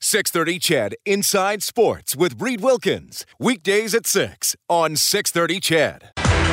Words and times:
630 0.00 0.58
CHED 0.58 0.96
Inside 1.04 1.62
Sports 1.62 2.14
with 2.14 2.40
Reed 2.40 2.60
Wilkins. 2.60 3.26
Weekdays 3.38 3.94
at 3.94 4.06
6 4.06 4.56
on 4.68 4.96
630 4.96 5.60
CHED. 5.60 6.10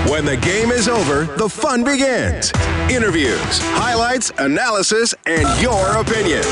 When 0.09 0.25
the 0.25 0.35
game 0.37 0.69
is 0.71 0.89
over, 0.89 1.23
the 1.37 1.47
fun 1.47 1.83
begins. 1.83 2.51
Interviews, 2.91 3.59
highlights, 3.71 4.31
analysis, 4.37 5.15
and 5.25 5.47
your 5.61 5.95
opinion. 5.95 6.43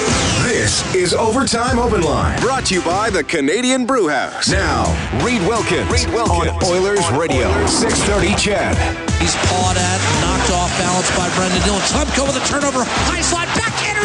This 0.48 0.79
is 0.95 1.13
Overtime 1.13 1.77
Open 1.77 2.01
Line, 2.01 2.39
brought 2.39 2.65
to 2.67 2.75
you 2.75 2.81
by 2.81 3.09
the 3.09 3.23
Canadian 3.23 3.85
Brew 3.85 4.07
House. 4.07 4.49
Now, 4.49 4.87
Reed 5.23 5.41
Wilkins, 5.43 5.91
Reed 5.91 6.07
Wilkins 6.15 6.48
on 6.48 6.63
Oilers 6.63 7.03
on 7.12 7.20
Radio, 7.20 7.48
Oilers. 7.51 7.71
630 7.71 8.35
CHED. 8.39 8.76
He's 9.20 9.35
pawed 9.51 9.76
at, 9.76 9.99
knocked 10.23 10.49
off 10.55 10.71
balance 10.79 11.12
by 11.20 11.27
Brendan 11.35 11.62
Dillon. 11.67 11.84
Schlemko 11.84 12.31
with 12.31 12.39
a 12.39 12.45
turnover, 12.48 12.87
high 12.87 13.21
slot, 13.21 13.51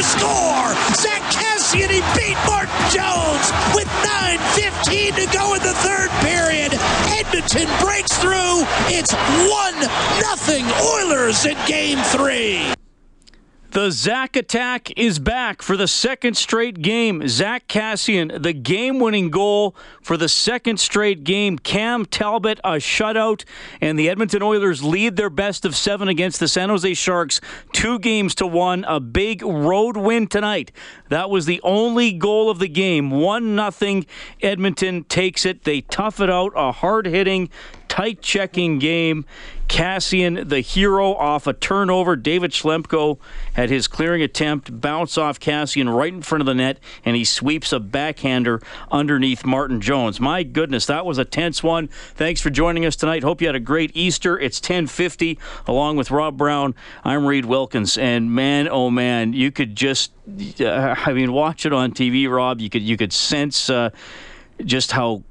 score! 0.02 0.74
Zach 0.94 1.22
Kassian, 1.32 1.90
he 1.90 2.00
beat 2.16 2.38
Martin 2.46 2.72
Jones 2.90 3.46
with 3.74 3.88
9.15 4.56 5.16
to 5.16 5.26
go 5.36 5.54
in 5.54 5.62
the 5.62 5.74
third 5.84 6.10
period. 6.24 6.72
Edmonton 7.18 7.68
breaks 7.80 8.16
through. 8.18 8.64
It's 8.88 9.12
1 9.12 9.80
nothing 10.20 10.66
Oilers 10.80 11.46
in 11.46 11.56
game 11.66 11.98
three. 12.04 12.85
The 13.76 13.90
Zach 13.90 14.36
attack 14.36 14.98
is 14.98 15.18
back 15.18 15.60
for 15.60 15.76
the 15.76 15.86
second 15.86 16.38
straight 16.38 16.80
game. 16.80 17.28
Zach 17.28 17.68
Kassian, 17.68 18.42
the 18.42 18.54
game 18.54 18.98
winning 19.00 19.28
goal 19.28 19.76
for 20.00 20.16
the 20.16 20.30
second 20.30 20.80
straight 20.80 21.24
game. 21.24 21.58
Cam 21.58 22.06
Talbot, 22.06 22.58
a 22.64 22.76
shutout. 22.76 23.44
And 23.82 23.98
the 23.98 24.08
Edmonton 24.08 24.42
Oilers 24.42 24.82
lead 24.82 25.16
their 25.16 25.28
best 25.28 25.66
of 25.66 25.76
seven 25.76 26.08
against 26.08 26.40
the 26.40 26.48
San 26.48 26.70
Jose 26.70 26.94
Sharks, 26.94 27.42
two 27.74 27.98
games 27.98 28.34
to 28.36 28.46
one. 28.46 28.82
A 28.88 28.98
big 28.98 29.42
road 29.42 29.98
win 29.98 30.26
tonight. 30.26 30.72
That 31.10 31.28
was 31.28 31.44
the 31.44 31.60
only 31.62 32.14
goal 32.14 32.48
of 32.48 32.58
the 32.58 32.68
game. 32.68 33.10
1 33.10 33.54
nothing. 33.54 34.06
Edmonton 34.40 35.04
takes 35.04 35.44
it. 35.44 35.64
They 35.64 35.82
tough 35.82 36.18
it 36.18 36.30
out. 36.30 36.54
A 36.56 36.72
hard 36.72 37.04
hitting, 37.04 37.50
tight 37.88 38.22
checking 38.22 38.78
game. 38.78 39.26
Kassian, 39.68 40.48
the 40.48 40.60
hero, 40.60 41.14
off 41.14 41.46
a 41.46 41.52
turnover. 41.52 42.14
David 42.14 42.52
Schlemko 42.52 43.18
had 43.54 43.68
his 43.68 43.88
clearing 43.88 44.22
attempt 44.22 44.80
bounce 44.80 45.18
off 45.18 45.40
Kassian 45.40 45.92
right 45.92 46.12
in 46.12 46.22
front 46.22 46.40
of 46.40 46.46
the 46.46 46.54
net, 46.54 46.78
and 47.04 47.16
he 47.16 47.24
sweeps 47.24 47.72
a 47.72 47.80
backhander 47.80 48.60
underneath 48.90 49.44
Martin 49.44 49.80
Jones. 49.80 50.20
My 50.20 50.42
goodness, 50.42 50.86
that 50.86 51.04
was 51.04 51.18
a 51.18 51.24
tense 51.24 51.62
one. 51.62 51.88
Thanks 51.88 52.40
for 52.40 52.50
joining 52.50 52.86
us 52.86 52.96
tonight. 52.96 53.22
Hope 53.22 53.40
you 53.40 53.48
had 53.48 53.56
a 53.56 53.60
great 53.60 53.90
Easter. 53.94 54.38
It's 54.38 54.60
10:50, 54.60 55.38
along 55.66 55.96
with 55.96 56.10
Rob 56.10 56.36
Brown. 56.36 56.74
I'm 57.04 57.26
Reed 57.26 57.44
Wilkins, 57.44 57.98
and 57.98 58.32
man, 58.32 58.68
oh 58.70 58.90
man, 58.90 59.32
you 59.32 59.50
could 59.50 59.74
just, 59.74 60.12
uh, 60.60 60.94
I 60.96 61.12
mean, 61.12 61.32
watch 61.32 61.66
it 61.66 61.72
on 61.72 61.92
TV, 61.92 62.30
Rob. 62.30 62.60
You 62.60 62.70
could 62.70 62.82
you 62.82 62.96
could 62.96 63.12
sense 63.12 63.68
uh, 63.68 63.90
just 64.64 64.92
how 64.92 65.22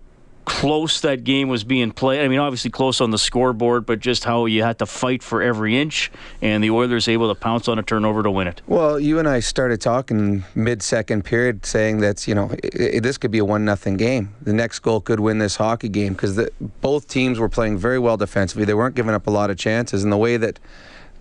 close 0.45 1.01
that 1.01 1.23
game 1.23 1.49
was 1.49 1.63
being 1.63 1.91
played. 1.91 2.21
I 2.21 2.27
mean, 2.27 2.39
obviously 2.39 2.71
close 2.71 3.01
on 3.01 3.11
the 3.11 3.17
scoreboard, 3.17 3.85
but 3.85 3.99
just 3.99 4.23
how 4.23 4.45
you 4.45 4.63
had 4.63 4.79
to 4.79 4.85
fight 4.85 5.23
for 5.23 5.41
every 5.41 5.79
inch, 5.79 6.11
and 6.41 6.63
the 6.63 6.71
Oilers 6.71 7.07
able 7.07 7.33
to 7.33 7.39
pounce 7.39 7.67
on 7.67 7.79
a 7.79 7.83
turnover 7.83 8.23
to 8.23 8.31
win 8.31 8.47
it. 8.47 8.61
Well, 8.67 8.99
you 8.99 9.19
and 9.19 9.27
I 9.27 9.39
started 9.39 9.81
talking 9.81 10.43
mid-second 10.53 11.25
period, 11.25 11.65
saying 11.65 11.99
that 11.99 12.27
you 12.27 12.35
know 12.35 12.51
it, 12.63 12.75
it, 12.75 13.03
this 13.03 13.17
could 13.17 13.31
be 13.31 13.39
a 13.39 13.45
one 13.45 13.65
nothing 13.65 13.97
game. 13.97 14.33
The 14.41 14.53
next 14.53 14.79
goal 14.79 15.01
could 15.01 15.19
win 15.19 15.39
this 15.39 15.55
hockey 15.55 15.89
game 15.89 16.13
because 16.13 16.39
both 16.81 17.07
teams 17.07 17.39
were 17.39 17.49
playing 17.49 17.77
very 17.77 17.99
well 17.99 18.17
defensively. 18.17 18.65
They 18.65 18.73
weren't 18.73 18.95
giving 18.95 19.13
up 19.13 19.27
a 19.27 19.31
lot 19.31 19.49
of 19.49 19.57
chances, 19.57 20.03
and 20.03 20.11
the 20.11 20.17
way 20.17 20.37
that 20.37 20.59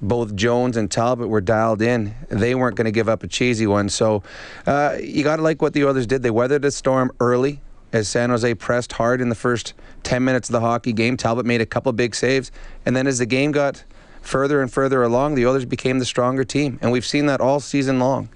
both 0.02 0.34
Jones 0.34 0.76
and 0.76 0.90
Talbot 0.90 1.28
were 1.28 1.40
dialed 1.40 1.80
in. 1.80 2.14
They 2.28 2.54
weren't 2.54 2.76
going 2.76 2.84
to 2.84 2.92
give 2.92 3.08
up 3.08 3.22
a 3.22 3.28
cheesy 3.28 3.66
one. 3.66 3.88
So 3.88 4.22
uh, 4.66 4.96
you 5.00 5.24
got 5.24 5.36
to 5.36 5.42
like 5.42 5.62
what 5.62 5.72
the 5.72 5.84
Oilers 5.84 6.06
did. 6.06 6.22
They 6.22 6.30
weathered 6.30 6.62
the 6.62 6.70
storm 6.70 7.10
early 7.20 7.60
as 7.94 8.08
San 8.08 8.30
Jose 8.30 8.54
pressed 8.54 8.94
hard 8.94 9.20
in 9.20 9.28
the 9.28 9.36
first 9.36 9.72
10 10.02 10.24
minutes 10.24 10.48
of 10.48 10.52
the 10.52 10.60
hockey 10.60 10.92
game. 10.92 11.16
Talbot 11.16 11.46
made 11.46 11.60
a 11.60 11.66
couple 11.66 11.92
big 11.92 12.16
saves. 12.16 12.50
And 12.84 12.96
then 12.96 13.06
as 13.06 13.18
the 13.18 13.24
game 13.24 13.52
got 13.52 13.84
further 14.20 14.60
and 14.60 14.70
further 14.70 15.04
along, 15.04 15.36
the 15.36 15.46
Oilers 15.46 15.64
became 15.64 16.00
the 16.00 16.04
stronger 16.04 16.42
team. 16.42 16.76
And 16.82 16.90
we've 16.90 17.06
seen 17.06 17.26
that 17.26 17.40
all 17.40 17.60
season 17.60 18.00
long. 18.00 18.30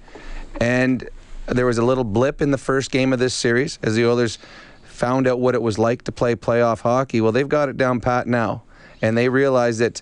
And 0.61 1.09
there 1.45 1.65
was 1.65 1.77
a 1.77 1.83
little 1.83 2.05
blip 2.05 2.41
in 2.41 2.51
the 2.51 2.57
first 2.57 2.89
game 2.89 3.11
of 3.11 3.19
this 3.19 3.33
series 3.33 3.79
as 3.83 3.95
the 3.95 4.05
Oilers 4.05 4.39
found 4.83 5.27
out 5.27 5.41
what 5.41 5.55
it 5.55 5.61
was 5.61 5.77
like 5.77 6.03
to 6.03 6.11
play 6.13 6.35
playoff 6.35 6.79
hockey. 6.79 7.19
Well, 7.19 7.33
they've 7.33 7.49
got 7.49 7.67
it 7.67 7.75
down 7.75 7.99
pat 7.99 8.27
now. 8.27 8.63
And 9.01 9.17
they 9.17 9.27
realize 9.27 9.79
that 9.79 10.01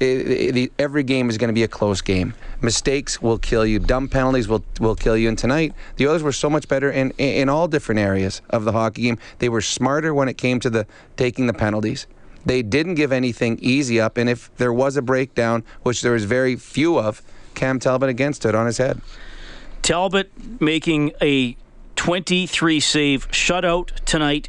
it, 0.00 0.56
it, 0.56 0.72
every 0.78 1.02
game 1.02 1.28
is 1.28 1.38
going 1.38 1.48
to 1.48 1.54
be 1.54 1.62
a 1.62 1.68
close 1.68 2.00
game. 2.00 2.34
Mistakes 2.60 3.20
will 3.20 3.38
kill 3.38 3.66
you. 3.66 3.78
Dumb 3.78 4.08
penalties 4.08 4.48
will 4.48 4.64
will 4.80 4.94
kill 4.94 5.16
you. 5.16 5.28
And 5.28 5.38
tonight, 5.38 5.74
the 5.96 6.06
Oilers 6.06 6.22
were 6.22 6.32
so 6.32 6.48
much 6.48 6.68
better 6.68 6.90
in 6.90 7.10
in 7.18 7.48
all 7.48 7.68
different 7.68 8.00
areas 8.00 8.42
of 8.50 8.64
the 8.64 8.72
hockey 8.72 9.02
game. 9.02 9.18
They 9.38 9.48
were 9.48 9.60
smarter 9.60 10.14
when 10.14 10.28
it 10.28 10.38
came 10.38 10.60
to 10.60 10.70
the 10.70 10.86
taking 11.16 11.46
the 11.46 11.52
penalties. 11.52 12.06
They 12.46 12.62
didn't 12.62 12.94
give 12.94 13.12
anything 13.12 13.58
easy 13.60 14.00
up. 14.00 14.16
And 14.16 14.28
if 14.28 14.54
there 14.56 14.72
was 14.72 14.96
a 14.96 15.02
breakdown, 15.02 15.64
which 15.82 16.02
there 16.02 16.12
was 16.12 16.24
very 16.24 16.56
few 16.56 16.98
of, 16.98 17.20
Cam 17.54 17.78
Talbot 17.78 18.08
against 18.08 18.46
it 18.46 18.54
on 18.54 18.66
his 18.66 18.78
head. 18.78 19.00
Talbot 19.82 20.30
making 20.60 21.12
a 21.20 21.56
23 21.96 22.80
save 22.80 23.28
shutout 23.30 23.90
tonight. 24.04 24.48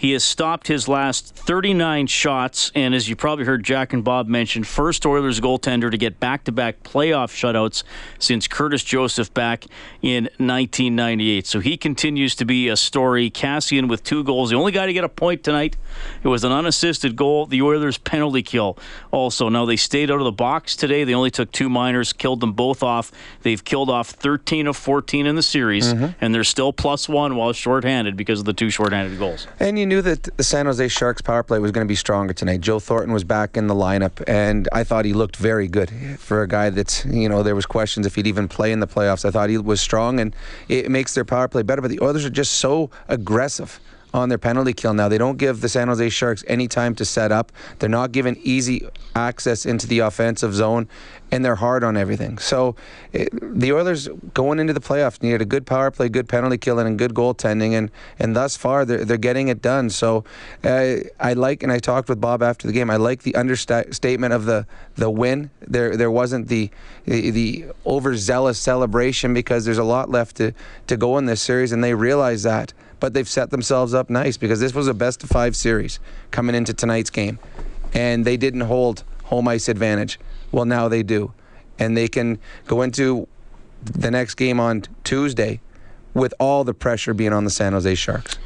He 0.00 0.12
has 0.12 0.24
stopped 0.24 0.68
his 0.68 0.88
last 0.88 1.34
39 1.34 2.06
shots, 2.06 2.72
and 2.74 2.94
as 2.94 3.10
you 3.10 3.16
probably 3.16 3.44
heard 3.44 3.62
Jack 3.62 3.92
and 3.92 4.02
Bob 4.02 4.28
mention, 4.28 4.64
first 4.64 5.04
Oilers 5.04 5.40
goaltender 5.40 5.90
to 5.90 5.98
get 5.98 6.18
back 6.18 6.44
to 6.44 6.52
back 6.52 6.82
playoff 6.82 7.28
shutouts 7.28 7.82
since 8.18 8.48
Curtis 8.48 8.82
Joseph 8.82 9.34
back 9.34 9.66
in 10.00 10.24
1998. 10.38 11.46
So 11.46 11.60
he 11.60 11.76
continues 11.76 12.34
to 12.36 12.46
be 12.46 12.68
a 12.68 12.78
story. 12.78 13.30
Kassian 13.30 13.90
with 13.90 14.02
two 14.02 14.24
goals. 14.24 14.48
The 14.48 14.56
only 14.56 14.72
guy 14.72 14.86
to 14.86 14.94
get 14.94 15.04
a 15.04 15.08
point 15.10 15.44
tonight. 15.44 15.76
It 16.22 16.28
was 16.28 16.44
an 16.44 16.52
unassisted 16.52 17.14
goal. 17.14 17.44
The 17.44 17.60
Oilers 17.60 17.98
penalty 17.98 18.42
kill 18.42 18.78
also. 19.10 19.50
Now 19.50 19.66
they 19.66 19.76
stayed 19.76 20.10
out 20.10 20.18
of 20.18 20.24
the 20.24 20.32
box 20.32 20.76
today. 20.76 21.04
They 21.04 21.12
only 21.12 21.30
took 21.30 21.52
two 21.52 21.68
minors, 21.68 22.14
killed 22.14 22.40
them 22.40 22.54
both 22.54 22.82
off. 22.82 23.12
They've 23.42 23.62
killed 23.62 23.90
off 23.90 24.08
13 24.08 24.66
of 24.66 24.78
14 24.78 25.26
in 25.26 25.36
the 25.36 25.42
series, 25.42 25.92
mm-hmm. 25.92 26.12
and 26.22 26.34
they're 26.34 26.42
still 26.42 26.72
plus 26.72 27.06
one 27.06 27.36
while 27.36 27.52
shorthanded 27.52 28.16
because 28.16 28.38
of 28.38 28.46
the 28.46 28.54
two 28.54 28.70
shorthanded 28.70 29.18
goals. 29.18 29.46
And 29.58 29.78
you 29.78 29.89
knew 29.90 30.00
that 30.00 30.22
the 30.36 30.44
San 30.44 30.66
Jose 30.66 30.86
Sharks 30.88 31.20
power 31.20 31.42
play 31.42 31.58
was 31.58 31.72
going 31.72 31.84
to 31.84 31.88
be 31.88 31.96
stronger 31.96 32.32
tonight. 32.32 32.60
Joe 32.60 32.78
Thornton 32.78 33.12
was 33.12 33.24
back 33.24 33.56
in 33.56 33.66
the 33.66 33.74
lineup, 33.74 34.22
and 34.28 34.68
I 34.72 34.84
thought 34.84 35.04
he 35.04 35.12
looked 35.12 35.36
very 35.36 35.66
good 35.66 35.90
for 36.18 36.42
a 36.42 36.48
guy 36.48 36.70
that's, 36.70 37.04
you 37.04 37.28
know, 37.28 37.42
there 37.42 37.56
was 37.56 37.66
questions 37.66 38.06
if 38.06 38.14
he'd 38.14 38.28
even 38.28 38.46
play 38.46 38.70
in 38.70 38.78
the 38.78 38.86
playoffs. 38.86 39.24
I 39.24 39.32
thought 39.32 39.50
he 39.50 39.58
was 39.58 39.80
strong, 39.80 40.20
and 40.20 40.34
it 40.68 40.90
makes 40.90 41.14
their 41.14 41.24
power 41.24 41.48
play 41.48 41.62
better. 41.62 41.82
But 41.82 41.90
the 41.90 42.00
Oilers 42.00 42.24
are 42.24 42.30
just 42.30 42.52
so 42.52 42.90
aggressive 43.08 43.80
on 44.12 44.28
their 44.28 44.38
penalty 44.38 44.72
kill 44.72 44.94
now. 44.94 45.08
They 45.08 45.18
don't 45.18 45.36
give 45.36 45.60
the 45.60 45.68
San 45.68 45.88
Jose 45.88 46.08
Sharks 46.10 46.44
any 46.46 46.68
time 46.68 46.94
to 46.96 47.04
set 47.04 47.32
up. 47.32 47.52
They're 47.78 47.88
not 47.88 48.12
given 48.12 48.36
easy 48.42 48.86
access 49.14 49.66
into 49.66 49.86
the 49.86 50.00
offensive 50.00 50.54
zone, 50.54 50.88
and 51.30 51.44
they're 51.44 51.56
hard 51.56 51.84
on 51.84 51.96
everything. 51.96 52.38
So 52.38 52.76
it, 53.12 53.30
the 53.40 53.72
Oilers 53.72 54.08
going 54.34 54.58
into 54.58 54.72
the 54.72 54.80
playoffs 54.80 55.22
needed 55.22 55.42
a 55.42 55.44
good 55.44 55.66
power 55.66 55.90
play, 55.90 56.08
good 56.08 56.28
penalty 56.28 56.58
killing, 56.58 56.86
and 56.86 56.98
good 56.98 57.14
goaltending, 57.14 57.72
and 57.72 57.90
and 58.18 58.34
thus 58.34 58.56
far 58.56 58.84
they're 58.84 59.04
they're 59.04 59.16
getting 59.16 59.48
it 59.48 59.62
done. 59.62 59.90
So 59.90 60.24
uh, 60.64 60.96
I 61.18 61.32
like, 61.34 61.62
and 61.62 61.72
I 61.72 61.78
talked 61.78 62.08
with 62.08 62.20
Bob 62.20 62.42
after 62.42 62.66
the 62.66 62.72
game. 62.72 62.90
I 62.90 62.96
like 62.96 63.22
the 63.22 63.34
understatement 63.36 64.32
of 64.32 64.44
the 64.44 64.66
the 64.96 65.10
win. 65.10 65.50
There 65.60 65.96
there 65.96 66.10
wasn't 66.10 66.48
the 66.48 66.70
the, 67.04 67.30
the 67.30 67.64
overzealous 67.86 68.58
celebration 68.58 69.34
because 69.34 69.64
there's 69.64 69.78
a 69.78 69.84
lot 69.84 70.10
left 70.10 70.36
to 70.36 70.52
to 70.88 70.96
go 70.96 71.18
in 71.18 71.26
this 71.26 71.42
series, 71.42 71.72
and 71.72 71.82
they 71.82 71.94
realize 71.94 72.42
that 72.42 72.72
but 73.00 73.14
they've 73.14 73.28
set 73.28 73.50
themselves 73.50 73.94
up 73.94 74.10
nice 74.10 74.36
because 74.36 74.60
this 74.60 74.74
was 74.74 74.86
a 74.86 74.94
best 74.94 75.22
of 75.22 75.30
five 75.30 75.56
series 75.56 75.98
coming 76.30 76.54
into 76.54 76.72
tonight's 76.72 77.10
game. 77.10 77.38
And 77.92 78.24
they 78.24 78.36
didn't 78.36 78.60
hold 78.60 79.02
home 79.24 79.48
ice 79.48 79.68
advantage. 79.68 80.20
Well, 80.52 80.64
now 80.64 80.88
they 80.88 81.02
do. 81.02 81.32
And 81.78 81.96
they 81.96 82.08
can 82.08 82.38
go 82.66 82.82
into 82.82 83.26
the 83.82 84.10
next 84.10 84.34
game 84.34 84.60
on 84.60 84.84
Tuesday 85.02 85.60
with 86.14 86.34
all 86.38 86.64
the 86.64 86.74
pressure 86.74 87.14
being 87.14 87.32
on 87.32 87.44
the 87.44 87.50
San 87.50 87.72
Jose 87.72 87.94
Sharks. 87.94 88.38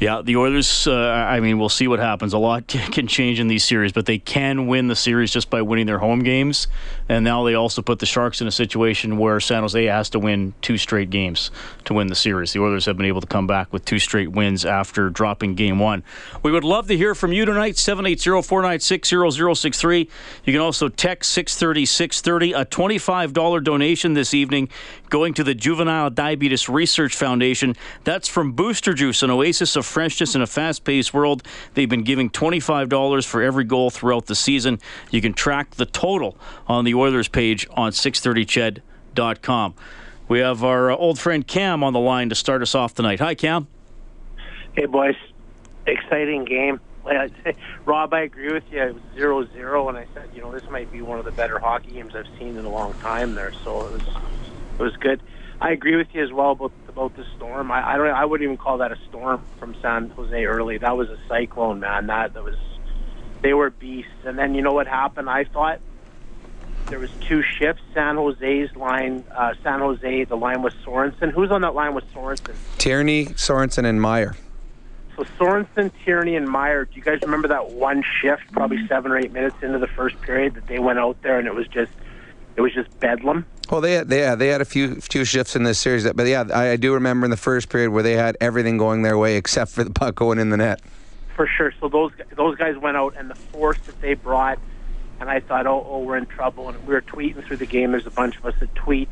Yeah, 0.00 0.22
the 0.22 0.36
Oilers, 0.36 0.86
uh, 0.86 0.94
I 0.94 1.40
mean, 1.40 1.58
we'll 1.58 1.68
see 1.68 1.86
what 1.86 1.98
happens. 1.98 2.32
A 2.32 2.38
lot 2.38 2.66
can 2.68 3.06
change 3.06 3.38
in 3.38 3.48
these 3.48 3.62
series, 3.62 3.92
but 3.92 4.06
they 4.06 4.16
can 4.16 4.66
win 4.66 4.86
the 4.86 4.96
series 4.96 5.30
just 5.30 5.50
by 5.50 5.60
winning 5.60 5.84
their 5.84 5.98
home 5.98 6.20
games. 6.20 6.68
And 7.06 7.22
now 7.22 7.44
they 7.44 7.52
also 7.52 7.82
put 7.82 7.98
the 7.98 8.06
Sharks 8.06 8.40
in 8.40 8.46
a 8.46 8.50
situation 8.50 9.18
where 9.18 9.38
San 9.40 9.60
Jose 9.60 9.84
has 9.84 10.08
to 10.10 10.18
win 10.18 10.54
two 10.62 10.78
straight 10.78 11.10
games 11.10 11.50
to 11.84 11.92
win 11.92 12.06
the 12.06 12.14
series. 12.14 12.54
The 12.54 12.62
Oilers 12.62 12.86
have 12.86 12.96
been 12.96 13.04
able 13.04 13.20
to 13.20 13.26
come 13.26 13.46
back 13.46 13.74
with 13.74 13.84
two 13.84 13.98
straight 13.98 14.32
wins 14.32 14.64
after 14.64 15.10
dropping 15.10 15.54
game 15.54 15.78
one. 15.78 16.02
We 16.42 16.50
would 16.50 16.64
love 16.64 16.88
to 16.88 16.96
hear 16.96 17.14
from 17.14 17.34
you 17.34 17.44
tonight, 17.44 17.76
780 17.76 18.40
496 18.40 19.58
0063. 19.60 20.08
You 20.44 20.52
can 20.54 20.62
also 20.62 20.88
text 20.88 21.30
630 21.32 21.84
630, 21.84 22.52
a 22.54 22.64
$25 22.64 23.62
donation 23.62 24.14
this 24.14 24.32
evening 24.32 24.70
going 25.10 25.34
to 25.34 25.44
the 25.44 25.54
Juvenile 25.54 26.08
Diabetes 26.10 26.68
Research 26.68 27.14
Foundation. 27.14 27.76
That's 28.04 28.28
from 28.28 28.52
Booster 28.52 28.94
Juice, 28.94 29.22
an 29.22 29.30
oasis 29.30 29.76
of 29.76 29.84
freshness 29.84 30.34
in 30.34 30.40
a 30.40 30.46
fast 30.46 30.84
paced 30.84 31.12
world. 31.12 31.42
They've 31.74 31.88
been 31.88 32.04
giving 32.04 32.30
$25 32.30 33.26
for 33.26 33.42
every 33.42 33.64
goal 33.64 33.90
throughout 33.90 34.26
the 34.26 34.34
season. 34.34 34.78
You 35.10 35.20
can 35.20 35.34
track 35.34 35.72
the 35.72 35.86
total 35.86 36.38
on 36.66 36.84
the 36.84 36.94
Oilers 36.94 37.28
page 37.28 37.66
on 37.72 37.92
630ched.com. 37.92 39.74
We 40.28 40.38
have 40.38 40.62
our 40.62 40.92
uh, 40.92 40.96
old 40.96 41.18
friend 41.18 41.44
Cam 41.44 41.82
on 41.82 41.92
the 41.92 41.98
line 41.98 42.28
to 42.28 42.36
start 42.36 42.62
us 42.62 42.74
off 42.76 42.94
tonight. 42.94 43.18
Hi, 43.18 43.34
Cam. 43.34 43.66
Hey, 44.74 44.86
boys. 44.86 45.16
Exciting 45.86 46.44
game. 46.44 46.78
Rob, 47.84 48.14
I 48.14 48.20
agree 48.20 48.52
with 48.52 48.64
you. 48.70 48.82
It 48.82 48.94
was 48.94 49.02
zero 49.14 49.44
zero, 49.52 49.88
and 49.88 49.98
I 49.98 50.06
said, 50.14 50.30
you 50.34 50.40
know, 50.40 50.52
this 50.52 50.62
might 50.70 50.92
be 50.92 51.02
one 51.02 51.18
of 51.18 51.24
the 51.24 51.32
better 51.32 51.58
hockey 51.58 51.92
games 51.92 52.14
I've 52.14 52.28
seen 52.38 52.56
in 52.56 52.64
a 52.64 52.70
long 52.70 52.94
time 52.94 53.34
there. 53.34 53.52
So 53.64 53.86
it 53.86 53.92
was, 53.92 54.02
it 54.80 54.82
was 54.82 54.96
good. 54.96 55.22
I 55.60 55.72
agree 55.72 55.96
with 55.96 56.08
you 56.14 56.24
as 56.24 56.32
well 56.32 56.52
about 56.52 56.72
about 56.88 57.16
the 57.16 57.24
storm. 57.36 57.70
I, 57.70 57.94
I 57.94 57.96
don't. 57.98 58.08
I 58.08 58.24
wouldn't 58.24 58.46
even 58.46 58.56
call 58.56 58.78
that 58.78 58.92
a 58.92 58.98
storm 59.08 59.44
from 59.58 59.76
San 59.82 60.08
Jose 60.10 60.44
early. 60.44 60.78
That 60.78 60.96
was 60.96 61.10
a 61.10 61.18
cyclone, 61.28 61.80
man. 61.80 62.06
That 62.06 62.34
that 62.34 62.42
was. 62.42 62.56
They 63.42 63.54
were 63.54 63.70
beasts. 63.70 64.10
And 64.24 64.38
then 64.38 64.54
you 64.54 64.62
know 64.62 64.72
what 64.72 64.86
happened? 64.86 65.28
I 65.28 65.44
thought 65.44 65.80
there 66.86 66.98
was 66.98 67.10
two 67.20 67.42
shifts. 67.42 67.82
San 67.94 68.16
Jose's 68.16 68.74
line, 68.74 69.24
uh, 69.34 69.54
San 69.62 69.80
Jose, 69.80 70.24
the 70.24 70.36
line 70.36 70.62
was 70.62 70.74
Sorensen. 70.84 71.30
Who's 71.30 71.50
on 71.50 71.60
that 71.62 71.74
line 71.74 71.94
with 71.94 72.04
Sorensen? 72.12 72.54
Tierney, 72.78 73.26
Sorensen, 73.26 73.84
and 73.86 74.00
Meier. 74.00 74.36
So 75.16 75.24
Sorensen, 75.38 75.90
Tierney, 76.04 76.36
and 76.36 76.48
Meier. 76.48 76.86
Do 76.86 76.96
you 76.96 77.02
guys 77.02 77.20
remember 77.22 77.48
that 77.48 77.70
one 77.70 78.02
shift, 78.20 78.50
probably 78.52 78.86
seven 78.88 79.12
or 79.12 79.18
eight 79.18 79.32
minutes 79.32 79.56
into 79.62 79.78
the 79.78 79.86
first 79.86 80.20
period, 80.20 80.54
that 80.54 80.66
they 80.66 80.78
went 80.78 80.98
out 80.98 81.20
there 81.22 81.38
and 81.38 81.46
it 81.46 81.54
was 81.54 81.66
just, 81.68 81.92
it 82.56 82.60
was 82.60 82.72
just 82.72 82.98
bedlam. 83.00 83.46
Well, 83.70 83.80
they 83.80 83.92
had, 83.92 84.08
they 84.08 84.18
had, 84.18 84.38
they 84.38 84.48
had 84.48 84.60
a 84.60 84.64
few 84.64 84.96
few 84.96 85.24
shifts 85.24 85.54
in 85.54 85.62
this 85.62 85.78
series, 85.78 86.10
but 86.12 86.26
yeah, 86.26 86.44
I, 86.52 86.70
I 86.70 86.76
do 86.76 86.92
remember 86.94 87.24
in 87.24 87.30
the 87.30 87.36
first 87.36 87.68
period 87.68 87.90
where 87.90 88.02
they 88.02 88.14
had 88.14 88.36
everything 88.40 88.78
going 88.78 89.02
their 89.02 89.16
way 89.16 89.36
except 89.36 89.70
for 89.70 89.84
the 89.84 89.90
puck 89.90 90.16
going 90.16 90.38
in 90.38 90.50
the 90.50 90.56
net. 90.56 90.80
For 91.36 91.46
sure. 91.46 91.72
So 91.80 91.88
those 91.88 92.10
those 92.36 92.56
guys 92.56 92.76
went 92.76 92.96
out, 92.96 93.14
and 93.16 93.30
the 93.30 93.36
force 93.36 93.78
that 93.86 94.00
they 94.00 94.14
brought, 94.14 94.58
and 95.20 95.30
I 95.30 95.40
thought, 95.40 95.66
oh, 95.66 95.86
oh, 95.88 96.00
we're 96.00 96.16
in 96.16 96.26
trouble. 96.26 96.68
And 96.68 96.86
we 96.86 96.92
were 96.92 97.00
tweeting 97.00 97.46
through 97.46 97.58
the 97.58 97.66
game. 97.66 97.92
There's 97.92 98.06
a 98.06 98.10
bunch 98.10 98.36
of 98.36 98.44
us 98.44 98.54
that 98.58 98.74
tweet, 98.74 99.08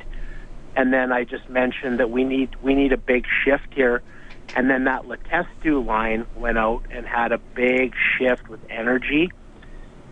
and 0.74 0.92
then 0.92 1.12
I 1.12 1.24
just 1.24 1.48
mentioned 1.48 2.00
that 2.00 2.10
we 2.10 2.24
need 2.24 2.50
we 2.60 2.74
need 2.74 2.92
a 2.92 2.98
big 2.98 3.26
shift 3.44 3.72
here. 3.72 4.02
And 4.56 4.68
then 4.68 4.84
that 4.84 5.04
Letestu 5.04 5.84
line 5.84 6.26
went 6.34 6.58
out 6.58 6.82
and 6.90 7.06
had 7.06 7.32
a 7.32 7.38
big 7.38 7.94
shift 8.16 8.48
with 8.48 8.60
energy. 8.70 9.30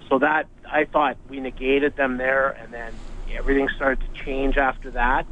So 0.09 0.21
that 0.21 0.47
I 0.71 0.85
thought 0.85 1.17
we 1.29 1.41
negated 1.41 1.97
them 1.97 2.17
there, 2.17 2.51
and 2.51 2.73
then 2.73 2.93
everything 3.35 3.69
started 3.75 4.01
to 4.01 4.25
change 4.25 4.57
after 4.57 4.91
that. 4.93 5.27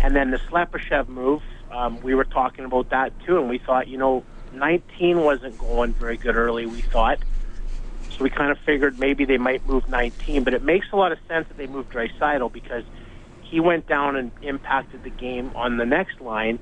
And 0.00 0.16
then 0.16 0.30
the 0.30 0.38
Slepyshev 0.50 1.08
move, 1.08 1.42
um, 1.70 2.00
we 2.02 2.14
were 2.14 2.24
talking 2.24 2.64
about 2.64 2.90
that 2.90 3.12
too, 3.26 3.38
and 3.38 3.48
we 3.48 3.58
thought, 3.58 3.88
you 3.88 3.98
know, 3.98 4.24
19 4.54 5.20
wasn't 5.20 5.58
going 5.58 5.92
very 5.94 6.16
good 6.16 6.36
early, 6.36 6.66
we 6.66 6.82
thought. 6.82 7.18
So 8.16 8.24
we 8.24 8.30
kind 8.30 8.50
of 8.50 8.58
figured 8.66 8.98
maybe 8.98 9.24
they 9.24 9.38
might 9.38 9.66
move 9.66 9.88
19, 9.88 10.44
but 10.44 10.54
it 10.54 10.62
makes 10.64 10.86
a 10.92 10.96
lot 10.96 11.12
of 11.12 11.18
sense 11.28 11.46
that 11.48 11.56
they 11.56 11.66
moved 11.66 11.92
Draisaitl 11.92 12.52
because 12.52 12.84
he 13.42 13.60
went 13.60 13.86
down 13.86 14.16
and 14.16 14.30
impacted 14.42 15.02
the 15.02 15.10
game 15.10 15.50
on 15.54 15.76
the 15.76 15.86
next 15.86 16.20
line. 16.20 16.58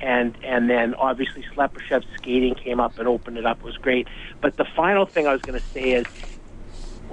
And 0.00 0.36
and 0.44 0.70
then 0.70 0.94
obviously 0.94 1.44
Slepyshev's 1.54 2.06
skating 2.20 2.54
came 2.54 2.78
up 2.78 2.98
and 2.98 3.08
opened 3.08 3.36
it 3.36 3.46
up 3.46 3.58
it 3.58 3.64
was 3.64 3.76
great. 3.76 4.06
But 4.40 4.56
the 4.56 4.66
final 4.76 5.06
thing 5.06 5.26
I 5.26 5.32
was 5.32 5.42
going 5.42 5.60
to 5.60 5.66
say 5.74 5.90
is 5.90 6.06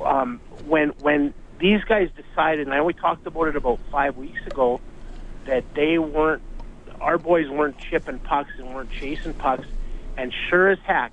um, 0.06 0.40
when 0.68 0.90
when 1.00 1.34
these 1.60 1.84
guys 1.84 2.10
decided, 2.16 2.68
and 2.68 2.76
only 2.76 2.94
talked 2.94 3.26
about 3.26 3.48
it 3.48 3.56
about 3.56 3.80
five 3.92 4.18
weeks 4.18 4.46
ago, 4.46 4.82
that 5.48 5.64
they 5.76 5.98
weren't, 5.98 6.42
our 7.00 7.18
boys 7.18 7.50
weren't 7.50 7.76
chipping 7.90 8.20
pucks 8.20 8.52
and 8.58 8.74
weren't 8.74 8.92
chasing 9.00 9.34
pucks. 9.34 9.66
And 10.18 10.34
sure 10.50 10.70
as 10.70 10.80
heck, 10.86 11.12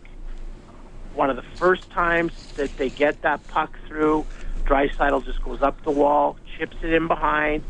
one 1.15 1.31
of 1.31 1.37
the 1.37 1.45
first 1.59 1.89
times 1.91 2.33
that 2.57 2.77
they 2.77 2.89
get 2.89 3.23
that 3.23 3.47
puck 3.49 3.73
through, 3.87 4.27
Draisaitl 4.65 5.25
just 5.25 5.43
goes 5.43 5.63
up 5.63 5.83
the 5.85 5.91
wall, 5.91 6.37
chips 6.59 6.77
it 6.83 6.93
in 6.93 7.09
behind, 7.09 7.65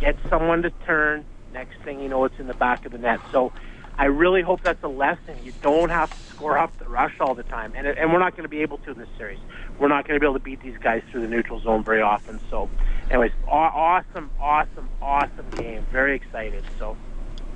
gets 0.00 0.18
someone 0.28 0.62
to 0.62 0.70
turn. 0.84 1.24
Next 1.52 1.76
thing 1.84 2.00
you 2.00 2.08
know, 2.08 2.24
it's 2.24 2.38
in 2.38 2.46
the 2.46 2.54
back 2.54 2.84
of 2.86 2.92
the 2.92 2.98
net. 2.98 3.20
So 3.32 3.52
I 3.98 4.06
really 4.06 4.42
hope 4.42 4.62
that's 4.62 4.82
a 4.82 4.88
lesson. 4.88 5.36
You 5.42 5.52
don't 5.62 5.88
have 5.90 6.10
to 6.10 6.25
score 6.36 6.58
off 6.58 6.78
the 6.78 6.84
rush 6.84 7.14
all 7.18 7.34
the 7.34 7.42
time, 7.42 7.72
and 7.74 7.86
and 7.86 8.12
we're 8.12 8.18
not 8.18 8.32
going 8.32 8.44
to 8.44 8.48
be 8.48 8.62
able 8.62 8.78
to 8.78 8.92
in 8.92 8.98
this 8.98 9.08
series. 9.16 9.38
We're 9.78 9.88
not 9.88 10.06
going 10.06 10.16
to 10.16 10.20
be 10.20 10.26
able 10.26 10.38
to 10.38 10.44
beat 10.44 10.62
these 10.62 10.78
guys 10.78 11.02
through 11.10 11.22
the 11.22 11.28
neutral 11.28 11.60
zone 11.60 11.82
very 11.82 12.02
often. 12.02 12.40
So, 12.50 12.68
anyways, 13.10 13.32
awesome, 13.48 14.30
awesome, 14.40 14.88
awesome 15.02 15.50
game. 15.56 15.86
Very 15.90 16.14
excited. 16.14 16.64
So. 16.78 16.96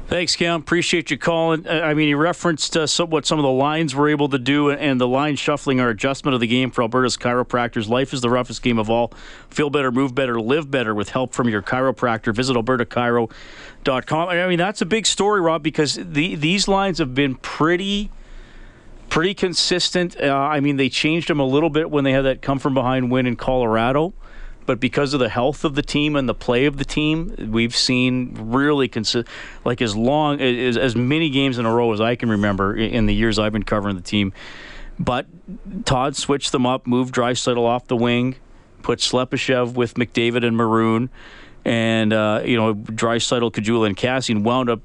Thanks, 0.07 0.35
Cam. 0.35 0.61
Appreciate 0.61 1.13
you 1.13 1.19
calling. 1.19 1.69
Uh, 1.69 1.83
I 1.85 1.95
mean, 1.95 2.09
he 2.09 2.15
referenced 2.15 2.77
uh, 2.77 2.89
some, 2.89 3.11
what 3.11 3.27
some 3.27 3.39
of 3.39 3.45
the 3.45 3.51
lines 3.51 3.95
were 3.95 4.09
able 4.09 4.29
to 4.31 4.39
do, 4.39 4.69
and 4.69 5.01
the 5.01 5.07
line 5.07 5.37
shuffling 5.37 5.79
our 5.79 5.89
adjustment 5.89 6.35
of 6.35 6.41
the 6.41 6.49
game 6.49 6.73
for 6.73 6.83
Alberta's 6.83 7.17
chiropractors. 7.17 7.89
Life 7.89 8.13
is 8.13 8.21
the 8.21 8.29
roughest 8.29 8.61
game 8.61 8.81
of 8.81 8.91
all. 8.91 9.13
Feel 9.51 9.71
better, 9.71 9.93
move 9.93 10.13
better, 10.13 10.41
live 10.41 10.69
better 10.69 10.97
with 10.97 11.11
help 11.11 11.33
from 11.33 11.49
your 11.49 11.63
chiropractor. 11.63 12.35
Visit 12.35 12.57
albertachiro.com. 12.57 14.29
I 14.29 14.49
mean, 14.49 14.59
that's 14.59 14.81
a 14.81 14.87
big 14.87 15.07
story, 15.07 15.41
Rob, 15.41 15.63
because 15.63 15.95
the, 15.95 16.35
these 16.35 16.67
lines 16.67 16.99
have 16.99 17.15
been 17.15 17.37
pretty 17.37 18.11
pretty 19.11 19.35
consistent. 19.35 20.19
Uh, 20.19 20.35
I 20.35 20.61
mean, 20.61 20.77
they 20.77 20.89
changed 20.89 21.29
them 21.29 21.41
a 21.41 21.45
little 21.45 21.71
bit 21.71 21.91
when 21.91 22.05
they 22.05 22.13
had 22.13 22.23
that 22.23 22.41
come 22.41 22.59
from 22.59 22.73
behind 22.73 23.11
win 23.11 23.27
in 23.27 23.37
Colorado 23.37 24.15
but 24.71 24.79
because 24.79 25.15
of 25.15 25.19
the 25.19 25.29
health 25.29 25.65
of 25.65 25.75
the 25.75 25.83
team 25.83 26.15
and 26.15 26.29
the 26.29 26.35
play 26.35 26.67
of 26.67 26.77
the 26.77 26.85
team, 26.85 27.35
we've 27.51 27.75
seen 27.75 28.37
really 28.39 28.89
consi- 28.89 29.27
like 29.65 29.83
as 29.83 29.97
long 29.97 30.41
as 30.41 30.77
as 30.77 30.95
many 30.95 31.29
games 31.29 31.59
in 31.59 31.67
a 31.67 31.75
row 31.75 31.93
as 31.93 32.01
I 32.01 32.15
can 32.15 32.29
remember 32.31 32.77
in 32.77 33.07
the 33.07 33.13
years 33.13 33.37
I've 33.37 33.53
been 33.53 33.65
covering 33.65 33.97
the 33.97 34.03
team. 34.03 34.33
But 34.97 35.27
Todd 35.85 36.15
switched 36.15 36.53
them 36.53 36.67
up, 36.67 36.87
moved 36.87 37.13
Draisaitl 37.13 37.59
off 37.59 37.89
the 37.89 37.97
wing, 37.97 38.37
put 38.83 39.01
Slepyshev 39.01 39.75
with 39.75 39.95
McDavid 39.95 40.47
and 40.47 40.57
Maroon, 40.57 41.11
and 41.65 42.13
uh, 42.13 42.43
you 42.45 42.57
know 42.57 42.75
Draisaitl, 42.77 43.51
Caggiula, 43.51 43.89
and 43.89 43.97
Kassian 43.97 44.45
wound 44.45 44.71
up 44.71 44.83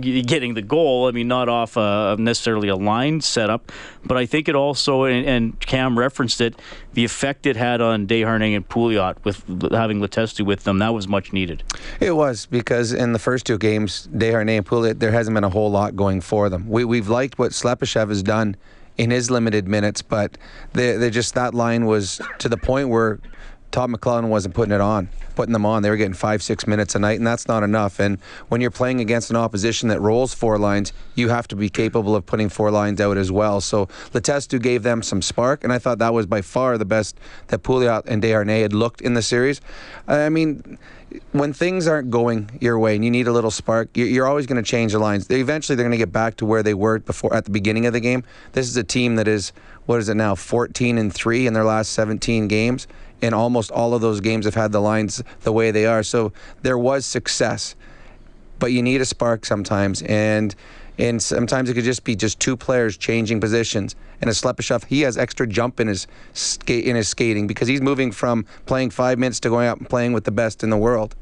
getting 0.00 0.54
the 0.54 0.62
goal. 0.62 1.06
I 1.06 1.12
mean, 1.12 1.28
not 1.28 1.48
off 1.48 1.76
uh, 1.76 2.16
necessarily 2.18 2.68
a 2.68 2.76
line 2.76 3.20
setup, 3.20 3.70
but 4.04 4.16
I 4.16 4.26
think 4.26 4.48
it 4.48 4.54
also, 4.54 5.04
and, 5.04 5.26
and, 5.26 5.60
Cam 5.60 5.98
referenced 5.98 6.40
it, 6.40 6.54
the 6.94 7.04
effect 7.04 7.46
it 7.46 7.56
had 7.56 7.80
on 7.80 8.06
Desharnais 8.06 8.56
and 8.56 8.68
Pouliot 8.68 9.24
with 9.24 9.44
having 9.72 10.00
Letestu 10.00 10.44
with 10.44 10.64
them, 10.64 10.78
that 10.78 10.94
was 10.94 11.06
much 11.06 11.32
needed. 11.32 11.62
It 12.00 12.12
was 12.12 12.46
because 12.46 12.92
in 12.92 13.12
the 13.12 13.18
first 13.18 13.46
two 13.46 13.58
games, 13.58 14.08
Desharnais 14.12 14.58
and 14.58 14.66
Pouliot, 14.66 14.98
there 14.98 15.12
hasn't 15.12 15.34
been 15.34 15.44
a 15.44 15.50
whole 15.50 15.70
lot 15.70 15.94
going 15.94 16.20
for 16.20 16.48
them. 16.48 16.68
We, 16.68 16.84
we've 16.84 17.08
liked 17.08 17.38
what 17.38 17.52
Slepyshev 17.52 18.08
has 18.08 18.22
done 18.22 18.56
in 18.96 19.10
his 19.10 19.30
limited 19.30 19.68
minutes, 19.68 20.02
but 20.02 20.36
they, 20.72 20.96
they 20.96 21.10
just 21.10 21.34
that 21.34 21.54
line 21.54 21.86
was 21.86 22.20
to 22.38 22.48
the 22.48 22.56
point 22.56 22.88
where 22.88 23.20
Todd 23.70 23.90
McLellan 23.90 24.28
wasn't 24.28 24.54
putting 24.54 24.72
it 24.72 24.80
on, 24.80 25.08
putting 25.36 25.52
them 25.52 25.66
on. 25.66 25.82
They 25.82 25.90
were 25.90 25.96
getting 25.96 26.14
five, 26.14 26.42
six 26.42 26.66
minutes 26.66 26.94
a 26.94 26.98
night, 26.98 27.18
and 27.18 27.26
that's 27.26 27.46
not 27.46 27.62
enough. 27.62 28.00
And 28.00 28.18
when 28.48 28.60
you're 28.60 28.70
playing 28.70 29.00
against 29.00 29.30
an 29.30 29.36
opposition 29.36 29.88
that 29.90 30.00
rolls 30.00 30.32
four 30.32 30.58
lines, 30.58 30.92
you 31.14 31.28
have 31.28 31.46
to 31.48 31.56
be 31.56 31.68
capable 31.68 32.16
of 32.16 32.24
putting 32.24 32.48
four 32.48 32.70
lines 32.70 33.00
out 33.00 33.18
as 33.18 33.30
well. 33.30 33.60
So 33.60 33.86
Letestu 34.12 34.60
gave 34.60 34.82
them 34.82 35.02
some 35.02 35.20
spark, 35.20 35.64
and 35.64 35.72
I 35.72 35.78
thought 35.78 35.98
that 35.98 36.14
was 36.14 36.26
by 36.26 36.40
far 36.40 36.78
the 36.78 36.86
best 36.86 37.18
that 37.48 37.62
Pouliot 37.62 38.06
and 38.06 38.22
Desharnais 38.22 38.62
had 38.62 38.72
looked 38.72 39.02
in 39.02 39.14
the 39.14 39.22
series. 39.22 39.60
I 40.06 40.30
mean, 40.30 40.78
when 41.32 41.52
things 41.52 41.86
aren't 41.86 42.10
going 42.10 42.50
your 42.60 42.78
way 42.78 42.94
and 42.94 43.04
you 43.04 43.10
need 43.10 43.28
a 43.28 43.32
little 43.32 43.50
spark, 43.50 43.90
you're 43.94 44.26
always 44.26 44.46
going 44.46 44.62
to 44.62 44.68
change 44.68 44.92
the 44.92 44.98
lines. 44.98 45.30
Eventually, 45.30 45.76
they're 45.76 45.84
going 45.84 45.92
to 45.92 45.98
get 45.98 46.12
back 46.12 46.36
to 46.38 46.46
where 46.46 46.62
they 46.62 46.74
were 46.74 46.98
before 47.00 47.34
at 47.34 47.44
the 47.44 47.50
beginning 47.50 47.86
of 47.86 47.92
the 47.92 48.00
game. 48.00 48.24
This 48.52 48.68
is 48.68 48.76
a 48.76 48.84
team 48.84 49.16
that 49.16 49.28
is 49.28 49.52
what 49.86 50.00
is 50.00 50.08
it 50.10 50.16
now, 50.16 50.34
14 50.34 50.98
and 50.98 51.12
three 51.12 51.46
in 51.46 51.54
their 51.54 51.64
last 51.64 51.92
17 51.92 52.46
games 52.46 52.86
in 53.20 53.34
almost 53.34 53.70
all 53.70 53.94
of 53.94 54.00
those 54.00 54.20
games 54.20 54.44
have 54.44 54.54
had 54.54 54.72
the 54.72 54.80
lines 54.80 55.22
the 55.42 55.52
way 55.52 55.70
they 55.70 55.86
are. 55.86 56.02
So 56.02 56.32
there 56.62 56.78
was 56.78 57.04
success, 57.04 57.74
but 58.58 58.72
you 58.72 58.82
need 58.82 59.00
a 59.00 59.04
spark 59.04 59.44
sometimes, 59.44 60.02
and 60.02 60.54
and 60.98 61.22
sometimes 61.22 61.70
it 61.70 61.74
could 61.74 61.84
just 61.84 62.02
be 62.02 62.16
just 62.16 62.40
two 62.40 62.56
players 62.56 62.96
changing 62.96 63.40
positions. 63.40 63.94
And 64.20 64.28
a 64.28 64.32
Slepyshev, 64.32 64.84
he 64.86 65.02
has 65.02 65.16
extra 65.16 65.46
jump 65.46 65.78
in 65.78 65.86
his 65.86 66.08
skate 66.32 66.84
in 66.84 66.96
his 66.96 67.08
skating 67.08 67.46
because 67.46 67.68
he's 67.68 67.80
moving 67.80 68.10
from 68.10 68.46
playing 68.66 68.90
five 68.90 69.18
minutes 69.18 69.38
to 69.40 69.48
going 69.48 69.68
out 69.68 69.78
and 69.78 69.88
playing 69.88 70.12
with 70.12 70.24
the 70.24 70.32
best 70.32 70.64
in 70.64 70.70
the 70.70 70.76
world. 70.76 71.14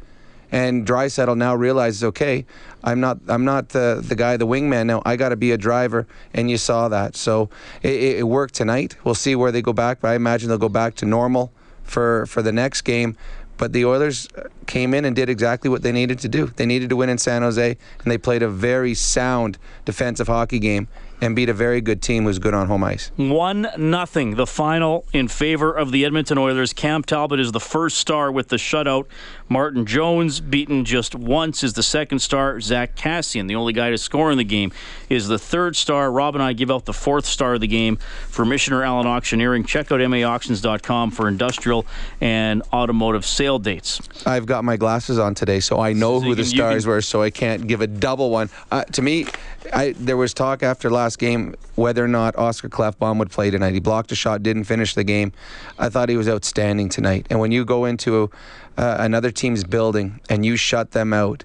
And 0.53 0.87
Draisaitl 0.87 1.37
now 1.37 1.57
realizes, 1.57 2.05
okay, 2.05 2.47
I'm 2.85 3.01
not 3.01 3.19
I'm 3.29 3.45
not 3.45 3.71
the 3.71 4.03
the 4.03 4.15
guy, 4.15 4.37
the 4.37 4.47
wingman 4.47 4.87
now. 4.87 5.03
I 5.05 5.17
got 5.17 5.31
to 5.31 5.37
be 5.37 5.53
a 5.53 5.59
driver, 5.59 6.07
and 6.33 6.49
you 6.49 6.57
saw 6.57 6.89
that. 6.89 7.17
So 7.17 7.51
it, 7.83 8.19
it 8.19 8.29
worked 8.29 8.55
tonight. 8.55 8.97
We'll 9.05 9.15
see 9.15 9.35
where 9.35 9.53
they 9.53 9.61
go 9.61 9.73
back, 9.73 10.01
but 10.01 10.09
I 10.09 10.15
imagine 10.15 10.49
they'll 10.49 10.59
go 10.59 10.69
back 10.69 10.95
to 10.97 11.05
normal 11.05 11.53
for 11.87 12.27
for 12.27 12.43
the 12.43 12.53
next 12.53 12.83
game. 12.83 13.17
But 13.59 13.73
the 13.73 13.87
Oilers 13.87 14.29
came 14.67 14.93
in 14.93 15.07
and 15.07 15.17
did 15.17 15.31
exactly 15.31 15.71
what 15.71 15.83
they 15.83 15.93
needed 15.93 16.19
to 16.19 16.29
do. 16.29 16.49
They 16.49 16.67
needed 16.67 16.91
to 16.91 16.97
win 16.97 17.09
in 17.09 17.17
San 17.17 17.41
Jose, 17.41 17.71
and 17.71 18.13
they 18.13 18.19
played 18.19 18.43
a 18.43 18.49
very 18.49 18.93
sound 18.93 19.57
defensive 19.87 20.27
hockey 20.27 20.59
game 20.59 20.89
and 21.21 21.35
beat 21.35 21.49
a 21.49 21.55
very 21.55 21.81
good 21.81 22.03
team 22.03 22.25
who's 22.25 22.39
good 22.39 22.55
on 22.55 22.67
home 22.67 22.85
ice. 22.85 23.11
One 23.17 23.69
nothing, 23.77 24.37
the 24.37 24.47
final 24.47 25.05
in 25.13 25.29
favor 25.29 25.73
of 25.73 25.93
the 25.93 26.05
Edmonton 26.05 26.39
Oilers. 26.39 26.73
Cam 26.73 27.03
Talbot 27.03 27.41
is 27.41 27.53
the 27.53 27.61
first 27.61 27.99
star 27.99 28.31
with 28.31 28.49
the 28.49 28.57
shutout. 28.57 29.07
Martin 29.49 29.87
Jones, 29.87 30.41
beaten 30.41 30.85
just 30.85 31.15
once, 31.15 31.63
is 31.63 31.75
the 31.75 31.83
second 31.83 32.19
star. 32.19 32.61
Zach 32.61 32.97
Kassian, 32.97 33.47
the 33.47 33.55
only 33.55 33.73
guy 33.73 33.91
to 33.91 33.99
score 33.99 34.33
in 34.33 34.39
the 34.39 34.45
game, 34.45 34.73
is 35.09 35.29
the 35.29 35.39
third 35.39 35.77
star. 35.77 36.11
Rob 36.11 36.35
and 36.35 36.43
I 36.43 36.53
give 36.53 36.71
out 36.71 36.85
the 36.85 36.93
fourth 36.93 37.27
star 37.27 37.55
of 37.55 37.61
the 37.61 37.69
game 37.69 37.97
for 38.29 38.45
Michener 38.45 38.85
Allen 38.85 39.07
Auctioneering. 39.07 39.65
Check 39.65 39.93
out 39.93 40.01
maauctions.com 40.01 41.13
for 41.13 41.29
industrial 41.29 41.87
and 42.21 42.63
automotive 42.73 43.25
sale 43.25 43.59
dates. 43.59 44.01
I've 44.27 44.47
got 44.47 44.65
my 44.65 44.77
glasses 44.77 45.19
on 45.19 45.35
today, 45.35 45.61
so 45.61 45.79
I 45.79 45.93
know 45.93 46.19
so 46.19 46.27
who 46.27 46.35
the 46.35 46.45
stars 46.45 46.85
can... 46.85 46.91
were, 46.91 47.01
so 47.01 47.23
I 47.23 47.31
can't 47.31 47.67
give 47.67 47.81
a 47.81 47.87
double 47.87 48.31
one. 48.31 48.51
Uh, 48.71 48.85
to 48.85 49.03
me, 49.03 49.27
I, 49.73 49.93
there 49.93 50.17
was 50.17 50.35
talk 50.35 50.63
after 50.63 50.91
last 50.91 51.06
game 51.15 51.55
whether 51.77 52.05
or 52.05 52.09
not 52.09 52.35
Oscar 52.37 52.69
Klefbom 52.69 53.19
would 53.19 53.31
play 53.31 53.51
tonight. 53.51 53.75
He 53.75 53.81
blocked 53.81 54.11
a 54.11 54.17
shot, 54.17 54.43
didn't 54.43 54.65
finish 54.65 54.95
the 54.95 55.05
game. 55.05 55.33
I 55.79 55.89
thought 55.89 56.09
he 56.09 56.17
was 56.17 56.29
outstanding 56.29 56.89
tonight. 56.89 57.27
And 57.31 57.39
when 57.39 57.53
you 57.53 57.65
go 57.65 57.85
into 57.85 58.31
uh, 58.77 58.97
another 58.99 59.31
team's 59.31 59.63
building 59.63 60.21
and 60.29 60.45
you 60.45 60.57
shut 60.57 60.91
them 60.91 61.13
out, 61.13 61.45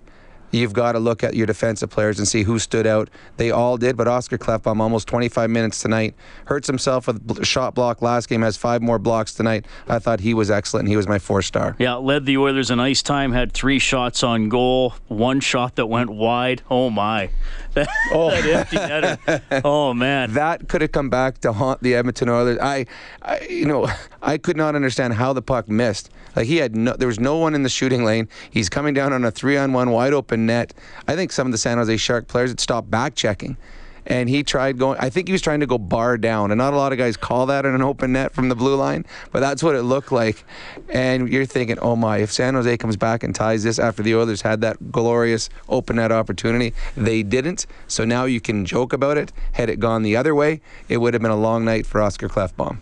you've 0.51 0.74
got 0.74 0.93
to 0.93 1.00
look 1.00 1.24
at 1.24 1.36
your 1.36 1.48
defensive 1.48 1.89
players 1.89 2.20
and 2.20 2.27
see 2.27 2.43
who 2.43 2.60
stood 2.60 2.86
out. 2.86 3.10
They 3.38 3.51
all 3.51 3.77
did, 3.77 3.98
but 3.98 4.08
Oscar 4.08 4.38
Klefbom, 4.38 4.79
almost 4.79 5.08
25 5.08 5.50
minutes 5.50 5.81
tonight, 5.81 6.15
hurts 6.46 6.67
himself 6.67 7.08
with 7.08 7.46
shot 7.46 7.75
block 7.75 8.01
last 8.01 8.29
game, 8.29 8.41
has 8.41 8.58
five 8.58 8.81
more 8.81 9.00
blocks 9.00 9.34
tonight. 9.34 9.65
I 9.88 10.00
thought 10.00 10.20
he 10.20 10.34
was 10.34 10.51
excellent. 10.51 10.88
He 10.88 10.96
was 10.96 11.08
my 11.08 11.20
four 11.20 11.41
star. 11.41 11.75
Yeah, 11.79 11.96
led 11.96 12.25
the 12.25 12.38
Oilers 12.38 12.72
in 12.72 12.79
ice 12.79 13.01
time, 13.01 13.31
had 13.31 13.53
three 13.53 13.79
shots 13.79 14.24
on 14.24 14.50
goal, 14.50 14.96
one 15.08 15.39
shot 15.39 15.75
that 15.75 15.88
went 15.88 16.10
wide. 16.10 16.62
Oh, 16.70 16.89
my. 16.89 17.29
oh. 18.12 18.29
that 18.41 18.46
empty 18.46 18.77
netter. 18.77 19.62
Oh, 19.63 19.93
man. 19.93 20.34
That 20.34 20.67
could 20.67 20.81
have 20.81 20.91
come 20.91 21.10
back 21.10 21.39
to 21.39 21.53
haunt 21.53 21.81
the 21.81 21.96
Edmonton 21.96 22.29
Oilers. 22.29 22.58
I, 22.60 22.86
I, 23.22 23.39
you 23.41 23.65
know, 23.65 23.88
I 24.22 24.38
could 24.38 24.58
not 24.58 24.75
understand 24.75 25.13
how 25.13 25.34
the 25.34 25.41
puck 25.41 25.70
missed. 25.70 26.10
Like 26.36 26.46
he 26.48 26.58
had 26.58 26.75
no, 26.75 26.93
there 26.93 27.08
was 27.08 27.20
no 27.20 27.38
one 27.38 27.53
in 27.55 27.63
the 27.63 27.70
shooting 27.70 28.03
lane. 28.03 28.29
He's 28.50 28.70
coming 28.70 28.93
down 28.93 29.13
on 29.13 29.25
a 29.25 29.31
three-on-one 29.31 29.91
wide 29.91 30.13
open 30.13 30.40
net. 30.45 30.74
I 31.07 31.15
think 31.15 31.31
some 31.31 31.48
of 31.48 31.51
the 31.51 31.57
San 31.57 31.77
Jose 31.77 31.98
Shark 31.98 32.27
players 32.27 32.51
had 32.51 32.60
stopped 32.60 32.89
back 32.89 33.15
checking 33.15 33.57
and 34.05 34.29
he 34.29 34.43
tried 34.43 34.77
going. 34.77 34.98
I 35.00 35.10
think 35.10 35.27
he 35.27 35.31
was 35.31 35.41
trying 35.41 35.60
to 35.60 35.67
go 35.67 35.77
bar 35.77 36.17
down, 36.17 36.51
and 36.51 36.57
not 36.57 36.74
a 36.74 36.77
lot 36.77 36.91
of 36.91 36.98
guys 36.98 37.17
call 37.17 37.45
that 37.48 37.65
in 37.65 37.75
an 37.75 37.81
open 37.81 38.13
net 38.13 38.33
from 38.33 38.50
the 38.50 38.55
blue 38.55 38.75
line, 38.75 39.05
but 39.31 39.39
that's 39.39 39.62
what 39.62 39.75
it 39.75 39.83
looked 39.83 40.12
like. 40.12 40.43
And 40.89 41.29
you're 41.29 41.45
thinking, 41.45 41.79
oh 41.79 41.95
my, 41.95 42.17
if 42.17 42.31
San 42.31 42.55
Jose 42.55 42.77
comes 42.77 42.98
back 42.98 43.24
and 43.24 43.33
ties 43.33 43.63
this 43.63 43.79
after 43.79 44.03
the 44.03 44.15
Oilers 44.15 44.41
had 44.41 44.62
that 44.62 44.91
glorious 44.91 45.50
open 45.69 45.98
net 45.98 46.12
opportunity, 46.12 46.74
they 46.98 47.24
didn't. 47.24 47.65
So 47.88 48.05
now 48.05 48.25
you 48.25 48.41
can 48.41 48.65
joke 48.65 48.93
about 48.93 49.17
it. 49.17 49.31
Had 49.53 49.69
it 49.69 49.79
gone 49.79 50.03
the 50.03 50.15
other 50.15 50.33
way, 50.33 50.62
it 50.89 50.98
would 50.98 51.13
have 51.13 51.21
been 51.21 51.31
a 51.31 51.36
long 51.36 51.65
night 51.65 51.86
for 51.86 52.01
Oscar 52.01 52.27
Klefbom 52.27 52.79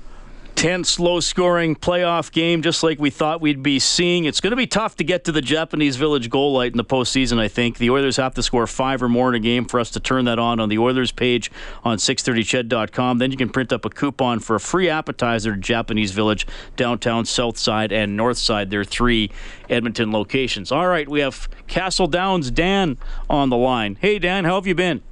tense, 0.59 0.99
low 0.99 1.21
scoring 1.21 1.73
playoff 1.73 2.33
game, 2.33 2.61
just 2.61 2.83
like 2.83 2.99
we 2.99 3.09
thought 3.09 3.39
we'd 3.39 3.63
be 3.63 3.79
seeing. 3.79 4.25
It's 4.25 4.41
going 4.41 4.51
to 4.51 4.57
be 4.57 4.67
tough 4.67 4.97
to 4.97 5.05
get 5.05 5.23
to 5.23 5.31
the 5.31 5.41
Japanese 5.41 5.95
Village 5.95 6.29
goal 6.29 6.51
light 6.51 6.73
in 6.73 6.77
the 6.77 6.83
postseason, 6.83 7.39
I 7.39 7.47
think. 7.47 7.77
The 7.77 7.89
Oilers 7.89 8.17
have 8.17 8.33
to 8.33 8.43
score 8.43 8.67
five 8.67 9.01
or 9.01 9.07
more 9.07 9.29
in 9.29 9.35
a 9.35 9.39
game 9.39 9.63
for 9.63 9.79
us 9.79 9.89
to 9.91 10.01
turn 10.01 10.25
that 10.25 10.37
on 10.37 10.59
on 10.59 10.67
the 10.67 10.77
Oilers 10.77 11.13
page 11.13 11.49
on 11.85 11.97
630ched.com. 11.97 13.19
Then 13.19 13.31
you 13.31 13.37
can 13.37 13.47
print 13.47 13.71
up 13.71 13.85
a 13.85 13.89
coupon 13.89 14.41
for 14.41 14.57
a 14.57 14.59
free 14.59 14.89
appetizer 14.89 15.55
to 15.55 15.61
Japanese 15.61 16.11
Village, 16.11 16.45
downtown, 16.75 17.23
south 17.23 17.57
side, 17.57 17.93
and 17.93 18.17
north 18.17 18.37
side. 18.37 18.69
There 18.69 18.81
are 18.81 18.85
three 18.85 19.31
Edmonton 19.69 20.11
locations. 20.11 20.73
All 20.73 20.87
right, 20.89 21.07
we 21.07 21.21
have 21.21 21.47
Castle 21.67 22.07
Downs 22.07 22.51
Dan 22.51 22.97
on 23.29 23.49
the 23.49 23.55
line. 23.55 23.97
Hey, 24.01 24.19
Dan, 24.19 24.43
how 24.43 24.55
have 24.55 24.67
you 24.67 24.75
been? 24.75 25.03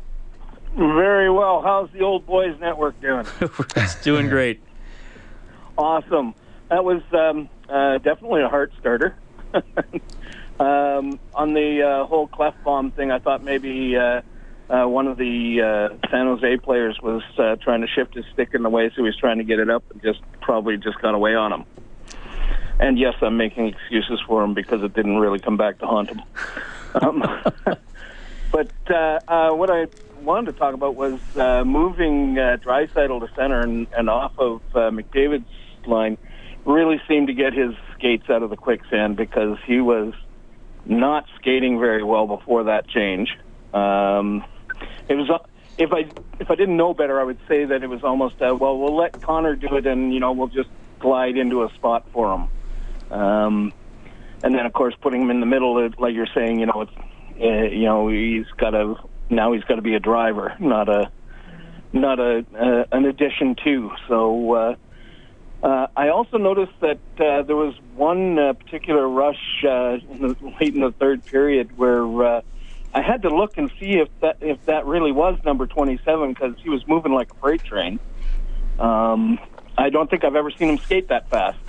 Very 0.75 1.31
well. 1.31 1.61
How's 1.61 1.89
the 1.91 2.01
Old 2.01 2.25
Boys 2.25 2.59
Network 2.59 2.99
doing? 2.99 3.25
it's 3.77 4.01
doing 4.03 4.27
great. 4.27 4.59
Awesome. 5.77 6.33
That 6.69 6.83
was 6.83 7.01
um, 7.13 7.49
uh, 7.69 7.99
definitely 7.99 8.41
a 8.41 8.49
heart 8.49 8.73
starter. 8.79 9.15
um, 10.59 11.19
on 11.33 11.53
the 11.53 11.83
uh, 11.83 12.05
whole 12.05 12.29
bomb 12.63 12.91
thing, 12.91 13.11
I 13.11 13.19
thought 13.19 13.43
maybe 13.43 13.95
uh, 13.95 14.21
uh, 14.69 14.85
one 14.85 15.07
of 15.07 15.17
the 15.17 15.61
uh, 15.61 16.07
San 16.09 16.25
Jose 16.25 16.57
players 16.57 16.99
was 17.01 17.23
uh, 17.37 17.55
trying 17.57 17.81
to 17.81 17.87
shift 17.87 18.15
his 18.15 18.25
stick 18.33 18.49
in 18.53 18.63
the 18.63 18.69
way, 18.69 18.89
so 18.89 18.95
he 18.97 19.01
was 19.03 19.15
trying 19.15 19.37
to 19.37 19.43
get 19.43 19.59
it 19.59 19.69
up 19.69 19.83
and 19.91 20.01
just 20.01 20.19
probably 20.41 20.77
just 20.77 20.99
got 21.01 21.13
away 21.13 21.35
on 21.35 21.53
him. 21.53 21.65
And 22.79 22.99
yes, 22.99 23.15
I'm 23.21 23.37
making 23.37 23.67
excuses 23.67 24.19
for 24.27 24.43
him 24.43 24.53
because 24.53 24.83
it 24.83 24.93
didn't 24.93 25.17
really 25.17 25.39
come 25.39 25.57
back 25.57 25.79
to 25.79 25.87
haunt 25.87 26.09
him. 26.09 26.21
Um, 26.93 27.21
but 28.51 28.71
uh, 28.89 29.19
uh, 29.27 29.51
what 29.51 29.69
I 29.69 29.87
wanted 30.23 30.53
to 30.53 30.57
talk 30.57 30.73
about 30.73 30.95
was 30.95 31.19
uh, 31.37 31.63
moving 31.63 32.39
uh, 32.39 32.57
Draisaitl 32.63 33.19
to 33.19 33.35
center 33.35 33.59
and, 33.59 33.85
and 33.95 34.09
off 34.09 34.31
of 34.39 34.61
uh, 34.73 34.89
McDavid's 34.89 35.45
line 35.87 36.17
really 36.65 37.01
seemed 37.07 37.27
to 37.27 37.33
get 37.33 37.53
his 37.53 37.73
skates 37.95 38.29
out 38.29 38.43
of 38.43 38.49
the 38.49 38.57
quicksand 38.57 39.15
because 39.15 39.57
he 39.65 39.79
was 39.79 40.13
not 40.85 41.25
skating 41.39 41.79
very 41.79 42.03
well 42.03 42.27
before 42.27 42.65
that 42.65 42.87
change. 42.87 43.29
Um, 43.73 44.43
it 45.09 45.15
was 45.15 45.29
if 45.77 45.91
I 45.93 46.09
if 46.39 46.51
I 46.51 46.55
didn't 46.55 46.77
know 46.77 46.93
better, 46.93 47.19
I 47.19 47.23
would 47.23 47.39
say 47.47 47.65
that 47.65 47.83
it 47.83 47.87
was 47.87 48.03
almost 48.03 48.35
a, 48.41 48.53
well, 48.53 48.77
we'll 48.77 48.95
let 48.95 49.21
Connor 49.21 49.55
do 49.55 49.75
it, 49.75 49.87
and 49.87 50.13
you 50.13 50.19
know 50.19 50.31
we'll 50.31 50.47
just 50.47 50.69
glide 50.99 51.37
into 51.37 51.63
a 51.63 51.73
spot 51.75 52.05
for 52.11 52.33
him. 52.33 53.11
Um, 53.11 53.73
and 54.43 54.53
then 54.53 54.65
of 54.65 54.73
course 54.73 54.93
putting 55.01 55.21
him 55.21 55.31
in 55.31 55.39
the 55.39 55.45
middle, 55.45 55.89
like 55.97 56.13
you're 56.13 56.27
saying, 56.33 56.59
you 56.59 56.65
know, 56.65 56.81
it's 56.81 56.91
uh, 57.41 57.75
you 57.75 57.85
know 57.85 58.09
he's 58.09 58.45
got 58.57 58.71
to 58.71 58.95
now 59.29 59.53
he's 59.53 59.63
got 59.63 59.75
to 59.75 59.81
be 59.81 59.95
a 59.95 59.99
driver, 59.99 60.55
not 60.59 60.89
a 60.89 61.11
not 61.93 62.19
a 62.19 62.45
uh, 62.55 62.83
an 62.91 63.05
addition 63.05 63.55
to. 63.63 63.91
So 64.07 64.53
uh, 64.53 64.75
uh, 65.67 65.87
I 65.97 66.07
also 66.07 66.37
noticed 66.37 66.79
that 66.79 66.99
uh, 67.19 67.41
there 67.41 67.57
was 67.57 67.75
one 67.93 68.39
uh, 68.39 68.53
particular 68.53 69.05
rush 69.05 69.65
uh, 69.67 69.97
in 70.11 70.21
the, 70.21 70.35
late 70.61 70.73
in 70.73 70.79
the 70.79 70.93
third 70.93 71.25
period 71.25 71.77
where 71.77 72.05
uh, 72.23 72.41
I 72.93 73.01
had 73.01 73.23
to 73.23 73.29
look 73.29 73.57
and 73.57 73.69
see 73.77 73.97
if 73.97 74.07
that 74.21 74.37
if 74.39 74.63
that 74.67 74.85
really 74.85 75.11
was 75.11 75.37
number 75.43 75.67
27 75.67 76.29
because 76.29 76.55
he 76.63 76.69
was 76.69 76.87
moving 76.87 77.11
like 77.11 77.33
a 77.33 77.35
freight 77.35 77.65
train. 77.65 77.99
Um, 78.79 79.39
I 79.77 79.89
don't 79.89 80.09
think 80.09 80.23
I've 80.23 80.37
ever 80.37 80.51
seen 80.51 80.69
him 80.69 80.77
skate 80.77 81.09
that 81.09 81.29
fast. 81.29 81.59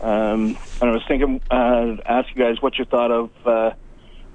Um, 0.00 0.56
and 0.80 0.90
I 0.90 0.92
was 0.92 1.02
thinking, 1.06 1.42
uh, 1.50 1.96
ask 2.06 2.34
you 2.34 2.42
guys 2.42 2.62
what 2.62 2.78
you 2.78 2.86
thought 2.86 3.10
of 3.10 3.30
uh, 3.44 3.72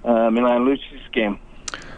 uh, 0.06 0.30
Milan 0.30 0.66
Lucic's 0.66 1.10
game. 1.12 1.40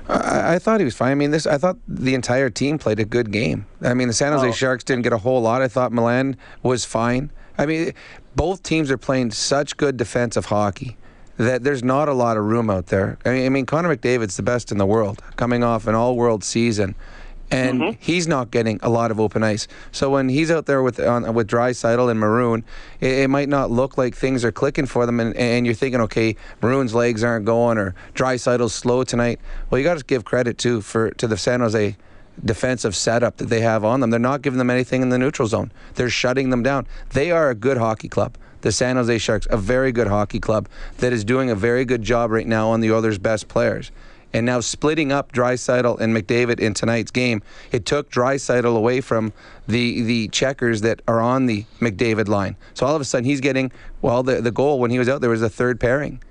I, 0.10 0.56
I, 0.56 0.60
thought 0.60 0.80
he 0.80 0.86
was 0.86 0.96
fine. 0.96 1.12
I 1.12 1.16
mean, 1.16 1.32
this. 1.32 1.46
I 1.46 1.58
thought 1.58 1.78
the 1.88 2.16
entire 2.16 2.50
team 2.50 2.78
played 2.80 3.00
a 3.00 3.06
good 3.06 3.32
game. 3.32 3.68
I 3.82 3.94
mean, 3.94 4.08
the 4.08 4.14
San 4.14 4.34
Jose 4.34 4.48
oh. 4.48 4.52
Sharks 4.52 4.84
didn't 4.84 5.04
get 5.04 5.14
a 5.14 5.20
whole 5.20 5.42
lot. 5.42 5.62
I 5.62 5.68
thought 5.68 5.92
Milan 5.92 6.36
was 6.64 6.84
fine. 6.84 7.32
I 7.58 7.66
mean, 7.66 7.94
both 8.36 8.64
teams 8.64 8.90
are 8.90 8.98
playing 8.98 9.32
such 9.32 9.78
good 9.78 9.98
defensive 9.98 10.46
hockey 10.46 10.98
that 11.38 11.64
there's 11.64 11.84
not 11.84 12.10
a 12.10 12.14
lot 12.14 12.38
of 12.38 12.44
room 12.44 12.70
out 12.70 12.88
there. 12.88 13.18
I 13.26 13.30
mean, 13.30 13.46
I 13.46 13.50
mean 13.50 13.66
Connor 13.66 13.96
McDavid's 13.96 14.36
the 14.36 14.44
best 14.44 14.72
in 14.72 14.78
the 14.78 14.86
world, 14.86 15.22
coming 15.38 15.64
off 15.64 15.88
an 15.88 15.96
all-world 15.96 16.44
season 16.44 16.96
and 17.52 17.80
mm-hmm. 17.80 17.98
he's 18.00 18.28
not 18.28 18.52
getting 18.52 18.80
a 18.82 18.90
lot 18.90 19.12
of 19.12 19.20
open 19.20 19.44
ice. 19.44 19.68
So 19.92 20.10
when 20.10 20.30
he's 20.30 20.52
out 20.52 20.66
there 20.66 20.84
with 20.84 21.00
on, 21.00 21.34
with 21.34 21.48
Draisaitl 21.48 22.10
and 22.10 22.20
Maroon, 22.20 22.64
it, 23.00 23.12
it, 23.12 23.28
might 23.30 23.50
not 23.50 23.72
look 23.72 23.98
like 23.98 24.16
things 24.16 24.46
are 24.46 24.52
clicking 24.52 24.86
for 24.86 25.06
them, 25.06 25.20
and, 25.20 25.36
and 25.36 25.66
you're 25.66 25.76
thinking, 25.76 26.02
okay, 26.02 26.36
Maroon's 26.62 26.94
legs 26.94 27.24
aren't 27.24 27.46
going 27.46 27.78
or 27.78 27.96
Draisaitl's 28.14 28.74
slow 28.74 29.04
tonight. 29.04 29.40
Well, 29.70 29.80
you 29.80 29.84
got 29.84 29.98
to 29.98 30.06
give 30.06 30.26
credit 30.26 30.58
too 30.58 30.82
for 30.82 31.12
to 31.12 31.28
the 31.28 31.38
San 31.38 31.62
Jose 31.62 31.96
defensive 32.44 32.96
setup 32.96 33.38
that 33.38 33.50
they 33.50 33.62
have 33.62 33.84
on 33.84 34.00
them. 34.00 34.10
They're 34.10 34.20
not 34.20 34.42
giving 34.42 34.60
them 34.60 34.70
anything 34.70 35.02
in 35.02 35.10
the 35.10 35.18
neutral 35.18 35.48
zone. 35.48 35.72
They're 35.96 36.10
shutting 36.10 36.52
them 36.52 36.64
down. 36.64 36.88
They 37.12 37.32
are 37.32 37.50
a 37.50 37.56
good 37.56 37.78
hockey 37.78 38.08
club. 38.08 38.38
The 38.62 38.72
San 38.72 38.98
Jose 38.98 39.18
Sharks, 39.20 39.48
a 39.50 39.58
very 39.58 39.92
good 39.92 40.08
hockey 40.08 40.40
club 40.40 40.68
that 40.98 41.14
is 41.14 41.24
doing 41.24 41.50
a 41.50 41.56
very 41.56 41.86
good 41.86 42.02
job 42.02 42.30
right 42.30 42.48
now 42.48 42.70
on 42.70 42.82
the 42.82 42.92
Oilers' 42.92 43.18
best 43.18 43.48
players 43.48 43.92
and 44.34 44.46
now 44.46 44.60
splitting 44.60 45.12
up 45.12 45.32
Draisaitl 45.32 46.00
and 46.00 46.16
McDavid 46.16 46.60
in 46.60 46.74
tonight's 46.74 47.12
game, 47.12 47.42
it 47.72 47.86
took 47.86 48.12
Draisaitl 48.12 48.76
away 48.76 49.02
from 49.02 49.34
the 49.68 50.02
the 50.04 50.28
checkers 50.30 50.82
that 50.82 51.02
are 51.08 51.20
on 51.22 51.46
the 51.46 51.66
McDavid 51.80 52.28
line. 52.28 52.56
So 52.74 52.86
all 52.86 52.96
of 52.96 53.02
a 53.02 53.06
sudden 53.06 53.26
he's 53.26 53.42
getting 53.42 53.72
well 54.02 54.24
the 54.24 54.42
the 54.42 54.52
goal 54.52 54.80
when 54.80 54.92
he 54.92 55.00
was 55.00 55.10
out 55.10 55.22
there 55.22 55.30
was 55.30 55.42
a 55.42 55.50
third 55.50 55.80
pairing. 55.80 56.22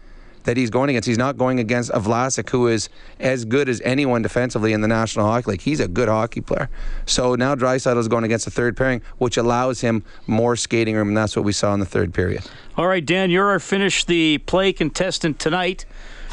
that 0.44 0.56
he's 0.56 0.70
going 0.70 0.88
against. 0.88 1.06
He's 1.06 1.18
not 1.18 1.36
going 1.36 1.58
against 1.60 1.90
a 1.90 2.00
Vlasic 2.00 2.48
who 2.50 2.68
is 2.68 2.88
as 3.20 3.44
good 3.44 3.68
as 3.68 3.82
anyone 3.84 4.22
defensively 4.22 4.72
in 4.72 4.80
the 4.80 4.88
National 4.88 5.26
Hockey 5.26 5.50
League. 5.50 5.60
He's 5.60 5.78
a 5.78 5.88
good 5.88 6.08
hockey 6.08 6.40
player. 6.40 6.70
So 7.04 7.34
now 7.34 7.54
Draisaitl 7.54 7.98
is 7.98 8.08
going 8.08 8.24
against 8.24 8.46
a 8.46 8.50
third 8.50 8.74
pairing, 8.74 9.02
which 9.18 9.36
allows 9.36 9.82
him 9.82 10.04
more 10.26 10.56
skating 10.56 10.94
room, 10.96 11.08
and 11.08 11.16
that's 11.16 11.36
what 11.36 11.44
we 11.44 11.52
saw 11.52 11.74
in 11.74 11.80
the 11.80 11.86
third 11.86 12.14
period. 12.14 12.44
All 12.78 12.86
right, 12.86 13.04
Dan, 13.04 13.30
you're 13.30 13.48
our 13.50 13.60
finish 13.60 14.04
the 14.04 14.38
play 14.38 14.72
contestant 14.72 15.38
tonight. 15.38 15.84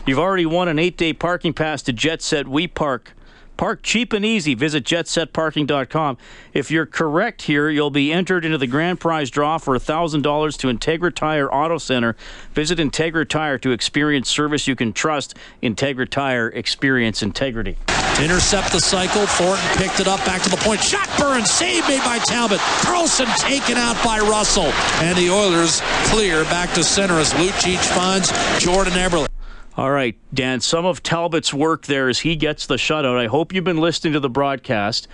You've 0.05 0.19
already 0.19 0.45
won 0.45 0.67
an 0.67 0.77
eight 0.77 0.97
day 0.97 1.13
parking 1.13 1.53
pass 1.53 1.81
to 1.83 1.93
Jet 1.93 2.21
Set 2.21 2.47
We 2.47 2.67
Park. 2.67 3.13
Park 3.57 3.81
cheap 3.83 4.13
and 4.13 4.25
easy. 4.25 4.53
Visit 4.53 4.83
jetsetparking.com. 4.83 6.17
If 6.53 6.69
you're 6.69 6.85
correct 6.85 7.43
here, 7.43 7.69
you'll 7.69 7.89
be 7.89 8.11
entered 8.11 8.43
into 8.43 8.57
the 8.57 8.67
grand 8.67 8.99
prize 8.99 9.29
draw 9.29 9.57
for 9.57 9.77
$1,000 9.77 10.57
to 10.57 10.67
Integra 10.67 11.15
Tire 11.15 11.51
Auto 11.51 11.77
Center. 11.77 12.15
Visit 12.53 12.79
Integra 12.79 13.27
Tire 13.27 13.57
to 13.59 13.71
experience 13.71 14.29
service 14.29 14.67
you 14.67 14.75
can 14.75 14.91
trust. 14.91 15.35
Integra 15.63 16.07
Tire, 16.07 16.49
experience 16.49 17.23
integrity. 17.23 17.77
Intercept 18.21 18.71
the 18.71 18.79
cycle, 18.79 19.25
Thornton 19.25 19.77
picked 19.77 19.99
it 19.99 20.07
up 20.07 20.23
back 20.25 20.41
to 20.41 20.49
the 20.49 20.57
point. 20.57 20.81
Shot 20.81 21.09
burn, 21.17 21.45
save 21.45 21.87
made 21.87 22.03
by 22.03 22.17
Talbot. 22.19 22.59
Karlsson 22.59 23.33
taken 23.39 23.77
out 23.77 24.01
by 24.03 24.19
Russell. 24.19 24.71
And 25.01 25.17
the 25.17 25.29
Oilers 25.29 25.81
clear 26.05 26.43
back 26.45 26.73
to 26.73 26.83
center 26.83 27.15
as 27.15 27.33
Lucic 27.33 27.79
finds 27.95 28.31
Jordan 28.63 28.93
Eberle. 28.93 29.27
All 29.77 29.91
right, 29.91 30.15
Dan, 30.33 30.61
some 30.61 30.85
of 30.85 31.03
Talbot's 31.03 31.53
work 31.53 31.85
there 31.85 32.07
as 32.07 32.19
he 32.19 32.37
gets 32.37 32.65
the 32.65 32.75
shutout. 32.75 33.17
I 33.17 33.27
hope 33.27 33.53
you've 33.53 33.65
been 33.65 33.81
listening 33.81 34.13
to 34.13 34.21
the 34.21 34.29
broadcast. 34.29 35.09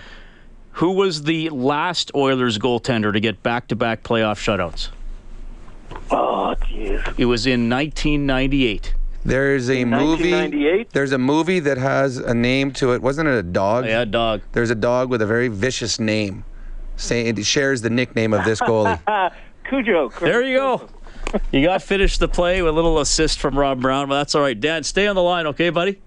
Who 0.73 0.91
was 0.91 1.23
the 1.23 1.49
last 1.49 2.11
Oilers 2.15 2.59
goaltender 2.59 3.11
to 3.11 3.19
get 3.19 3.41
back 3.41 3.67
to 3.69 3.75
back 3.75 4.03
playoff 4.03 4.37
shutouts? 4.37 4.89
Oh, 6.11 6.55
jeez. 6.61 7.19
It 7.19 7.25
was 7.25 7.47
in 7.47 7.69
1998. 7.69 8.93
There's 9.25 9.69
a 9.69 9.83
movie. 9.83 10.31
1998? 10.31 10.89
There's 10.91 11.11
a 11.11 11.17
movie 11.17 11.59
that 11.59 11.77
has 11.77 12.17
a 12.17 12.33
name 12.33 12.71
to 12.73 12.93
it. 12.93 13.01
Wasn't 13.01 13.27
it 13.27 13.35
a 13.35 13.43
dog? 13.43 13.85
Yeah, 13.85 14.05
dog. 14.05 14.41
There's 14.51 14.69
a 14.69 14.75
dog 14.75 15.09
with 15.09 15.21
a 15.21 15.27
very 15.27 15.47
vicious 15.47 15.99
name. 15.99 16.45
Say 16.97 17.25
it 17.25 17.45
shares 17.45 17.81
the 17.81 17.89
nickname 17.89 18.33
of 18.33 18.45
this 18.45 18.61
goalie. 18.61 18.99
Cujo. 19.67 20.09
There 20.19 20.43
you 20.43 20.57
go. 20.57 20.89
You 21.51 21.65
got 21.65 21.81
finished 21.81 22.19
the 22.19 22.27
play 22.27 22.61
with 22.61 22.71
a 22.71 22.73
little 22.73 22.99
assist 22.99 23.39
from 23.39 23.57
Rob 23.57 23.81
Brown, 23.81 24.09
but 24.09 24.15
that's 24.15 24.35
all 24.35 24.41
right. 24.41 24.59
Dan, 24.59 24.83
stay 24.83 25.07
on 25.07 25.15
the 25.15 25.23
line, 25.23 25.47
okay, 25.47 25.69
buddy? 25.69 26.01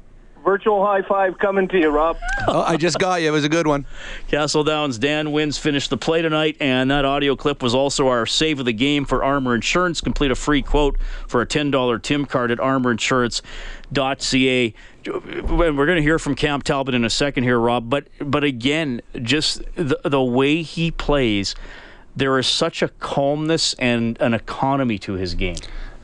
Virtual 0.45 0.85
high 0.85 1.01
five 1.01 1.39
coming 1.39 1.67
to 1.69 1.79
you, 1.79 1.89
Rob. 1.89 2.19
oh, 2.47 2.61
I 2.61 2.77
just 2.77 2.99
got 2.99 3.23
you. 3.23 3.29
It 3.29 3.31
was 3.31 3.45
a 3.45 3.49
good 3.49 3.67
one. 3.67 3.87
Castle 4.29 4.63
Downs, 4.63 4.99
Dan 4.99 5.33
wins, 5.33 5.57
finished 5.57 5.89
the 5.89 5.97
play 5.97 6.21
tonight, 6.21 6.59
and 6.61 6.91
that 6.91 7.07
audio 7.07 7.35
clip 7.35 7.63
was 7.63 7.75
also 7.75 8.09
our 8.09 8.27
save 8.27 8.59
of 8.59 8.67
the 8.67 8.75
game 8.75 9.07
for 9.07 9.25
Armor 9.25 9.55
Insurance. 9.55 10.03
Complete 10.03 10.31
a 10.31 10.35
free 10.35 10.61
quote 10.61 10.99
for 11.27 11.41
a 11.41 11.47
$10 11.47 12.03
Tim 12.03 12.27
card 12.27 12.51
at 12.51 12.59
armorinsurance.ca. 12.59 14.75
We're 15.07 15.73
going 15.73 15.97
to 15.97 16.03
hear 16.03 16.19
from 16.19 16.35
Cam 16.35 16.61
Talbot 16.61 16.95
in 16.95 17.07
a 17.07 17.11
second 17.11 17.45
here, 17.45 17.59
Rob, 17.59 17.89
but 17.89 18.09
but 18.19 18.45
again, 18.45 19.01
just 19.23 19.63
the, 19.77 19.99
the 20.05 20.23
way 20.23 20.61
he 20.61 20.91
plays, 20.91 21.55
there 22.17 22.39
is 22.39 22.47
such 22.47 22.83
a 22.83 22.89
calmness 22.89 23.75
and 23.79 24.21
an 24.21 24.35
economy 24.35 24.99
to 24.99 25.15
his 25.15 25.35
game. 25.35 25.57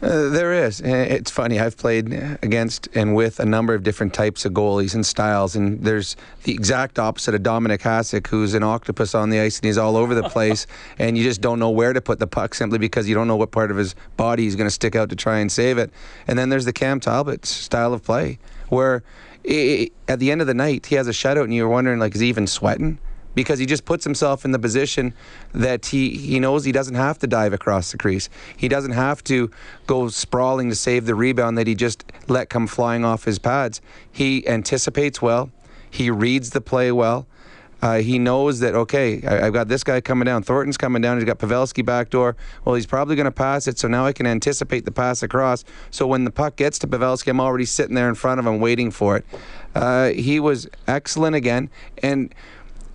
Uh, 0.02 0.30
there 0.30 0.54
is. 0.54 0.80
Uh, 0.80 0.86
It's 0.86 1.30
funny. 1.30 1.60
I've 1.60 1.76
played 1.76 2.10
against 2.40 2.88
and 2.94 3.14
with 3.14 3.38
a 3.38 3.44
number 3.44 3.74
of 3.74 3.82
different 3.82 4.14
types 4.14 4.46
of 4.46 4.52
goalies 4.54 4.94
and 4.94 5.04
styles, 5.04 5.54
and 5.54 5.84
there's 5.84 6.16
the 6.44 6.52
exact 6.52 6.98
opposite 6.98 7.34
of 7.34 7.42
Dominik 7.42 7.80
Hasek, 7.80 8.26
who's 8.28 8.54
an 8.54 8.62
octopus 8.62 9.14
on 9.14 9.28
the 9.28 9.40
ice 9.40 9.58
and 9.58 9.66
he's 9.66 9.76
all 9.76 9.98
over 9.98 10.14
the 10.14 10.22
place, 10.22 10.66
and 10.98 11.18
you 11.18 11.24
just 11.24 11.42
don't 11.42 11.58
know 11.58 11.68
where 11.68 11.92
to 11.92 12.00
put 12.00 12.18
the 12.18 12.26
puck 12.26 12.54
simply 12.54 12.78
because 12.78 13.10
you 13.10 13.14
don't 13.14 13.28
know 13.28 13.36
what 13.36 13.50
part 13.50 13.70
of 13.70 13.76
his 13.76 13.94
body 14.16 14.44
he's 14.44 14.56
going 14.56 14.66
to 14.66 14.74
stick 14.74 14.96
out 14.96 15.10
to 15.10 15.16
try 15.16 15.38
and 15.38 15.52
save 15.52 15.76
it. 15.76 15.90
And 16.26 16.38
then 16.38 16.48
there's 16.48 16.64
the 16.64 16.72
Cam 16.72 16.98
Talbot 16.98 17.44
style 17.44 17.92
of 17.92 18.02
play, 18.02 18.38
where 18.70 19.02
i 19.46 19.90
at 20.08 20.18
the 20.18 20.30
end 20.30 20.40
of 20.40 20.46
the 20.46 20.54
night 20.54 20.86
he 20.86 20.94
has 20.94 21.08
a 21.08 21.12
shutout, 21.12 21.44
and 21.44 21.54
you're 21.54 21.68
wondering 21.68 21.98
like, 21.98 22.14
is 22.14 22.20
he 22.22 22.28
even 22.28 22.46
sweating? 22.46 22.98
Because 23.34 23.58
he 23.58 23.66
just 23.66 23.84
puts 23.84 24.04
himself 24.04 24.44
in 24.44 24.50
the 24.50 24.58
position 24.58 25.14
that 25.52 25.86
he, 25.86 26.16
he 26.16 26.40
knows 26.40 26.64
he 26.64 26.72
doesn't 26.72 26.94
have 26.94 27.18
to 27.18 27.26
dive 27.26 27.52
across 27.52 27.92
the 27.92 27.98
crease. 27.98 28.28
He 28.56 28.68
doesn't 28.68 28.92
have 28.92 29.22
to 29.24 29.50
go 29.86 30.08
sprawling 30.08 30.68
to 30.70 30.74
save 30.74 31.06
the 31.06 31.14
rebound 31.14 31.56
that 31.58 31.66
he 31.66 31.74
just 31.74 32.04
let 32.28 32.50
come 32.50 32.66
flying 32.66 33.04
off 33.04 33.24
his 33.24 33.38
pads. 33.38 33.80
He 34.10 34.46
anticipates 34.48 35.22
well, 35.22 35.50
he 35.90 36.10
reads 36.10 36.50
the 36.50 36.60
play 36.60 36.92
well. 36.92 37.26
Uh, 37.82 37.98
he 37.98 38.18
knows 38.18 38.60
that 38.60 38.74
okay, 38.74 39.22
I, 39.26 39.46
I've 39.46 39.52
got 39.52 39.68
this 39.68 39.82
guy 39.82 40.00
coming 40.00 40.26
down. 40.26 40.42
Thornton's 40.42 40.76
coming 40.76 41.00
down. 41.00 41.16
He's 41.16 41.24
got 41.24 41.38
Pavelski 41.38 41.84
back 41.84 42.10
door. 42.10 42.36
Well, 42.64 42.74
he's 42.74 42.86
probably 42.86 43.16
going 43.16 43.24
to 43.24 43.30
pass 43.30 43.66
it, 43.66 43.78
so 43.78 43.88
now 43.88 44.04
I 44.04 44.12
can 44.12 44.26
anticipate 44.26 44.84
the 44.84 44.90
pass 44.90 45.22
across. 45.22 45.64
So 45.90 46.06
when 46.06 46.24
the 46.24 46.30
puck 46.30 46.56
gets 46.56 46.78
to 46.80 46.86
Pavelski, 46.86 47.28
I'm 47.28 47.40
already 47.40 47.64
sitting 47.64 47.94
there 47.94 48.08
in 48.08 48.14
front 48.14 48.38
of 48.38 48.46
him 48.46 48.60
waiting 48.60 48.90
for 48.90 49.16
it. 49.16 49.24
Uh, 49.74 50.08
he 50.08 50.40
was 50.40 50.68
excellent 50.86 51.36
again, 51.36 51.70
and 52.02 52.34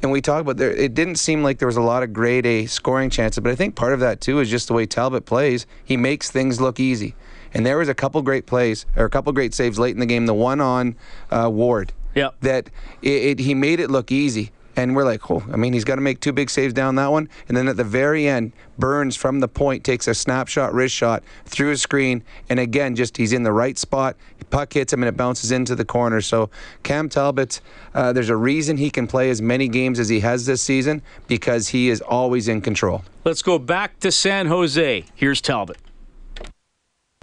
and 0.02 0.12
we 0.12 0.22
talked 0.22 0.42
about 0.42 0.58
there. 0.58 0.72
It 0.72 0.94
didn't 0.94 1.16
seem 1.16 1.44
like 1.44 1.60
there 1.60 1.68
was 1.68 1.78
a 1.78 1.82
lot 1.82 2.04
of 2.04 2.14
grade 2.14 2.46
A 2.46 2.66
scoring 2.66 3.10
chances, 3.10 3.42
but 3.42 3.52
I 3.52 3.56
think 3.56 3.76
part 3.76 3.94
of 3.94 4.00
that 4.02 4.22
too 4.22 4.40
is 4.40 4.50
just 4.50 4.68
the 4.68 4.74
way 4.74 4.86
Talbot 4.86 5.26
plays. 5.26 5.66
He 5.84 5.98
makes 5.98 6.30
things 6.32 6.60
look 6.62 6.80
easy, 6.80 7.16
and 7.54 7.66
there 7.66 7.78
was 7.78 7.90
a 7.90 7.96
couple 7.96 8.22
great 8.22 8.46
plays 8.46 8.86
or 8.96 9.06
a 9.06 9.10
couple 9.10 9.32
great 9.34 9.54
saves 9.54 9.80
late 9.80 9.94
in 9.96 10.00
the 10.00 10.06
game. 10.06 10.26
The 10.26 10.34
one 10.34 10.62
on 10.62 10.96
uh, 11.32 11.50
Ward, 11.52 11.94
Yeah. 12.14 12.30
that 12.42 12.70
it, 13.02 13.10
it, 13.24 13.40
he 13.40 13.54
made 13.54 13.80
it 13.80 13.90
look 13.90 14.12
easy. 14.12 14.52
And 14.76 14.96
we're 14.96 15.06
like, 15.06 15.30
oh, 15.32 15.44
I 15.52 15.56
mean, 15.56 15.74
he's 15.74 15.86
got 15.86 15.96
to 15.96 16.02
make 16.02 16.20
two 16.20 16.34
big 16.34 16.50
saves 16.50 16.74
down 16.74 16.96
that 16.96 17.12
one. 17.12 17.30
And 17.48 17.56
then 17.56 17.68
at 17.68 17.78
the 17.78 17.84
very 17.84 18.28
end, 18.28 18.52
Burns 18.78 19.16
from 19.16 19.40
the 19.40 19.48
point 19.48 19.84
takes 19.84 20.08
a 20.08 20.14
snapshot 20.14 20.74
wrist 20.74 20.94
shot 20.94 21.24
through 21.46 21.70
his 21.70 21.82
screen. 21.82 22.24
And 22.50 22.60
again, 22.60 22.96
just 22.96 23.18
he's 23.18 23.34
in 23.34 23.44
the 23.44 23.54
right 23.54 23.78
spot. 23.78 24.18
Puck 24.50 24.74
hits 24.74 24.94
him 24.94 25.02
and 25.02 25.10
it 25.10 25.18
bounces 25.18 25.52
into 25.52 25.76
the 25.76 25.86
corner. 25.86 26.22
So 26.22 26.50
Cam 26.84 27.10
Talbot, 27.10 27.62
uh, 27.94 28.14
there's 28.14 28.30
a 28.30 28.36
reason 28.36 28.78
he 28.78 28.90
can 28.90 29.08
play 29.08 29.30
as 29.30 29.42
many 29.42 29.68
games 29.68 30.00
as 30.00 30.10
he 30.10 30.20
has 30.20 30.46
this 30.46 30.62
season 30.62 31.02
because 31.28 31.70
he 31.70 31.90
is 31.90 32.02
always 32.02 32.48
in 32.48 32.62
control. 32.62 33.04
Let's 33.24 33.42
go 33.42 33.58
back 33.58 34.00
to 34.02 34.12
San 34.12 34.48
Jose. 34.48 35.06
Here's 35.16 35.42
Talbot. 35.42 35.78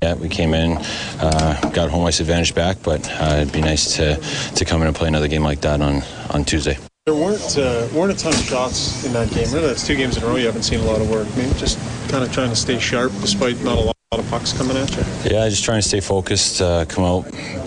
Yeah, 0.02 0.14
we 0.14 0.28
came 0.28 0.52
in, 0.52 0.78
uh, 1.20 1.70
got 1.72 1.88
home 1.88 2.04
ice 2.06 2.18
advantage 2.18 2.56
back, 2.56 2.82
but 2.82 3.08
uh, 3.08 3.36
it'd 3.40 3.52
be 3.52 3.60
nice 3.60 3.94
to, 3.96 4.16
to 4.56 4.64
come 4.64 4.80
in 4.80 4.88
and 4.88 4.96
play 4.96 5.06
another 5.06 5.28
game 5.28 5.44
like 5.44 5.60
that 5.60 5.80
on, 5.80 6.02
on 6.30 6.44
Tuesday. 6.44 6.76
There 7.06 7.16
weren't 7.16 7.58
uh, 7.58 7.88
weren't 7.92 8.12
a 8.12 8.16
ton 8.16 8.32
of 8.32 8.38
shots 8.44 9.04
in 9.04 9.12
that 9.12 9.28
game. 9.30 9.50
Really, 9.52 9.66
that's 9.66 9.84
two 9.84 9.96
games 9.96 10.16
in 10.16 10.22
a 10.22 10.26
row 10.26 10.36
you 10.36 10.46
haven't 10.46 10.62
seen 10.62 10.78
a 10.78 10.84
lot 10.84 11.00
of 11.00 11.10
work. 11.10 11.26
Maybe 11.36 11.52
just 11.58 11.76
kind 12.08 12.22
of 12.22 12.32
trying 12.32 12.50
to 12.50 12.54
stay 12.54 12.78
sharp 12.78 13.10
despite 13.20 13.60
not 13.64 13.76
a 13.76 13.80
lot, 13.80 13.96
lot 14.12 14.20
of 14.20 14.30
pucks 14.30 14.52
coming 14.52 14.76
at 14.76 14.88
you. 14.92 15.02
Yeah, 15.28 15.48
just 15.48 15.64
trying 15.64 15.82
to 15.82 15.88
stay 15.88 15.98
focused, 15.98 16.62
uh, 16.62 16.84
come 16.84 17.02
out, 17.02 17.24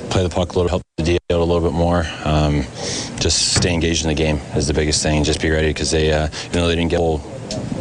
play 0.09 0.23
the 0.23 0.29
puck 0.29 0.53
a 0.53 0.55
little, 0.55 0.69
help 0.69 0.83
the 0.95 1.03
D 1.03 1.17
out 1.29 1.41
a 1.41 1.43
little 1.43 1.69
bit 1.69 1.75
more. 1.75 2.05
Um, 2.23 2.61
just 3.19 3.55
stay 3.55 3.73
engaged 3.73 4.03
in 4.05 4.07
the 4.07 4.15
game 4.15 4.37
is 4.55 4.67
the 4.67 4.73
biggest 4.73 5.03
thing. 5.03 5.25
Just 5.25 5.41
be 5.41 5.49
ready 5.49 5.67
because 5.67 5.91
they, 5.91 6.13
uh, 6.13 6.29
though 6.53 6.69
they 6.69 6.75
didn't 6.77 6.91
get 6.91 7.01
a 7.01 7.03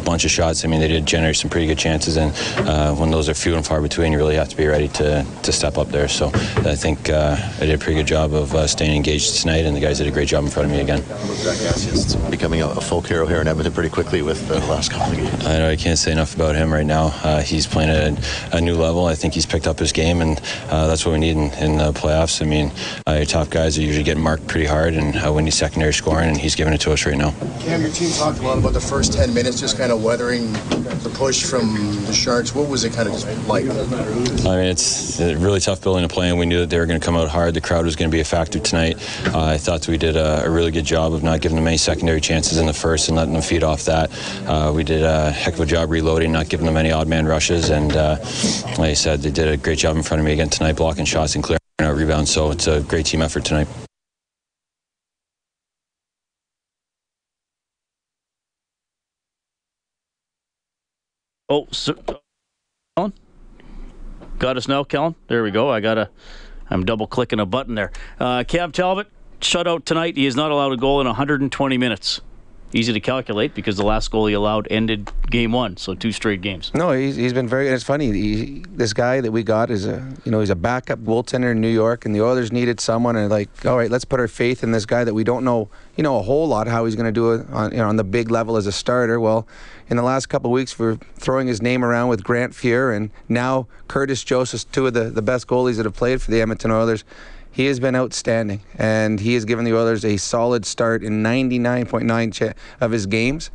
bunch 0.03 0.25
of 0.25 0.31
shots, 0.31 0.63
I 0.63 0.67
mean, 0.67 0.79
they 0.79 0.87
did 0.87 1.05
generate 1.05 1.35
some 1.35 1.49
pretty 1.49 1.67
good 1.67 1.77
chances. 1.77 2.17
And 2.17 2.31
uh, 2.67 2.93
when 2.95 3.11
those 3.11 3.29
are 3.29 3.33
few 3.33 3.55
and 3.55 3.65
far 3.65 3.81
between, 3.81 4.11
you 4.11 4.17
really 4.17 4.35
have 4.35 4.49
to 4.49 4.57
be 4.57 4.67
ready 4.67 4.87
to, 4.89 5.25
to 5.43 5.51
step 5.51 5.77
up 5.77 5.89
there. 5.89 6.07
So 6.07 6.27
I 6.57 6.75
think 6.75 7.09
uh, 7.09 7.37
I 7.57 7.65
did 7.65 7.75
a 7.75 7.77
pretty 7.77 7.97
good 7.99 8.07
job 8.07 8.33
of 8.33 8.53
uh, 8.53 8.67
staying 8.67 8.95
engaged 8.95 9.41
tonight, 9.41 9.65
and 9.65 9.75
the 9.75 9.81
guys 9.81 9.97
did 9.97 10.07
a 10.07 10.11
great 10.11 10.27
job 10.27 10.43
in 10.43 10.49
front 10.49 10.67
of 10.67 10.71
me 10.71 10.81
again. 10.81 11.01
Zach 11.01 11.57
Kassian 11.57 12.31
becoming 12.31 12.61
a, 12.61 12.67
a 12.67 12.81
folk 12.81 13.07
hero 13.07 13.25
here 13.25 13.41
in 13.41 13.47
Edmonton 13.47 13.73
pretty 13.73 13.89
quickly 13.89 14.21
with 14.21 14.47
the 14.47 14.59
last 14.61 14.91
couple 14.91 15.11
of 15.11 15.17
games. 15.17 15.45
I 15.45 15.57
know 15.59 15.69
I 15.69 15.75
can't 15.75 15.97
say 15.97 16.11
enough 16.11 16.35
about 16.35 16.55
him 16.55 16.71
right 16.71 16.85
now. 16.85 17.07
Uh, 17.23 17.41
he's 17.41 17.67
playing 17.67 17.89
at 17.89 18.53
a, 18.53 18.57
a 18.57 18.61
new 18.61 18.75
level. 18.75 19.05
I 19.05 19.15
think 19.15 19.33
he's 19.33 19.45
picked 19.45 19.67
up 19.67 19.79
his 19.79 19.91
game, 19.91 20.21
and 20.21 20.39
uh, 20.69 20.87
that's 20.87 21.05
what 21.05 21.13
we 21.13 21.19
need 21.19 21.37
in, 21.37 21.51
in 21.53 21.77
the 21.77 21.91
playoffs. 21.93 22.41
I 22.41 22.45
mean, 22.45 22.71
uh, 23.07 23.13
your 23.13 23.25
top 23.25 23.49
guys 23.49 23.77
are 23.77 23.81
usually 23.81 24.03
getting 24.03 24.23
marked 24.23 24.47
pretty 24.47 24.65
hard, 24.65 24.93
and 24.93 25.15
uh, 25.15 25.31
we 25.31 25.43
need 25.43 25.53
secondary 25.53 25.93
scoring, 25.93 26.29
and 26.29 26.37
he's 26.37 26.55
giving 26.55 26.73
it 26.73 26.81
to 26.81 26.91
us 26.91 27.05
right 27.05 27.17
now. 27.17 27.31
Cam, 27.61 27.81
your 27.81 27.91
team 27.91 28.11
talked 28.11 28.39
a 28.39 28.41
lot 28.41 28.57
about 28.57 28.73
the 28.73 28.81
first 28.81 29.13
10 29.13 29.33
minutes, 29.33 29.59
just 29.65 29.79
kind 29.79 29.91
of 29.91 30.03
weathering 30.03 30.53
the 31.01 31.11
push 31.15 31.43
from 31.43 31.73
the 32.05 32.13
Sharks. 32.13 32.53
What 32.53 32.69
was 32.69 32.83
it 32.83 32.93
kind 32.93 33.09
of 33.09 33.47
like? 33.47 33.65
I 33.65 34.57
mean, 34.57 34.67
it's 34.67 35.19
a 35.19 35.35
really 35.37 35.59
tough 35.59 35.81
building 35.81 36.07
to 36.07 36.13
play 36.13 36.29
in. 36.29 36.37
We 36.37 36.45
knew 36.45 36.59
that 36.59 36.69
they 36.69 36.77
were 36.77 36.85
going 36.85 36.99
to 36.99 37.03
come 37.03 37.15
out 37.15 37.29
hard. 37.29 37.55
The 37.55 37.61
crowd 37.61 37.83
was 37.83 37.95
going 37.95 38.11
to 38.11 38.15
be 38.15 38.21
a 38.21 38.25
factor 38.25 38.59
tonight. 38.59 38.97
Uh, 39.33 39.43
I 39.43 39.57
thought 39.57 39.87
we 39.87 39.97
did 39.97 40.17
a, 40.17 40.45
a 40.45 40.49
really 40.51 40.69
good 40.69 40.85
job 40.85 41.13
of 41.15 41.23
not 41.23 41.41
giving 41.41 41.55
them 41.55 41.65
any 41.65 41.77
secondary 41.77 42.21
chances 42.21 42.59
in 42.59 42.67
the 42.67 42.73
first 42.73 43.07
and 43.07 43.17
letting 43.17 43.33
them 43.33 43.41
feed 43.41 43.63
off 43.63 43.85
that. 43.85 44.11
Uh, 44.45 44.71
we 44.71 44.83
did 44.83 45.01
a 45.01 45.31
heck 45.31 45.55
of 45.55 45.61
a 45.61 45.65
job 45.65 45.89
reloading, 45.89 46.31
not 46.31 46.47
giving 46.47 46.67
them 46.67 46.77
any 46.77 46.91
odd 46.91 47.07
man 47.07 47.25
rushes. 47.25 47.71
And 47.71 47.95
uh, 47.95 48.19
like 48.77 48.91
I 48.91 48.93
said, 48.93 49.23
they 49.23 49.31
did 49.31 49.47
a 49.47 49.57
great 49.57 49.79
job 49.79 49.97
in 49.97 50.03
front 50.03 50.19
of 50.19 50.25
me 50.25 50.33
again 50.33 50.49
tonight, 50.49 50.73
blocking 50.73 51.05
shots 51.05 51.33
and 51.33 51.43
clearing 51.43 51.59
out 51.79 51.95
rebounds. 51.95 52.29
So 52.29 52.51
it's 52.51 52.67
a 52.67 52.81
great 52.81 53.07
team 53.07 53.23
effort 53.23 53.45
tonight. 53.45 53.67
Oh, 61.47 61.67
so, 61.71 61.95
Kellen? 62.95 63.13
Got 64.39 64.57
us 64.57 64.67
now, 64.67 64.83
Kellen? 64.83 65.15
There 65.27 65.43
we 65.43 65.51
go. 65.51 65.69
I 65.69 65.79
got 65.79 65.95
to, 65.95 66.09
I'm 66.69 66.85
double 66.85 67.05
clicking 67.05 67.39
a 67.39 67.45
button 67.45 67.75
there. 67.75 67.91
Uh, 68.19 68.43
Cam 68.47 68.71
Talbot, 68.71 69.07
shutout 69.41 69.85
tonight. 69.85 70.17
He 70.17 70.25
is 70.25 70.35
not 70.35 70.49
allowed 70.49 70.73
a 70.73 70.77
goal 70.77 71.01
in 71.01 71.07
120 71.07 71.77
minutes. 71.77 72.21
Easy 72.73 72.93
to 72.93 72.99
calculate 72.99 73.53
because 73.53 73.77
the 73.77 73.85
last 73.85 74.11
goal 74.11 74.27
he 74.27 74.33
allowed 74.33 74.67
ended 74.69 75.11
game 75.29 75.51
one, 75.51 75.77
so 75.77 75.95
two 75.95 76.11
straight 76.11 76.41
games. 76.41 76.71
No, 76.73 76.91
he's, 76.91 77.15
he's 77.15 77.33
been 77.33 77.47
very. 77.47 77.69
It's 77.69 77.83
funny. 77.83 78.11
He, 78.11 78.63
this 78.69 78.93
guy 78.93 79.21
that 79.21 79.31
we 79.31 79.43
got 79.43 79.69
is 79.69 79.85
a 79.85 80.13
you 80.23 80.31
know 80.31 80.39
he's 80.39 80.49
a 80.49 80.55
backup 80.55 80.99
goaltender 80.99 81.51
in 81.51 81.61
New 81.61 81.69
York, 81.69 82.05
and 82.05 82.13
the 82.13 82.21
Oilers 82.21 82.51
needed 82.51 82.79
someone, 82.79 83.15
and 83.15 83.29
like, 83.29 83.49
all 83.65 83.77
right, 83.77 83.89
let's 83.89 84.05
put 84.05 84.19
our 84.19 84.27
faith 84.27 84.63
in 84.63 84.71
this 84.71 84.85
guy 84.85 85.03
that 85.03 85.13
we 85.13 85.23
don't 85.23 85.43
know 85.43 85.69
you 85.95 86.03
know 86.03 86.17
a 86.17 86.21
whole 86.21 86.47
lot 86.47 86.67
how 86.67 86.85
he's 86.85 86.95
going 86.95 87.05
to 87.05 87.11
do 87.11 87.33
it 87.33 87.47
on 87.51 87.71
you 87.71 87.77
know 87.77 87.87
on 87.87 87.95
the 87.95 88.03
big 88.03 88.29
level 88.29 88.57
as 88.57 88.67
a 88.67 88.71
starter. 88.71 89.19
Well, 89.19 89.47
in 89.89 89.97
the 89.97 90.03
last 90.03 90.27
couple 90.27 90.51
weeks, 90.51 90.77
we're 90.77 90.95
throwing 91.15 91.47
his 91.47 91.61
name 91.61 91.83
around 91.83 92.09
with 92.09 92.23
Grant 92.23 92.53
Fuhr 92.53 92.95
and 92.95 93.11
now 93.29 93.67
Curtis 93.87 94.23
Joseph, 94.23 94.69
two 94.71 94.87
of 94.87 94.93
the 94.93 95.05
the 95.05 95.21
best 95.21 95.47
goalies 95.47 95.77
that 95.77 95.85
have 95.85 95.95
played 95.95 96.21
for 96.21 96.31
the 96.31 96.41
Edmonton 96.41 96.71
Oilers 96.71 97.03
he 97.55 97.67
has 97.67 97.79
been 97.79 97.95
outstanding, 97.95 98.59
and 98.77 99.17
he 99.17 99.33
has 99.33 99.45
given 99.45 99.63
the 99.63 99.73
Oilers 99.73 100.03
a 100.03 100.17
solid 100.17 100.65
start 100.65 101.01
in 101.05 101.23
99.9 101.23 102.53
of 102.81 102.91
his 102.91 103.05
games. 103.05 103.49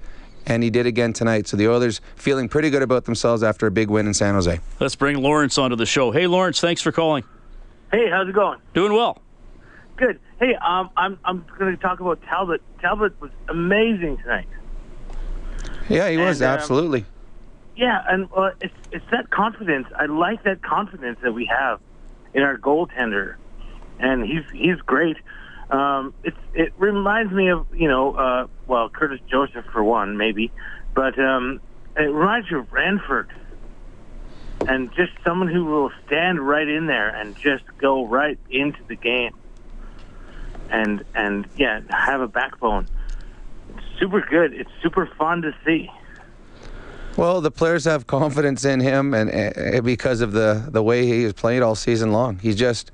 And 0.46 0.62
he 0.62 0.70
did 0.70 0.86
again 0.86 1.12
tonight. 1.12 1.46
So 1.46 1.58
the 1.58 1.68
Oilers 1.68 2.00
feeling 2.16 2.48
pretty 2.48 2.70
good 2.70 2.80
about 2.80 3.04
themselves 3.04 3.42
after 3.42 3.66
a 3.66 3.70
big 3.70 3.90
win 3.90 4.06
in 4.06 4.14
San 4.14 4.32
Jose. 4.32 4.58
Let's 4.80 4.96
bring 4.96 5.18
Lawrence 5.18 5.58
onto 5.58 5.76
the 5.76 5.84
show. 5.84 6.12
Hey, 6.12 6.26
Lawrence, 6.26 6.62
thanks 6.62 6.80
for 6.80 6.92
calling. 6.92 7.24
Hey, 7.92 8.08
how's 8.08 8.26
it 8.26 8.34
going? 8.34 8.58
Doing 8.72 8.94
well. 8.94 9.20
Good. 9.96 10.18
Hey, 10.38 10.54
um, 10.54 10.88
I'm 10.96 11.18
I'm 11.22 11.44
going 11.58 11.76
to 11.76 11.82
talk 11.82 12.00
about 12.00 12.22
Talbot. 12.22 12.62
Talbot 12.80 13.20
was 13.20 13.30
amazing 13.48 14.16
tonight. 14.16 14.48
Yeah, 15.90 16.08
he 16.08 16.16
was 16.16 16.40
And, 16.40 16.48
um, 16.48 16.58
absolutely. 16.58 17.04
Yeah, 17.76 18.02
and 18.08 18.30
uh, 18.34 18.52
it's 18.62 18.74
it's 18.92 19.04
that 19.10 19.28
confidence. 19.28 19.88
I 19.94 20.06
like 20.06 20.42
that 20.44 20.62
confidence 20.62 21.18
that 21.20 21.32
we 21.32 21.44
have 21.44 21.80
in 22.32 22.42
our 22.42 22.56
goaltender, 22.56 23.34
and 24.00 24.24
he's 24.24 24.44
he's 24.52 24.80
great. 24.80 25.16
Um, 25.70 26.14
it's 26.24 26.36
it 26.54 26.72
reminds 26.78 27.32
me 27.32 27.48
of 27.48 27.66
you 27.72 27.88
know 27.88 28.14
uh, 28.14 28.46
well 28.66 28.88
Curtis 28.88 29.20
Joseph 29.30 29.64
for 29.72 29.84
one 29.84 30.16
maybe, 30.16 30.50
but 30.94 31.18
um, 31.18 31.60
it 31.96 32.02
reminds 32.02 32.50
you 32.50 32.58
of 32.58 32.72
Ranford, 32.72 33.32
and 34.66 34.92
just 34.94 35.12
someone 35.24 35.48
who 35.48 35.64
will 35.66 35.90
stand 36.06 36.40
right 36.40 36.66
in 36.68 36.86
there 36.86 37.08
and 37.08 37.36
just 37.36 37.64
go 37.78 38.06
right 38.06 38.38
into 38.50 38.80
the 38.88 38.96
game, 38.96 39.34
and 40.70 41.04
and 41.14 41.46
yeah 41.56 41.80
have 41.90 42.20
a 42.20 42.28
backbone. 42.28 42.88
It's 43.76 44.00
super 44.00 44.20
good. 44.20 44.52
It's 44.54 44.70
super 44.82 45.06
fun 45.06 45.42
to 45.42 45.54
see. 45.64 45.90
Well, 47.16 47.40
the 47.40 47.50
players 47.50 47.84
have 47.84 48.06
confidence 48.06 48.64
in 48.64 48.80
him, 48.80 49.14
and 49.14 49.30
uh, 49.30 49.82
because 49.82 50.20
of 50.20 50.32
the 50.32 50.68
the 50.68 50.82
way 50.82 51.06
he 51.06 51.22
has 51.24 51.32
played 51.32 51.62
all 51.62 51.74
season 51.74 52.12
long, 52.12 52.38
he's 52.38 52.56
just, 52.56 52.92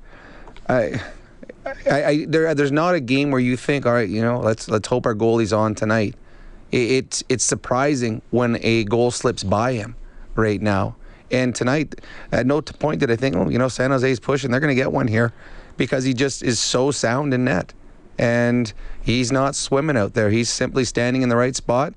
I, 0.69 1.01
I, 1.65 2.03
I 2.03 2.25
there, 2.27 2.53
there's 2.53 2.71
not 2.71 2.95
a 2.95 2.99
game 2.99 3.31
where 3.31 3.39
you 3.39 3.57
think, 3.57 3.85
all 3.85 3.93
right, 3.93 4.09
you 4.09 4.21
know, 4.21 4.39
let's 4.39 4.67
let's 4.69 4.87
hope 4.87 5.05
our 5.05 5.15
goalie's 5.15 5.53
on 5.53 5.75
tonight. 5.75 6.15
It, 6.71 6.91
it's 6.91 7.23
it's 7.29 7.43
surprising 7.43 8.21
when 8.31 8.57
a 8.61 8.83
goal 8.85 9.11
slips 9.11 9.43
by 9.43 9.73
him 9.73 9.95
right 10.35 10.61
now. 10.61 10.95
And 11.29 11.53
tonight, 11.53 11.95
at 12.31 12.45
no 12.45 12.61
point 12.61 13.01
did 13.01 13.11
I 13.11 13.17
think, 13.17 13.35
oh, 13.35 13.49
you 13.49 13.57
know, 13.57 13.67
San 13.67 13.91
Jose's 13.91 14.19
pushing, 14.19 14.49
they're 14.49 14.61
going 14.61 14.73
to 14.73 14.81
get 14.81 14.93
one 14.93 15.09
here, 15.09 15.33
because 15.75 16.05
he 16.05 16.13
just 16.13 16.41
is 16.41 16.57
so 16.57 16.89
sound 16.89 17.33
in 17.33 17.43
net, 17.43 17.73
and 18.17 18.71
he's 19.01 19.29
not 19.29 19.53
swimming 19.53 19.97
out 19.97 20.13
there. 20.13 20.29
He's 20.29 20.49
simply 20.49 20.85
standing 20.85 21.23
in 21.23 21.29
the 21.29 21.35
right 21.35 21.55
spot 21.55 21.93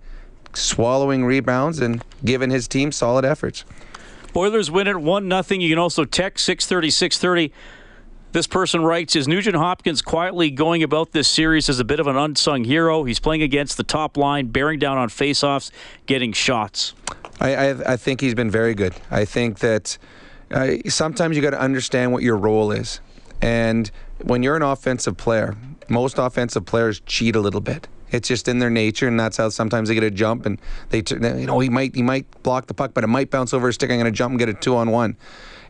swallowing 0.54 1.24
rebounds 1.24 1.78
and 1.80 2.04
giving 2.24 2.50
his 2.50 2.68
team 2.68 2.92
solid 2.92 3.24
efforts. 3.24 3.64
Oilers 4.34 4.70
win 4.70 4.86
it 4.86 5.00
1 5.00 5.28
nothing. 5.28 5.60
You 5.60 5.70
can 5.70 5.78
also 5.78 6.04
text 6.04 6.44
630 6.44 6.90
630. 6.90 7.52
This 8.32 8.46
person 8.46 8.82
writes 8.82 9.16
Is 9.16 9.26
Nugent 9.26 9.56
Hopkins 9.56 10.02
quietly 10.02 10.52
going 10.52 10.84
about 10.84 11.10
this 11.10 11.26
series 11.26 11.68
as 11.68 11.80
a 11.80 11.84
bit 11.84 11.98
of 11.98 12.06
an 12.06 12.16
unsung 12.16 12.62
hero? 12.62 13.02
He's 13.02 13.18
playing 13.18 13.42
against 13.42 13.76
the 13.76 13.82
top 13.82 14.16
line, 14.16 14.46
bearing 14.46 14.78
down 14.78 14.98
on 14.98 15.08
faceoffs, 15.08 15.72
getting 16.06 16.32
shots. 16.32 16.94
I, 17.40 17.56
I, 17.56 17.92
I 17.94 17.96
think 17.96 18.20
he's 18.20 18.36
been 18.36 18.50
very 18.50 18.74
good. 18.74 18.94
I 19.10 19.24
think 19.24 19.58
that 19.58 19.98
uh, 20.52 20.74
sometimes 20.88 21.34
you 21.34 21.42
got 21.42 21.50
to 21.50 21.60
understand 21.60 22.12
what 22.12 22.22
your 22.22 22.36
role 22.36 22.70
is. 22.70 23.00
And 23.42 23.90
when 24.22 24.44
you're 24.44 24.56
an 24.56 24.62
offensive 24.62 25.16
player, 25.16 25.56
most 25.88 26.16
offensive 26.16 26.64
players 26.64 27.00
cheat 27.06 27.34
a 27.34 27.40
little 27.40 27.60
bit. 27.60 27.88
It's 28.12 28.28
just 28.28 28.46
in 28.46 28.60
their 28.60 28.70
nature, 28.70 29.08
and 29.08 29.18
that's 29.18 29.38
how 29.38 29.48
sometimes 29.48 29.88
they 29.88 29.94
get 29.94 30.04
a 30.04 30.10
jump, 30.10 30.46
and 30.46 30.60
they, 30.90 31.02
you 31.08 31.46
know, 31.46 31.58
he 31.58 31.68
might 31.68 31.94
he 31.94 32.02
might 32.02 32.26
block 32.42 32.66
the 32.66 32.74
puck, 32.74 32.92
but 32.92 33.02
it 33.02 33.08
might 33.08 33.30
bounce 33.30 33.54
over 33.54 33.68
a 33.68 33.72
stick. 33.72 33.90
I'm 33.90 33.98
going 33.98 34.12
to 34.12 34.16
jump 34.16 34.30
and 34.32 34.38
get 34.38 34.48
a 34.48 34.54
two 34.54 34.76
on 34.76 34.90
one, 34.90 35.16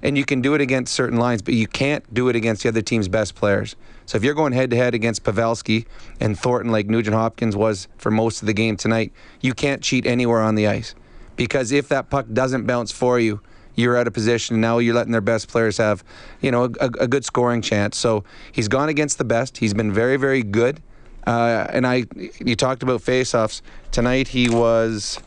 and 0.02 0.16
you 0.16 0.24
can 0.24 0.40
do 0.40 0.54
it 0.54 0.60
against 0.60 0.94
certain 0.94 1.18
lines, 1.18 1.42
but 1.42 1.54
you 1.54 1.66
can't 1.66 2.12
do 2.12 2.28
it 2.28 2.36
against 2.36 2.62
the 2.62 2.68
other 2.68 2.82
team's 2.82 3.08
best 3.08 3.34
players. 3.34 3.76
So 4.06 4.16
if 4.16 4.24
you're 4.24 4.34
going 4.34 4.52
head 4.52 4.70
to 4.70 4.76
head 4.76 4.94
against 4.94 5.22
Pavelski 5.24 5.86
and 6.18 6.38
Thornton, 6.38 6.72
like 6.72 6.86
Nugent 6.88 7.14
Hopkins 7.14 7.54
was 7.54 7.86
for 7.98 8.10
most 8.10 8.42
of 8.42 8.46
the 8.46 8.52
game 8.52 8.76
tonight, 8.76 9.12
you 9.40 9.54
can't 9.54 9.82
cheat 9.82 10.06
anywhere 10.06 10.40
on 10.40 10.54
the 10.54 10.66
ice, 10.66 10.94
because 11.36 11.70
if 11.70 11.88
that 11.88 12.10
puck 12.10 12.26
doesn't 12.32 12.66
bounce 12.66 12.92
for 12.92 13.20
you, 13.20 13.40
you're 13.76 13.96
out 13.96 14.06
of 14.06 14.12
position. 14.12 14.56
And 14.56 14.60
now 14.60 14.78
you're 14.78 14.94
letting 14.94 15.12
their 15.12 15.20
best 15.20 15.48
players 15.48 15.78
have, 15.78 16.02
you 16.40 16.50
know, 16.50 16.64
a, 16.80 16.86
a 16.98 17.06
good 17.06 17.24
scoring 17.24 17.62
chance. 17.62 17.96
So 17.96 18.24
he's 18.52 18.68
gone 18.68 18.88
against 18.88 19.16
the 19.18 19.24
best. 19.24 19.58
He's 19.58 19.72
been 19.72 19.92
very, 19.92 20.16
very 20.16 20.42
good. 20.42 20.82
Uh, 21.26 21.66
and 21.70 21.86
I, 21.86 22.04
you 22.40 22.56
talked 22.56 22.82
about 22.82 23.00
face-offs 23.00 23.62
tonight. 23.92 24.28
He 24.28 24.48
was 24.48 25.20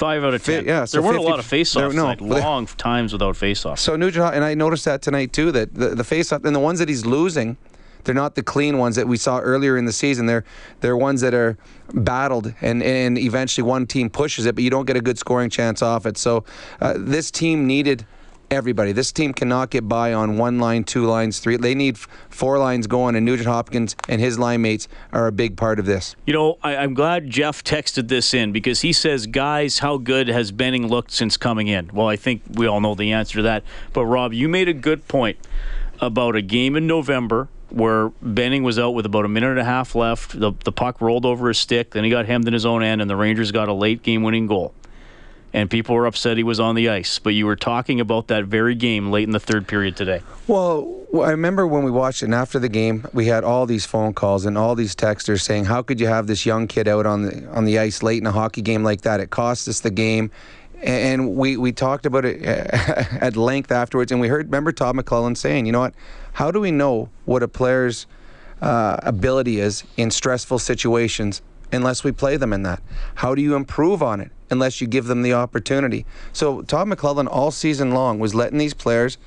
five 0.00 0.24
out 0.24 0.34
of 0.34 0.42
ten. 0.42 0.64
yeah, 0.64 0.84
so 0.86 0.96
there 0.96 1.02
weren't 1.06 1.16
50 1.16 1.26
a 1.26 1.30
lot 1.30 1.38
of 1.38 1.44
face-offs. 1.44 1.94
no, 1.94 2.14
tonight. 2.14 2.20
long 2.42 2.66
times 2.66 3.12
without 3.12 3.36
face-offs. 3.36 3.82
So 3.82 3.96
Nugent, 3.96 4.34
and 4.34 4.42
I 4.42 4.54
noticed 4.54 4.86
that 4.86 5.02
tonight 5.02 5.32
too. 5.32 5.52
That 5.52 5.74
the, 5.74 5.90
the 5.90 6.04
face-off 6.04 6.44
and 6.44 6.56
the 6.56 6.60
ones 6.60 6.78
that 6.78 6.88
he's 6.88 7.04
losing, 7.04 7.58
they're 8.04 8.14
not 8.14 8.34
the 8.34 8.42
clean 8.42 8.78
ones 8.78 8.96
that 8.96 9.06
we 9.06 9.18
saw 9.18 9.38
earlier 9.38 9.76
in 9.76 9.84
the 9.84 9.92
season. 9.92 10.26
They're 10.26 10.44
they're 10.80 10.96
ones 10.96 11.20
that 11.20 11.34
are 11.34 11.58
battled, 11.92 12.54
and 12.62 12.82
and 12.82 13.18
eventually 13.18 13.62
one 13.62 13.86
team 13.86 14.08
pushes 14.08 14.46
it, 14.46 14.54
but 14.54 14.64
you 14.64 14.70
don't 14.70 14.86
get 14.86 14.96
a 14.96 15.02
good 15.02 15.18
scoring 15.18 15.50
chance 15.50 15.82
off 15.82 16.06
it. 16.06 16.16
So 16.16 16.44
uh, 16.80 16.94
this 16.96 17.30
team 17.30 17.66
needed. 17.66 18.06
Everybody. 18.50 18.90
This 18.90 19.12
team 19.12 19.32
cannot 19.32 19.70
get 19.70 19.88
by 19.88 20.12
on 20.12 20.36
one 20.36 20.58
line, 20.58 20.82
two 20.82 21.06
lines, 21.06 21.38
three. 21.38 21.56
They 21.56 21.76
need 21.76 21.96
four 21.96 22.58
lines 22.58 22.88
going, 22.88 23.14
and 23.14 23.24
Nugent 23.24 23.46
Hopkins 23.46 23.94
and 24.08 24.20
his 24.20 24.40
line 24.40 24.62
mates 24.62 24.88
are 25.12 25.28
a 25.28 25.32
big 25.32 25.56
part 25.56 25.78
of 25.78 25.86
this. 25.86 26.16
You 26.26 26.32
know, 26.32 26.58
I, 26.60 26.74
I'm 26.74 26.92
glad 26.94 27.30
Jeff 27.30 27.62
texted 27.62 28.08
this 28.08 28.34
in 28.34 28.50
because 28.50 28.80
he 28.80 28.92
says, 28.92 29.28
guys, 29.28 29.78
how 29.78 29.98
good 29.98 30.26
has 30.26 30.50
Benning 30.50 30.88
looked 30.88 31.12
since 31.12 31.36
coming 31.36 31.68
in? 31.68 31.90
Well, 31.92 32.08
I 32.08 32.16
think 32.16 32.42
we 32.52 32.66
all 32.66 32.80
know 32.80 32.96
the 32.96 33.12
answer 33.12 33.36
to 33.36 33.42
that. 33.42 33.62
But, 33.92 34.06
Rob, 34.06 34.32
you 34.32 34.48
made 34.48 34.68
a 34.68 34.74
good 34.74 35.06
point 35.06 35.38
about 36.00 36.34
a 36.34 36.42
game 36.42 36.74
in 36.74 36.88
November 36.88 37.46
where 37.68 38.08
Benning 38.20 38.64
was 38.64 38.80
out 38.80 38.90
with 38.90 39.06
about 39.06 39.24
a 39.24 39.28
minute 39.28 39.50
and 39.50 39.60
a 39.60 39.64
half 39.64 39.94
left. 39.94 40.40
The, 40.40 40.52
the 40.64 40.72
puck 40.72 41.00
rolled 41.00 41.24
over 41.24 41.46
his 41.46 41.58
stick, 41.58 41.92
then 41.92 42.02
he 42.02 42.10
got 42.10 42.26
hemmed 42.26 42.48
in 42.48 42.52
his 42.52 42.66
own 42.66 42.82
end, 42.82 43.00
and 43.00 43.08
the 43.08 43.14
Rangers 43.14 43.52
got 43.52 43.68
a 43.68 43.72
late 43.72 44.02
game 44.02 44.24
winning 44.24 44.48
goal. 44.48 44.74
And 45.52 45.68
people 45.68 45.96
were 45.96 46.06
upset 46.06 46.36
he 46.36 46.42
was 46.44 46.60
on 46.60 46.74
the 46.76 46.88
ice. 46.88 47.18
But 47.18 47.30
you 47.30 47.46
were 47.46 47.56
talking 47.56 48.00
about 48.00 48.28
that 48.28 48.44
very 48.44 48.74
game 48.74 49.10
late 49.10 49.24
in 49.24 49.32
the 49.32 49.40
third 49.40 49.66
period 49.66 49.96
today. 49.96 50.22
Well, 50.46 51.00
I 51.12 51.30
remember 51.30 51.66
when 51.66 51.82
we 51.82 51.90
watched 51.90 52.22
it, 52.22 52.26
and 52.26 52.34
after 52.34 52.60
the 52.60 52.68
game, 52.68 53.04
we 53.12 53.26
had 53.26 53.42
all 53.42 53.66
these 53.66 53.84
phone 53.84 54.14
calls 54.14 54.46
and 54.46 54.56
all 54.56 54.76
these 54.76 54.94
texters 54.94 55.40
saying, 55.42 55.64
"How 55.64 55.82
could 55.82 55.98
you 55.98 56.06
have 56.06 56.28
this 56.28 56.46
young 56.46 56.68
kid 56.68 56.86
out 56.86 57.04
on 57.04 57.22
the 57.22 57.48
on 57.48 57.64
the 57.64 57.78
ice 57.80 58.02
late 58.02 58.18
in 58.18 58.26
a 58.26 58.32
hockey 58.32 58.62
game 58.62 58.84
like 58.84 59.00
that? 59.02 59.18
It 59.18 59.30
cost 59.30 59.66
us 59.66 59.80
the 59.80 59.90
game." 59.90 60.30
And 60.82 61.34
we, 61.34 61.58
we 61.58 61.72
talked 61.72 62.06
about 62.06 62.24
it 62.24 62.42
at 62.42 63.36
length 63.36 63.70
afterwards, 63.70 64.12
and 64.12 64.20
we 64.20 64.28
heard 64.28 64.46
remember 64.46 64.72
Todd 64.72 64.94
McLellan 64.94 65.36
saying, 65.36 65.66
"You 65.66 65.72
know 65.72 65.80
what? 65.80 65.94
How 66.32 66.50
do 66.52 66.60
we 66.60 66.70
know 66.70 67.08
what 67.24 67.42
a 67.42 67.48
player's 67.48 68.06
uh, 68.62 68.98
ability 69.02 69.58
is 69.58 69.82
in 69.96 70.12
stressful 70.12 70.60
situations 70.60 71.42
unless 71.72 72.04
we 72.04 72.12
play 72.12 72.36
them 72.36 72.52
in 72.52 72.62
that? 72.62 72.80
How 73.16 73.34
do 73.34 73.42
you 73.42 73.56
improve 73.56 74.00
on 74.00 74.20
it 74.20 74.30
unless 74.50 74.80
you 74.80 74.86
give 74.86 75.06
them 75.06 75.22
the 75.22 75.32
opportunity?" 75.32 76.04
So 76.32 76.62
Todd 76.62 76.88
McLellan 76.88 77.28
all 77.30 77.50
season 77.50 77.92
long 77.92 78.18
was 78.18 78.34
letting 78.34 78.58
these 78.58 78.74
players 78.74 79.18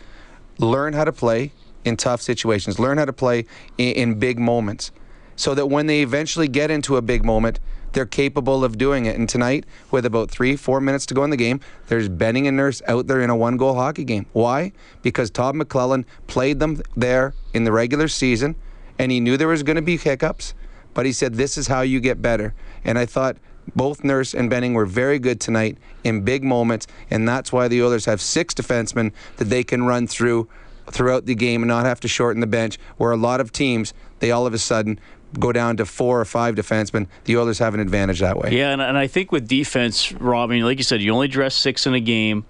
learn 0.57 0.93
how 0.93 1.03
to 1.03 1.11
play 1.11 1.51
in 1.85 1.97
tough 1.97 2.21
situations, 2.21 2.79
learn 2.79 2.97
how 2.97 3.05
to 3.05 3.13
play 3.13 3.45
in, 3.77 3.93
in 3.93 4.19
big 4.19 4.39
moments, 4.39 4.91
so 5.35 5.53
that 5.55 5.67
when 5.67 5.87
they 5.87 6.01
eventually 6.01 6.47
get 6.47 6.71
into 6.71 6.97
a 6.97 7.01
big 7.01 7.25
moment, 7.25 7.59
they're 7.93 8.05
capable 8.05 8.63
of 8.63 8.77
doing 8.77 9.05
it. 9.05 9.15
And 9.15 9.29
tonight, 9.29 9.65
with 9.91 10.05
about 10.05 10.29
three, 10.29 10.55
four 10.55 10.81
minutes 10.81 11.05
to 11.07 11.13
go 11.13 11.23
in 11.23 11.29
the 11.29 11.37
game, 11.37 11.59
there's 11.87 12.09
Benning 12.09 12.47
and 12.47 12.57
Nurse 12.57 12.81
out 12.87 13.07
there 13.07 13.21
in 13.21 13.29
a 13.29 13.35
one 13.35 13.57
goal 13.57 13.75
hockey 13.75 14.03
game. 14.03 14.25
Why? 14.33 14.71
Because 15.01 15.29
Todd 15.29 15.55
McLellan 15.55 16.05
played 16.27 16.59
them 16.59 16.81
there 16.97 17.33
in 17.53 17.63
the 17.63 17.71
regular 17.71 18.07
season, 18.07 18.55
and 18.99 19.11
he 19.11 19.19
knew 19.19 19.37
there 19.37 19.47
was 19.47 19.63
going 19.63 19.75
to 19.75 19.81
be 19.81 19.97
hiccups, 19.97 20.53
but 20.93 21.05
he 21.05 21.11
said, 21.11 21.35
This 21.35 21.57
is 21.57 21.67
how 21.67 21.81
you 21.81 21.99
get 21.99 22.21
better. 22.21 22.53
And 22.83 22.97
I 22.99 23.05
thought, 23.05 23.37
both 23.75 24.03
Nurse 24.03 24.33
and 24.33 24.49
Benning 24.49 24.73
were 24.73 24.85
very 24.85 25.19
good 25.19 25.39
tonight 25.39 25.77
in 26.03 26.21
big 26.21 26.43
moments, 26.43 26.87
and 27.09 27.27
that's 27.27 27.51
why 27.51 27.67
the 27.67 27.81
Oilers 27.81 28.05
have 28.05 28.21
six 28.21 28.53
defensemen 28.53 29.11
that 29.37 29.45
they 29.45 29.63
can 29.63 29.83
run 29.83 30.07
through 30.07 30.47
throughout 30.87 31.25
the 31.25 31.35
game 31.35 31.63
and 31.63 31.69
not 31.69 31.85
have 31.85 31.99
to 32.01 32.07
shorten 32.07 32.41
the 32.41 32.47
bench. 32.47 32.77
Where 32.97 33.11
a 33.11 33.17
lot 33.17 33.39
of 33.39 33.51
teams, 33.51 33.93
they 34.19 34.31
all 34.31 34.45
of 34.45 34.53
a 34.53 34.57
sudden 34.57 34.99
go 35.39 35.51
down 35.51 35.77
to 35.77 35.85
four 35.85 36.19
or 36.19 36.25
five 36.25 36.55
defensemen. 36.55 37.07
The 37.25 37.37
Oilers 37.37 37.59
have 37.59 37.73
an 37.73 37.79
advantage 37.79 38.19
that 38.19 38.37
way. 38.37 38.55
Yeah, 38.55 38.71
and, 38.71 38.81
and 38.81 38.97
I 38.97 39.07
think 39.07 39.31
with 39.31 39.47
defense, 39.47 40.11
Rob, 40.13 40.49
I 40.49 40.53
mean, 40.53 40.63
like 40.63 40.77
you 40.77 40.83
said, 40.83 41.01
you 41.01 41.13
only 41.13 41.27
dress 41.27 41.55
six 41.55 41.87
in 41.87 41.93
a 41.93 41.99
game, 41.99 42.45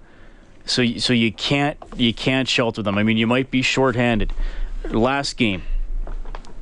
so 0.66 0.84
so 0.98 1.12
you 1.12 1.32
can't 1.32 1.78
you 1.96 2.12
can't 2.12 2.48
shelter 2.48 2.82
them. 2.82 2.98
I 2.98 3.02
mean, 3.02 3.16
you 3.16 3.26
might 3.26 3.50
be 3.50 3.62
shorthanded. 3.62 4.32
Last 4.90 5.36
game, 5.38 5.62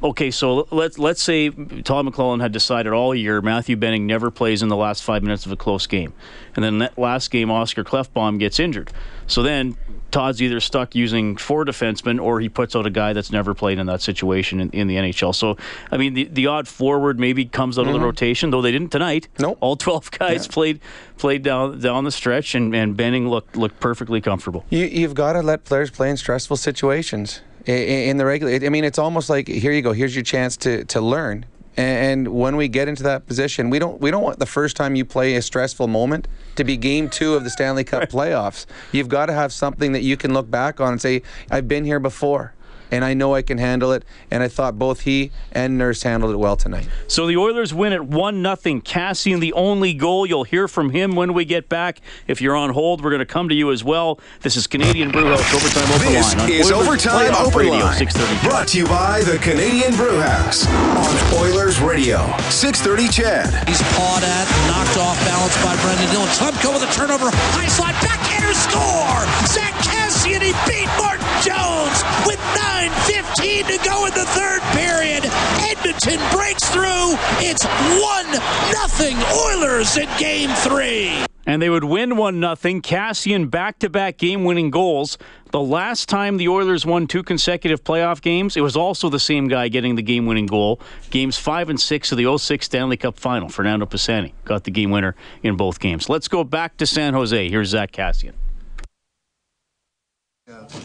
okay, 0.03 0.31
so 0.31 0.67
let's 0.71 0.99
let's 0.99 1.23
say 1.23 1.51
Todd 1.51 2.07
McLellan 2.07 2.41
had 2.41 2.53
decided 2.53 2.93
all 2.93 3.15
year 3.15 3.41
Matthew 3.41 3.77
Benning 3.77 4.07
never 4.07 4.31
plays 4.31 4.63
in 4.63 4.69
the 4.69 4.77
last 4.77 5.03
five 5.03 5.23
minutes 5.23 5.47
of 5.47 5.53
a 5.53 5.57
close 5.57 5.87
game, 5.87 6.13
and 6.57 6.65
then 6.65 6.79
that 6.79 6.99
last 6.99 7.31
game 7.31 7.51
Oscar 7.51 7.85
Klefbom 7.85 8.39
gets 8.39 8.59
injured. 8.61 8.91
So 9.27 9.43
then 9.43 9.77
Todd's 10.13 10.43
either 10.43 10.61
stuck 10.61 10.95
using 10.95 11.37
four 11.37 11.65
defensemen 11.65 12.23
or 12.23 12.39
he 12.39 12.49
puts 12.49 12.77
out 12.77 12.87
a 12.87 12.91
guy 12.91 13.15
that's 13.15 13.33
never 13.33 13.55
played 13.55 13.79
in 13.79 13.87
that 13.87 14.03
situation 14.03 14.61
in, 14.61 14.71
in 14.71 14.87
the 14.87 14.97
NHL. 14.97 15.35
So, 15.35 15.57
I 15.91 15.97
mean, 15.97 16.15
the, 16.15 16.25
the 16.25 16.47
odd 16.47 16.69
forward 16.69 17.19
maybe 17.19 17.47
comes 17.47 17.79
out 17.79 17.83
mm-hmm. 17.83 17.89
of 17.89 17.93
the 17.95 17.99
mm-hmm. 17.99 18.07
rotation, 18.07 18.51
though 18.51 18.61
they 18.61 18.73
didn't 18.73 18.91
tonight. 18.91 19.29
No, 19.39 19.49
nope. 19.49 19.59
all 19.61 19.77
twelve 19.77 20.11
guys 20.19 20.47
yeah. 20.47 20.53
played 20.53 20.81
played 21.17 21.43
down 21.43 21.81
down 21.81 22.05
the 22.05 22.13
stretch, 22.13 22.55
and, 22.55 22.75
and 22.75 22.97
Benning 22.97 23.29
looked 23.29 23.57
looked 23.57 23.81
perfectly 23.81 24.21
comfortable. 24.21 24.65
You, 24.71 24.85
you've 24.85 25.15
got 25.15 25.33
to 25.33 25.43
let 25.43 25.65
players 25.65 25.91
play 25.91 26.11
in 26.11 26.17
stressful 26.17 26.59
situations 26.59 27.41
in 27.67 28.17
the 28.17 28.25
regular. 28.25 28.53
I 28.53 28.69
mean, 28.69 28.85
it's 28.85 28.99
almost 28.99 29.31
like 29.31 29.49
here 29.49 29.73
you 29.73 29.83
go. 29.83 29.93
Here's 29.93 30.15
your 30.15 30.25
chance 30.25 30.57
to 30.59 30.85
to 30.87 31.01
learn. 31.01 31.47
And 31.75 32.29
when 32.29 32.57
we 32.57 32.69
get 32.69 32.87
into 32.87 33.03
that 33.05 33.27
position, 33.27 33.71
we 33.71 33.79
don't 33.79 34.01
we 34.01 34.11
don't 34.11 34.23
want 34.23 34.39
the 34.39 34.47
first 34.47 34.77
time 34.77 34.95
you 34.95 35.05
play 35.05 35.37
a 35.37 35.43
stressful 35.43 35.89
moment 35.89 36.29
to 36.57 36.65
be 36.65 36.77
game 36.77 37.09
two 37.09 37.35
of 37.35 37.45
the 37.45 37.51
Stanley 37.51 37.85
Cup 37.85 38.03
playoffs. 38.11 38.67
You've 38.93 39.09
got 39.09 39.27
to 39.27 39.33
have 39.33 39.53
something 39.53 39.93
that 39.93 40.03
you 40.03 40.17
can 40.17 40.35
look 40.35 40.51
back 40.51 40.81
on 40.81 40.93
and 40.93 41.01
say, 41.01 41.23
I've 41.51 41.69
been 41.69 41.85
here 41.85 42.01
before 42.01 42.53
and 42.93 43.05
I 43.05 43.15
know 43.15 43.35
I 43.35 43.43
can 43.43 43.59
handle 43.59 43.91
it. 43.91 44.05
And 44.31 44.43
I 44.43 44.49
thought 44.49 44.79
both 44.79 45.01
he 45.01 45.33
and 45.51 45.79
Nurse 45.79 46.03
handled 46.03 46.33
it 46.33 46.37
well 46.37 46.57
tonight. 46.57 46.87
So 47.09 47.27
the 47.27 47.37
Oilers 47.39 47.75
win 47.75 47.93
at 47.93 48.05
1 48.05 48.35
0. 48.35 48.55
Kassian, 48.83 49.41
the 49.41 49.53
only 49.55 49.95
goal. 49.95 50.27
You'll 50.27 50.45
hear 50.45 50.69
from 50.69 50.91
him 50.91 51.17
when 51.17 51.33
we 51.33 51.45
get 51.45 51.69
back. 51.69 52.01
If 52.29 52.41
you're 52.41 52.55
on 52.55 52.71
hold, 52.71 53.03
we're 53.03 53.11
going 53.11 53.21
to 53.21 53.27
come 53.27 53.49
to 53.49 53.55
you 53.55 53.73
as 53.73 53.83
well. 53.83 54.21
This 54.43 54.57
is 54.57 54.67
Canadian 54.67 55.11
Brewhouse 55.11 55.53
Overtime 55.55 55.91
Open 55.91 56.13
this 56.13 56.37
Line. 56.37 56.49
This 56.49 56.67
is 56.67 56.73
Oilers 56.73 56.87
Overtime 56.87 57.35
Open 57.35 57.59
Radio, 57.59 57.73
Line. 57.73 58.07
Brought 58.45 58.69
to 58.69 58.79
you 58.79 58.87
by 58.87 59.23
the 59.23 59.39
Canadian 59.39 59.97
Brewhouse 59.97 60.67
on 60.69 61.41
Oilers 61.41 61.81
Radio. 61.81 62.19
630 62.51 63.09
CHED. 63.09 63.69
He's 63.69 63.81
pawed 63.97 64.23
at, 64.23 64.47
knocked 64.69 64.99
off 65.01 65.17
balance 65.25 65.57
by 65.65 65.75
Brendan 65.81 66.11
Dillon. 66.13 66.29
Schlemko 66.29 66.75
with 66.77 66.85
a 66.85 66.93
turnover. 66.93 67.31
High 67.57 67.69
slot, 67.69 67.97
backhander 68.05 68.53
score. 68.53 69.25
Zach 69.49 69.73
Kassian, 70.13 70.43
he 70.43 70.53
beat 70.71 70.89
Martin 70.99 71.25
Jones 71.41 72.05
with 72.27 72.39
9.15 72.39 73.67
to 73.67 73.89
go 73.89 74.05
in 74.05 74.13
the 74.13 74.27
third 74.27 74.61
period. 74.77 75.25
Edmonton 75.65 76.21
breaks 76.31 76.69
through. 76.69 77.17
It's 77.41 77.65
1 77.65 78.31
nothing 78.73 79.17
Oilers 79.33 79.97
in 79.97 80.11
game 80.19 80.51
three. 80.57 81.25
And 81.47 81.63
they 81.63 81.71
would 81.71 81.85
win 81.85 82.19
1 82.19 82.35
0. 82.35 82.55
Kassian 82.83 83.51
back 83.51 83.79
to 83.79 83.89
back 83.89 84.19
game 84.19 84.45
winning 84.45 84.71
goals. 84.71 85.17
The 85.51 85.63
last 85.63 86.11
time 86.11 86.37
the 86.37 86.49
Oilers 86.49 86.85
won 86.85 87.07
two 87.07 87.23
consecutive 87.23 87.83
playoff 87.83 88.21
games, 88.21 88.55
it 88.55 88.61
was 88.61 88.77
also 88.77 89.09
the 89.09 89.19
same 89.19 89.49
guy 89.49 89.69
getting 89.69 89.95
the 89.95 90.03
game 90.03 90.27
winning 90.27 90.47
goal. 90.47 90.79
Games 91.09 91.39
5 91.39 91.71
and 91.71 91.81
6 91.81 92.13
of 92.13 92.19
the 92.19 92.37
06 92.37 92.67
Stanley 92.67 92.99
Cup 92.99 93.19
final. 93.19 93.49
Fernando 93.49 93.87
Pisani 93.87 94.35
got 94.45 94.65
the 94.65 94.71
game 94.71 94.91
winner 94.91 95.17
in 95.43 95.57
both 95.57 95.81
games. 95.81 96.11
Let's 96.11 96.29
go 96.29 96.45
back 96.45 96.77
to 96.77 96.87
San 96.87 97.15
Jose. 97.15 97.49
Here's 97.49 97.71
Zach 97.71 97.93
Kassian. 97.93 98.35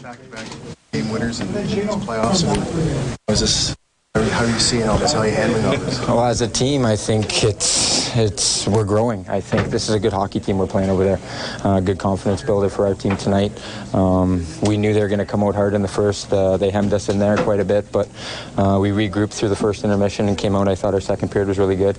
Back-to-back 0.02 0.46
game 0.92 1.10
winners 1.10 1.40
in 1.40 1.46
playoffs. 1.48 3.16
This 3.28 3.76
how 4.14 4.44
are 4.44 4.50
you 4.50 4.58
seeing 4.58 4.88
all 4.88 4.98
this? 4.98 5.12
How 5.12 5.20
are 5.20 5.28
you 5.28 5.34
handling 5.34 5.64
all 5.64 5.76
this? 5.76 6.00
Well, 6.00 6.24
as 6.24 6.40
a 6.40 6.48
team, 6.48 6.84
I 6.84 6.96
think 6.96 7.44
it's 7.44 8.16
it's 8.16 8.66
we're 8.66 8.84
growing. 8.84 9.28
I 9.28 9.40
think 9.40 9.68
this 9.68 9.88
is 9.88 9.94
a 9.94 10.00
good 10.00 10.12
hockey 10.12 10.40
team 10.40 10.58
we're 10.58 10.66
playing 10.66 10.90
over 10.90 11.04
there. 11.04 11.18
Uh, 11.64 11.80
good 11.80 11.98
confidence 11.98 12.42
builder 12.42 12.68
for 12.68 12.86
our 12.86 12.94
team 12.94 13.16
tonight. 13.16 13.52
Um, 13.94 14.44
we 14.62 14.76
knew 14.76 14.92
they 14.92 15.00
were 15.00 15.08
going 15.08 15.18
to 15.18 15.26
come 15.26 15.44
out 15.44 15.54
hard 15.54 15.74
in 15.74 15.82
the 15.82 15.88
first. 15.88 16.32
Uh, 16.32 16.56
they 16.56 16.70
hemmed 16.70 16.92
us 16.92 17.08
in 17.08 17.18
there 17.18 17.36
quite 17.36 17.60
a 17.60 17.64
bit, 17.64 17.90
but 17.92 18.08
uh, 18.56 18.78
we 18.80 18.90
regrouped 18.90 19.34
through 19.34 19.50
the 19.50 19.56
first 19.56 19.84
intermission 19.84 20.28
and 20.28 20.36
came 20.36 20.56
out. 20.56 20.68
I 20.68 20.74
thought 20.74 20.94
our 20.94 21.00
second 21.00 21.30
period 21.30 21.48
was 21.48 21.58
really 21.58 21.76
good. 21.76 21.98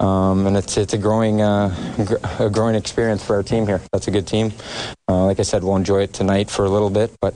Um, 0.00 0.46
and 0.46 0.56
it's 0.56 0.76
it's 0.76 0.94
a 0.94 0.98
growing 0.98 1.42
uh, 1.42 1.74
gr- 2.04 2.44
a 2.44 2.50
growing 2.50 2.76
experience 2.76 3.24
for 3.24 3.34
our 3.36 3.42
team 3.42 3.66
here. 3.66 3.80
That's 3.92 4.06
a 4.06 4.10
good 4.10 4.26
team. 4.26 4.52
Uh, 5.08 5.24
like 5.24 5.40
I 5.40 5.42
said, 5.42 5.64
we'll 5.64 5.76
enjoy 5.76 6.02
it 6.02 6.12
tonight 6.12 6.50
for 6.50 6.64
a 6.64 6.70
little 6.70 6.90
bit, 6.90 7.10
but 7.20 7.34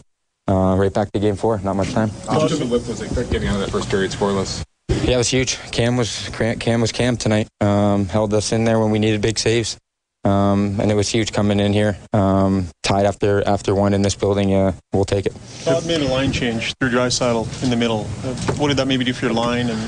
uh, 0.48 0.76
right 0.76 0.92
back 0.92 1.10
to 1.12 1.18
game 1.18 1.36
four. 1.36 1.58
Not 1.58 1.74
much 1.74 1.92
time. 1.92 2.10
How 2.28 2.40
much 2.40 2.52
of 2.52 2.60
a 2.60 2.64
lift 2.64 2.88
was 2.88 3.00
it 3.00 3.30
getting 3.30 3.48
out 3.48 3.56
of 3.56 3.60
that 3.62 3.70
first 3.70 3.90
period 3.90 4.12
scoreless? 4.12 4.64
Yeah, 4.88 5.14
it 5.14 5.16
was 5.16 5.28
huge. 5.28 5.58
Cam 5.72 5.96
was 5.96 6.30
Cam 6.60 6.80
was 6.80 6.92
Cam 6.92 7.16
tonight. 7.16 7.48
Um, 7.60 8.06
held 8.06 8.32
us 8.34 8.52
in 8.52 8.62
there 8.64 8.78
when 8.78 8.92
we 8.92 9.00
needed 9.00 9.20
big 9.20 9.38
saves, 9.40 9.76
um, 10.24 10.78
and 10.80 10.88
it 10.88 10.94
was 10.94 11.08
huge 11.08 11.32
coming 11.32 11.58
in 11.58 11.72
here. 11.72 11.98
Um, 12.12 12.68
tied 12.84 13.06
after 13.06 13.42
after 13.46 13.74
one 13.74 13.92
in 13.92 14.02
this 14.02 14.14
building. 14.14 14.54
Uh, 14.54 14.72
we'll 14.92 15.04
take 15.04 15.26
it. 15.26 15.34
Todd 15.64 15.84
made 15.86 16.02
a 16.02 16.06
line 16.06 16.30
change 16.30 16.74
through 16.78 16.90
Draisaitl 16.90 17.64
in 17.64 17.70
the 17.70 17.76
middle. 17.76 18.06
Uh, 18.22 18.34
what 18.54 18.68
did 18.68 18.76
that 18.76 18.86
maybe 18.86 19.02
do 19.04 19.12
for 19.12 19.26
your 19.26 19.34
line? 19.34 19.70
And 19.70 19.80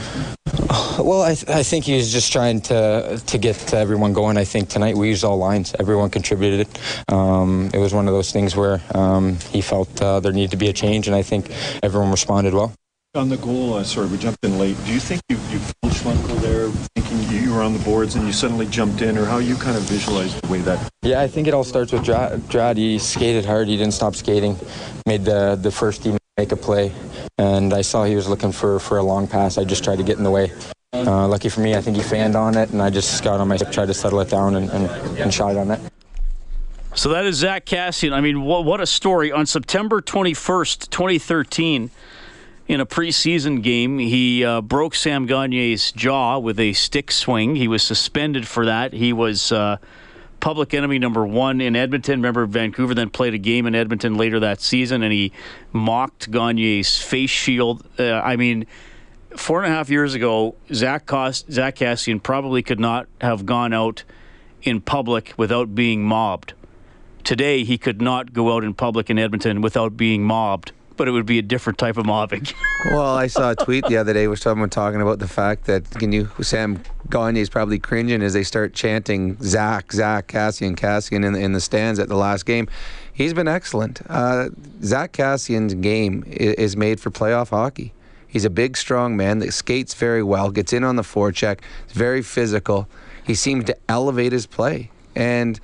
well, 0.98 1.22
I, 1.22 1.34
th- 1.34 1.48
I 1.48 1.62
think 1.62 1.84
he 1.84 1.96
was 1.96 2.12
just 2.12 2.32
trying 2.32 2.60
to 2.62 3.20
to 3.26 3.38
get 3.38 3.74
everyone 3.74 4.12
going. 4.12 4.36
I 4.36 4.44
think 4.44 4.68
tonight 4.68 4.96
we 4.96 5.08
used 5.08 5.24
all 5.24 5.36
lines. 5.36 5.74
Everyone 5.78 6.10
contributed. 6.10 6.68
Um, 7.08 7.70
it 7.72 7.78
was 7.78 7.92
one 7.92 8.08
of 8.08 8.14
those 8.14 8.32
things 8.32 8.56
where 8.56 8.80
um, 8.94 9.36
he 9.50 9.60
felt 9.60 10.00
uh, 10.00 10.20
there 10.20 10.32
needed 10.32 10.50
to 10.52 10.56
be 10.56 10.68
a 10.68 10.72
change, 10.72 11.06
and 11.06 11.14
I 11.14 11.22
think 11.22 11.50
everyone 11.82 12.10
responded 12.10 12.54
well. 12.54 12.72
On 13.14 13.28
the 13.28 13.36
goal, 13.36 13.74
uh, 13.74 13.84
sorry, 13.84 14.08
we 14.08 14.18
jumped 14.18 14.44
in 14.44 14.58
late. 14.58 14.76
Do 14.86 14.92
you 14.92 14.98
think 14.98 15.20
you, 15.28 15.36
you 15.50 15.60
pulled 15.80 15.92
Schlemko 15.94 16.40
there, 16.40 16.68
thinking 16.96 17.22
you 17.30 17.54
were 17.54 17.62
on 17.62 17.72
the 17.72 17.84
boards 17.84 18.16
and 18.16 18.26
you 18.26 18.32
suddenly 18.32 18.66
jumped 18.66 19.02
in, 19.02 19.16
or 19.16 19.24
how 19.24 19.38
you 19.38 19.54
kind 19.54 19.76
of 19.76 19.84
visualized 19.84 20.42
the 20.42 20.48
way 20.48 20.58
that? 20.62 20.90
Yeah, 21.02 21.20
I 21.20 21.28
think 21.28 21.46
it 21.46 21.54
all 21.54 21.62
starts 21.62 21.92
with 21.92 22.04
Drad. 22.04 22.76
He 22.76 22.98
skated 22.98 23.44
hard. 23.44 23.68
He 23.68 23.76
didn't 23.76 23.94
stop 23.94 24.16
skating. 24.16 24.56
Made 25.06 25.24
the 25.24 25.54
the 25.54 25.70
first 25.70 26.02
team 26.02 26.18
make 26.36 26.50
a 26.50 26.56
play, 26.56 26.92
and 27.38 27.72
I 27.72 27.82
saw 27.82 28.02
he 28.04 28.16
was 28.16 28.28
looking 28.28 28.50
for 28.50 28.80
for 28.80 28.98
a 28.98 29.02
long 29.02 29.28
pass. 29.28 29.56
I 29.56 29.62
just 29.64 29.84
tried 29.84 29.96
to 29.96 30.02
get 30.02 30.18
in 30.18 30.24
the 30.24 30.30
way. 30.30 30.50
Uh, 30.92 31.28
lucky 31.28 31.48
for 31.48 31.60
me, 31.60 31.76
I 31.76 31.80
think 31.80 31.96
he 31.96 32.02
fanned 32.02 32.34
on 32.34 32.56
it, 32.56 32.70
and 32.70 32.82
I 32.82 32.90
just 32.90 33.22
got 33.22 33.40
on 33.40 33.46
my 33.46 33.56
tried 33.56 33.86
to 33.86 33.94
settle 33.94 34.20
it 34.20 34.30
down 34.30 34.56
and, 34.56 34.68
and, 34.70 34.90
and 35.18 35.32
shot 35.32 35.56
on 35.56 35.70
it. 35.70 35.80
So 36.94 37.10
that 37.10 37.24
is 37.24 37.36
Zach 37.36 37.66
Kassian. 37.66 38.12
I 38.12 38.20
mean, 38.20 38.42
what, 38.42 38.64
what 38.64 38.80
a 38.80 38.86
story. 38.86 39.30
On 39.32 39.46
September 39.46 40.00
21st, 40.00 40.90
2013, 40.90 41.90
in 42.66 42.80
a 42.80 42.86
preseason 42.86 43.62
game, 43.62 43.98
he 43.98 44.44
uh, 44.44 44.60
broke 44.60 44.94
Sam 44.94 45.26
Gagner's 45.26 45.92
jaw 45.92 46.38
with 46.38 46.58
a 46.58 46.72
stick 46.72 47.10
swing. 47.10 47.56
He 47.56 47.68
was 47.68 47.82
suspended 47.82 48.46
for 48.46 48.64
that. 48.64 48.92
He 48.92 49.12
was 49.12 49.52
uh, 49.52 49.76
public 50.44 50.74
enemy 50.74 50.98
number 50.98 51.26
one 51.26 51.62
in 51.62 51.74
Edmonton. 51.74 52.18
Remember, 52.18 52.44
Vancouver 52.44 52.92
then 52.94 53.08
played 53.08 53.32
a 53.32 53.38
game 53.38 53.64
in 53.64 53.74
Edmonton 53.74 54.18
later 54.18 54.40
that 54.40 54.60
season, 54.60 55.02
and 55.02 55.10
he 55.10 55.32
mocked 55.72 56.30
Gagner's 56.30 57.00
face 57.00 57.30
shield. 57.30 57.82
Uh, 57.98 58.20
I 58.20 58.36
mean, 58.36 58.66
four 59.34 59.64
and 59.64 59.72
a 59.72 59.74
half 59.74 59.88
years 59.88 60.12
ago, 60.12 60.54
Zach, 60.70 61.06
Cost, 61.06 61.50
Zach 61.50 61.76
Kassian 61.76 62.22
probably 62.22 62.62
could 62.62 62.78
not 62.78 63.06
have 63.22 63.46
gone 63.46 63.72
out 63.72 64.04
in 64.62 64.82
public 64.82 65.32
without 65.38 65.74
being 65.74 66.04
mobbed. 66.04 66.52
Today, 67.22 67.64
he 67.64 67.78
could 67.78 68.02
not 68.02 68.34
go 68.34 68.54
out 68.54 68.64
in 68.64 68.74
public 68.74 69.08
in 69.08 69.18
Edmonton 69.18 69.62
without 69.62 69.96
being 69.96 70.24
mobbed, 70.24 70.72
but 70.96 71.08
it 71.08 71.10
would 71.10 71.26
be 71.26 71.38
a 71.38 71.42
different 71.42 71.78
type 71.78 71.96
of 71.96 72.06
mobbing. 72.06 72.46
well, 72.86 73.16
I 73.16 73.26
saw 73.26 73.50
a 73.50 73.56
tweet 73.56 73.86
the 73.86 73.96
other 73.96 74.12
day 74.12 74.26
where 74.26 74.36
someone 74.36 74.70
talking 74.70 75.00
about 75.00 75.18
the 75.18 75.28
fact 75.28 75.64
that 75.64 75.90
can 75.90 76.12
you 76.12 76.30
Sam 76.40 76.82
Gagne 77.10 77.40
is 77.40 77.48
probably 77.48 77.78
cringing 77.78 78.22
as 78.22 78.32
they 78.32 78.44
start 78.44 78.74
chanting 78.74 79.36
Zach, 79.42 79.92
Zach, 79.92 80.28
Kassian, 80.28 80.76
Cassian 80.76 81.24
in 81.24 81.32
the, 81.32 81.40
in 81.40 81.52
the 81.52 81.60
stands 81.60 81.98
at 81.98 82.08
the 82.08 82.16
last 82.16 82.46
game. 82.46 82.68
He's 83.12 83.34
been 83.34 83.48
excellent. 83.48 84.00
Uh, 84.08 84.50
Zach 84.82 85.12
Kassian's 85.12 85.74
game 85.74 86.24
is 86.26 86.76
made 86.76 87.00
for 87.00 87.10
playoff 87.10 87.50
hockey. 87.50 87.92
He's 88.26 88.44
a 88.44 88.50
big, 88.50 88.76
strong 88.76 89.16
man 89.16 89.38
that 89.38 89.52
skates 89.52 89.94
very 89.94 90.22
well, 90.22 90.50
gets 90.50 90.72
in 90.72 90.82
on 90.82 90.96
the 90.96 91.02
forecheck, 91.02 91.60
is 91.86 91.92
very 91.92 92.20
physical. 92.20 92.88
He 93.24 93.36
seems 93.36 93.64
to 93.66 93.76
elevate 93.88 94.32
his 94.32 94.46
play. 94.46 94.90
And 95.14 95.60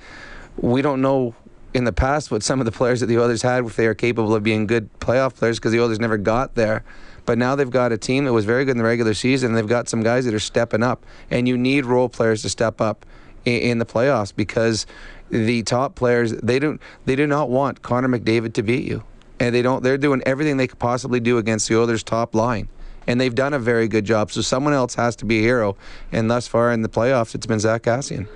we 0.55 0.81
don't 0.81 1.01
know 1.01 1.35
in 1.73 1.83
the 1.83 1.93
past 1.93 2.31
what 2.31 2.43
some 2.43 2.59
of 2.59 2.65
the 2.65 2.71
players 2.71 2.99
that 2.99 3.05
the 3.07 3.19
Oilers 3.19 3.41
had, 3.41 3.65
if 3.65 3.75
they 3.75 3.87
are 3.87 3.93
capable 3.93 4.35
of 4.35 4.43
being 4.43 4.67
good 4.67 4.89
playoff 4.99 5.35
players, 5.35 5.59
because 5.59 5.71
the 5.71 5.81
Oilers 5.81 5.99
never 5.99 6.17
got 6.17 6.55
there. 6.55 6.83
But 7.25 7.37
now 7.37 7.55
they've 7.55 7.69
got 7.69 7.91
a 7.91 7.97
team 7.97 8.25
that 8.25 8.33
was 8.33 8.45
very 8.45 8.65
good 8.65 8.71
in 8.71 8.77
the 8.77 8.83
regular 8.83 9.13
season, 9.13 9.49
and 9.49 9.57
they've 9.57 9.67
got 9.67 9.87
some 9.87 10.03
guys 10.03 10.25
that 10.25 10.33
are 10.33 10.39
stepping 10.39 10.83
up. 10.83 11.05
And 11.29 11.47
you 11.47 11.57
need 11.57 11.85
role 11.85 12.09
players 12.09 12.41
to 12.41 12.49
step 12.49 12.81
up 12.81 13.05
in, 13.45 13.61
in 13.61 13.77
the 13.77 13.85
playoffs 13.85 14.35
because 14.35 14.85
the 15.29 15.63
top 15.63 15.95
players 15.95 16.33
they 16.33 16.59
don't 16.59 16.81
they 17.05 17.15
do 17.15 17.25
not 17.25 17.49
want 17.49 17.81
Connor 17.81 18.09
McDavid 18.09 18.53
to 18.53 18.63
beat 18.63 18.83
you 18.83 19.03
and 19.41 19.55
they 19.55 19.63
don't. 19.63 19.81
They're 19.81 19.97
doing 19.97 20.21
everything 20.25 20.57
they 20.57 20.67
could 20.67 20.77
possibly 20.77 21.19
do 21.19 21.39
against 21.39 21.67
the 21.67 21.75
Oilers' 21.75 22.03
top 22.03 22.35
line, 22.35 22.67
and 23.07 23.19
they've 23.19 23.33
done 23.33 23.55
a 23.55 23.59
very 23.59 23.87
good 23.87 24.05
job. 24.05 24.31
So 24.31 24.41
someone 24.41 24.73
else 24.73 24.93
has 24.95 25.15
to 25.17 25.25
be 25.25 25.39
a 25.39 25.41
hero, 25.41 25.75
and 26.11 26.29
thus 26.29 26.47
far 26.47 26.71
in 26.71 26.83
the 26.83 26.89
playoffs, 26.89 27.33
it's 27.33 27.47
been 27.47 27.59
Zach 27.59 27.81
Kassian. 27.81 28.27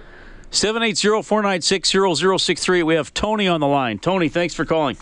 780-496-0063. 0.55 2.83
We 2.83 2.95
have 2.95 3.13
Tony 3.13 3.47
on 3.47 3.59
the 3.59 3.67
line. 3.67 3.99
Tony, 3.99 4.29
thanks 4.29 4.55
for 4.55 4.65
calling. 4.65 4.97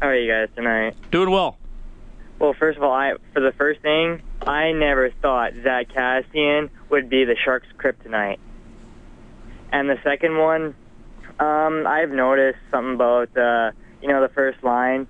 How 0.00 0.08
are 0.08 0.16
you 0.16 0.32
guys 0.32 0.48
tonight? 0.54 0.96
Doing 1.10 1.30
well. 1.30 1.58
Well, 2.38 2.54
first 2.58 2.76
of 2.76 2.82
all, 2.82 2.92
I 2.92 3.14
for 3.32 3.40
the 3.40 3.52
first 3.52 3.80
thing, 3.80 4.20
I 4.42 4.72
never 4.72 5.10
thought 5.22 5.52
Zach 5.62 5.88
Kassian 5.88 6.68
would 6.90 7.08
be 7.08 7.24
the 7.24 7.34
Sharks' 7.44 7.66
kryptonite. 7.78 8.36
And 9.72 9.88
the 9.88 9.96
second 10.04 10.36
one, 10.36 10.74
um, 11.40 11.86
I've 11.86 12.10
noticed 12.10 12.58
something 12.70 12.94
about 12.94 13.34
uh, 13.36 13.70
you 14.02 14.08
know 14.08 14.20
the 14.20 14.28
first 14.34 14.62
line 14.62 15.06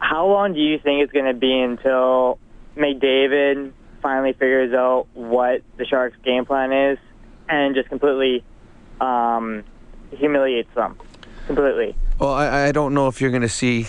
how 0.00 0.26
long 0.26 0.54
do 0.54 0.60
you 0.60 0.78
think 0.78 1.02
it's 1.02 1.12
going 1.12 1.26
to 1.26 1.34
be 1.34 1.60
until 1.60 2.38
McDavid 2.76 3.72
finally 4.02 4.32
figures 4.32 4.72
out 4.72 5.06
what 5.12 5.62
the 5.76 5.84
Sharks' 5.84 6.16
game 6.24 6.46
plan 6.46 6.72
is 6.72 6.98
and 7.48 7.74
just 7.74 7.90
completely 7.90 8.42
um, 9.00 9.64
humiliates 10.10 10.72
them 10.74 10.96
completely. 11.46 11.94
Well, 12.18 12.34
I, 12.34 12.66
I 12.68 12.72
don't 12.72 12.92
know 12.92 13.08
if 13.08 13.20
you're 13.20 13.30
going 13.30 13.42
to 13.42 13.48
see 13.48 13.86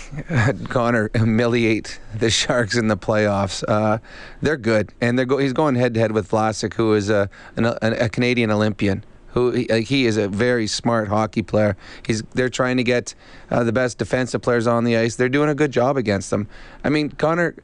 Connor 0.68 1.10
humiliate 1.14 2.00
the 2.14 2.30
Sharks 2.30 2.76
in 2.76 2.88
the 2.88 2.96
playoffs. 2.96 3.62
Uh, 3.68 3.98
they're 4.40 4.56
good, 4.56 4.92
and 5.02 5.18
they're 5.18 5.26
go- 5.26 5.38
he's 5.38 5.52
going 5.52 5.74
head 5.74 5.92
to 5.94 6.00
head 6.00 6.12
with 6.12 6.30
Vlasic, 6.30 6.74
who 6.74 6.94
is 6.94 7.10
a, 7.10 7.28
an, 7.56 7.66
a, 7.66 8.08
Canadian 8.08 8.50
Olympian. 8.50 9.04
Who 9.28 9.50
he, 9.50 9.66
like, 9.66 9.86
he 9.86 10.06
is 10.06 10.18
a 10.18 10.28
very 10.28 10.66
smart 10.66 11.08
hockey 11.08 11.42
player. 11.42 11.76
He's 12.06 12.22
they're 12.34 12.50
trying 12.50 12.76
to 12.78 12.82
get 12.84 13.14
uh, 13.50 13.64
the 13.64 13.72
best 13.72 13.96
defensive 13.98 14.42
players 14.42 14.66
on 14.66 14.84
the 14.84 14.96
ice. 14.96 15.16
They're 15.16 15.30
doing 15.30 15.48
a 15.48 15.54
good 15.54 15.70
job 15.70 15.96
against 15.96 16.30
them. 16.30 16.48
I 16.84 16.90
mean, 16.90 17.10
Connor 17.10 17.54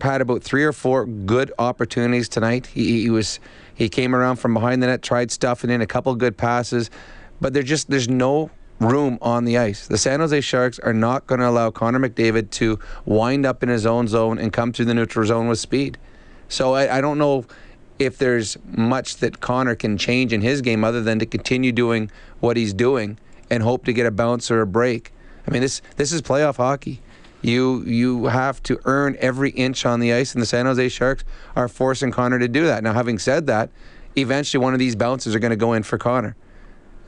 had 0.00 0.20
about 0.20 0.42
three 0.42 0.64
or 0.64 0.72
four 0.72 1.06
good 1.06 1.52
opportunities 1.58 2.28
tonight. 2.28 2.66
He, 2.66 3.02
he 3.02 3.10
was 3.10 3.38
he 3.74 3.88
came 3.88 4.14
around 4.14 4.36
from 4.36 4.54
behind 4.54 4.82
the 4.82 4.86
net, 4.86 5.02
tried 5.02 5.30
stuffing 5.30 5.70
in 5.70 5.80
a 5.80 5.86
couple 5.86 6.14
good 6.14 6.36
passes, 6.36 6.90
but 7.40 7.52
there 7.52 7.62
just 7.62 7.90
there's 7.90 8.08
no 8.08 8.50
room 8.80 9.18
on 9.22 9.44
the 9.44 9.58
ice. 9.58 9.86
The 9.86 9.98
San 9.98 10.20
Jose 10.20 10.40
Sharks 10.40 10.78
are 10.80 10.92
not 10.92 11.26
going 11.26 11.40
to 11.40 11.48
allow 11.48 11.70
Connor 11.70 12.00
McDavid 12.00 12.50
to 12.52 12.78
wind 13.04 13.46
up 13.46 13.62
in 13.62 13.68
his 13.68 13.86
own 13.86 14.08
zone 14.08 14.38
and 14.38 14.52
come 14.52 14.72
through 14.72 14.86
the 14.86 14.94
neutral 14.94 15.26
zone 15.26 15.48
with 15.48 15.58
speed. 15.58 15.98
So 16.48 16.74
I, 16.74 16.98
I 16.98 17.00
don't 17.00 17.18
know 17.18 17.46
if 17.98 18.18
there's 18.18 18.56
much 18.64 19.18
that 19.18 19.40
Connor 19.40 19.74
can 19.74 19.96
change 19.96 20.32
in 20.32 20.40
his 20.40 20.60
game 20.60 20.84
other 20.84 21.00
than 21.00 21.18
to 21.20 21.26
continue 21.26 21.72
doing 21.72 22.10
what 22.40 22.56
he's 22.56 22.74
doing 22.74 23.18
and 23.50 23.62
hope 23.62 23.84
to 23.84 23.92
get 23.92 24.06
a 24.06 24.10
bounce 24.10 24.50
or 24.50 24.60
a 24.60 24.66
break. 24.66 25.12
I 25.46 25.50
mean, 25.50 25.62
this 25.62 25.82
this 25.96 26.12
is 26.12 26.22
playoff 26.22 26.56
hockey. 26.56 27.00
You 27.42 27.82
you 27.82 28.26
have 28.26 28.62
to 28.64 28.80
earn 28.84 29.16
every 29.20 29.50
inch 29.50 29.84
on 29.84 30.00
the 30.00 30.12
ice, 30.12 30.34
and 30.34 30.40
the 30.40 30.46
San 30.46 30.66
Jose 30.66 30.88
Sharks 30.88 31.24
are 31.56 31.68
forcing 31.68 32.10
Connor 32.10 32.38
to 32.38 32.48
do 32.48 32.64
that. 32.66 32.82
Now, 32.82 32.92
having 32.92 33.18
said 33.18 33.46
that, 33.48 33.70
eventually 34.16 34.62
one 34.62 34.72
of 34.72 34.78
these 34.78 34.96
bounces 34.96 35.34
are 35.34 35.38
going 35.38 35.50
to 35.50 35.56
go 35.56 35.72
in 35.72 35.82
for 35.82 35.98
Connor 35.98 36.36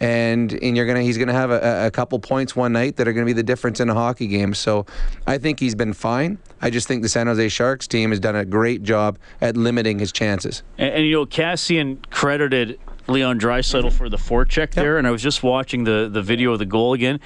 and 0.00 0.52
and 0.62 0.76
you're 0.76 0.86
gonna 0.86 1.02
he's 1.02 1.18
gonna 1.18 1.32
have 1.32 1.50
a, 1.50 1.86
a 1.86 1.90
couple 1.90 2.18
points 2.18 2.56
one 2.56 2.72
night 2.72 2.96
that 2.96 3.06
are 3.06 3.12
gonna 3.12 3.26
be 3.26 3.32
the 3.32 3.42
difference 3.42 3.80
in 3.80 3.88
a 3.88 3.94
hockey 3.94 4.26
game. 4.26 4.54
So 4.54 4.86
I 5.26 5.38
think 5.38 5.60
he's 5.60 5.74
been 5.74 5.92
fine. 5.92 6.38
I 6.60 6.70
just 6.70 6.88
think 6.88 7.02
the 7.02 7.08
San 7.08 7.26
Jose 7.26 7.48
Sharks 7.48 7.86
team 7.86 8.10
has 8.10 8.20
done 8.20 8.36
a 8.36 8.44
great 8.44 8.82
job 8.82 9.18
at 9.40 9.56
limiting 9.56 9.98
his 9.98 10.12
chances. 10.12 10.62
And, 10.78 10.94
and 10.94 11.06
you 11.06 11.12
know, 11.12 11.26
Kassian 11.26 11.98
credited 12.10 12.78
Leon 13.06 13.38
Draisaitl 13.38 13.92
for 13.92 14.08
the 14.08 14.16
forecheck 14.16 14.72
there, 14.72 14.98
and 14.98 15.06
I 15.06 15.10
was 15.10 15.22
just 15.22 15.42
watching 15.42 15.84
the 15.84 16.08
the 16.12 16.22
video 16.22 16.52
of 16.52 16.58
the 16.58 16.66
goal 16.66 16.92
again. 16.92 17.20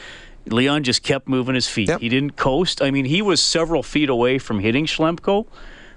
Leon 0.53 0.85
just 0.85 1.03
kept 1.03 1.29
moving 1.29 1.55
his 1.55 1.69
feet. 1.69 1.91
He 2.01 2.09
didn't 2.09 2.37
coast. 2.37 2.83
I 2.83 2.91
mean, 2.91 3.05
he 3.05 3.23
was 3.23 3.43
several 3.43 3.83
feet 3.83 4.09
away 4.09 4.39
from 4.39 4.61
hitting 4.61 4.87
Schlemko. 4.87 5.47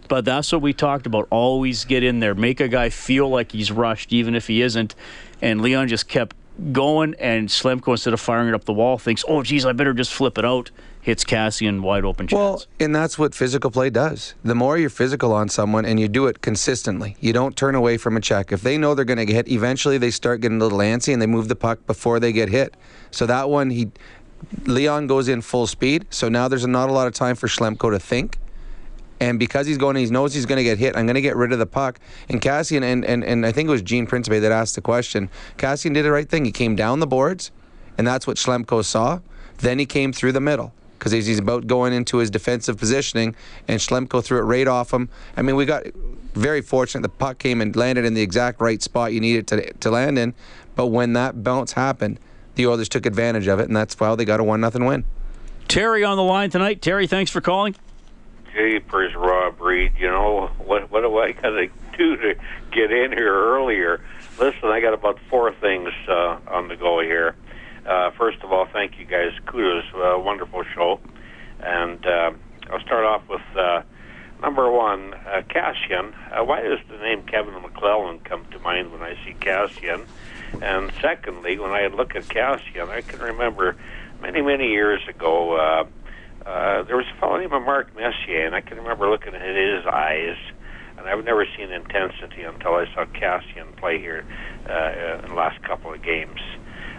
But 0.07 0.25
that's 0.25 0.51
what 0.51 0.61
we 0.61 0.73
talked 0.73 1.05
about. 1.05 1.27
Always 1.29 1.85
get 1.85 2.03
in 2.03 2.19
there, 2.19 2.35
make 2.35 2.59
a 2.59 2.67
guy 2.67 2.89
feel 2.89 3.29
like 3.29 3.53
he's 3.53 3.71
rushed, 3.71 4.11
even 4.11 4.35
if 4.35 4.47
he 4.47 4.61
isn't. 4.61 4.93
And 5.41 5.61
Leon 5.61 5.87
just 5.87 6.09
kept 6.09 6.35
going, 6.73 7.15
and 7.17 7.47
Schlemko, 7.47 7.91
instead 7.91 8.13
of 8.13 8.19
firing 8.19 8.49
it 8.49 8.53
up 8.53 8.65
the 8.65 8.73
wall, 8.73 8.97
thinks, 8.97 9.23
oh, 9.27 9.41
geez, 9.41 9.65
I 9.65 9.71
better 9.71 9.93
just 9.93 10.13
flip 10.13 10.37
it 10.37 10.43
out. 10.43 10.69
Hits 11.01 11.23
Kassian 11.23 11.81
wide 11.81 12.05
open 12.05 12.27
chance. 12.27 12.37
Well, 12.37 12.63
and 12.79 12.93
that's 12.93 13.17
what 13.17 13.33
physical 13.33 13.71
play 13.71 13.89
does. 13.89 14.35
The 14.43 14.53
more 14.53 14.77
you're 14.77 14.91
physical 14.91 15.33
on 15.33 15.49
someone 15.49 15.83
and 15.83 15.99
you 15.99 16.07
do 16.07 16.27
it 16.27 16.41
consistently, 16.41 17.15
you 17.19 17.33
don't 17.33 17.55
turn 17.55 17.73
away 17.73 17.97
from 17.97 18.17
a 18.17 18.21
check. 18.21 18.51
If 18.51 18.61
they 18.61 18.77
know 18.77 18.93
they're 18.93 19.03
going 19.03 19.17
to 19.17 19.25
get 19.25 19.47
hit, 19.47 19.47
eventually 19.47 19.97
they 19.97 20.11
start 20.11 20.41
getting 20.41 20.61
a 20.61 20.63
little 20.63 20.77
antsy 20.77 21.11
and 21.11 21.19
they 21.19 21.25
move 21.25 21.47
the 21.47 21.55
puck 21.55 21.87
before 21.87 22.19
they 22.19 22.31
get 22.31 22.49
hit. 22.49 22.75
So 23.09 23.25
that 23.25 23.49
one, 23.49 23.71
he 23.71 23.89
Leon 24.65 25.07
goes 25.07 25.27
in 25.27 25.41
full 25.41 25.67
speed. 25.67 26.05
So 26.09 26.29
now 26.29 26.47
there's 26.47 26.65
not 26.67 26.89
a 26.89 26.93
lot 26.93 27.07
of 27.07 27.13
time 27.13 27.35
for 27.35 27.47
Schlemko 27.47 27.91
to 27.91 27.99
think. 27.99 28.37
And 29.19 29.37
because 29.37 29.67
he's 29.67 29.77
going, 29.77 29.95
he 29.97 30.05
knows 30.07 30.33
he's 30.33 30.47
going 30.47 30.57
to 30.57 30.63
get 30.63 30.79
hit. 30.79 30.97
I'm 30.97 31.05
going 31.05 31.15
to 31.15 31.21
get 31.21 31.35
rid 31.35 31.53
of 31.53 31.59
the 31.59 31.67
puck. 31.67 31.99
And 32.27 32.41
Kassian, 32.41 32.81
and, 32.81 33.05
and, 33.05 33.23
and 33.23 33.45
I 33.45 33.51
think 33.51 33.67
it 33.67 33.71
was 33.71 33.83
Gene 33.83 34.07
Principe 34.07 34.39
that 34.39 34.51
asked 34.51 34.73
the 34.73 34.81
question. 34.81 35.29
Kassian 35.57 35.93
did 35.93 36.03
the 36.03 36.11
right 36.11 36.27
thing. 36.27 36.43
He 36.43 36.51
came 36.51 36.75
down 36.75 36.99
the 36.99 37.07
boards, 37.07 37.51
and 37.99 38.07
that's 38.07 38.25
what 38.25 38.37
Schlemko 38.37 38.83
saw. 38.83 39.19
Then 39.59 39.77
he 39.77 39.85
came 39.85 40.11
through 40.11 40.31
the 40.31 40.41
middle 40.41 40.73
because 40.97 41.11
he's 41.11 41.37
about 41.37 41.67
going 41.67 41.93
into 41.93 42.17
his 42.17 42.31
defensive 42.31 42.77
positioning, 42.77 43.35
and 43.67 43.79
Schlemko 43.79 44.23
threw 44.23 44.39
it 44.39 44.43
right 44.43 44.67
off 44.67 44.91
him. 44.91 45.07
I 45.37 45.43
mean, 45.43 45.55
we 45.55 45.65
got 45.65 45.83
very 46.33 46.61
fortunate. 46.61 47.01
The 47.01 47.09
puck 47.09 47.37
came 47.37 47.61
and 47.61 47.75
landed 47.75 48.05
in 48.05 48.15
the 48.15 48.21
exact 48.21 48.59
right 48.59 48.81
spot 48.81 49.13
you 49.13 49.19
needed 49.19 49.47
to, 49.47 49.73
to 49.73 49.91
land 49.91 50.17
in. 50.17 50.33
But 50.75 50.87
when 50.87 51.13
that 51.13 51.43
bounce 51.43 51.73
happened, 51.73 52.19
the 52.55 52.67
Oilers 52.67 52.89
took 52.89 53.05
advantage 53.05 53.47
of 53.47 53.59
it, 53.59 53.67
and 53.67 53.75
that's 53.75 53.99
why 53.99 54.13
they 54.15 54.25
got 54.25 54.39
a 54.39 54.43
1 54.43 54.59
nothing 54.59 54.85
win. 54.85 55.05
Terry 55.67 56.03
on 56.03 56.17
the 56.17 56.23
line 56.23 56.49
tonight. 56.49 56.81
Terry, 56.81 57.07
thanks 57.07 57.31
for 57.31 57.41
calling. 57.41 57.75
Jeepers, 58.53 59.15
Rob 59.15 59.61
Reed. 59.61 59.93
You 59.97 60.07
know 60.07 60.47
what? 60.57 60.91
What 60.91 61.01
do 61.01 61.17
I 61.17 61.31
got 61.31 61.51
to 61.51 61.67
do 61.97 62.17
to 62.17 62.35
get 62.71 62.91
in 62.91 63.11
here 63.13 63.33
earlier? 63.33 64.01
Listen, 64.39 64.65
I 64.65 64.81
got 64.81 64.93
about 64.93 65.19
four 65.29 65.53
things 65.53 65.89
uh, 66.07 66.39
on 66.47 66.67
the 66.67 66.75
go 66.75 66.99
here. 66.99 67.35
Uh, 67.85 68.11
first 68.11 68.41
of 68.43 68.51
all, 68.51 68.67
thank 68.71 68.99
you 68.99 69.05
guys. 69.05 69.31
Kudos, 69.45 69.85
uh, 69.95 70.19
wonderful 70.19 70.63
show. 70.75 70.99
And 71.61 72.05
uh, 72.05 72.31
I'll 72.69 72.81
start 72.81 73.05
off 73.05 73.27
with 73.29 73.41
uh, 73.57 73.83
number 74.41 74.69
one, 74.69 75.13
uh, 75.13 75.43
Kassian. 75.49 76.13
Uh, 76.31 76.43
why 76.43 76.61
does 76.61 76.79
the 76.89 76.97
name 76.97 77.23
Kevin 77.23 77.53
McClelland 77.53 78.23
come 78.25 78.45
to 78.51 78.59
mind 78.59 78.91
when 78.91 79.01
I 79.01 79.15
see 79.23 79.33
Kassian? 79.39 80.05
And 80.61 80.91
secondly, 81.01 81.59
when 81.59 81.71
I 81.71 81.87
look 81.87 82.15
at 82.15 82.23
Kassian, 82.23 82.89
I 82.89 83.01
can 83.01 83.19
remember 83.19 83.75
many, 84.21 84.41
many 84.41 84.69
years 84.69 85.01
ago. 85.07 85.55
Uh, 85.55 85.83
uh, 86.45 86.83
there 86.83 86.97
was 86.97 87.05
a 87.15 87.19
fellow 87.19 87.37
named 87.37 87.51
Mark 87.51 87.95
Messier, 87.95 88.45
and 88.45 88.55
I 88.55 88.61
can 88.61 88.77
remember 88.77 89.09
looking 89.09 89.33
at 89.33 89.41
his 89.41 89.85
eyes, 89.85 90.37
and 90.97 91.07
I've 91.07 91.23
never 91.23 91.45
seen 91.57 91.71
intensity 91.71 92.43
until 92.43 92.75
I 92.75 92.85
saw 92.93 93.05
Kassian 93.05 93.75
play 93.77 93.99
here 93.99 94.25
uh, 94.67 95.23
in 95.23 95.29
the 95.29 95.35
last 95.35 95.61
couple 95.63 95.93
of 95.93 96.01
games. 96.01 96.39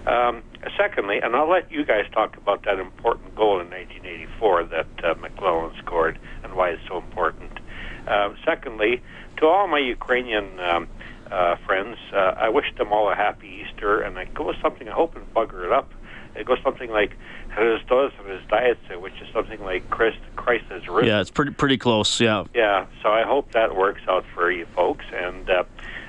Um, 0.06 0.42
secondly, 0.76 1.20
and 1.22 1.36
I'll 1.36 1.48
let 1.48 1.70
you 1.70 1.84
guys 1.84 2.06
talk 2.12 2.36
about 2.36 2.64
that 2.64 2.78
important 2.78 3.34
goal 3.36 3.60
in 3.60 3.70
1984 3.70 4.64
that 4.64 4.86
uh, 5.04 5.14
McClelland 5.14 5.78
scored 5.78 6.18
and 6.42 6.54
why 6.54 6.70
it's 6.70 6.82
so 6.88 6.98
important. 6.98 7.58
Uh, 8.06 8.34
secondly, 8.44 9.00
to 9.36 9.46
all 9.46 9.68
my 9.68 9.78
Ukrainian 9.78 10.58
um, 10.58 10.88
uh, 11.32 11.56
friends, 11.66 11.96
uh, 12.12 12.34
I 12.36 12.48
wish 12.50 12.66
them 12.76 12.92
all 12.92 13.10
a 13.10 13.14
happy 13.14 13.64
Easter, 13.64 14.00
and 14.00 14.18
I 14.18 14.26
go 14.26 14.48
with 14.48 14.56
something, 14.60 14.88
I 14.88 14.92
hope 14.92 15.16
and 15.16 15.34
bugger 15.34 15.64
it 15.64 15.72
up. 15.72 15.90
It 16.34 16.46
goes 16.46 16.58
something 16.62 16.90
like 16.90 17.16
Hristos 17.50 18.12
of 18.18 18.26
his 18.26 18.40
diet, 18.48 18.78
which 19.00 19.14
is 19.20 19.28
something 19.32 19.62
like 19.62 19.88
Christ, 19.90 20.18
Christ 20.36 20.64
has 20.70 20.86
risen. 20.88 21.08
Yeah, 21.08 21.20
it's 21.20 21.30
pretty 21.30 21.52
pretty 21.52 21.76
close. 21.76 22.20
Yeah. 22.20 22.44
Yeah. 22.54 22.86
So 23.02 23.10
I 23.10 23.22
hope 23.22 23.52
that 23.52 23.76
works 23.76 24.00
out 24.08 24.24
for 24.34 24.50
you 24.50 24.64
folks. 24.74 25.04
And 25.12 25.48
uh, 25.50 25.64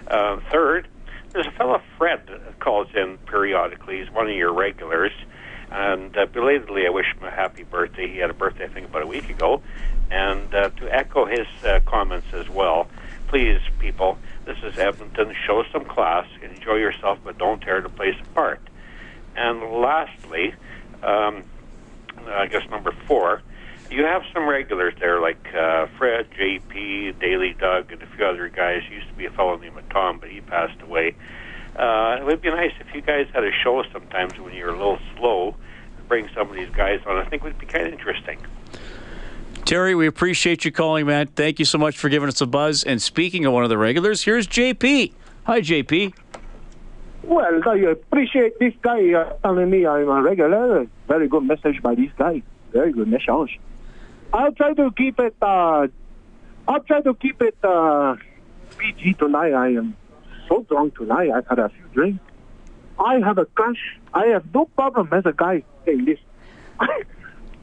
uh, 0.08 0.40
third, 0.50 0.88
there's 1.32 1.48
a 1.48 1.52
fellow 1.52 1.82
Fred 1.98 2.22
that 2.28 2.60
calls 2.60 2.88
in 2.96 3.18
periodically. 3.26 4.00
He's 4.00 4.12
one 4.12 4.30
of 4.30 4.36
your 4.36 4.54
regulars. 4.54 5.12
And 5.72 6.16
uh, 6.16 6.28
belatedly, 6.28 6.86
I 6.86 6.90
wish 6.90 7.08
him 7.14 7.24
a 7.24 7.32
happy 7.32 7.64
birthday. 7.64 8.08
He 8.08 8.20
had 8.20 8.30
a 8.30 8.34
birthday, 8.34 8.66
I 8.66 8.68
think, 8.68 8.90
about 8.90 9.02
a 9.02 9.08
week 9.08 9.30
ago. 9.30 9.62
And 10.12 10.54
uh, 10.54 10.70
to 10.70 10.96
echo 10.96 11.26
his 11.26 11.48
uh, 11.66 11.80
comments 11.86 12.28
as 12.34 12.48
well, 12.48 12.88
please, 13.28 13.60
people, 13.80 14.20
this 14.46 14.58
is 14.64 14.78
Edmonton. 14.78 15.34
Show 15.46 15.64
some 15.72 15.86
class. 15.86 16.28
Enjoy 16.42 16.76
yourself, 16.76 17.20
but 17.24 17.38
don't 17.38 17.62
tear 17.62 17.82
the 17.82 17.90
place 17.90 18.16
apart. 18.22 18.62
And 19.36 19.62
lastly, 19.62 20.54
um, 21.02 21.44
I 22.28 22.48
guess 22.48 22.70
number 22.70 22.92
four, 23.08 23.42
you 23.90 24.04
have 24.04 24.24
some 24.34 24.48
regulars 24.48 24.94
there 25.00 25.22
like 25.22 25.54
uh, 25.54 25.88
Fred, 25.98 26.30
JP, 26.32 27.20
Daily 27.20 27.54
Doug, 27.54 27.92
and 27.92 28.02
a 28.02 28.08
few 28.08 28.26
other 28.26 28.50
guys. 28.50 28.82
Used 28.90 29.08
to 29.08 29.14
be 29.14 29.26
a 29.26 29.32
fellow 29.32 29.56
named 29.58 29.82
Tom, 29.90 30.20
but 30.20 30.30
he 30.30 30.42
passed 30.42 30.82
away. 30.82 31.16
Uh, 31.76 32.18
it 32.20 32.26
would 32.26 32.42
be 32.42 32.50
nice 32.50 32.74
if 32.80 32.94
you 32.94 33.02
guys 33.02 33.28
had 33.34 33.44
a 33.44 33.52
show 33.52 33.84
sometimes 33.92 34.40
when 34.40 34.54
you're 34.54 34.70
a 34.70 34.78
little 34.78 35.00
slow. 35.18 35.56
Bring 36.08 36.30
some 36.36 36.50
of 36.50 36.56
these 36.56 36.70
guys 36.70 37.00
on. 37.06 37.18
I 37.18 37.26
think 37.26 37.44
would 37.44 37.58
be 37.58 37.66
kind 37.66 37.88
of 37.88 37.94
interesting. 37.94 38.40
Terry, 39.74 39.96
we 39.96 40.06
appreciate 40.06 40.66
you 40.66 40.72
calling, 40.72 41.08
man. 41.08 41.26
Thank 41.26 41.58
you 41.58 41.66
so 41.66 41.80
much 41.80 41.98
for 41.98 42.08
giving 42.08 42.30
us 42.30 42.40
a 42.42 42.46
buzz. 42.46 42.84
And 42.84 43.02
speaking 43.02 43.44
of 43.48 43.54
one 43.54 43.64
of 43.64 43.72
the 43.72 43.78
regulars, 43.80 44.22
here's 44.22 44.46
JP. 44.46 45.12
Hi, 45.46 45.62
JP. 45.62 46.14
Well, 47.24 47.60
I 47.68 47.78
appreciate 47.78 48.60
this 48.60 48.76
guy 48.84 49.14
uh, 49.14 49.34
telling 49.42 49.72
me 49.72 49.88
I'm 49.88 50.10
a 50.10 50.22
regular. 50.22 50.86
Very 51.08 51.28
good 51.28 51.46
message 51.46 51.82
by 51.82 51.96
this 51.96 52.12
guy. 52.20 52.44
Very 52.72 52.94
good 52.94 53.08
message. 53.08 53.60
I'll 54.32 54.52
try 54.52 54.76
to 54.76 54.92
keep 54.92 55.20
it. 55.20 55.36
Uh, 55.42 55.88
I'll 56.68 56.84
try 56.84 57.02
to 57.02 57.16
keep 57.16 57.42
it 57.42 57.58
uh, 57.64 58.16
PG 58.78 59.16
tonight. 59.16 59.54
I 59.54 59.70
am 59.70 59.98
so 60.50 60.62
drunk 60.70 61.00
tonight. 61.00 61.32
I've 61.32 61.48
had 61.48 61.58
a 61.58 61.70
few 61.70 61.88
drinks. 61.96 62.24
I 63.00 63.16
have 63.22 63.40
a 63.40 63.46
crush. 63.46 63.98
I 64.14 64.28
have 64.28 64.54
no 64.54 64.66
problem 64.66 65.10
as 65.12 65.26
a 65.26 65.34
guy 65.34 65.64
saying 65.84 66.06
this. 66.06 66.20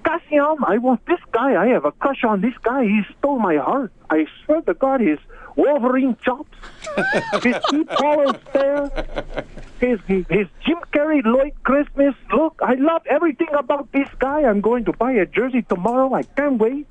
Kassian, 0.02 0.56
I 0.66 0.78
want 0.78 1.04
this 1.06 1.20
guy. 1.32 1.60
I 1.60 1.68
have 1.68 1.84
a 1.84 1.92
crush 1.92 2.24
on 2.24 2.40
this 2.40 2.54
guy. 2.62 2.84
He 2.84 3.02
stole 3.18 3.38
my 3.38 3.56
heart. 3.56 3.92
I 4.08 4.26
swear 4.44 4.60
to 4.62 4.74
God, 4.74 5.00
his 5.00 5.18
Wolverine 5.56 6.16
chops, 6.22 6.56
his 7.42 7.56
two 7.68 7.84
collar 7.84 8.38
stare, 8.48 9.44
his, 9.80 9.98
his 10.06 10.46
Jim 10.64 10.78
Carrey 10.92 11.22
Lloyd 11.24 11.52
Christmas 11.64 12.14
look. 12.32 12.58
I 12.62 12.74
love 12.74 13.02
everything 13.06 13.48
about 13.52 13.90
this 13.92 14.08
guy. 14.18 14.42
I'm 14.42 14.60
going 14.60 14.84
to 14.86 14.92
buy 14.92 15.12
a 15.12 15.26
jersey 15.26 15.62
tomorrow. 15.62 16.14
I 16.14 16.22
can't 16.22 16.58
wait. 16.58 16.86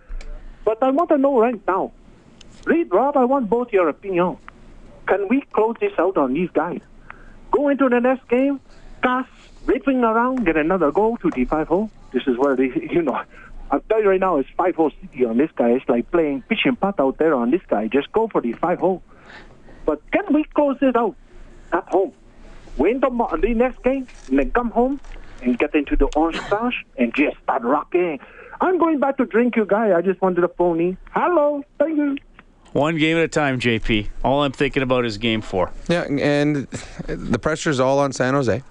But 0.66 0.84
I 0.84 0.92
want 0.92 1.10
to 1.10 1.18
know 1.18 1.40
right 1.40 1.60
now, 1.68 1.92
Reed, 2.66 2.92
Rob, 2.92 3.18
I 3.18 3.26
want 3.26 3.50
both 3.50 3.72
your 3.72 3.90
opinion. 3.90 4.38
Can 5.08 5.28
we 5.28 5.42
close 5.54 5.76
this 5.80 5.94
out 5.98 6.18
on 6.18 6.34
these 6.34 6.50
guys? 6.52 6.82
Go 7.52 7.70
into 7.70 7.90
the 7.90 8.00
next 8.00 8.28
game, 8.28 8.60
Gus 9.02 9.26
ripping 9.66 10.04
around, 10.04 10.46
get 10.46 10.58
another 10.58 10.92
goal 10.92 11.18
to 11.18 11.30
the 11.32 11.46
five 11.46 11.68
hole. 11.68 11.90
This 12.12 12.24
is 12.28 12.38
where 12.38 12.56
they, 12.56 12.72
you 12.92 13.02
know, 13.02 13.22
I'll 13.72 13.82
tell 13.82 14.02
you 14.02 14.10
right 14.10 14.20
now, 14.20 14.38
it's 14.38 14.50
five 14.58 14.76
hole 14.76 14.92
city 15.02 15.26
on 15.26 15.38
this 15.38 15.52
guy. 15.56 15.70
It's 15.72 15.88
like 15.88 16.10
playing 16.12 16.44
pitch 16.44 16.62
and 16.66 16.80
putt 16.80 17.00
out 17.00 17.18
there 17.18 17.36
on 17.36 17.52
this 17.52 17.62
guy. 17.68 17.88
Just 17.88 18.12
go 18.12 18.28
for 18.28 18.42
the 18.42 18.54
five 18.54 18.80
hole. 18.80 19.04
But 19.86 20.02
can 20.12 20.34
we 20.34 20.44
close 20.56 20.78
it 20.82 20.96
out 20.96 21.16
at 21.72 21.88
home? 21.90 22.14
Win 22.78 23.00
the, 23.00 23.10
the 23.42 23.54
next 23.54 23.84
game, 23.84 24.08
and 24.28 24.40
then 24.40 24.52
come 24.52 24.72
home 24.72 25.00
and 25.42 25.58
get 25.58 25.76
into 25.76 25.96
the 25.96 26.06
orange 26.16 26.40
crush 26.42 26.86
and 26.98 27.14
just 27.14 27.38
start 27.44 27.64
rocking. 27.64 28.20
I'm 28.62 28.78
going 28.78 29.00
back 29.00 29.18
to 29.18 29.26
drink, 29.26 29.56
you 29.56 29.66
guy. 29.66 29.98
I 29.98 30.02
just 30.02 30.22
wanted 30.22 30.42
to 30.42 30.48
phone 30.50 30.80
in. 30.80 30.98
Hello, 31.12 31.64
thank 31.78 31.98
you. 31.98 32.18
One 32.74 32.98
game 32.98 33.18
at 33.18 33.24
a 33.24 33.28
time, 33.28 33.60
JP. 33.60 34.10
All 34.24 34.44
I'm 34.44 34.52
thinking 34.52 34.84
about 34.84 35.06
is 35.06 35.18
game 35.18 35.42
four. 35.42 35.72
Yeah, 35.88 36.04
and 36.04 36.68
the 37.08 37.40
pressure's 37.40 37.80
all 37.80 38.00
on 38.00 38.12
San 38.14 38.36
Jose. 38.36 38.62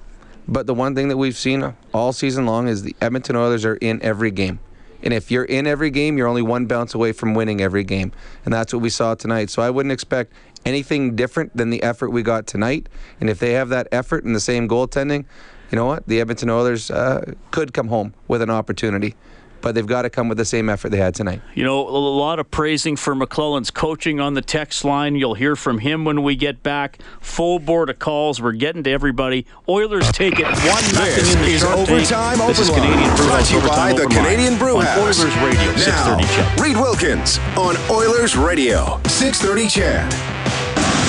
But 0.49 0.66
the 0.66 0.74
one 0.74 0.94
thing 0.94 1.09
that 1.09 1.18
we've 1.18 1.36
seen 1.36 1.74
all 1.92 2.12
season 2.12 2.46
long 2.46 2.68
is 2.68 2.82
the 2.82 2.96
Edmonton 3.01 3.36
Oilers 3.36 3.66
are 3.66 3.76
in 3.76 4.03
every 4.03 4.30
game. 4.30 4.61
And 5.03 5.14
if 5.14 5.30
you're 5.30 5.44
in 5.44 5.66
every 5.66 5.90
game, 5.90 6.16
you're 6.16 6.26
only 6.26 6.42
one 6.42 6.66
bounce 6.66 6.94
away 6.94 7.12
from 7.12 7.34
winning 7.34 7.61
every 7.61 7.84
game. 7.84 8.12
And 8.44 8.53
that's 8.53 8.72
what 8.72 8.82
we 8.82 8.90
saw 8.90 9.14
tonight. 9.14 9.51
So 9.51 9.62
I 9.62 9.70
wouldn't 9.70 9.92
expect 9.92 10.32
anything 10.64 11.14
different 11.14 11.57
than 11.57 11.70
the 11.70 11.82
effort 11.82 12.11
we 12.11 12.22
got 12.22 12.46
tonight. 12.46 12.88
And 13.20 13.30
if 13.30 13.38
they 13.38 13.53
have 13.53 13.68
that 13.68 13.86
effort 13.92 14.24
and 14.24 14.34
the 14.34 14.40
same 14.40 14.68
goaltending, 14.68 15.26
you 15.70 15.76
know 15.76 15.84
what? 15.84 16.07
The 16.09 16.20
Edmonton 16.20 16.51
Oilers 16.51 16.90
uh, 16.90 17.34
could 17.51 17.74
come 17.74 17.88
home 17.88 18.14
with 18.26 18.42
an 18.42 18.51
opportunity. 18.51 19.14
But 19.61 19.74
they've 19.74 19.86
got 19.86 20.02
to 20.02 20.11
come 20.11 20.28
with 20.28 20.38
the 20.38 20.44
same 20.44 20.68
effort 20.68 20.90
they 20.90 20.98
had 20.98 21.14
tonight. 21.14 21.42
You 21.54 21.64
know, 21.64 21.80
a 21.80 21.90
lot 21.90 22.38
of 22.38 22.50
praising 22.50 22.96
for 22.96 23.14
McLellan's 23.14 23.70
coaching 23.70 24.20
on 24.20 24.34
the 24.34 24.42
text 24.42 24.84
line. 24.84 25.16
You'll 25.16 25.34
hear 25.34 25.56
from 25.56 25.78
him 25.78 26.04
when 26.04 26.22
we 26.22 26.36
get 26.36 26.62
back. 26.62 26.98
Full 27.20 27.59
board 27.59 27.90
of 27.90 27.98
calls. 27.98 28.40
We're 28.40 28.52
getting 28.52 28.82
to 28.84 28.90
everybody. 28.90 29.46
Oilers 29.68 30.11
take 30.12 30.38
it 30.38 30.46
one 30.46 30.54
nothing 30.54 30.94
This 31.04 31.34
in 31.34 31.40
the 31.42 31.48
is 31.48 31.61
Shark 31.61 31.76
Tank. 31.76 31.90
Overtime 31.90 32.38
This 32.48 32.59
is 32.61 32.70
Canadian 32.70 33.16
Brew 33.16 33.26
Brought 33.26 33.38
House 33.38 33.48
to 33.48 33.54
you 33.54 33.61
by 33.61 33.66
Overtime 33.66 33.96
the 33.96 34.02
Open 34.02 34.16
Canadian 34.16 34.59
Brew 34.59 34.76
on 34.78 34.84
House. 34.84 34.98
Oilers 34.98 35.36
Radio, 35.38 35.76
630 35.76 36.22
Now, 36.22 36.28
CHED. 36.28 36.61
Reed 36.61 36.76
Wilkins 36.76 37.38
on 37.56 37.76
Oilers 37.90 38.36
Radio, 38.36 39.00
630 39.06 39.68
CHED. 39.68 40.57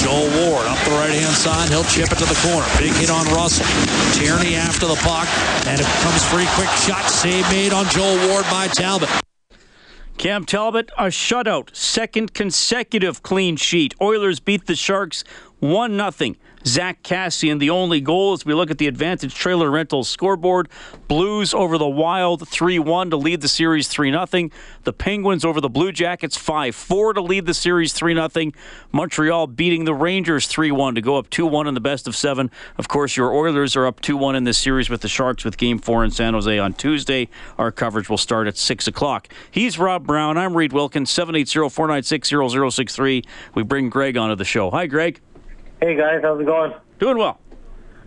Joel 0.02 0.30
Ward 0.40 0.66
up 0.66 0.80
the 0.86 0.92
right 0.92 1.12
hand 1.12 1.36
side. 1.36 1.70
He'll 1.70 1.84
chip 1.84 2.12
it 2.12 2.18
to 2.20 2.26
the 2.26 2.40
corner. 2.42 2.66
Big 2.78 2.94
hit 2.94 3.10
on 3.10 3.26
Russell. 3.36 3.66
Tierney 4.14 4.56
after 4.56 4.88
the 4.88 4.96
puck. 5.04 5.28
And 5.68 5.80
it 5.80 5.88
comes 6.02 6.24
free. 6.26 6.48
Quick 6.56 6.70
shot. 6.80 7.04
Save 7.10 7.50
made 7.50 7.74
on 7.74 7.86
Joel 7.88 8.18
Ward 8.30 8.46
by 8.50 8.68
Talbot. 8.68 9.10
Cam 10.18 10.44
Talbot, 10.44 10.92
a 10.98 11.06
shutout, 11.06 11.74
second 11.74 12.34
consecutive 12.34 13.24
clean 13.24 13.56
sheet. 13.56 13.94
Oilers 14.02 14.42
beat 14.42 14.68
the 14.68 14.76
Sharks 14.76 15.24
1 15.60 16.12
0. 16.12 16.36
Zack 16.66 17.04
Kassian, 17.04 17.60
the 17.60 17.70
only 17.70 18.02
goal 18.02 18.34
as 18.34 18.46
we 18.46 18.54
look 18.54 18.70
at 18.70 18.78
the 18.78 18.88
Advantage 18.88 19.34
Trailer 19.34 19.72
Rentals 19.72 20.10
scoreboard. 20.10 20.70
Blues 21.08 21.54
over 21.54 21.78
the 21.78 21.88
Wild 21.88 22.48
3 22.48 22.80
1 22.80 23.10
to 23.10 23.18
lead 23.18 23.42
the 23.42 23.48
series 23.48 23.88
3 23.88 24.12
0. 24.12 24.50
The 24.84 24.94
Penguins 24.94 25.46
over 25.46 25.62
the 25.62 25.70
Blue 25.70 25.92
Jackets 25.92 26.38
5 26.38 26.76
4 26.76 27.14
to 27.14 27.22
lead 27.22 27.46
the 27.46 27.54
series 27.54 27.94
3 27.94 28.14
0. 28.14 28.52
Montreal 28.92 29.48
beating 29.48 29.86
the 29.86 29.94
Rangers 29.94 30.48
3 30.48 30.72
1 30.72 30.96
to 30.96 31.02
go 31.02 31.18
up 31.18 31.30
2 31.30 31.46
1 31.46 31.68
in 31.68 31.74
the 31.74 31.80
best 31.80 32.08
of 32.08 32.16
seven. 32.16 32.52
Of 32.78 32.88
course, 32.88 33.16
your 33.16 33.34
Oilers 33.34 33.76
are 33.76 33.86
up 33.86 34.02
2 34.02 34.18
1 34.18 34.36
in 34.36 34.44
this 34.44 34.58
series 34.58 34.90
with 34.90 35.02
the 35.02 35.08
Sharks 35.08 35.46
with 35.46 35.58
game 35.58 35.80
four 35.80 36.04
in 36.04 36.12
San 36.12 36.34
Jose 36.34 36.60
on 36.60 36.74
Tuesday. 36.74 37.30
Our 37.58 37.72
coverage 37.72 38.10
will 38.10 38.18
start 38.18 38.48
at 38.48 38.58
6 38.58 38.88
o'clock. 38.88 39.30
He's 39.50 39.80
Rob 39.80 40.06
Brown. 40.06 40.38
I'm 40.38 40.56
Reed 40.56 40.74
Wilkins, 40.74 41.10
780 41.10 41.70
496 41.70 42.30
0063. 42.76 43.24
We 43.56 43.64
bring 43.64 43.90
Greg 43.90 44.18
onto 44.18 44.36
the 44.36 44.46
show. 44.46 44.70
Hi, 44.72 44.86
Greg. 44.86 45.22
Hey 45.82 45.96
guys, 45.96 46.20
how's 46.22 46.40
it 46.42 46.46
going? 46.46 46.74
Doing 47.00 47.18
well. 47.18 47.40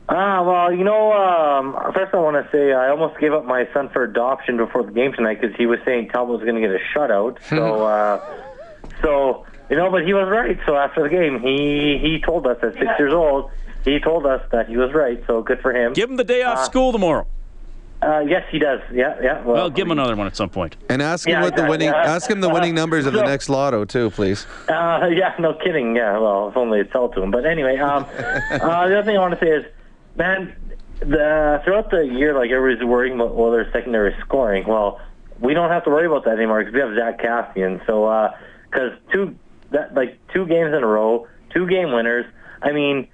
Ah, 0.08 0.42
well, 0.42 0.72
you 0.76 0.84
know, 0.84 1.12
um, 1.12 1.72
first 1.94 2.12
I 2.12 2.18
want 2.18 2.34
to 2.44 2.50
say 2.52 2.72
I 2.72 2.90
almost 2.90 3.18
gave 3.18 3.32
up 3.32 3.44
my 3.46 3.66
son 3.72 3.88
for 3.90 4.02
adoption 4.02 4.56
before 4.58 4.82
the 4.82 4.92
game 4.92 5.12
tonight 5.12 5.40
because 5.40 5.56
he 5.56 5.64
was 5.64 5.78
saying 5.84 6.08
Talbot 6.08 6.38
was 6.38 6.42
going 6.44 6.60
to 6.60 6.60
get 6.60 6.70
a 6.70 6.80
shutout. 6.94 7.38
So, 7.48 7.84
uh, 7.84 8.20
so 9.00 9.46
you 9.70 9.76
know, 9.76 9.90
but 9.90 10.04
he 10.04 10.12
was 10.12 10.28
right. 10.28 10.58
So 10.66 10.76
after 10.76 11.02
the 11.04 11.08
game, 11.08 11.40
he 11.40 11.98
he 12.02 12.20
told 12.20 12.46
us 12.46 12.58
at 12.62 12.74
six 12.74 12.86
years 12.98 13.12
old, 13.14 13.50
he 13.84 13.98
told 14.00 14.26
us 14.26 14.42
that 14.52 14.68
he 14.68 14.76
was 14.76 14.92
right. 14.92 15.22
So 15.26 15.40
good 15.42 15.60
for 15.60 15.72
him. 15.74 15.92
Give 15.94 16.10
him 16.10 16.16
the 16.16 16.24
day 16.24 16.42
off 16.42 16.58
Uh, 16.58 16.64
school 16.64 16.92
tomorrow. 16.92 17.26
Uh, 18.02 18.18
yes, 18.20 18.44
he 18.50 18.58
does. 18.58 18.80
Yeah, 18.92 19.16
yeah. 19.22 19.42
Well, 19.42 19.70
give 19.70 19.86
him 19.86 19.92
another 19.92 20.16
one 20.16 20.26
at 20.26 20.34
some 20.34 20.48
point. 20.48 20.76
And 20.88 21.00
ask 21.00 21.26
him 21.26 21.32
Yeah, 21.32 21.42
what 21.42 21.54
the 21.54 21.66
winning 21.66 21.88
yeah. 21.88 22.14
ask 22.14 22.28
him 22.28 22.40
the 22.40 22.48
winning 22.48 22.74
numbers 22.74 23.06
of 23.06 23.12
the 23.12 23.22
next 23.22 23.48
lotto 23.48 23.84
too, 23.84 24.10
please. 24.10 24.44
Uh, 24.68 25.08
yeah, 25.12 25.34
no 25.38 25.54
kidding. 25.54 25.94
Yeah, 25.94 26.18
well, 26.18 26.48
if 26.48 26.56
only 26.56 26.80
it's 26.80 26.94
all 26.94 27.10
to 27.10 27.22
him. 27.22 27.30
But 27.30 27.46
anyway, 27.46 27.76
um, 27.76 28.04
uh, 28.18 28.88
the 28.88 28.98
other 28.98 29.04
thing 29.04 29.16
I 29.16 29.20
want 29.20 29.38
to 29.38 29.44
say 29.44 29.52
is, 29.52 29.64
man, 30.16 30.56
the 30.98 31.60
throughout 31.64 31.90
the 31.90 32.00
year, 32.00 32.34
like 32.34 32.50
everybody's 32.50 32.84
worrying 32.84 33.14
about 33.14 33.32
Oilers 33.32 33.72
secondary 33.72 34.16
scoring. 34.20 34.66
Well, 34.66 35.00
we 35.40 35.54
don't 35.54 35.70
have 35.70 35.84
to 35.84 35.90
worry 35.90 36.06
about 36.06 36.24
that 36.24 36.36
anymore 36.38 36.64
because 36.64 36.74
we 36.74 36.80
have 36.80 36.96
Zack 36.96 37.20
Kassian. 37.20 37.84
So, 37.86 38.30
because 38.68 38.98
two 39.12 39.36
that 39.70 39.94
like 39.94 40.18
two 40.32 40.46
games 40.46 40.74
in 40.74 40.82
a 40.82 40.86
row, 40.86 41.28
two 41.52 41.66
game 41.66 41.92
winners. 41.92 42.26
I 42.62 42.72
mean, 42.72 43.08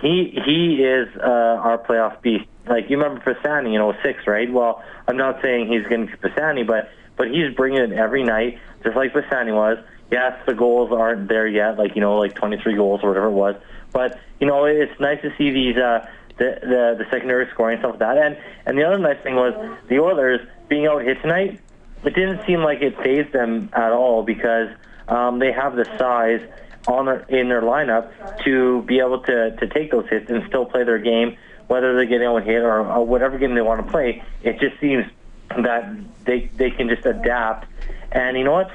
he 0.00 0.38
he 0.44 0.82
is 0.82 1.08
uh, 1.16 1.22
our 1.28 1.78
playoff 1.78 2.20
beast. 2.22 2.46
Like 2.66 2.88
you 2.88 2.96
remember 2.96 3.20
Pisani 3.20 3.74
in 3.74 3.94
06, 4.02 4.26
right? 4.26 4.50
Well, 4.50 4.82
I'm 5.06 5.16
not 5.16 5.40
saying 5.42 5.68
he's 5.68 5.86
going 5.86 6.08
to 6.08 6.16
Pisani, 6.16 6.62
but 6.64 6.90
but 7.16 7.28
he's 7.30 7.54
bringing 7.54 7.80
it 7.80 7.92
every 7.92 8.24
night, 8.24 8.58
just 8.82 8.96
like 8.96 9.12
Pisani 9.12 9.52
was. 9.52 9.78
Yes, 10.10 10.32
the 10.46 10.54
goals 10.54 10.92
aren't 10.92 11.28
there 11.28 11.46
yet, 11.46 11.78
like 11.78 11.94
you 11.94 12.00
know, 12.00 12.18
like 12.18 12.34
23 12.34 12.74
goals 12.74 13.00
or 13.02 13.08
whatever 13.08 13.28
it 13.28 13.32
was. 13.32 13.56
But 13.92 14.18
you 14.40 14.46
know, 14.46 14.64
it's 14.64 14.98
nice 15.00 15.20
to 15.22 15.30
see 15.36 15.50
these 15.50 15.76
uh, 15.76 16.06
the, 16.38 16.58
the 16.62 17.04
the 17.04 17.04
secondary 17.10 17.48
scoring 17.52 17.78
stuff 17.78 17.92
like 17.92 18.00
that. 18.00 18.18
And 18.18 18.36
and 18.66 18.78
the 18.78 18.84
other 18.84 18.98
nice 18.98 19.22
thing 19.22 19.34
was 19.34 19.54
the 19.88 19.98
Oilers 19.98 20.40
being 20.68 20.86
out 20.86 21.02
hit 21.02 21.20
tonight. 21.22 21.60
It 22.04 22.14
didn't 22.14 22.44
seem 22.46 22.60
like 22.60 22.82
it 22.82 22.96
phased 23.02 23.32
them 23.32 23.70
at 23.72 23.92
all 23.92 24.22
because 24.22 24.68
um, 25.08 25.38
they 25.38 25.52
have 25.52 25.74
the 25.76 25.84
size 25.98 26.40
on 26.86 27.06
their, 27.06 27.20
in 27.28 27.48
their 27.48 27.62
lineup 27.62 28.10
to 28.44 28.82
be 28.82 28.98
able 28.98 29.22
to, 29.22 29.56
to 29.56 29.66
take 29.68 29.90
those 29.90 30.08
hits 30.08 30.30
and 30.30 30.44
still 30.48 30.66
play 30.66 30.84
their 30.84 30.98
game, 30.98 31.36
whether 31.68 31.94
they're 31.94 32.04
getting 32.04 32.26
out 32.26 32.42
hit 32.44 32.62
or, 32.62 32.80
or 32.80 33.06
whatever 33.06 33.38
game 33.38 33.54
they 33.54 33.62
want 33.62 33.84
to 33.84 33.90
play. 33.90 34.22
It 34.42 34.58
just 34.60 34.78
seems 34.80 35.06
that 35.50 35.94
they 36.24 36.50
they 36.56 36.70
can 36.70 36.88
just 36.88 37.06
adapt. 37.06 37.66
And 38.12 38.36
you 38.36 38.44
know 38.44 38.52
what? 38.52 38.70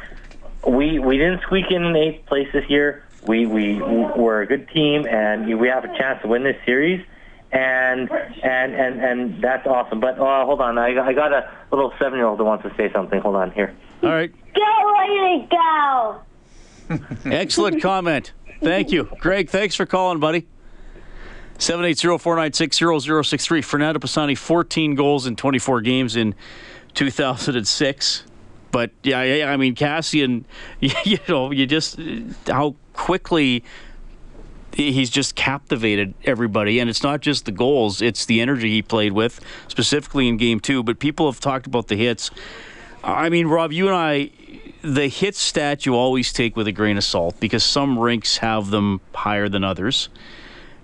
We 0.68 1.00
we 1.00 1.18
didn't 1.18 1.42
squeak 1.42 1.72
in 1.72 1.84
in 1.84 1.96
eighth 1.96 2.26
place 2.26 2.48
this 2.54 2.70
year. 2.70 3.04
We 3.26 3.46
we 3.46 3.82
we're 3.82 4.42
a 4.42 4.46
good 4.48 4.70
team, 4.70 5.06
and 5.08 5.60
we 5.60 5.68
have 5.68 5.84
a 5.84 5.98
chance 5.98 6.22
to 6.22 6.28
win 6.28 6.44
this 6.44 6.58
series. 6.66 7.06
And 7.52 8.12
and 8.12 8.76
and 8.76 9.02
and 9.02 9.44
that's 9.44 9.66
awesome. 9.66 10.00
But 10.00 10.20
uh, 10.20 10.46
hold 10.46 10.62
on, 10.62 10.78
I, 10.78 11.00
I 11.00 11.14
got 11.14 11.34
a 11.34 11.50
little 11.72 11.92
seven 11.98 12.20
year 12.20 12.28
old 12.28 12.40
that 12.40 12.44
wants 12.44 12.64
to 12.64 12.74
say 12.76 12.92
something. 12.92 13.20
Hold 13.22 13.36
on 13.36 13.52
here. 13.52 13.76
All 14.04 14.10
right. 14.10 14.32
Go, 14.54 14.96
Lady, 15.00 15.48
go! 15.52 16.22
Excellent 17.26 17.82
comment. 17.82 18.34
Thank 18.62 18.92
you. 18.92 19.10
Greg, 19.20 19.50
thanks 19.50 19.76
for 19.76 19.86
calling, 19.86 20.20
buddy. 20.20 20.48
780-496-0063. 21.60 23.64
Fernando 23.64 24.00
Pisani, 24.00 24.36
14 24.36 24.96
goals 24.96 25.28
in 25.28 25.36
24 25.36 25.82
games 25.82 26.16
in 26.16 26.34
2006. 26.96 28.24
But 28.72 28.92
yeah, 29.04 29.24
yeah, 29.24 29.52
I 29.52 29.58
mean 29.58 29.76
Kassian, 29.76 30.46
you 30.80 31.20
know, 31.28 31.52
you 31.52 31.66
just 31.66 32.00
how 32.48 32.76
quickly 32.94 33.64
he's 34.74 35.10
just 35.10 35.36
captivated 35.36 36.14
everybody 36.24 36.80
and 36.80 36.90
it's 36.90 37.04
not 37.04 37.22
just 37.22 37.46
the 37.46 37.52
goals, 37.52 38.02
it's 38.02 38.26
the 38.26 38.40
energy 38.40 38.70
he 38.70 38.82
played 38.82 39.14
with, 39.14 39.40
specifically 39.68 40.28
in 40.28 40.38
game 40.38 40.60
2, 40.60 40.84
but 40.84 41.00
people 41.00 41.30
have 41.30 41.40
talked 41.40 41.66
about 41.66 41.88
the 41.88 41.96
hits. 41.96 42.32
I 43.04 43.30
mean, 43.30 43.48
Rob, 43.48 43.72
you 43.72 43.88
and 43.88 43.96
I 43.96 44.32
the 44.82 45.08
hit 45.08 45.36
stat 45.36 45.86
you 45.86 45.96
always 45.96 46.32
take 46.32 46.56
with 46.56 46.68
a 46.68 46.72
grain 46.72 46.98
of 46.98 47.04
salt 47.04 47.40
because 47.40 47.64
some 47.64 48.00
rinks 48.00 48.38
have 48.38 48.70
them 48.70 49.02
higher 49.14 49.50
than 49.50 49.64
others. 49.64 50.10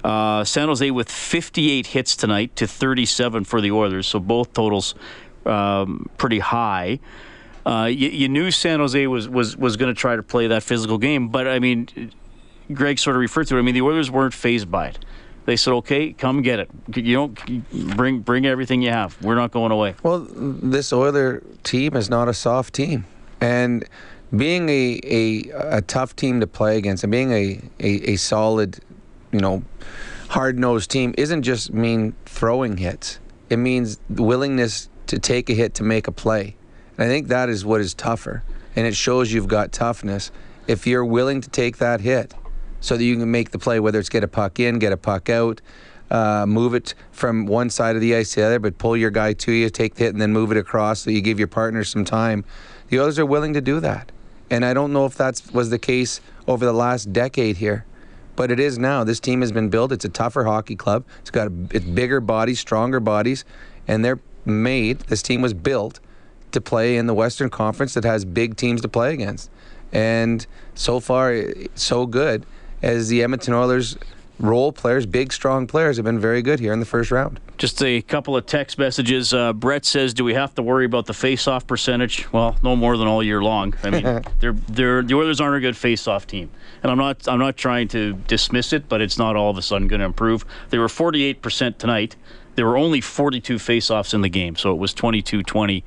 Uh, 0.05 0.43
San 0.43 0.67
Jose 0.67 0.91
with 0.91 1.09
58 1.09 1.87
hits 1.87 2.15
tonight 2.15 2.55
to 2.57 2.67
37 2.67 3.43
for 3.43 3.59
the 3.59 3.71
Oilers, 3.71 4.05
so 4.05 4.19
both 4.19 4.53
totals 4.53 4.93
um, 5.47 6.07
pretty 6.17 6.37
high. 6.37 6.99
Uh, 7.65 7.85
you, 7.85 8.09
you 8.09 8.29
knew 8.29 8.51
San 8.51 8.79
Jose 8.79 9.07
was 9.07 9.27
was 9.27 9.57
was 9.57 9.77
going 9.77 9.91
to 9.91 9.99
try 9.99 10.15
to 10.15 10.21
play 10.21 10.45
that 10.45 10.61
physical 10.61 10.99
game, 10.99 11.29
but 11.29 11.47
I 11.47 11.57
mean, 11.57 12.11
Greg 12.71 12.99
sort 12.99 13.15
of 13.15 13.19
referred 13.19 13.47
to 13.47 13.55
it. 13.55 13.59
I 13.59 13.61
mean, 13.63 13.73
the 13.73 13.81
Oilers 13.81 14.11
weren't 14.11 14.35
phased 14.35 14.69
by 14.69 14.89
it. 14.89 14.99
They 15.45 15.55
said, 15.55 15.73
"Okay, 15.73 16.13
come 16.13 16.43
get 16.43 16.59
it. 16.59 16.69
You 16.95 17.15
don't 17.15 17.97
bring 17.97 18.19
bring 18.19 18.45
everything 18.45 18.83
you 18.83 18.91
have. 18.91 19.19
We're 19.23 19.33
not 19.33 19.49
going 19.49 19.71
away." 19.71 19.95
Well, 20.03 20.19
this 20.19 20.93
Oiler 20.93 21.41
team 21.63 21.95
is 21.95 22.11
not 22.11 22.27
a 22.27 22.33
soft 22.35 22.75
team, 22.75 23.05
and 23.41 23.83
being 24.35 24.69
a 24.69 24.99
a, 25.03 25.77
a 25.77 25.81
tough 25.81 26.15
team 26.15 26.41
to 26.41 26.47
play 26.47 26.77
against 26.77 27.03
and 27.03 27.11
being 27.11 27.31
a, 27.31 27.59
a, 27.79 28.11
a 28.11 28.15
solid, 28.17 28.79
you 29.35 29.41
know, 29.41 29.63
hard 30.29 30.57
nosed 30.57 30.89
team 30.89 31.13
isn't 31.17 31.43
just 31.43 31.73
mean 31.73 32.15
throwing 32.25 32.77
hits. 32.77 33.19
It 33.49 33.57
means 33.57 33.99
willingness 34.09 34.87
to 35.07 35.19
take 35.19 35.49
a 35.49 35.53
hit 35.53 35.73
to 35.75 35.83
make 35.83 36.07
a 36.07 36.11
play. 36.13 36.55
And 36.97 37.05
I 37.05 37.09
think 37.09 37.27
that 37.27 37.49
is 37.49 37.65
what 37.65 37.81
is 37.81 37.93
tougher, 37.93 38.43
and 38.77 38.87
it 38.87 38.95
shows 38.95 39.33
you've 39.33 39.49
got 39.49 39.73
toughness 39.73 40.31
if 40.67 40.87
you're 40.87 41.03
willing 41.03 41.41
to 41.41 41.49
take 41.49 41.77
that 41.77 41.99
hit 41.99 42.33
so 42.79 42.95
that 42.95 43.03
you 43.03 43.17
can 43.17 43.29
make 43.29 43.51
the 43.51 43.59
play, 43.59 43.81
whether 43.81 43.99
it's 43.99 44.07
get 44.07 44.23
a 44.23 44.27
puck 44.27 44.57
in, 44.57 44.79
get 44.79 44.93
a 44.93 44.97
puck 44.97 45.29
out, 45.29 45.59
uh, 46.09 46.45
move 46.47 46.73
it 46.73 46.93
from 47.11 47.45
one 47.45 47.69
side 47.69 47.95
of 47.95 48.01
the 48.01 48.15
ice 48.15 48.31
to 48.31 48.39
the 48.39 48.45
other, 48.45 48.59
but 48.59 48.77
pull 48.77 48.95
your 48.95 49.11
guy 49.11 49.33
to 49.33 49.51
you, 49.51 49.69
take 49.69 49.95
the 49.95 50.05
hit, 50.05 50.13
and 50.13 50.21
then 50.21 50.31
move 50.31 50.49
it 50.51 50.57
across 50.57 51.01
so 51.01 51.09
you 51.09 51.19
give 51.19 51.39
your 51.39 51.49
partner 51.49 51.83
some 51.83 52.05
time. 52.05 52.45
The 52.87 52.99
others 52.99 53.19
are 53.19 53.25
willing 53.25 53.53
to 53.53 53.61
do 53.61 53.81
that. 53.81 54.13
And 54.49 54.63
I 54.63 54.73
don't 54.73 54.93
know 54.93 55.05
if 55.05 55.15
that 55.15 55.41
was 55.51 55.71
the 55.71 55.79
case 55.79 56.21
over 56.47 56.63
the 56.63 56.73
last 56.73 57.11
decade 57.11 57.57
here, 57.57 57.85
but 58.35 58.51
it 58.51 58.59
is 58.59 58.77
now. 58.77 59.03
This 59.03 59.19
team 59.19 59.41
has 59.41 59.51
been 59.51 59.69
built. 59.69 59.91
It's 59.91 60.05
a 60.05 60.09
tougher 60.09 60.45
hockey 60.45 60.75
club. 60.75 61.05
It's 61.21 61.31
got 61.31 61.47
a, 61.47 61.53
it's 61.71 61.85
bigger 61.85 62.19
bodies, 62.19 62.59
stronger 62.59 62.99
bodies, 62.99 63.45
and 63.87 64.03
they're 64.03 64.19
made. 64.45 64.99
This 65.01 65.21
team 65.21 65.41
was 65.41 65.53
built 65.53 65.99
to 66.51 66.61
play 66.61 66.97
in 66.97 67.07
the 67.07 67.13
Western 67.13 67.49
Conference 67.49 67.93
that 67.93 68.03
has 68.03 68.25
big 68.25 68.55
teams 68.55 68.81
to 68.81 68.87
play 68.87 69.13
against. 69.13 69.49
And 69.91 70.45
so 70.73 70.99
far, 70.99 71.43
so 71.75 72.05
good 72.05 72.45
as 72.81 73.09
the 73.09 73.23
Edmonton 73.23 73.53
Oilers 73.53 73.97
role 74.39 74.71
players, 74.71 75.05
big, 75.05 75.31
strong 75.31 75.67
players, 75.67 75.97
have 75.97 76.05
been 76.05 76.19
very 76.19 76.41
good 76.41 76.59
here 76.59 76.73
in 76.73 76.79
the 76.79 76.85
first 76.85 77.11
round. 77.11 77.39
Just 77.57 77.81
a 77.81 78.01
couple 78.01 78.35
of 78.35 78.45
text 78.45 78.77
messages. 78.77 79.33
Uh, 79.33 79.53
Brett 79.53 79.85
says, 79.85 80.13
"Do 80.13 80.23
we 80.23 80.33
have 80.33 80.53
to 80.55 80.61
worry 80.61 80.85
about 80.85 81.05
the 81.05 81.13
face-off 81.13 81.65
percentage?" 81.67 82.31
Well, 82.31 82.57
no 82.61 82.75
more 82.75 82.97
than 82.97 83.07
all 83.07 83.23
year 83.23 83.41
long. 83.41 83.73
I 83.83 83.89
mean, 83.89 84.03
they're, 84.39 84.53
they're, 84.67 85.01
the 85.01 85.15
Oilers 85.15 85.39
aren't 85.39 85.57
a 85.57 85.61
good 85.61 85.77
face-off 85.77 86.27
team, 86.27 86.49
and 86.83 86.91
I'm 86.91 86.97
not 86.97 87.27
I'm 87.27 87.39
not 87.39 87.57
trying 87.57 87.87
to 87.89 88.13
dismiss 88.13 88.73
it, 88.73 88.89
but 88.89 89.01
it's 89.01 89.17
not 89.17 89.35
all 89.35 89.49
of 89.49 89.57
a 89.57 89.61
sudden 89.61 89.87
going 89.87 89.99
to 90.01 90.05
improve. 90.05 90.45
They 90.69 90.77
were 90.77 90.89
48 90.89 91.41
percent 91.41 91.79
tonight. 91.79 92.15
There 92.55 92.65
were 92.65 92.77
only 92.77 93.01
42 93.01 93.59
face-offs 93.59 94.13
in 94.13 94.21
the 94.21 94.29
game, 94.29 94.55
so 94.55 94.71
it 94.71 94.77
was 94.77 94.93
22-20 94.93 95.83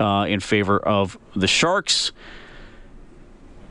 uh, 0.00 0.26
in 0.28 0.40
favor 0.40 0.78
of 0.78 1.16
the 1.36 1.46
Sharks. 1.46 2.10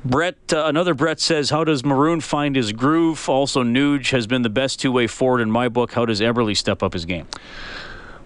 Brett, 0.05 0.35
uh, 0.53 0.65
another 0.65 0.93
Brett 0.93 1.19
says, 1.19 1.49
"How 1.49 1.63
does 1.63 1.83
Maroon 1.83 2.21
find 2.21 2.55
his 2.55 2.71
groove?" 2.71 3.27
Also, 3.27 3.63
Nuge 3.63 4.11
has 4.11 4.27
been 4.27 4.41
the 4.41 4.49
best 4.49 4.79
two-way 4.79 5.07
forward 5.07 5.41
in 5.41 5.51
my 5.51 5.67
book. 5.69 5.93
How 5.93 6.05
does 6.05 6.21
Eberle 6.21 6.55
step 6.55 6.81
up 6.83 6.93
his 6.93 7.05
game? 7.05 7.27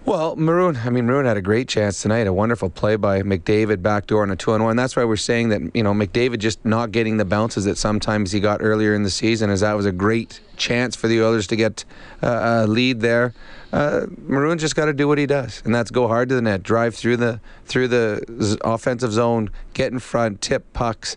Well, 0.04 0.34
Maroon, 0.34 0.80
I 0.84 0.90
mean, 0.90 1.06
Maroon 1.06 1.26
had 1.26 1.36
a 1.36 1.42
great 1.42 1.68
chance 1.68 2.02
tonight. 2.02 2.26
A 2.26 2.32
wonderful 2.32 2.68
play 2.68 2.96
by 2.96 3.22
McDavid 3.22 3.82
backdoor 3.82 4.22
on 4.22 4.32
a 4.32 4.36
two 4.36 4.50
on 4.50 4.64
one. 4.64 4.74
That's 4.74 4.96
why 4.96 5.04
we're 5.04 5.16
saying 5.16 5.50
that, 5.50 5.76
you 5.76 5.84
know, 5.84 5.94
McDavid 5.94 6.40
just 6.40 6.64
not 6.64 6.90
getting 6.90 7.18
the 7.18 7.24
bounces 7.24 7.66
that 7.66 7.78
sometimes 7.78 8.32
he 8.32 8.40
got 8.40 8.60
earlier 8.62 8.94
in 8.94 9.04
the 9.04 9.10
season, 9.10 9.48
as 9.48 9.60
that 9.60 9.74
was 9.74 9.86
a 9.86 9.92
great 9.92 10.40
chance 10.56 10.96
for 10.96 11.06
the 11.06 11.22
Oilers 11.22 11.46
to 11.46 11.56
get 11.56 11.84
uh, 12.20 12.64
a 12.64 12.66
lead 12.66 13.00
there. 13.00 13.32
Uh, 13.72 14.06
Maroon 14.26 14.58
just 14.58 14.74
got 14.74 14.86
to 14.86 14.92
do 14.92 15.06
what 15.06 15.18
he 15.18 15.26
does, 15.26 15.62
and 15.64 15.72
that's 15.72 15.92
go 15.92 16.08
hard 16.08 16.28
to 16.30 16.34
the 16.34 16.42
net, 16.42 16.64
drive 16.64 16.96
through 16.96 17.18
the 17.18 17.40
through 17.64 17.86
the 17.86 18.58
offensive 18.64 19.12
zone, 19.12 19.50
get 19.72 19.92
in 19.92 20.00
front, 20.00 20.40
tip 20.40 20.72
pucks. 20.72 21.16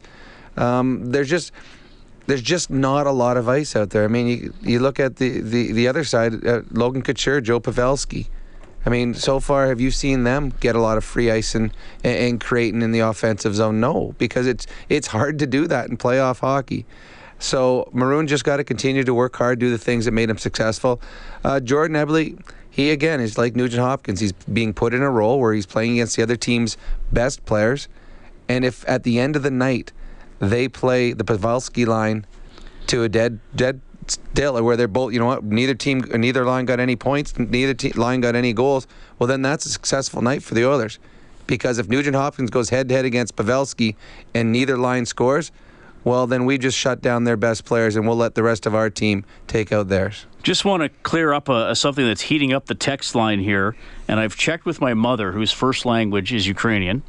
Um, 0.58 1.12
there's 1.12 1.30
just 1.30 1.51
there's 2.28 2.41
just 2.41 2.70
not 2.70 3.08
a 3.08 3.12
lot 3.12 3.38
of 3.38 3.47
ice 3.47 3.76
out 3.76 3.91
there. 3.91 4.03
I 4.03 4.08
mean, 4.08 4.28
you, 4.28 4.53
you 4.62 4.80
look 4.80 4.99
at 4.99 5.18
the, 5.18 5.41
the, 5.41 5.72
the 5.72 5.88
other 5.88 6.03
side, 6.03 6.45
uh, 6.45 6.62
Logan 6.72 7.03
Couture, 7.03 7.39
Joe 7.39 7.60
Pavelski. 7.60 8.28
I 8.86 8.89
mean, 8.89 9.14
so 9.14 9.39
far, 9.39 9.68
have 9.68 9.82
you 9.82 9.89
seen 9.89 10.24
them 10.24 10.53
get 10.60 10.76
a 10.76 10.82
lot 10.82 10.97
of 10.97 11.03
free 11.03 11.32
ice 11.32 11.56
and, 11.56 11.72
and 12.03 12.39
creating 12.39 12.84
in 12.84 12.91
the 12.91 12.99
offensive 12.99 13.56
zone? 13.56 13.80
No, 13.80 14.14
because 14.20 14.45
it's 14.45 14.68
it's 14.89 15.08
hard 15.08 15.39
to 15.39 15.47
do 15.47 15.68
that 15.68 15.89
in 15.89 15.97
playoff 15.97 16.39
hockey. 16.39 16.86
So 17.39 17.89
Maroon 17.93 18.28
just 18.28 18.43
got 18.43 18.58
to 18.58 18.64
continue 18.64 19.03
to 19.03 19.14
work 19.14 19.36
hard, 19.36 19.60
do 19.60 19.72
the 19.72 19.78
things 19.78 20.06
that 20.06 20.12
made 20.12 20.30
him 20.30 20.38
successful. 20.38 21.01
Uh, 21.43 21.60
Jordan 21.60 21.97
Eberle, 21.97 22.39
he 22.70 22.91
again 22.91 23.22
is 23.22 23.39
like 23.39 23.56
Nugent 23.56 23.82
Hopkins. 23.82 24.20
He's 24.20 24.34
being 24.34 24.72
put 24.72 24.93
in 24.93 25.01
a 25.01 25.10
role 25.10 25.39
where 25.39 25.53
he's 25.53 25.66
playing 25.66 25.93
against 25.93 26.16
the 26.16 26.22
other 26.22 26.36
team's 26.36 26.78
best 27.12 27.43
players, 27.45 27.88
and 28.47 28.64
if 28.64 28.88
at 28.88 29.01
the 29.01 29.20
end 29.20 29.36
of 29.36 29.41
the 29.41 29.51
night 29.51 29.93
they 30.39 30.67
play 30.67 31.13
the 31.13 31.23
Pavelski 31.23 31.86
line 31.86 32.25
to 32.88 33.03
a 33.03 33.09
dead 33.09 33.39
dead 33.55 33.81
still 34.07 34.61
where 34.63 34.77
they're 34.77 34.88
both 34.88 35.13
you 35.13 35.19
know 35.19 35.25
what 35.25 35.43
neither 35.43 35.73
team 35.73 35.99
neither 36.15 36.45
line 36.45 36.65
got 36.65 36.79
any 36.79 36.95
points 36.95 37.38
neither 37.39 37.73
te- 37.73 37.91
line 37.93 38.21
got 38.21 38.36
any 38.36 38.53
goals 38.53 38.88
well 39.17 39.27
then 39.27 39.41
that's 39.41 39.65
a 39.65 39.69
successful 39.69 40.21
night 40.21 40.43
for 40.43 40.53
the 40.53 40.67
Oilers 40.67 40.99
because 41.47 41.77
if 41.79 41.88
Nugent 41.88 42.15
Hopkins 42.15 42.49
goes 42.49 42.69
head 42.69 42.89
to 42.89 42.95
head 42.95 43.05
against 43.05 43.36
Pavelski 43.36 43.95
and 44.33 44.51
neither 44.51 44.77
line 44.77 45.05
scores 45.07 45.51
well 46.03 46.27
then 46.27 46.45
we 46.45 46.59
just 46.59 46.77
shut 46.77 47.01
down 47.01 47.23
their 47.23 47.38
best 47.38 47.65
players 47.65 47.95
and 47.95 48.07
we'll 48.07 48.17
let 48.17 48.36
the 48.36 48.43
rest 48.43 48.67
of 48.67 48.75
our 48.75 48.91
team 48.91 49.25
take 49.47 49.71
out 49.71 49.88
theirs 49.88 50.27
Just 50.43 50.65
want 50.65 50.83
to 50.83 50.89
clear 51.01 51.33
up 51.33 51.49
a, 51.49 51.71
a 51.71 51.75
something 51.75 52.05
that's 52.05 52.21
heating 52.21 52.53
up 52.53 52.67
the 52.67 52.75
text 52.75 53.15
line 53.15 53.39
here, 53.39 53.75
and 54.07 54.19
I've 54.19 54.36
checked 54.36 54.63
with 54.63 54.79
my 54.79 54.93
mother, 54.93 55.31
whose 55.31 55.51
first 55.51 55.88
language 55.88 56.31
is 56.31 56.45
Ukrainian. 56.45 57.01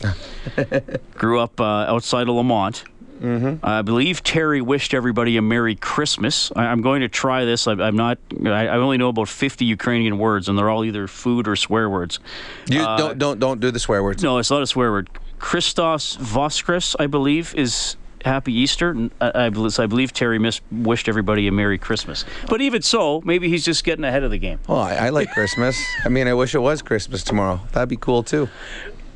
Grew 1.15 1.39
up 1.39 1.61
uh, 1.61 1.85
outside 1.93 2.29
of 2.31 2.35
Lamont. 2.35 2.85
Mm-hmm. 3.21 3.65
I 3.65 3.83
believe 3.83 4.23
Terry 4.23 4.61
wished 4.61 4.95
everybody 4.95 5.37
a 5.37 5.43
Merry 5.43 5.75
Christmas. 5.75 6.53
I, 6.55 6.67
I'm 6.67 6.83
going 6.83 7.01
to 7.01 7.09
try 7.09 7.45
this. 7.45 7.67
I, 7.67 7.73
I'm 7.73 7.97
not. 7.97 8.19
I, 8.45 8.69
I 8.69 8.77
only 8.77 8.99
know 8.99 9.09
about 9.09 9.29
50 9.29 9.65
Ukrainian 9.65 10.19
words, 10.19 10.49
and 10.49 10.59
they're 10.59 10.71
all 10.71 10.85
either 10.85 11.07
food 11.07 11.49
or 11.49 11.57
swear 11.57 11.89
words. 11.89 12.19
you 12.67 12.81
Uh, 12.81 12.97
don't 12.97 13.19
don't 13.19 13.39
don't 13.39 13.61
do 13.61 13.71
the 13.71 13.81
swear 13.81 14.03
words 14.03 14.23
No, 14.23 14.39
it's 14.39 14.51
not 14.51 14.63
a 14.63 14.67
swear 14.67 14.91
word. 14.91 15.11
Christos 15.39 16.17
Voskris, 16.17 16.97
I 16.99 17.07
believe, 17.07 17.55
is 17.55 17.97
Happy 18.25 18.53
Easter. 18.53 19.09
I, 19.21 19.47
I, 19.47 19.51
believe, 19.51 20.13
Terry 20.13 20.39
miss, 20.39 20.61
wished 20.73 21.09
everybody 21.09 21.47
a 21.47 21.53
Merry 21.53 21.79
Christmas. 21.79 22.25
But 22.49 22.61
even 22.61 22.83
so, 22.83 23.21
maybe 23.25 23.49
he's 23.49 23.65
just 23.65 23.85
getting 23.85 24.05
ahead 24.05 24.25
of 24.25 24.31
the 24.31 24.39
game. 24.39 24.59
oh 24.69 24.77
I, 24.77 24.95
I 24.95 25.09
like 25.11 25.31
Christmas 25.31 25.81
I 26.05 26.09
mean 26.09 26.27
I 26.27 26.35
wish 26.35 26.55
it 26.55 26.59
was 26.59 26.83
Christmas 26.83 27.23
tomorrow 27.23 27.61
that'd 27.73 27.89
be 27.89 27.97
cool 27.97 28.23
too 28.23 28.49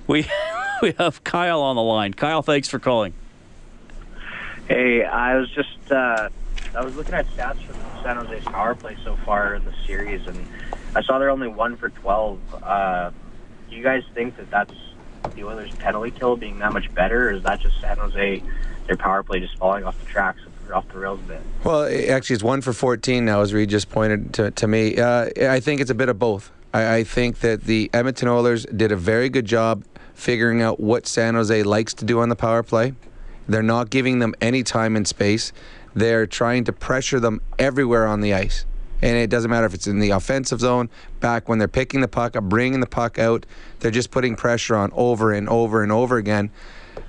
We 0.07 0.29
we 0.83 0.95
have 0.99 1.25
Kyle 1.25 1.61
on 1.61 1.77
the 1.77 1.83
line. 1.83 2.15
Kyle, 2.15 2.43
thanks 2.43 2.69
for 2.69 2.79
calling. 2.79 3.15
Hey, 4.71 5.05
I 5.05 5.35
was 5.35 5.51
just 5.51 5.91
uh, 5.91 6.29
I 6.77 6.85
was 6.85 6.95
looking 6.95 7.13
at 7.13 7.27
stats 7.31 7.61
from 7.65 7.75
San 8.05 8.15
Jose's 8.15 8.45
power 8.45 8.77
play 8.77 8.97
so 9.03 9.17
far 9.27 9.57
in 9.57 9.65
the 9.65 9.75
series, 9.85 10.25
and 10.29 10.47
I 10.95 11.03
saw 11.03 11.19
they're 11.19 11.31
only 11.31 11.49
one 11.49 11.77
for 11.77 11.89
twelve. 11.89 12.39
Uh, 12.63 13.11
do 13.69 13.75
you 13.75 13.83
guys 13.83 14.05
think 14.15 14.37
that 14.37 14.49
that's 14.49 14.73
the 15.35 15.43
Oilers' 15.43 15.75
penalty 15.75 16.13
kill 16.13 16.37
being 16.37 16.61
that 16.61 16.73
much 16.73 16.95
better, 16.95 17.31
or 17.31 17.33
is 17.33 17.43
that 17.43 17.59
just 17.59 17.81
San 17.81 17.97
Jose 17.99 18.45
their 18.87 18.97
power 18.97 19.25
play 19.25 19.41
just 19.41 19.59
falling 19.59 19.83
off 19.83 19.99
the 19.99 20.07
tracks, 20.07 20.41
off 20.73 20.87
the 20.93 21.01
rails 21.01 21.19
a 21.19 21.25
bit? 21.25 21.41
Well, 21.65 21.87
actually, 22.09 22.35
it's 22.35 22.45
one 22.45 22.61
for 22.61 22.73
14 22.73 23.25
now, 23.25 23.41
as 23.41 23.53
Reed 23.53 23.71
just 23.71 23.91
pointed 23.91 24.33
to, 24.35 24.53
to 24.53 24.69
me. 24.69 24.97
Uh, 24.97 25.31
I 25.49 25.59
think 25.59 25.81
it's 25.81 25.91
a 25.91 25.97
bit 25.97 26.09
of 26.09 26.21
both. 26.21 26.53
I, 26.73 26.99
I 26.99 27.05
think 27.05 27.41
that 27.41 27.65
the 27.65 27.91
Edmonton 27.93 28.29
Oilers 28.29 28.67
did 28.67 28.93
a 28.93 28.97
very 28.97 29.31
good 29.31 29.47
job 29.47 29.83
figuring 30.15 30.63
out 30.63 30.79
what 30.79 31.09
San 31.09 31.35
Jose 31.35 31.61
likes 31.65 31.93
to 31.95 32.05
do 32.05 32.21
on 32.21 32.29
the 32.29 32.37
power 32.37 32.63
play. 32.63 32.95
They're 33.51 33.63
not 33.63 33.91
giving 33.91 34.21
them 34.21 34.35
any 34.41 34.63
time 34.63 34.95
and 34.97 35.07
space. 35.07 35.53
They're 35.93 36.27
trying 36.27 36.65
to 36.65 36.73
pressure 36.73 37.19
them 37.19 37.41
everywhere 37.59 38.07
on 38.07 38.21
the 38.21 38.33
ice. 38.33 38.65
And 39.03 39.17
it 39.17 39.29
doesn't 39.29 39.51
matter 39.51 39.67
if 39.67 39.75
it's 39.75 39.87
in 39.87 39.99
the 39.99 40.11
offensive 40.11 40.61
zone, 40.61 40.89
back 41.21 41.49
when 41.49 41.59
they're 41.59 41.69
picking 41.69 42.01
the 42.01 42.09
puck 42.09 42.37
up, 42.37 42.45
bringing 42.45 42.81
the 42.81 42.87
puck 42.87 43.19
out. 43.19 43.47
They're 43.81 43.91
just 43.91 44.11
putting 44.11 44.37
pressure 44.37 44.77
on 44.77 44.93
over 44.95 45.33
and 45.33 45.49
over 45.49 45.83
and 45.83 45.91
over 45.91 46.17
again. 46.17 46.51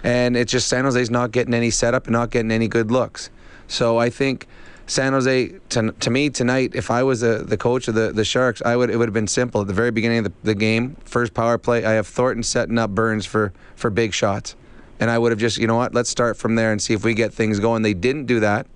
And 0.03 0.35
it's 0.35 0.51
just 0.51 0.67
San 0.67 0.85
Jose's 0.85 1.11
not 1.11 1.31
getting 1.31 1.53
any 1.53 1.69
setup 1.69 2.07
and 2.07 2.13
not 2.13 2.31
getting 2.31 2.51
any 2.51 2.67
good 2.67 2.89
looks. 2.89 3.29
So 3.67 3.99
I 3.99 4.09
think 4.09 4.47
San 4.87 5.13
Jose, 5.13 5.53
to, 5.69 5.91
to 5.91 6.09
me 6.09 6.29
tonight, 6.29 6.71
if 6.73 6.89
I 6.89 7.03
was 7.03 7.23
a, 7.23 7.43
the 7.43 7.57
coach 7.57 7.87
of 7.87 7.93
the, 7.95 8.11
the 8.11 8.25
Sharks, 8.25 8.61
I 8.65 8.75
would 8.75 8.89
it 8.89 8.97
would 8.97 9.07
have 9.07 9.13
been 9.13 9.27
simple 9.27 9.61
at 9.61 9.67
the 9.67 9.73
very 9.73 9.91
beginning 9.91 10.19
of 10.19 10.23
the, 10.25 10.33
the 10.43 10.55
game. 10.55 10.97
First 11.05 11.33
power 11.33 11.57
play, 11.57 11.85
I 11.85 11.91
have 11.91 12.07
Thornton 12.07 12.43
setting 12.43 12.77
up 12.79 12.89
Burns 12.89 13.25
for 13.25 13.53
for 13.75 13.89
big 13.89 14.13
shots, 14.13 14.55
and 15.01 15.09
I 15.09 15.17
would 15.17 15.31
have 15.31 15.39
just 15.39 15.57
you 15.57 15.67
know 15.67 15.75
what, 15.75 15.93
let's 15.93 16.09
start 16.09 16.37
from 16.37 16.55
there 16.55 16.71
and 16.71 16.81
see 16.81 16.93
if 16.93 17.03
we 17.03 17.13
get 17.13 17.33
things 17.33 17.59
going. 17.59 17.81
They 17.81 17.95
didn't 17.95 18.27
do 18.27 18.39
that, 18.39 18.67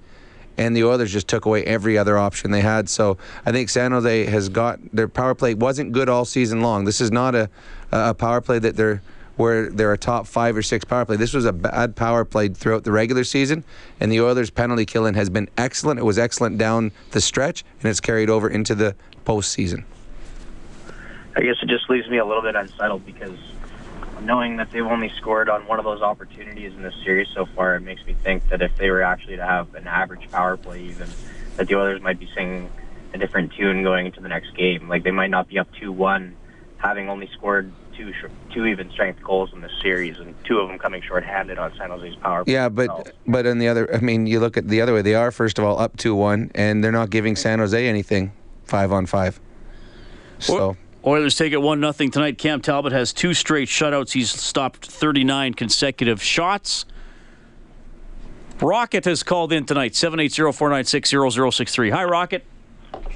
and 0.58 0.76
the 0.76 0.84
Oilers 0.84 1.14
just 1.14 1.28
took 1.28 1.46
away 1.46 1.64
every 1.64 1.98
other 1.98 2.18
option 2.18 2.52
they 2.52 2.62
had. 2.62 2.90
So 2.90 3.18
I 3.46 3.52
think 3.52 3.70
San 3.70 3.92
Jose 3.92 4.26
has 4.26 4.50
got 4.50 4.80
their 4.92 5.08
power 5.08 5.36
play 5.36 5.54
wasn't 5.54 5.94
good 5.94 6.10
all 6.10 6.26
season 6.26 6.62
long. 6.62 6.84
This 6.84 7.00
is 7.00 7.12
not 7.12 7.36
a 7.36 7.50
a 7.92 8.14
power 8.14 8.42
play 8.42 8.60
that 8.60 8.76
they're 8.76 9.02
where 9.38 9.70
they're 9.70 9.94
a 9.94 9.98
top 9.98 10.26
five 10.26 10.58
or 10.58 10.62
six 10.62 10.84
power 10.84 11.06
play. 11.06 11.18
This 11.18 11.34
was 11.34 11.46
a 11.46 11.54
bad 11.54 11.96
power 11.96 12.26
play 12.26 12.48
throughout 12.48 12.84
the 12.84 12.92
regular 12.92 13.24
season, 13.24 13.64
and 14.00 14.12
the 14.12 14.22
Oilers' 14.22 14.50
penalty 14.50 14.86
killing 14.86 15.14
has 15.14 15.30
been 15.30 15.48
excellent. 15.58 16.00
It 16.00 16.04
was 16.04 16.18
excellent 16.18 16.58
down 16.58 16.92
the 17.12 17.22
stretch, 17.22 17.64
and 17.82 17.90
it's 17.90 18.00
carried 18.00 18.30
over 18.30 18.50
into 18.50 18.74
the 18.74 18.96
postseason. 19.26 19.84
I 21.38 21.42
guess 21.42 21.58
it 21.62 21.68
just 21.68 21.90
leaves 21.90 22.10
me 22.10 22.18
a 22.18 22.26
little 22.26 22.42
bit 22.42 22.56
unsettled 22.56 23.06
because 23.06 23.38
knowing 24.26 24.58
that 24.58 24.72
they've 24.72 24.86
only 24.86 25.10
scored 25.18 25.50
on 25.50 25.68
one 25.68 25.80
of 25.80 25.86
those 25.86 26.02
opportunities 26.02 26.74
in 26.74 26.82
this 26.82 26.96
series 27.04 27.28
so 27.34 27.46
far, 27.56 27.76
it 27.76 27.82
makes 27.82 28.06
me 28.06 28.16
think 28.24 28.48
that 28.50 28.62
if 28.62 28.76
they 28.78 28.90
were 28.90 29.02
actually 29.02 29.36
to 29.36 29.46
have 29.46 29.74
an 29.76 29.88
average 29.88 30.30
power 30.32 30.58
play, 30.58 30.82
even 30.82 31.10
that 31.58 31.68
the 31.68 31.76
Oilers 31.76 32.02
might 32.02 32.20
be 32.20 32.30
singing 32.36 32.70
a 33.14 33.18
different 33.18 33.54
tune 33.54 33.84
going 33.84 34.08
into 34.08 34.20
the 34.22 34.28
next 34.28 34.56
game. 34.56 34.90
Like 34.90 35.04
they 35.04 35.12
might 35.12 35.30
not 35.30 35.48
be 35.48 35.60
up 35.60 35.68
two-one, 35.80 36.36
having 36.78 37.10
only 37.10 37.30
scored 37.34 37.72
two 37.96 38.12
sh- 38.14 38.54
two 38.54 38.66
even 38.66 38.92
strength 38.92 39.24
goals 39.24 39.54
in 39.54 39.62
this 39.62 39.72
series, 39.82 40.18
and 40.20 40.36
two 40.44 40.60
of 40.60 40.68
them 40.68 40.78
coming 40.78 41.02
shorthanded 41.02 41.58
on 41.58 41.74
San 41.78 41.90
Jose's 41.90 42.16
power 42.18 42.44
play. 42.44 42.54
Yeah, 42.54 42.70
but 42.70 43.14
but 43.26 43.46
on 43.46 43.60
the 43.60 43.68
other, 43.68 43.94
I 43.94 44.00
mean, 44.00 44.28
you 44.28 44.40
look 44.40 44.58
at 44.58 44.68
the 44.68 44.82
other 44.82 44.94
way. 44.94 45.02
They 45.02 45.16
are 45.16 45.32
first 45.32 45.58
of 45.60 45.66
all 45.66 45.80
up 45.80 45.96
two 45.98 46.16
one, 46.16 46.52
and 46.56 46.84
they're 46.84 46.92
not 46.92 47.10
giving 47.10 47.36
San 47.36 47.60
Jose 47.60 47.88
anything 47.88 48.34
five 48.66 48.92
on 48.92 49.06
five. 49.06 49.40
So. 50.40 50.76
Oilers 51.08 51.36
take 51.36 51.54
it 51.54 51.62
1 51.62 51.94
0 51.94 52.10
tonight. 52.10 52.40
Cam 52.40 52.62
Talbot 52.62 52.92
has 52.92 53.14
two 53.14 53.36
straight 53.36 53.68
shutouts. 53.68 54.14
He's 54.14 54.32
stopped 54.32 54.88
39 54.88 55.54
consecutive 55.54 56.24
shots. 56.24 56.86
Rocket 58.60 59.06
has 59.06 59.22
called 59.22 59.54
in 59.54 59.66
tonight, 59.66 59.92
780-496-0063. 59.92 61.92
Hi, 61.92 62.06
Rocket. 62.06 62.44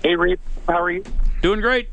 Hey, 0.03 0.15
Reed. 0.15 0.39
How 0.67 0.83
are 0.83 0.91
you? 0.91 1.03
Doing 1.41 1.61
great. 1.61 1.89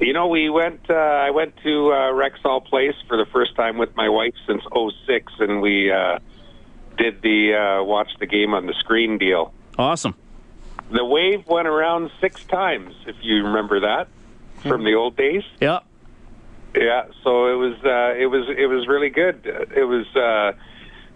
You 0.00 0.14
know, 0.14 0.28
we 0.28 0.48
went. 0.48 0.80
Uh, 0.88 0.94
I 0.94 1.28
went 1.30 1.58
to 1.62 1.92
uh, 1.92 2.12
Rexall 2.12 2.64
Place 2.64 2.94
for 3.06 3.18
the 3.18 3.26
first 3.26 3.54
time 3.54 3.76
with 3.78 3.94
my 3.94 4.08
wife 4.08 4.34
since 4.46 4.62
06, 5.06 5.30
and 5.40 5.60
we 5.60 5.92
uh, 5.92 6.20
did 6.96 7.20
the 7.20 7.54
uh, 7.54 7.82
watch 7.84 8.08
the 8.18 8.24
game 8.26 8.54
on 8.54 8.64
the 8.66 8.72
screen 8.74 9.18
deal. 9.18 9.52
Awesome. 9.78 10.14
The 10.90 11.04
wave 11.04 11.46
went 11.46 11.68
around 11.68 12.10
six 12.20 12.42
times, 12.44 12.94
if 13.06 13.16
you 13.20 13.44
remember 13.44 13.80
that 13.80 14.08
from 14.62 14.84
the 14.84 14.94
old 14.94 15.16
days. 15.16 15.42
Yeah. 15.60 15.80
Yeah. 16.74 17.06
So 17.22 17.46
it 17.46 17.56
was. 17.56 17.74
Uh, 17.84 18.14
it 18.18 18.26
was. 18.26 18.48
It 18.48 18.66
was 18.66 18.86
really 18.88 19.10
good. 19.10 19.42
It 19.44 19.84
was. 19.84 20.06
Uh, 20.16 20.52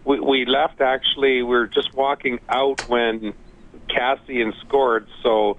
we, 0.05 0.21
we 0.21 0.45
left 0.47 0.81
actually. 0.81 1.43
We 1.43 1.45
were 1.45 1.67
just 1.67 1.95
walking 1.95 2.39
out 2.49 2.89
when 2.89 3.35
Kassian 3.89 4.59
scored. 4.61 5.07
So 5.23 5.59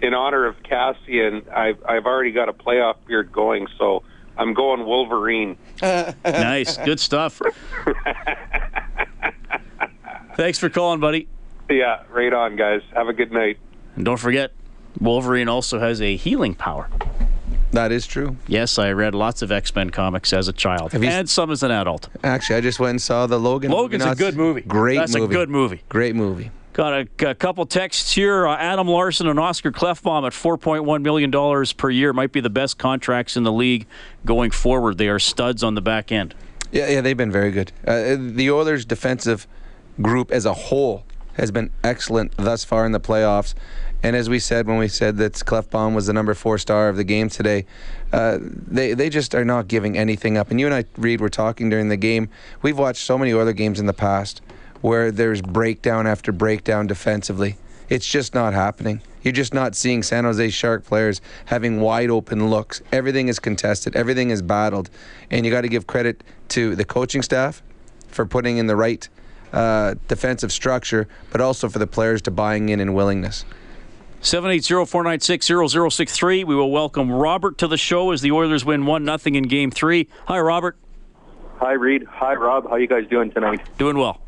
in 0.00 0.14
honor 0.14 0.46
of 0.46 0.56
Kassian, 0.62 1.48
I've 1.50 1.82
I've 1.86 2.06
already 2.06 2.32
got 2.32 2.48
a 2.48 2.52
playoff 2.52 2.96
beard 3.06 3.32
going. 3.32 3.66
So 3.78 4.02
I'm 4.36 4.54
going 4.54 4.84
Wolverine. 4.84 5.56
nice. 5.82 6.76
Good 6.76 7.00
stuff. 7.00 7.40
Thanks 10.36 10.58
for 10.58 10.68
calling, 10.68 11.00
buddy. 11.00 11.26
Yeah, 11.68 12.04
right 12.10 12.32
on, 12.32 12.54
guys. 12.56 12.82
Have 12.94 13.08
a 13.08 13.12
good 13.12 13.32
night. 13.32 13.58
And 13.96 14.04
don't 14.04 14.16
forget, 14.16 14.52
Wolverine 15.00 15.48
also 15.48 15.78
has 15.78 16.00
a 16.00 16.16
healing 16.16 16.54
power. 16.54 16.88
That 17.72 17.92
is 17.92 18.06
true. 18.06 18.36
Yes, 18.46 18.78
I 18.78 18.92
read 18.92 19.14
lots 19.14 19.42
of 19.42 19.52
X 19.52 19.74
Men 19.74 19.90
comics 19.90 20.32
as 20.32 20.48
a 20.48 20.52
child, 20.52 20.92
Have 20.92 21.04
you- 21.04 21.10
and 21.10 21.28
some 21.28 21.50
as 21.50 21.62
an 21.62 21.70
adult. 21.70 22.08
Actually, 22.24 22.56
I 22.56 22.60
just 22.62 22.80
went 22.80 22.90
and 22.90 23.02
saw 23.02 23.26
the 23.26 23.38
Logan. 23.38 23.70
Logan's 23.70 24.04
a 24.04 24.14
good 24.14 24.36
movie. 24.36 24.62
Great 24.62 24.96
That's 24.96 25.14
a 25.14 25.26
good 25.26 25.50
movie. 25.50 25.82
Great 25.88 26.14
movie. 26.16 26.50
Got 26.72 26.92
a, 26.92 27.30
a 27.30 27.34
couple 27.34 27.66
texts 27.66 28.12
here. 28.12 28.46
Uh, 28.46 28.56
Adam 28.56 28.86
Larsson 28.86 29.26
and 29.26 29.38
Oscar 29.38 29.72
Klefbom 29.72 30.24
at 30.24 30.32
$4.1 30.32 31.02
million 31.02 31.66
per 31.76 31.90
year 31.90 32.12
might 32.12 32.30
be 32.30 32.40
the 32.40 32.50
best 32.50 32.78
contracts 32.78 33.36
in 33.36 33.42
the 33.42 33.50
league 33.50 33.84
going 34.24 34.52
forward. 34.52 34.96
They 34.96 35.08
are 35.08 35.18
studs 35.18 35.64
on 35.64 35.74
the 35.74 35.80
back 35.80 36.12
end. 36.12 36.36
Yeah, 36.70 36.88
yeah, 36.88 37.00
they've 37.00 37.16
been 37.16 37.32
very 37.32 37.50
good. 37.50 37.72
Uh, 37.84 38.16
the 38.16 38.48
Oilers' 38.50 38.84
defensive 38.84 39.48
group 40.00 40.30
as 40.30 40.46
a 40.46 40.54
whole 40.54 41.04
has 41.38 41.50
been 41.50 41.70
excellent 41.82 42.36
thus 42.36 42.64
far 42.64 42.84
in 42.84 42.92
the 42.92 43.00
playoffs. 43.00 43.54
And 44.02 44.14
as 44.14 44.28
we 44.28 44.38
said 44.38 44.66
when 44.66 44.78
we 44.78 44.88
said 44.88 45.16
that 45.16 45.32
Klefbom 45.32 45.94
was 45.94 46.06
the 46.06 46.12
number 46.12 46.34
four 46.34 46.58
star 46.58 46.88
of 46.88 46.96
the 46.96 47.04
game 47.04 47.28
today, 47.28 47.66
uh, 48.12 48.38
they 48.40 48.94
they 48.94 49.08
just 49.08 49.34
are 49.34 49.44
not 49.44 49.68
giving 49.68 49.96
anything 49.98 50.36
up. 50.36 50.50
And 50.50 50.60
you 50.60 50.66
and 50.66 50.74
I, 50.74 50.84
Reed, 50.96 51.20
were 51.20 51.28
talking 51.28 51.68
during 51.68 51.88
the 51.88 51.96
game. 51.96 52.28
We've 52.62 52.78
watched 52.78 53.04
so 53.04 53.18
many 53.18 53.32
other 53.32 53.52
games 53.52 53.80
in 53.80 53.86
the 53.86 53.92
past 53.92 54.40
where 54.80 55.10
there's 55.10 55.42
breakdown 55.42 56.06
after 56.06 56.30
breakdown 56.30 56.86
defensively. 56.86 57.56
It's 57.88 58.06
just 58.06 58.34
not 58.34 58.52
happening. 58.52 59.00
You're 59.22 59.32
just 59.32 59.52
not 59.52 59.74
seeing 59.74 60.02
San 60.02 60.24
Jose 60.24 60.50
Shark 60.50 60.84
players 60.84 61.20
having 61.46 61.80
wide 61.80 62.10
open 62.10 62.50
looks. 62.50 62.82
Everything 62.92 63.28
is 63.28 63.38
contested. 63.38 63.96
Everything 63.96 64.30
is 64.30 64.42
battled, 64.42 64.90
and 65.30 65.44
you 65.44 65.50
got 65.50 65.62
to 65.62 65.68
give 65.68 65.86
credit 65.86 66.22
to 66.50 66.76
the 66.76 66.84
coaching 66.84 67.22
staff 67.22 67.62
for 68.06 68.24
putting 68.26 68.58
in 68.58 68.68
the 68.68 68.76
right 68.76 69.08
uh, 69.52 69.94
defensive 70.08 70.52
structure, 70.52 71.08
but 71.30 71.40
also 71.40 71.68
for 71.68 71.78
the 71.78 71.86
players 71.86 72.20
to 72.22 72.30
buying 72.30 72.68
in 72.68 72.80
and 72.80 72.94
willingness. 72.94 73.44
780-496-0063. 74.22 76.44
We 76.44 76.54
will 76.54 76.70
welcome 76.70 77.10
Robert 77.10 77.58
to 77.58 77.68
the 77.68 77.76
show 77.76 78.10
as 78.10 78.20
the 78.20 78.32
Oilers 78.32 78.64
win 78.64 78.86
1 78.86 79.04
nothing 79.04 79.36
in 79.36 79.44
game 79.44 79.70
three. 79.70 80.08
Hi, 80.26 80.40
Robert. 80.40 80.76
Hi, 81.58 81.72
Reed. 81.72 82.04
Hi, 82.08 82.34
Rob. 82.34 82.68
How 82.68 82.76
you 82.76 82.86
guys 82.86 83.06
doing 83.08 83.30
tonight? 83.30 83.60
Doing 83.78 83.98
well. 83.98 84.20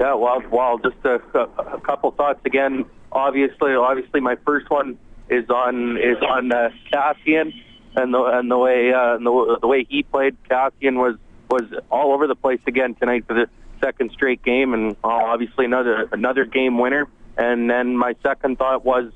Yeah, 0.00 0.14
well, 0.14 0.42
well, 0.50 0.78
just 0.78 0.96
a, 1.04 1.20
a, 1.34 1.74
a 1.74 1.80
couple 1.80 2.10
thoughts 2.12 2.40
again. 2.44 2.84
Obviously, 3.10 3.74
obviously, 3.74 4.20
my 4.20 4.36
first 4.44 4.70
one 4.70 4.98
is 5.28 5.48
on 5.50 5.96
is 5.96 6.18
on 6.22 6.52
uh, 6.52 6.70
Kassian 6.92 7.52
and 7.96 8.14
the 8.14 8.22
and 8.22 8.50
the 8.50 8.58
way 8.58 8.92
uh, 8.92 9.16
and 9.16 9.26
the, 9.26 9.58
the 9.60 9.66
way 9.66 9.86
he 9.88 10.04
played. 10.04 10.36
Kassian 10.48 10.96
was 10.96 11.16
was 11.50 11.62
all 11.90 12.12
over 12.12 12.26
the 12.26 12.36
place 12.36 12.60
again 12.66 12.94
tonight 12.94 13.24
for 13.26 13.34
the 13.34 13.48
second 13.80 14.10
straight 14.12 14.42
game, 14.42 14.74
and 14.74 14.96
obviously 15.02 15.64
another 15.64 16.08
another 16.12 16.44
game 16.44 16.78
winner. 16.78 17.08
And 17.36 17.70
then 17.70 17.96
my 17.96 18.16
second 18.22 18.58
thought 18.58 18.84
was, 18.84 19.12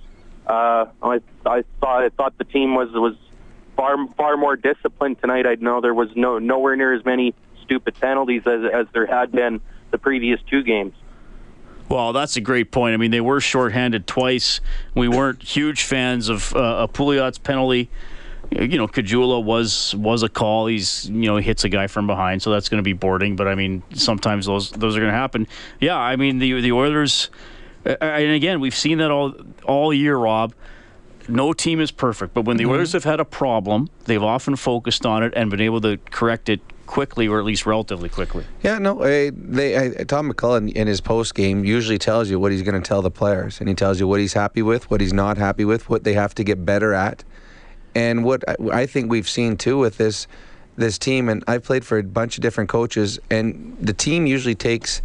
uh, 0.46 0.86
I 1.02 1.20
I 1.44 1.64
thought 1.80 2.04
I 2.04 2.08
thought 2.10 2.38
the 2.38 2.44
team 2.44 2.74
was 2.74 2.90
was 2.92 3.16
far 3.76 3.96
far 4.16 4.36
more 4.36 4.56
disciplined 4.56 5.20
tonight. 5.20 5.46
I 5.46 5.56
know 5.56 5.80
there 5.80 5.94
was 5.94 6.14
no 6.14 6.38
nowhere 6.38 6.76
near 6.76 6.92
as 6.92 7.04
many 7.04 7.34
stupid 7.62 7.94
penalties 8.00 8.42
as 8.46 8.64
as 8.72 8.86
there 8.92 9.06
had 9.06 9.32
been 9.32 9.60
the 9.90 9.98
previous 9.98 10.40
two 10.48 10.62
games. 10.62 10.94
Well, 11.88 12.12
that's 12.14 12.36
a 12.36 12.40
great 12.40 12.70
point. 12.70 12.94
I 12.94 12.96
mean, 12.96 13.10
they 13.10 13.20
were 13.20 13.40
shorthanded 13.40 14.06
twice. 14.06 14.60
We 14.94 15.08
weren't 15.08 15.42
huge 15.42 15.82
fans 15.82 16.30
of 16.30 16.54
uh, 16.56 16.86
Pouliot's 16.90 17.36
penalty. 17.36 17.90
You 18.60 18.76
know, 18.78 18.86
Caggiula 18.86 19.42
was 19.42 19.94
was 19.96 20.22
a 20.22 20.28
call. 20.28 20.66
He's 20.66 21.08
you 21.08 21.26
know 21.26 21.36
hits 21.36 21.64
a 21.64 21.68
guy 21.68 21.86
from 21.86 22.06
behind, 22.06 22.42
so 22.42 22.50
that's 22.50 22.68
going 22.68 22.78
to 22.78 22.84
be 22.84 22.92
boarding. 22.92 23.36
But 23.36 23.48
I 23.48 23.54
mean, 23.54 23.82
sometimes 23.94 24.46
those 24.46 24.70
those 24.70 24.96
are 24.96 25.00
going 25.00 25.12
to 25.12 25.16
happen. 25.18 25.46
Yeah, 25.80 25.96
I 25.96 26.16
mean 26.16 26.38
the 26.38 26.60
the 26.60 26.72
Oilers, 26.72 27.30
and 27.84 28.32
again 28.32 28.60
we've 28.60 28.74
seen 28.74 28.98
that 28.98 29.10
all 29.10 29.34
all 29.64 29.92
year, 29.94 30.16
Rob. 30.16 30.54
No 31.28 31.52
team 31.52 31.80
is 31.80 31.92
perfect, 31.92 32.34
but 32.34 32.44
when 32.44 32.56
the 32.56 32.64
Mhm. 32.64 32.70
Oilers 32.72 32.92
have 32.94 33.04
had 33.04 33.20
a 33.20 33.24
problem, 33.24 33.88
they've 34.06 34.22
often 34.22 34.56
focused 34.56 35.06
on 35.06 35.22
it 35.22 35.32
and 35.36 35.50
been 35.50 35.60
able 35.60 35.80
to 35.82 35.96
correct 36.10 36.48
it 36.48 36.60
quickly, 36.86 37.28
or 37.28 37.38
at 37.38 37.44
least 37.44 37.64
relatively 37.64 38.08
quickly. 38.08 38.44
Yeah, 38.60 38.78
no, 38.78 39.00
uh, 39.02 39.30
they 39.32 39.76
uh, 39.76 40.04
Tom 40.04 40.30
McCullough 40.32 40.72
in 40.72 40.86
his 40.88 41.00
post 41.00 41.36
game 41.36 41.64
usually 41.64 41.96
tells 41.96 42.28
you 42.28 42.40
what 42.40 42.50
he's 42.50 42.62
going 42.62 42.74
to 42.74 42.86
tell 42.86 43.02
the 43.02 43.10
players, 43.10 43.60
and 43.60 43.68
he 43.68 43.74
tells 43.76 44.00
you 44.00 44.08
what 44.08 44.18
he's 44.18 44.32
happy 44.32 44.62
with, 44.62 44.90
what 44.90 45.00
he's 45.00 45.12
not 45.12 45.38
happy 45.38 45.64
with, 45.64 45.88
what 45.88 46.02
they 46.02 46.14
have 46.14 46.34
to 46.34 46.42
get 46.44 46.66
better 46.66 46.92
at, 46.92 47.22
and 47.94 48.24
what 48.24 48.42
I- 48.48 48.86
think 48.86 49.10
we've 49.10 49.28
seen 49.28 49.56
too 49.56 49.78
with 49.78 49.98
this 49.98 50.26
this 50.76 50.98
team. 50.98 51.28
And 51.28 51.44
I've 51.46 51.64
played 51.64 51.84
for 51.84 51.98
a 51.98 52.02
bunch 52.02 52.38
of 52.38 52.42
different 52.42 52.70
coaches, 52.70 53.18
and 53.30 53.76
the 53.80 53.92
team 53.92 54.26
usually 54.26 54.54
takes 54.54 55.02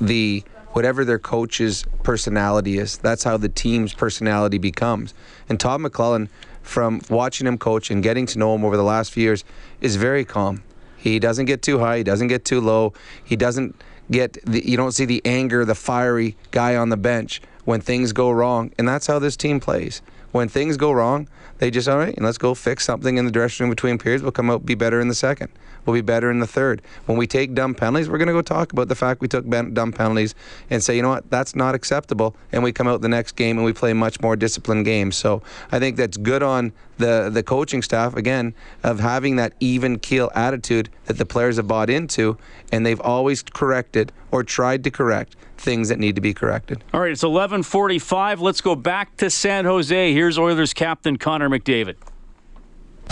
the 0.00 0.42
whatever 0.72 1.04
their 1.04 1.18
coach's 1.18 1.84
personality 2.02 2.78
is. 2.78 2.98
That's 2.98 3.24
how 3.24 3.36
the 3.36 3.48
team's 3.48 3.92
personality 3.92 4.58
becomes. 4.58 5.14
And 5.48 5.58
Todd 5.58 5.80
McLellan, 5.80 6.28
from 6.62 7.00
watching 7.08 7.46
him 7.46 7.58
coach 7.58 7.90
and 7.90 8.02
getting 8.02 8.26
to 8.26 8.38
know 8.38 8.54
him 8.54 8.64
over 8.64 8.76
the 8.76 8.84
last 8.84 9.12
few 9.12 9.24
years, 9.24 9.44
is 9.80 9.96
very 9.96 10.24
calm. 10.24 10.62
He 10.96 11.18
doesn't 11.18 11.46
get 11.46 11.62
too 11.62 11.78
high. 11.78 11.98
He 11.98 12.04
doesn't 12.04 12.28
get 12.28 12.44
too 12.44 12.60
low. 12.60 12.92
He 13.24 13.34
doesn't 13.34 13.74
get 14.10 14.38
the, 14.44 14.66
you 14.68 14.76
don't 14.76 14.92
see 14.92 15.04
the 15.06 15.22
anger, 15.24 15.64
the 15.64 15.74
fiery 15.74 16.36
guy 16.50 16.76
on 16.76 16.90
the 16.90 16.96
bench 16.96 17.40
when 17.64 17.80
things 17.80 18.12
go 18.12 18.30
wrong. 18.30 18.72
And 18.78 18.86
that's 18.88 19.06
how 19.06 19.18
this 19.18 19.36
team 19.36 19.60
plays. 19.60 20.02
When 20.32 20.48
things 20.48 20.76
go 20.76 20.92
wrong, 20.92 21.28
they 21.60 21.70
just 21.70 21.88
all 21.88 21.98
right, 21.98 22.14
and 22.16 22.24
let's 22.24 22.38
go 22.38 22.54
fix 22.54 22.84
something 22.84 23.18
in 23.18 23.26
the 23.26 23.30
dressing 23.30 23.64
room 23.64 23.70
between 23.70 23.98
periods. 23.98 24.22
We'll 24.22 24.32
come 24.32 24.50
out 24.50 24.64
be 24.64 24.74
better 24.74 24.98
in 24.98 25.08
the 25.08 25.14
second. 25.14 25.50
We'll 25.90 25.98
be 25.98 26.06
better 26.06 26.30
in 26.30 26.38
the 26.38 26.46
third. 26.46 26.82
When 27.06 27.18
we 27.18 27.26
take 27.26 27.52
dumb 27.52 27.74
penalties, 27.74 28.08
we're 28.08 28.18
going 28.18 28.28
to 28.28 28.32
go 28.32 28.42
talk 28.42 28.72
about 28.72 28.86
the 28.86 28.94
fact 28.94 29.20
we 29.20 29.26
took 29.26 29.48
dumb 29.48 29.92
penalties 29.92 30.36
and 30.70 30.80
say, 30.80 30.94
you 30.94 31.02
know 31.02 31.08
what, 31.08 31.28
that's 31.30 31.56
not 31.56 31.74
acceptable. 31.74 32.36
And 32.52 32.62
we 32.62 32.70
come 32.70 32.86
out 32.86 33.00
the 33.00 33.08
next 33.08 33.32
game 33.32 33.56
and 33.56 33.64
we 33.64 33.72
play 33.72 33.92
much 33.92 34.20
more 34.20 34.36
disciplined 34.36 34.84
games. 34.84 35.16
So 35.16 35.42
I 35.72 35.80
think 35.80 35.96
that's 35.96 36.16
good 36.16 36.44
on 36.44 36.72
the 36.98 37.28
the 37.32 37.42
coaching 37.42 37.82
staff 37.82 38.14
again 38.14 38.54
of 38.84 39.00
having 39.00 39.34
that 39.36 39.54
even 39.58 39.98
keel 39.98 40.30
attitude 40.34 40.90
that 41.06 41.18
the 41.18 41.26
players 41.26 41.56
have 41.56 41.66
bought 41.66 41.90
into, 41.90 42.38
and 42.70 42.86
they've 42.86 43.00
always 43.00 43.42
corrected 43.42 44.12
or 44.30 44.44
tried 44.44 44.84
to 44.84 44.90
correct 44.92 45.34
things 45.56 45.88
that 45.88 45.98
need 45.98 46.14
to 46.14 46.20
be 46.20 46.32
corrected. 46.32 46.84
All 46.94 47.00
right, 47.00 47.10
it's 47.10 47.24
11:45. 47.24 48.40
Let's 48.40 48.60
go 48.60 48.76
back 48.76 49.16
to 49.16 49.28
San 49.28 49.64
Jose. 49.64 50.12
Here's 50.12 50.38
Oilers 50.38 50.72
captain 50.72 51.16
Connor 51.16 51.48
McDavid. 51.48 51.96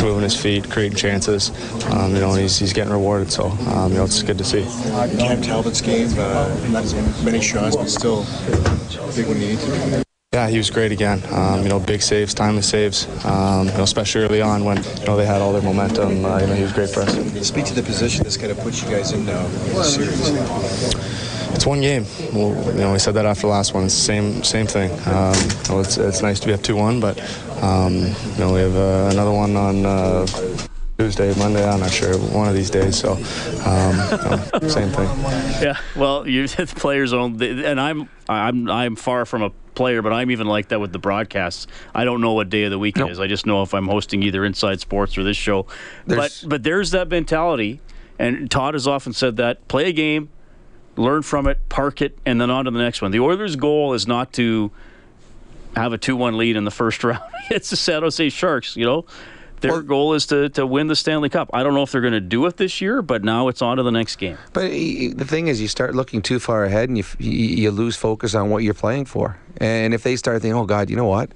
Moving 0.03 0.23
his 0.23 0.41
feet, 0.41 0.71
creating 0.71 0.97
chances. 0.97 1.51
Um, 1.87 2.15
you 2.15 2.21
know, 2.21 2.35
he's, 2.35 2.59
he's 2.59 2.73
getting 2.73 2.93
rewarded. 2.93 3.31
So, 3.33 3.47
um, 3.47 3.93
you 3.93 3.99
know, 3.99 4.05
it's 4.05 4.23
good 4.23 4.39
to 4.39 4.45
see. 4.45 4.65
Cam 5.19 5.43
Talbot's 5.43 5.81
game, 5.81 6.09
uh, 6.19 6.69
not 6.71 6.85
as 6.85 7.25
many 7.25 7.41
shots, 7.41 7.77
but 7.77 7.89
still 7.89 8.25
big 9.15 9.27
when 9.27 9.41
you 9.41 9.49
need 9.49 9.59
to. 9.61 10.05
Yeah, 10.35 10.49
he 10.49 10.59
was 10.59 10.69
great 10.69 10.93
again. 10.93 11.23
Um, 11.33 11.63
you 11.63 11.71
know, 11.71 11.81
big 11.81 12.03
saves, 12.03 12.35
timely 12.35 12.61
saves. 12.61 13.07
Um, 13.25 13.67
you 13.67 13.73
know, 13.73 13.83
especially 13.83 14.25
early 14.25 14.43
on 14.43 14.63
when 14.65 14.77
you 14.77 15.07
know 15.07 15.17
they 15.17 15.25
had 15.25 15.41
all 15.41 15.53
their 15.55 15.63
momentum. 15.63 16.25
Uh, 16.25 16.39
you 16.39 16.47
know, 16.47 16.55
he 16.55 16.63
was 16.63 16.73
great 16.73 16.91
for 16.91 17.01
us. 17.01 17.15
Speak 17.47 17.65
to 17.65 17.75
the 17.75 17.83
position 17.83 18.25
this 18.25 18.37
kind 18.37 18.53
of 18.53 18.59
puts 18.61 18.83
you 18.83 18.91
guys 18.91 19.13
in 19.13 19.25
now 19.25 19.45
in 19.47 19.75
the 19.75 19.83
series. 19.83 21.38
It's 21.55 21.67
one 21.67 21.81
game. 21.81 22.05
Well, 22.33 22.55
you 22.75 22.81
know, 22.81 22.93
we 22.93 22.99
said 22.99 23.15
that 23.15 23.27
after 23.27 23.43
the 23.43 23.49
last 23.49 23.75
one. 23.75 23.85
It's 23.85 23.95
the 23.95 24.01
same 24.03 24.45
same 24.45 24.67
thing. 24.67 24.91
Um, 25.07 25.35
you 25.35 25.75
know, 25.75 25.81
it's, 25.81 25.97
it's 25.99 26.23
nice 26.23 26.39
to 26.41 26.47
be 26.47 26.53
up 26.53 26.63
two 26.63 26.77
one, 26.77 27.01
but 27.01 27.19
um, 27.63 27.95
you 27.97 28.39
know 28.39 28.53
we 28.53 28.61
have 28.61 28.77
uh, 28.77 29.09
another 29.13 29.33
one 29.33 29.57
on 29.57 29.85
uh, 29.85 30.27
Tuesday, 30.99 31.35
Monday. 31.39 31.69
I'm 31.69 31.81
not 31.81 31.91
sure. 31.91 32.17
One 32.17 32.49
of 32.49 32.55
these 32.55 32.71
days. 32.71 32.97
So 32.99 33.13
um, 33.13 33.19
you 33.23 34.61
know, 34.61 34.69
same 34.69 34.91
thing. 34.91 35.09
Yeah, 35.63 35.79
well, 35.97 36.29
you 36.29 36.47
the 36.49 36.67
players 36.67 37.13
own, 37.13 37.43
and 37.43 37.81
I'm 37.81 38.09
I'm 38.29 38.71
I'm 38.71 38.97
far 38.97 39.27
from 39.27 39.43
a 39.43 39.51
player, 39.75 40.01
but 40.03 40.13
I'm 40.13 40.31
even 40.31 40.47
like 40.47 40.69
that 40.69 40.81
with 40.81 40.93
the 40.93 40.99
broadcasts. 40.99 41.67
I 41.95 42.05
don't 42.05 42.21
know 42.21 42.35
what 42.35 42.51
day 42.51 42.65
of 42.65 42.71
the 42.71 42.79
week 42.79 42.99
it 42.99 43.09
is. 43.11 43.19
I 43.21 43.27
just 43.27 43.47
know 43.47 43.63
if 43.63 43.75
I'm 43.75 43.87
hosting 43.89 44.23
either 44.23 44.45
Inside 44.45 44.81
Sports 44.81 45.17
or 45.19 45.25
this 45.25 45.37
show. 45.37 45.67
There's- 46.07 46.43
but 46.43 46.49
but 46.51 46.63
there's 46.63 46.91
that 46.93 47.09
mentality, 47.09 47.81
and 48.19 48.49
Todd 48.51 48.75
has 48.75 48.87
often 48.87 49.13
said 49.13 49.37
that: 49.37 49.67
play 49.69 49.89
a 49.89 49.93
game, 49.93 50.31
learn 50.99 51.23
from 51.23 51.47
it, 51.47 51.59
park 51.69 52.03
it, 52.03 52.19
and 52.27 52.41
then 52.41 52.51
on 52.51 52.65
to 52.67 52.71
the 52.71 52.79
next 52.79 53.01
one. 53.01 53.11
The 53.11 53.21
Oilers' 53.21 53.57
goal 53.57 53.95
is 53.95 54.07
not 54.07 54.33
to 54.35 54.71
have 55.77 55.93
a 55.93 55.99
2 55.99 56.17
1 56.17 56.37
lead 56.37 56.57
in 56.57 56.65
the 56.65 56.71
first 56.71 57.05
round. 57.05 57.23
it's 57.51 57.71
the 57.71 57.77
San 57.77 58.03
Jose 58.03 58.29
Sharks, 58.29 58.77
you 58.77 58.85
know? 58.85 59.07
Their 59.61 59.83
goal 59.83 60.15
is 60.15 60.27
to, 60.27 60.49
to 60.51 60.67
win 60.67 60.87
the 60.87 60.95
Stanley 60.95 61.29
Cup. 61.29 61.51
I 61.53 61.63
don't 61.63 61.75
know 61.75 61.83
if 61.83 61.91
they're 61.91 62.01
going 62.01 62.13
to 62.13 62.21
do 62.21 62.47
it 62.47 62.57
this 62.57 62.81
year, 62.81 63.03
but 63.03 63.25
now 63.25 63.49
it's 63.49 63.61
on 63.61 63.79
to 63.79 63.83
the 63.83 63.91
next 63.91 64.17
game. 64.17 64.39
But 64.53 64.71
the 64.71 65.25
thing 65.27 65.49
is, 65.49 65.61
you 65.61 65.69
start 65.69 65.95
looking 65.95 66.23
too 66.23 66.39
far 66.39 66.65
ahead 66.65 66.89
and 66.89 66.97
you, 66.97 67.05
you 67.19 67.71
lose 67.71 67.97
focus 67.97 68.35
on 68.35 68.51
what 68.51 68.63
you're 68.63 68.75
playing 68.75 69.07
for. 69.07 69.37
And 69.57 69.95
if 69.95 70.05
they 70.05 70.17
start 70.17 70.43
thinking, 70.43 70.57
oh, 70.57 70.65
God, 70.65 70.91
you 70.91 70.97
know 70.97 71.07
what? 71.07 71.31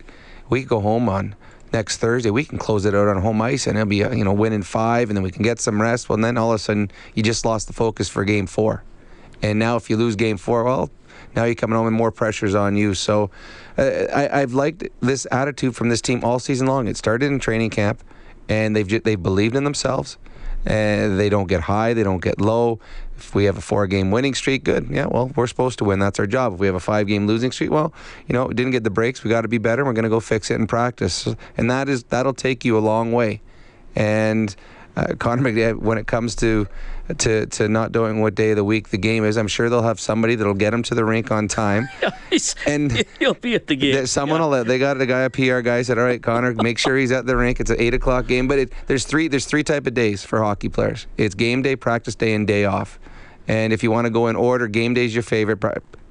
We 0.49 0.65
go 0.65 0.81
home 0.81 1.09
on 1.09 1.35
next 1.73 1.97
Thursday, 1.97 2.31
we 2.31 2.45
can 2.45 2.59
close 2.59 2.85
it 2.85 2.95
out 2.95 3.09
on 3.09 3.21
home 3.23 3.41
ice 3.41 3.67
and 3.67 3.77
it'll 3.77 3.89
be, 3.89 4.05
uh, 4.05 4.13
you 4.13 4.25
know, 4.25 4.33
winning 4.33 4.63
five 4.63 5.09
and 5.09 5.17
then 5.17 5.25
we 5.25 5.31
can 5.31 5.43
get 5.43 5.59
some 5.59 5.81
rest. 5.81 6.09
Well, 6.09 6.15
and 6.15 6.25
then 6.25 6.37
all 6.37 6.53
of 6.53 6.57
a 6.57 6.59
sudden, 6.59 6.91
you 7.15 7.23
just 7.23 7.45
lost 7.45 7.67
the 7.67 7.73
focus 7.73 8.09
for 8.09 8.25
game 8.25 8.47
four. 8.47 8.85
And 9.43 9.59
now 9.59 9.77
if 9.77 9.91
you 9.91 9.97
lose 9.97 10.17
game 10.17 10.37
four, 10.37 10.65
well, 10.65 10.91
now 11.35 11.45
you're 11.45 11.55
coming 11.55 11.77
home 11.77 11.87
and 11.87 11.97
more 11.97 12.13
pressures 12.13 12.55
on 12.55 12.77
you. 12.77 12.95
So 12.95 13.31
uh, 13.77 14.07
I, 14.15 14.41
have 14.41 14.55
liked 14.55 14.89
this 15.01 15.27
attitude 15.31 15.75
from 15.75 15.89
this 15.89 16.01
team 16.01 16.25
all 16.25 16.39
season 16.39 16.67
long. 16.67 16.89
It 16.89 16.97
started 16.97 17.27
in 17.27 17.39
training 17.39 17.71
camp, 17.71 18.03
and 18.49 18.77
they've 18.77 19.03
they've 19.03 19.23
believed 19.23 19.57
in 19.57 19.65
themselves. 19.65 20.19
And 20.65 21.19
they 21.19 21.29
don't 21.29 21.49
get 21.49 21.63
high, 21.63 21.93
they 21.93 22.05
don't 22.05 22.23
get 22.23 22.41
low. 22.41 22.79
If 23.17 23.35
we 23.35 23.45
have 23.47 23.59
a 23.59 23.61
four-game 23.61 24.13
winning 24.13 24.35
streak, 24.35 24.63
good. 24.63 24.89
Yeah, 24.91 25.07
well, 25.07 25.33
we're 25.35 25.49
supposed 25.49 25.79
to 25.79 25.85
win. 25.85 25.99
That's 25.99 26.21
our 26.21 26.27
job. 26.27 26.55
If 26.55 26.61
we 26.61 26.67
have 26.67 26.77
a 26.77 26.81
five-game 26.81 27.27
losing 27.27 27.51
streak, 27.51 27.73
well, 27.73 27.93
you 28.29 28.33
know, 28.33 28.47
we 28.47 28.55
didn't 28.55 28.71
get 28.71 28.85
the 28.85 28.91
breaks. 28.91 29.25
We 29.25 29.31
got 29.31 29.41
to 29.41 29.49
be 29.49 29.59
better. 29.59 29.85
We're 29.85 29.93
going 29.93 30.05
to 30.05 30.09
go 30.09 30.21
fix 30.21 30.53
it 30.53 30.55
in 30.55 30.69
practice, 30.69 31.27
and 31.57 31.69
that 31.69 31.89
is 31.89 32.05
that'll 32.05 32.35
take 32.35 32.65
you 32.65 32.79
a 32.79 32.81
long 32.81 33.11
way. 33.11 33.41
And 33.97 34.55
uh, 34.97 35.15
Connor 35.19 35.43
McDavid, 35.43 35.79
when 35.79 35.99
it 35.99 36.07
comes 36.07 36.35
to 36.37 36.67
to 37.19 37.47
to 37.47 37.69
not 37.69 37.93
knowing 37.93 38.21
what 38.21 38.35
day 38.35 38.51
of 38.51 38.57
the 38.57 38.65
week 38.65 38.89
the 38.89 38.99
game 38.99 39.25
is. 39.25 39.37
I'm 39.37 39.49
sure 39.49 39.69
they'll 39.69 39.83
have 39.83 40.01
somebody 40.01 40.35
that'll 40.35 40.55
get 40.55 40.73
him 40.73 40.83
to 40.85 40.95
the 40.95 41.05
rink 41.05 41.31
on 41.31 41.49
time. 41.49 41.89
and 42.67 42.93
he'll 43.19 43.35
be 43.35 43.55
at 43.55 43.67
the 43.67 43.77
game. 43.77 44.07
Someone 44.07 44.41
yeah. 44.41 44.47
will. 44.47 44.65
They 44.65 44.79
got 44.79 45.01
a 45.01 45.07
guy, 45.07 45.21
a 45.21 45.31
PR 45.31 45.61
guy, 45.61 45.83
said, 45.83 45.99
"All 45.99 46.05
right, 46.05 46.23
Connor, 46.23 46.55
make 46.55 46.79
sure 46.79 46.97
he's 46.97 47.13
at 47.13 47.27
the 47.27 47.37
rink. 47.37 47.61
It's 47.61 47.71
an 47.71 47.81
eight 47.81 47.95
o'clock 47.95 48.27
game." 48.27 48.49
But 48.49 48.59
it, 48.59 48.73
there's 48.87 49.05
three 49.05 49.29
there's 49.29 49.47
three 49.47 49.65
type 49.65 49.87
of 49.87 49.95
days 49.95 50.25
for 50.25 50.41
hockey 50.41 50.69
players. 50.69 51.07
It's 51.17 51.35
game 51.35 51.63
day, 51.63 51.77
practice 51.77 52.15
day, 52.15 52.35
and 52.35 52.47
day 52.47 52.65
off. 52.65 52.99
And 53.49 53.73
if 53.73 53.83
you 53.83 53.91
want 53.91 54.07
to 54.07 54.11
go 54.11 54.29
in 54.29 54.37
order, 54.37 54.69
game 54.69 54.95
day 54.95 55.05
is 55.05 55.15
your 55.15 55.25
favorite 55.25 55.59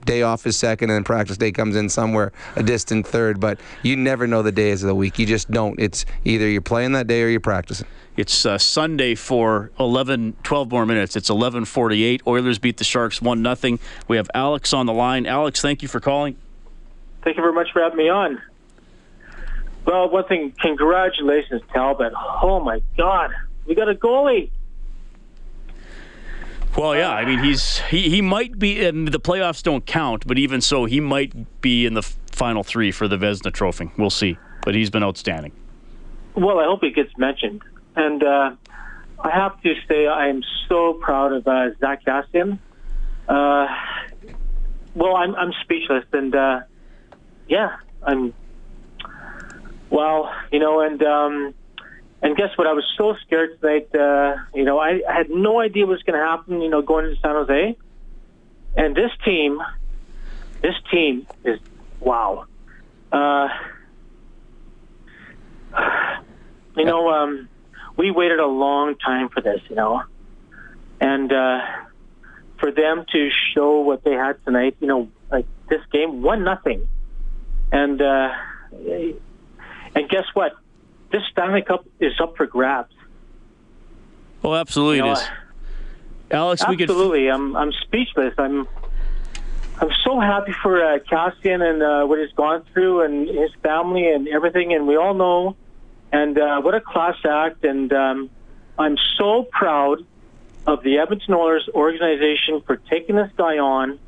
day 0.06 0.22
off 0.22 0.46
is 0.46 0.58
second, 0.58 0.90
and 0.90 0.96
then 0.98 1.04
practice 1.04 1.38
day 1.38 1.52
comes 1.52 1.76
in 1.76 1.90
somewhere 1.90 2.32
a 2.56 2.64
distant 2.64 3.08
third. 3.08 3.40
But 3.40 3.60
you 3.84 3.96
never 3.96 4.28
know 4.28 4.42
the 4.42 4.52
days 4.52 4.84
of 4.84 4.88
the 4.88 4.96
week. 4.96 5.20
You 5.20 5.26
just 5.26 5.50
don't. 5.52 5.80
It's 5.80 6.06
either 6.26 6.48
you're 6.48 6.62
playing 6.62 6.94
that 6.94 7.08
day 7.08 7.24
or 7.24 7.28
you're 7.28 7.40
practicing. 7.40 7.88
It's 8.18 8.46
uh, 8.46 8.58
Sunday 8.58 9.16
for 9.16 9.72
11, 9.80 10.36
12 10.44 10.72
more 10.72 10.86
minutes. 10.86 11.16
It's 11.16 11.30
11:48. 11.30 12.22
Oilers 12.28 12.60
beat 12.60 12.78
the 12.78 12.84
Sharks 12.84 13.22
one 13.22 13.42
nothing. 13.42 13.80
We 14.08 14.18
have 14.18 14.30
Alex 14.34 14.74
on 14.74 14.86
the 14.86 14.94
line. 14.94 15.26
Alex, 15.26 15.62
thank 15.62 15.82
you 15.82 15.88
for 15.88 16.00
calling. 16.00 16.36
Thank 17.24 17.38
you 17.38 17.44
very 17.44 17.54
much 17.54 17.72
for 17.72 17.82
having 17.82 17.98
me 17.98 18.10
on. 18.10 18.42
Well, 19.86 20.10
one 20.10 20.26
thing, 20.26 20.54
congratulations, 20.60 21.62
Talbot. 21.74 22.14
Oh 22.16 22.60
my 22.60 22.82
God, 22.98 23.32
we 23.66 23.76
got 23.76 23.90
a 23.90 23.96
goalie. 23.96 24.52
Well, 26.78 26.96
yeah. 26.96 27.12
I 27.12 27.26
mean, 27.26 27.40
he's 27.40 27.80
he, 27.90 28.10
he 28.10 28.22
might 28.22 28.58
be. 28.58 28.86
And 28.86 29.08
the 29.08 29.20
playoffs 29.20 29.62
don't 29.62 29.86
count, 29.86 30.26
but 30.26 30.38
even 30.38 30.62
so, 30.62 30.86
he 30.86 31.00
might 31.00 31.62
be 31.62 31.86
in 31.86 31.94
the 31.94 32.02
final 32.02 32.64
three 32.64 32.92
for 32.92 33.08
the 33.08 33.18
Vezina 33.18 33.52
Trophy. 33.52 33.92
We'll 33.98 34.10
see. 34.10 34.38
But 34.64 34.76
he's 34.76 34.90
been 34.90 35.04
outstanding. 35.04 35.52
Well, 36.36 36.60
I 36.60 36.66
hope 36.66 36.82
he 36.82 36.92
gets 36.92 37.16
mentioned. 37.18 37.62
And 37.96 38.24
uh, 38.24 38.56
I 39.20 39.30
have 39.30 39.62
to 39.62 39.74
say, 39.88 40.08
I 40.08 40.28
am 40.28 40.44
so 40.70 40.94
proud 40.94 41.34
of 41.34 41.48
uh, 41.48 41.72
Zack 41.80 42.06
Kassian. 42.06 42.58
Uh, 43.28 43.68
well, 44.96 45.16
I'm 45.16 45.36
I'm 45.36 45.54
speechless, 45.62 46.06
and 46.12 46.36
uh, 46.36 46.62
yeah, 47.48 47.78
I'm. 48.04 48.34
Well, 49.90 50.34
you 50.52 50.60
know, 50.60 50.80
and 50.82 51.04
um, 51.04 51.54
and 52.22 52.36
guess 52.36 52.56
what? 52.56 52.68
I 52.68 52.74
was 52.74 52.86
so 52.98 53.16
scared 53.26 53.60
tonight. 53.60 53.94
Uh, 53.96 54.36
you 54.54 54.64
know, 54.64 54.78
I, 54.78 55.02
I 55.10 55.14
had 55.14 55.30
no 55.30 55.60
idea 55.60 55.86
what 55.86 55.94
was 55.94 56.04
going 56.04 56.20
to 56.20 56.26
happen. 56.26 56.62
You 56.62 56.70
know, 56.70 56.82
going 56.82 57.06
into 57.06 57.20
San 57.20 57.32
Jose, 57.32 57.78
and 58.78 58.96
this 58.96 59.12
team, 59.26 59.62
this 60.62 60.76
team 60.92 61.26
is 61.44 61.60
wow. 62.00 62.46
Uh, 63.12 63.50
you 66.78 66.86
know, 66.86 67.10
um, 67.10 67.50
we 67.98 68.12
waited 68.12 68.40
a 68.40 68.48
long 68.48 68.96
time 68.96 69.30
for 69.30 69.42
this. 69.42 69.62
You 69.70 69.76
know, 69.76 70.04
and 71.00 71.34
uh, 71.34 71.62
for 72.60 72.72
them 72.72 73.06
to 73.12 73.30
show 73.56 73.80
what 73.82 74.04
they 74.04 74.14
had 74.14 74.44
tonight, 74.46 74.78
you 74.80 74.88
know, 74.88 75.10
like 75.32 75.48
this 75.70 75.82
game, 75.92 76.22
one 76.22 76.44
nothing, 76.44 76.88
and 77.72 78.00
uh, 78.00 78.30
and 79.96 80.08
guess 80.08 80.26
what? 80.36 80.54
This 81.12 81.24
Stanley 81.32 81.62
Cup 81.62 81.86
is 82.00 82.14
up 82.20 82.38
for 82.38 82.46
grabs. 82.46 82.94
Oh, 84.44 84.56
absolutely 84.56 84.98
you 84.98 85.04
know, 85.04 85.12
it 85.12 85.18
is. 85.18 85.28
Alex, 86.32 86.62
absolutely. 86.62 87.26
Could... 87.26 87.34
I'm 87.34 87.56
I'm 87.56 87.72
speechless. 87.74 88.34
I'm 88.38 88.68
I'm 89.80 89.90
so 90.04 90.20
happy 90.20 90.54
for 90.62 90.84
uh, 90.84 91.00
Kassian 91.00 91.62
and 91.62 91.82
uh, 91.82 92.06
what 92.06 92.20
he's 92.20 92.32
gone 92.34 92.64
through 92.72 93.02
and 93.02 93.28
his 93.28 93.52
family 93.64 94.12
and 94.12 94.28
everything. 94.28 94.74
And 94.74 94.88
we 94.88 94.96
all 94.96 95.14
know, 95.14 95.56
and 96.12 96.38
uh, 96.38 96.62
what 96.62 96.76
a 96.76 96.82
class 96.82 97.18
act. 97.28 97.64
And 97.66 97.92
um, 97.92 98.30
I'm 98.78 98.98
so 99.18 99.48
proud 99.52 100.06
of 100.68 100.84
the 100.84 101.00
Edmonton 101.00 101.34
Oilers 101.34 101.68
organization 101.74 102.62
for 102.66 102.78
taking 102.78 103.16
this 103.16 103.32
guy 103.36 103.58
on 103.58 104.00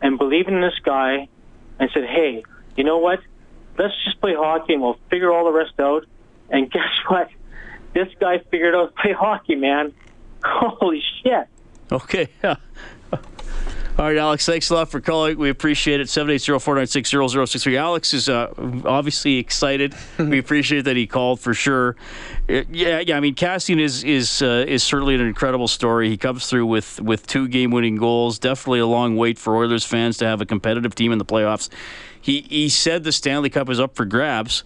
and 0.00 0.18
believing 0.18 0.54
in 0.54 0.60
this 0.60 0.78
guy 0.84 1.28
and 1.78 1.90
said, 1.92 2.04
hey, 2.04 2.44
you 2.76 2.84
know 2.84 2.98
what? 2.98 3.20
Let's 3.76 3.94
just 4.04 4.20
play 4.20 4.34
hockey 4.34 4.74
and 4.74 4.82
we'll 4.82 4.98
figure 5.10 5.32
all 5.32 5.44
the 5.44 5.52
rest 5.52 5.78
out. 5.78 6.06
And 6.50 6.70
guess 6.70 6.82
what? 7.08 7.28
This 7.94 8.08
guy 8.20 8.38
figured 8.50 8.74
out 8.74 8.94
to 8.94 9.02
play 9.02 9.12
hockey, 9.12 9.54
man. 9.54 9.92
Holy 10.44 11.02
shit. 11.22 11.48
Okay. 11.90 12.28
All 13.98 14.04
right, 14.04 14.18
Alex, 14.18 14.44
thanks 14.44 14.68
a 14.68 14.74
lot 14.74 14.90
for 14.90 15.00
calling. 15.00 15.38
We 15.38 15.48
appreciate 15.48 16.00
it. 16.00 16.08
780-496-0063. 16.08 17.78
Alex 17.78 18.12
is 18.12 18.28
uh, 18.28 18.52
obviously 18.84 19.38
excited. 19.38 19.94
we 20.18 20.38
appreciate 20.38 20.82
that 20.82 20.96
he 20.96 21.06
called 21.06 21.40
for 21.40 21.54
sure. 21.54 21.96
Uh, 22.46 22.64
yeah, 22.70 23.00
yeah. 23.00 23.16
I 23.16 23.20
mean, 23.20 23.34
Kassian 23.34 23.80
is 23.80 24.04
is 24.04 24.42
uh, 24.42 24.66
is 24.68 24.82
certainly 24.82 25.14
an 25.14 25.22
incredible 25.22 25.66
story. 25.66 26.10
He 26.10 26.18
comes 26.18 26.46
through 26.46 26.66
with 26.66 27.00
with 27.00 27.26
two 27.26 27.48
game-winning 27.48 27.96
goals. 27.96 28.38
Definitely 28.38 28.80
a 28.80 28.86
long 28.86 29.16
wait 29.16 29.38
for 29.38 29.56
Oilers 29.56 29.84
fans 29.84 30.18
to 30.18 30.26
have 30.26 30.42
a 30.42 30.46
competitive 30.46 30.94
team 30.94 31.10
in 31.10 31.16
the 31.16 31.24
playoffs. 31.24 31.70
He 32.20 32.42
he 32.42 32.68
said 32.68 33.02
the 33.02 33.12
Stanley 33.12 33.48
Cup 33.48 33.70
is 33.70 33.80
up 33.80 33.94
for 33.94 34.04
grabs. 34.04 34.62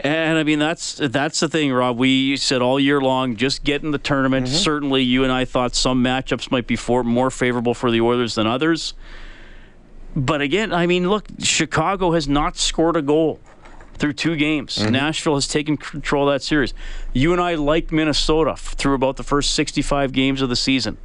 And 0.00 0.38
I 0.38 0.42
mean 0.42 0.58
that's 0.58 0.96
that's 0.96 1.40
the 1.40 1.48
thing, 1.48 1.72
Rob. 1.72 1.98
We 1.98 2.36
said 2.36 2.60
all 2.60 2.78
year 2.78 3.00
long, 3.00 3.36
just 3.36 3.64
get 3.64 3.82
in 3.82 3.92
the 3.92 3.98
tournament. 3.98 4.46
Mm-hmm. 4.46 4.56
Certainly, 4.56 5.02
you 5.02 5.24
and 5.24 5.32
I 5.32 5.44
thought 5.44 5.74
some 5.74 6.04
matchups 6.04 6.50
might 6.50 6.66
be 6.66 6.76
for, 6.76 7.02
more 7.02 7.30
favorable 7.30 7.72
for 7.72 7.90
the 7.90 8.00
Oilers 8.00 8.34
than 8.34 8.46
others. 8.46 8.94
But 10.14 10.40
again, 10.40 10.72
I 10.72 10.86
mean, 10.86 11.08
look, 11.08 11.26
Chicago 11.40 12.12
has 12.12 12.28
not 12.28 12.56
scored 12.56 12.96
a 12.96 13.02
goal 13.02 13.40
through 13.94 14.14
two 14.14 14.36
games. 14.36 14.76
Mm-hmm. 14.76 14.92
Nashville 14.92 15.34
has 15.34 15.48
taken 15.48 15.76
control 15.76 16.28
of 16.28 16.34
that 16.34 16.42
series. 16.42 16.74
You 17.12 17.32
and 17.32 17.40
I 17.40 17.54
liked 17.54 17.92
Minnesota 17.92 18.56
through 18.56 18.94
about 18.94 19.16
the 19.16 19.22
first 19.22 19.54
65 19.54 20.12
games 20.12 20.42
of 20.42 20.48
the 20.48 20.56
season. 20.56 20.98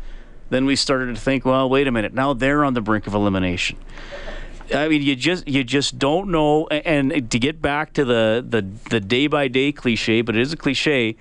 Then 0.49 0.65
we 0.65 0.75
started 0.75 1.15
to 1.15 1.21
think, 1.21 1.45
well, 1.45 1.69
wait 1.69 1.87
a 1.87 1.91
minute. 1.91 2.13
Now 2.13 2.33
they're 2.33 2.63
on 2.63 2.73
the 2.73 2.81
brink 2.81 3.07
of 3.07 3.13
elimination. 3.13 3.77
I 4.73 4.87
mean, 4.87 5.01
you 5.01 5.15
just 5.15 5.47
you 5.47 5.63
just 5.63 5.99
don't 5.99 6.29
know. 6.29 6.67
And 6.67 7.29
to 7.31 7.39
get 7.39 7.61
back 7.61 7.93
to 7.93 8.05
the 8.05 8.45
the 8.47 8.61
the 8.89 8.99
day 8.99 9.27
by 9.27 9.47
day 9.47 9.71
cliche, 9.71 10.21
but 10.21 10.35
it 10.35 10.41
is 10.41 10.53
a 10.53 10.57
cliche. 10.57 11.15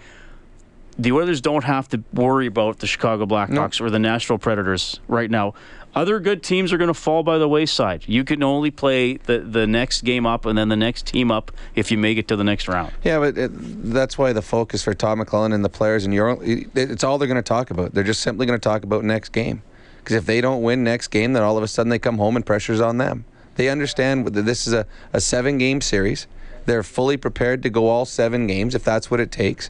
The 0.99 1.13
Oilers 1.13 1.41
don't 1.41 1.65
have 1.65 1.89
to 1.91 2.03
worry 2.13 2.47
about 2.47 2.81
the 2.81 2.87
Chicago 2.87 3.25
Blackhawks 3.25 3.81
no. 3.81 3.87
or 3.87 3.91
the 3.91 3.99
Nashville 3.99 4.39
Predators 4.39 5.01
right 5.09 5.31
now. 5.31 5.55
Other 5.95 6.21
good 6.21 6.43
teams 6.43 6.73
are 6.73 6.79
going 6.79 6.89
to 6.89 6.95
fall 6.95 7.23
by 7.23 7.39
the 7.39 7.49
wayside. 7.49 8.05
You 8.07 8.23
can 8.23 8.43
only 8.43 8.71
play 8.71 9.17
the, 9.17 9.39
the 9.39 9.67
next 9.67 10.03
game 10.03 10.25
up 10.25 10.47
and 10.47 10.57
then 10.57 10.69
the 10.69 10.77
next 10.77 11.07
team 11.07 11.33
up 11.33 11.51
if 11.75 11.91
you 11.91 11.99
make 11.99 12.17
it 12.17 12.29
to 12.29 12.37
the 12.37 12.45
next 12.45 12.69
round. 12.69 12.93
Yeah, 13.03 13.19
but 13.19 13.37
it, 13.37 13.51
that's 13.93 14.17
why 14.17 14.33
the 14.33 14.43
focus 14.43 14.85
for 14.85 14.95
Todd 14.95 15.19
McLellan 15.19 15.53
and 15.53 15.65
the 15.65 15.71
players 15.71 16.05
and 16.05 16.15
your 16.15 16.39
it's 16.43 17.03
all 17.03 17.19
they're 17.19 17.27
going 17.27 17.37
to 17.37 17.43
talk 17.43 17.71
about. 17.71 17.93
They're 17.93 18.05
just 18.05 18.21
simply 18.21 18.47
going 18.47 18.59
to 18.59 18.63
talk 18.63 18.85
about 18.85 19.03
next 19.03 19.31
game. 19.31 19.63
Because 19.99 20.17
if 20.17 20.27
they 20.27 20.41
don't 20.41 20.63
win 20.63 20.85
next 20.85 21.09
game, 21.09 21.33
then 21.33 21.43
all 21.43 21.57
of 21.57 21.63
a 21.63 21.69
sudden 21.69 21.91
they 21.91 21.99
come 21.99 22.19
home 22.19 22.37
and 22.37 22.47
pressure's 22.47 22.81
on 22.81 22.99
them. 22.99 23.25
They 23.61 23.69
understand 23.69 24.27
that 24.27 24.47
this 24.47 24.67
is 24.67 24.73
a, 24.73 24.87
a 25.13 25.21
seven 25.21 25.59
game 25.59 25.83
series. 25.83 26.27
They're 26.65 26.83
fully 26.83 27.19
prepared 27.19 27.63
to 27.65 27.69
go 27.69 27.89
all 27.89 28.07
seven 28.07 28.47
games 28.47 28.75
if 28.75 28.83
that's 28.83 29.11
what 29.11 29.21
it 29.21 29.31
takes 29.31 29.69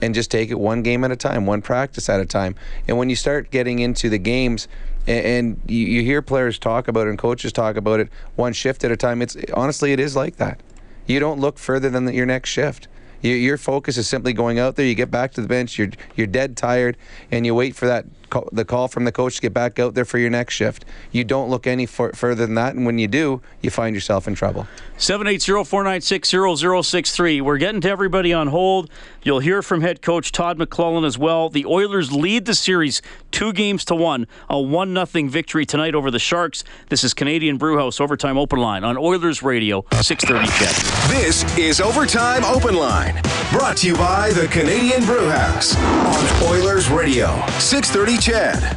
and 0.00 0.14
just 0.14 0.30
take 0.30 0.48
it 0.48 0.60
one 0.60 0.84
game 0.84 1.02
at 1.02 1.10
a 1.10 1.16
time, 1.16 1.44
one 1.44 1.60
practice 1.60 2.08
at 2.08 2.20
a 2.20 2.24
time. 2.24 2.54
And 2.86 2.98
when 2.98 3.10
you 3.10 3.16
start 3.16 3.50
getting 3.50 3.80
into 3.80 4.08
the 4.08 4.18
games, 4.18 4.68
and, 5.08 5.60
you, 5.66 5.86
you, 5.86 6.02
hear 6.02 6.22
players 6.22 6.56
talk 6.56 6.86
about 6.86 7.08
it 7.08 7.10
and 7.10 7.18
coaches 7.18 7.52
talk 7.52 7.74
about 7.74 7.98
it 7.98 8.10
one 8.36 8.52
shift 8.52 8.84
at 8.84 8.92
a 8.92 8.96
time, 8.96 9.20
it's 9.20 9.36
honestly 9.52 9.92
it 9.92 9.98
is 9.98 10.14
like 10.14 10.36
that. 10.36 10.60
You 11.08 11.18
don't 11.18 11.40
look 11.40 11.58
further 11.58 11.90
than 11.90 12.04
the, 12.04 12.14
your 12.14 12.26
next 12.26 12.50
shift. 12.50 12.86
You, 13.22 13.34
your 13.34 13.58
focus 13.58 13.96
is 13.96 14.06
simply 14.06 14.34
going 14.34 14.60
out 14.60 14.76
there. 14.76 14.86
You 14.86 14.94
get 14.94 15.10
back 15.10 15.32
to 15.32 15.40
the 15.40 15.48
bench. 15.48 15.80
You're 15.80 15.90
you're 16.14 16.28
dead 16.28 16.56
tired, 16.56 16.96
and 17.32 17.44
you 17.44 17.56
wait 17.56 17.74
for 17.74 17.86
that 17.86 18.04
call, 18.30 18.48
the 18.52 18.64
call 18.64 18.88
from 18.88 19.04
the 19.04 19.12
coach 19.12 19.36
to 19.36 19.42
get 19.42 19.54
back 19.54 19.78
out 19.78 19.94
there 19.94 20.04
for 20.04 20.18
your 20.18 20.30
next 20.30 20.54
shift. 20.54 20.84
You 21.12 21.22
don't 21.24 21.48
look 21.48 21.66
any 21.66 21.86
for, 21.86 22.12
further 22.12 22.46
than 22.46 22.54
that, 22.56 22.74
and 22.74 22.84
when 22.86 22.98
you 22.98 23.08
do, 23.08 23.40
you 23.62 23.70
find 23.70 23.94
yourself 23.94 24.28
in 24.28 24.34
trouble. 24.34 24.66
780-496-0063. 24.98 27.40
We're 27.42 27.58
getting 27.58 27.80
to 27.82 27.88
everybody 27.88 28.32
on 28.32 28.48
hold. 28.48 28.90
You'll 29.22 29.38
hear 29.40 29.62
from 29.62 29.82
head 29.82 30.02
coach 30.02 30.32
Todd 30.32 30.58
McLellan 30.58 31.06
as 31.06 31.16
well. 31.18 31.48
The 31.48 31.64
Oilers 31.66 32.12
lead 32.12 32.46
the 32.46 32.54
series 32.54 33.02
two 33.30 33.52
games 33.52 33.84
to 33.86 33.94
one, 33.94 34.26
a 34.48 34.60
one 34.60 34.92
nothing 34.92 35.28
victory 35.28 35.64
tonight 35.66 35.94
over 35.94 36.10
the 36.10 36.18
Sharks. 36.18 36.64
This 36.88 37.04
is 37.04 37.14
Canadian 37.14 37.58
Brewhouse 37.58 38.00
Overtime 38.00 38.38
Open 38.38 38.58
Line 38.58 38.82
on 38.84 38.96
Oilers 38.96 39.42
Radio 39.42 39.84
630 40.00 40.48
CHED. 40.58 40.74
This 41.10 41.44
is 41.58 41.80
Overtime 41.80 42.44
Open 42.44 42.74
Line, 42.74 43.20
brought 43.50 43.76
to 43.78 43.86
you 43.86 43.94
by 43.96 44.30
the 44.30 44.46
Canadian 44.48 45.04
Brewhouse 45.04 45.76
on 45.76 46.48
Oilers 46.48 46.88
Radio 46.88 47.26
630 47.58 48.15
CHED. 48.18 48.76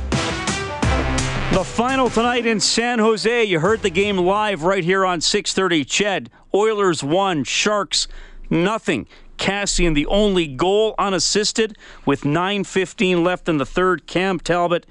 The 1.54 1.64
final 1.64 2.10
tonight 2.10 2.46
in 2.46 2.60
San 2.60 3.00
Jose. 3.00 3.44
You 3.44 3.60
heard 3.60 3.82
the 3.82 3.90
game 3.90 4.18
live 4.18 4.64
right 4.64 4.84
here 4.84 5.06
on 5.06 5.22
630 5.22 5.86
CHED. 5.86 6.30
Oilers 6.54 7.04
won, 7.04 7.44
Sharks 7.44 8.08
nothing. 8.50 9.08
Cassian 9.38 9.94
the 9.94 10.06
only 10.08 10.48
goal 10.48 10.96
unassisted 11.00 11.78
with 12.06 12.22
9.15 12.22 13.24
left 13.24 13.48
in 13.48 13.58
the 13.58 13.66
third. 13.66 14.06
Cam 14.06 14.40
Talbot 14.40 14.86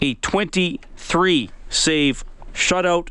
a 0.00 0.14
23 0.14 1.50
save 1.68 2.24
shutout. 2.52 3.08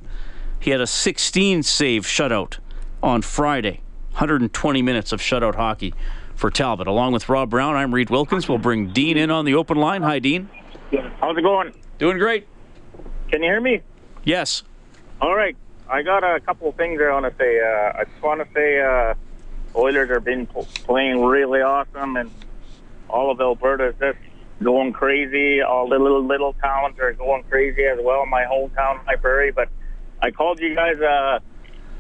He 0.60 0.72
had 0.72 0.82
a 0.82 0.88
16 0.88 1.64
save 1.64 2.04
shutout 2.04 2.58
on 3.02 3.22
Friday. 3.22 3.82
120 4.12 4.82
minutes 4.82 5.12
of 5.12 5.20
shutout 5.20 5.56
hockey 5.56 5.94
for 6.36 6.50
Talbot. 6.52 6.88
Along 6.88 7.14
with 7.14 7.28
Rob 7.30 7.50
Brown, 7.50 7.76
I'm 7.76 7.94
Reed 7.94 8.10
Wilkins. 8.10 8.48
We'll 8.48 8.58
bring 8.58 8.92
Dean 8.92 9.18
in 9.18 9.32
on 9.32 9.46
the 9.46 9.56
open 9.56 9.78
line. 9.78 10.02
Hi, 10.02 10.20
Dean. 10.20 10.50
How's 11.20 11.38
it 11.38 11.42
going? 11.42 11.74
Doing 11.98 12.18
great. 12.18 12.48
Can 13.30 13.42
you 13.42 13.50
hear 13.50 13.62
me? 13.62 13.82
Yes. 14.24 14.64
All 15.22 15.36
right. 15.36 15.56
I 15.90 16.02
got 16.02 16.24
a 16.24 16.40
couple 16.40 16.70
of 16.70 16.76
things 16.76 17.00
I 17.02 17.12
want 17.12 17.26
to 17.26 17.36
say. 17.38 17.60
Uh, 17.60 18.00
I 18.00 18.04
just 18.06 18.22
want 18.22 18.42
to 18.42 18.54
say 18.54 18.82
uh, 18.82 19.14
Oilers 19.76 20.10
have 20.10 20.24
been 20.24 20.48
playing 20.48 21.24
really 21.24 21.62
awesome, 21.62 22.16
and 22.18 22.32
all 23.10 23.32
of 23.32 23.40
Alberta 23.40 23.90
is 23.90 23.96
just 24.00 24.18
going 24.64 24.94
crazy. 24.94 25.62
All 25.62 25.88
the 25.88 26.00
little 26.00 26.24
little 26.24 26.54
towns 26.54 26.98
are 27.00 27.14
going 27.14 27.44
crazy 27.44 27.84
as 27.86 28.00
well. 28.02 28.26
My 28.26 28.44
hometown, 28.44 29.04
High 29.06 29.18
Prairie. 29.18 29.52
But 29.52 29.70
I 30.22 30.32
called 30.32 30.60
you 30.60 30.74
guys 30.76 31.00
uh, 31.00 31.40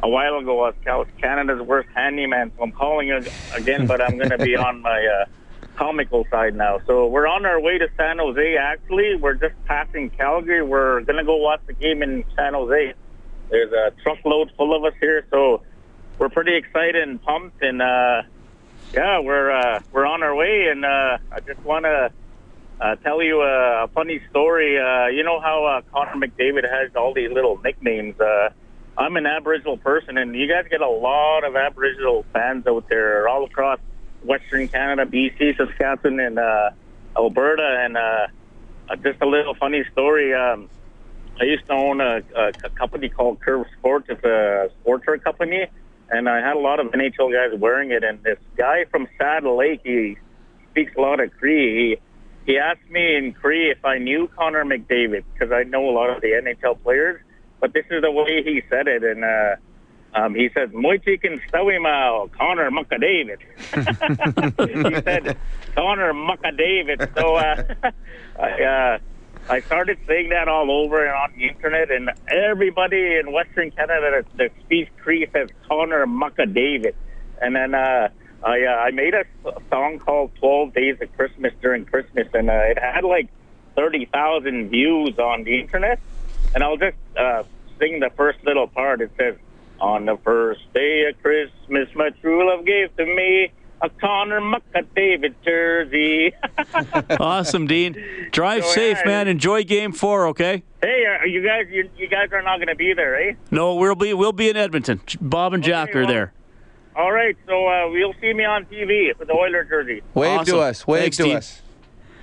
a 0.03 0.09
while 0.09 0.37
ago 0.37 0.65
as 0.65 0.75
Canada's 1.21 1.61
worst 1.61 1.89
handyman, 1.95 2.51
so 2.55 2.63
I'm 2.63 2.71
calling 2.71 3.07
you 3.07 3.21
again. 3.53 3.87
but 3.87 4.01
I'm 4.01 4.17
going 4.17 4.29
to 4.29 4.37
be 4.37 4.55
on 4.55 4.81
my 4.81 5.05
uh, 5.05 5.25
comical 5.75 6.25
side 6.31 6.55
now. 6.55 6.79
So 6.87 7.07
we're 7.07 7.27
on 7.27 7.45
our 7.45 7.59
way 7.59 7.77
to 7.77 7.87
San 7.97 8.19
Jose. 8.19 8.57
Actually, 8.57 9.15
we're 9.15 9.35
just 9.35 9.55
passing 9.65 10.09
Calgary. 10.09 10.63
We're 10.63 11.01
going 11.01 11.17
to 11.17 11.23
go 11.23 11.37
watch 11.37 11.61
the 11.67 11.73
game 11.73 12.01
in 12.01 12.23
San 12.35 12.53
Jose. 12.53 12.93
There's 13.49 13.71
a 13.71 13.91
truckload 14.01 14.51
full 14.57 14.75
of 14.75 14.83
us 14.83 14.97
here, 14.99 15.25
so 15.29 15.61
we're 16.17 16.29
pretty 16.29 16.55
excited 16.55 17.07
and 17.07 17.21
pumped. 17.21 17.61
And 17.61 17.81
uh, 17.81 18.23
yeah, 18.93 19.19
we're 19.19 19.51
uh, 19.51 19.81
we're 19.91 20.05
on 20.05 20.23
our 20.23 20.35
way. 20.35 20.67
And 20.71 20.83
uh, 20.83 21.17
I 21.31 21.39
just 21.45 21.61
want 21.63 21.85
to 21.85 22.11
uh, 22.81 22.95
tell 22.97 23.21
you 23.21 23.41
a, 23.41 23.83
a 23.83 23.87
funny 23.89 24.21
story. 24.29 24.79
Uh, 24.79 25.07
you 25.07 25.23
know 25.23 25.39
how 25.39 25.65
uh, 25.65 25.81
Connor 25.91 26.27
McDavid 26.27 26.69
has 26.69 26.95
all 26.95 27.13
these 27.13 27.31
little 27.31 27.59
nicknames. 27.61 28.19
Uh, 28.19 28.49
I'm 28.97 29.17
an 29.17 29.25
Aboriginal 29.25 29.77
person, 29.77 30.17
and 30.17 30.35
you 30.35 30.47
guys 30.47 30.65
get 30.69 30.81
a 30.81 30.89
lot 30.89 31.43
of 31.43 31.55
Aboriginal 31.55 32.25
fans 32.31 32.65
out 32.65 32.87
there 32.87 33.27
all 33.27 33.43
across 33.43 33.79
Western 34.23 34.67
Canada, 34.69 35.05
BC, 35.05 35.57
Saskatchewan, 35.57 36.19
and 36.19 36.39
uh, 36.39 36.69
Alberta. 37.17 37.77
And 37.81 37.97
uh, 37.97 38.27
uh, 38.89 38.95
just 38.97 39.21
a 39.21 39.27
little 39.27 39.53
funny 39.55 39.83
story. 39.91 40.33
Um, 40.33 40.69
I 41.39 41.43
used 41.43 41.65
to 41.67 41.73
own 41.73 41.99
a, 41.99 42.21
a, 42.35 42.47
a 42.63 42.69
company 42.69 43.09
called 43.09 43.41
Curve 43.41 43.65
Sports. 43.77 44.07
It's 44.09 44.23
a 44.23 44.69
sportswear 44.85 45.21
company, 45.21 45.67
and 46.09 46.29
I 46.29 46.37
had 46.37 46.55
a 46.55 46.59
lot 46.59 46.79
of 46.79 46.87
NHL 46.87 47.33
guys 47.33 47.59
wearing 47.59 47.91
it. 47.91 48.05
And 48.05 48.23
this 48.23 48.39
guy 48.55 48.85
from 48.85 49.09
Saddle 49.17 49.57
Lake, 49.57 49.81
he 49.83 50.17
speaks 50.71 50.93
a 50.97 51.01
lot 51.01 51.19
of 51.19 51.31
Cree. 51.37 51.97
He, 52.45 52.51
he 52.53 52.57
asked 52.59 52.89
me 52.89 53.17
in 53.17 53.33
Cree 53.33 53.71
if 53.71 53.83
I 53.83 53.97
knew 53.97 54.29
Connor 54.37 54.63
McDavid 54.63 55.25
because 55.33 55.51
I 55.51 55.63
know 55.63 55.89
a 55.89 55.91
lot 55.91 56.15
of 56.15 56.21
the 56.21 56.27
NHL 56.27 56.81
players. 56.81 57.21
But 57.65 57.73
this 57.73 57.85
is 57.89 58.03
the 58.03 58.11
way 58.11 58.43
he 58.43 58.61
said 58.69 58.87
it, 58.87 59.03
and 59.03 59.23
uh, 59.23 59.55
um, 60.13 60.35
he 60.35 60.49
says, 60.53 60.69
Moichikin 60.69 61.41
Stawimao, 61.49 62.31
Connor 62.33 62.69
McDavid. 62.69 63.39
he 64.91 65.01
said, 65.01 65.35
Connor 65.73 66.13
McDavid. 66.13 67.11
So 67.17 67.37
uh, 67.37 67.91
I, 68.39 68.61
uh, 68.61 68.97
I 69.49 69.61
started 69.61 69.97
saying 70.05 70.29
that 70.29 70.47
all 70.47 70.69
over 70.69 71.03
and 71.03 71.15
on 71.15 71.33
the 71.39 71.47
internet, 71.47 71.89
and 71.89 72.11
everybody 72.27 73.15
in 73.15 73.31
Western 73.31 73.71
Canada 73.71 74.23
that 74.35 74.51
speaks 74.63 74.91
Cree 75.01 75.27
says 75.33 75.49
Connor 75.67 76.05
McDavid. 76.05 76.93
And 77.41 77.55
then 77.55 77.73
uh, 77.73 78.09
I, 78.43 78.61
uh, 78.61 78.69
I 78.73 78.91
made 78.91 79.15
a 79.15 79.25
song 79.71 79.97
called 79.97 80.35
12 80.35 80.71
Days 80.71 80.97
of 81.01 81.11
Christmas 81.17 81.51
during 81.63 81.85
Christmas, 81.85 82.27
and 82.31 82.47
uh, 82.47 82.53
it 82.53 82.77
had 82.77 83.03
like 83.03 83.29
30,000 83.75 84.69
views 84.69 85.17
on 85.17 85.45
the 85.45 85.59
internet. 85.59 85.99
And 86.53 86.63
I'll 86.63 86.77
just 86.77 86.95
uh, 87.17 87.43
sing 87.79 87.99
the 87.99 88.09
first 88.15 88.39
little 88.43 88.67
part. 88.67 89.01
It 89.01 89.11
says, 89.17 89.35
On 89.79 90.05
the 90.05 90.17
first 90.23 90.61
day 90.73 91.05
of 91.09 91.21
Christmas, 91.21 91.89
my 91.95 92.09
true 92.21 92.49
love 92.49 92.65
gave 92.65 92.95
to 92.97 93.05
me 93.05 93.51
a 93.81 93.89
Connor 93.89 94.39
McDavid 94.41 95.33
jersey. 95.43 96.33
awesome, 97.19 97.67
Dean. 97.67 97.95
Drive 98.31 98.63
So, 98.63 98.71
safe, 98.71 98.97
yeah, 99.03 99.11
man. 99.11 99.27
Enjoy 99.27 99.63
game 99.63 99.91
four, 99.91 100.27
okay? 100.29 100.63
hey, 100.81 101.03
are 101.05 101.27
you 101.27 101.43
guys, 101.43 101.65
you, 101.69 101.89
you 101.97 102.07
guys 102.07 102.29
are 102.31 102.41
not 102.41 102.57
going 102.57 102.67
to 102.67 102.75
be 102.75 102.93
there, 102.93 103.19
eh? 103.29 103.33
No, 103.51 103.75
we'll 103.75 103.95
be 103.95 104.13
we'll 104.13 104.31
be 104.31 104.49
in 104.49 104.55
Edmonton. 104.57 105.01
Bob 105.19 105.53
and 105.53 105.63
Jack 105.63 105.95
are 105.95 106.05
there. 106.05 106.31
All 106.95 107.11
right, 107.11 107.35
so 107.45 107.67
uh, 107.67 107.89
you'll 107.91 108.13
see 108.21 108.31
me 108.33 108.45
on 108.45 108.65
TV 108.67 109.17
with 109.19 109.27
the 109.27 109.33
Oiler 109.33 109.65
jersey. 109.65 110.01
Wave 110.13 110.45
to 110.45 110.59
us. 110.59 110.87
Wave 110.87 111.01
Thanks, 111.01 111.17
to 111.17 111.23
Dean. 111.23 111.35
us. 111.37 111.61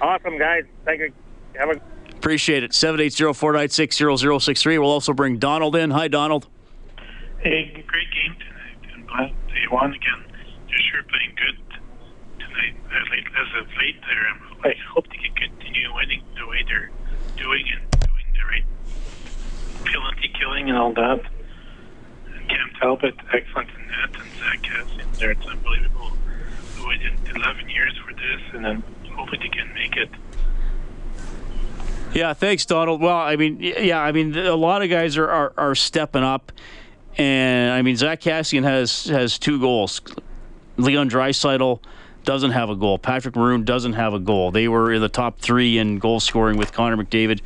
Awesome, 0.00 0.38
guys. 0.38 0.64
Thank 0.86 1.00
you. 1.00 1.12
Have 1.58 1.68
a 1.70 1.80
Appreciate 2.22 2.62
it. 2.62 2.70
780-496-0063. 2.70 4.78
We'll 4.78 4.92
also 4.92 5.12
bring 5.12 5.38
Donald 5.38 5.74
in. 5.74 5.90
Hi, 5.90 6.06
Donald. 6.06 6.46
Hey, 7.40 7.82
great 7.84 8.06
game 8.14 8.36
tonight. 8.38 8.76
I'm 8.94 9.04
glad 9.06 9.32
they 9.48 9.66
won 9.72 9.92
again. 9.92 10.22
They're 10.68 10.78
sure 10.92 11.02
playing 11.10 11.34
good 11.34 11.58
tonight. 12.38 12.76
As, 12.94 13.08
late, 13.10 13.26
as 13.26 13.48
of 13.60 13.66
late, 13.76 13.96
there, 14.06 14.24
I'm- 14.28 14.38
I 14.62 14.72
hope 14.94 15.08
they 15.08 15.16
can 15.16 15.34
continue 15.34 15.92
winning 15.96 16.22
the 16.38 16.46
way 16.46 16.62
they're 16.64 16.92
doing 17.36 17.66
and 17.74 17.90
doing 17.90 18.26
the 18.34 18.44
right 18.46 18.64
penalty 19.84 20.28
killing 20.38 20.68
and 20.68 20.78
all 20.78 20.92
that. 20.92 21.24
And 22.36 22.48
Cam 22.48 22.70
Talbot, 22.78 23.16
excellent 23.32 23.70
in 23.70 23.88
that, 23.88 24.14
and 24.14 24.30
Zack 24.38 24.62
Kassian 24.62 25.12
there. 25.18 25.32
It's 25.32 25.44
unbelievable. 25.44 26.12
We 26.78 26.86
waited 26.86 27.14
11 27.34 27.68
years 27.68 27.96
for 27.98 28.12
this, 28.14 28.40
and 28.52 28.64
then 28.64 28.84
hopefully 29.10 29.38
they 29.42 29.48
can 29.48 29.74
make 29.74 29.96
it. 29.96 30.10
Yeah, 32.14 32.34
thanks, 32.34 32.66
Donald. 32.66 33.00
Well, 33.00 33.16
I 33.16 33.36
mean, 33.36 33.58
yeah, 33.60 34.00
I 34.00 34.12
mean, 34.12 34.36
a 34.36 34.54
lot 34.54 34.82
of 34.82 34.90
guys 34.90 35.16
are, 35.16 35.28
are, 35.28 35.52
are 35.56 35.74
stepping 35.74 36.22
up, 36.22 36.52
and 37.16 37.72
I 37.72 37.82
mean, 37.82 37.96
Zack 37.96 38.20
Kassian 38.20 38.64
has 38.64 39.04
has 39.06 39.38
two 39.38 39.58
goals. 39.60 40.00
Leon 40.76 41.10
Draisaitl 41.10 41.80
doesn't 42.24 42.52
have 42.52 42.70
a 42.70 42.76
goal. 42.76 42.98
Patrick 42.98 43.34
Maroon 43.34 43.64
doesn't 43.64 43.94
have 43.94 44.14
a 44.14 44.18
goal. 44.18 44.50
They 44.50 44.68
were 44.68 44.92
in 44.92 45.00
the 45.00 45.08
top 45.08 45.38
three 45.38 45.78
in 45.78 45.98
goal 45.98 46.20
scoring 46.20 46.56
with 46.56 46.72
Connor 46.72 46.96
McDavid 46.96 47.40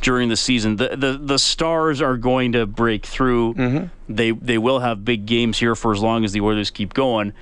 during 0.00 0.28
the 0.28 0.36
season. 0.36 0.76
The 0.76 0.96
the, 0.96 1.18
the 1.20 1.38
stars 1.38 2.00
are 2.00 2.16
going 2.16 2.52
to 2.52 2.66
break 2.66 3.06
through. 3.06 3.54
Mm-hmm. 3.54 4.14
They 4.14 4.30
they 4.32 4.58
will 4.58 4.80
have 4.80 5.04
big 5.04 5.26
games 5.26 5.58
here 5.58 5.74
for 5.74 5.92
as 5.92 6.00
long 6.00 6.24
as 6.24 6.32
the 6.32 6.40
Oilers 6.40 6.70
keep 6.70 6.94
going. 6.94 7.32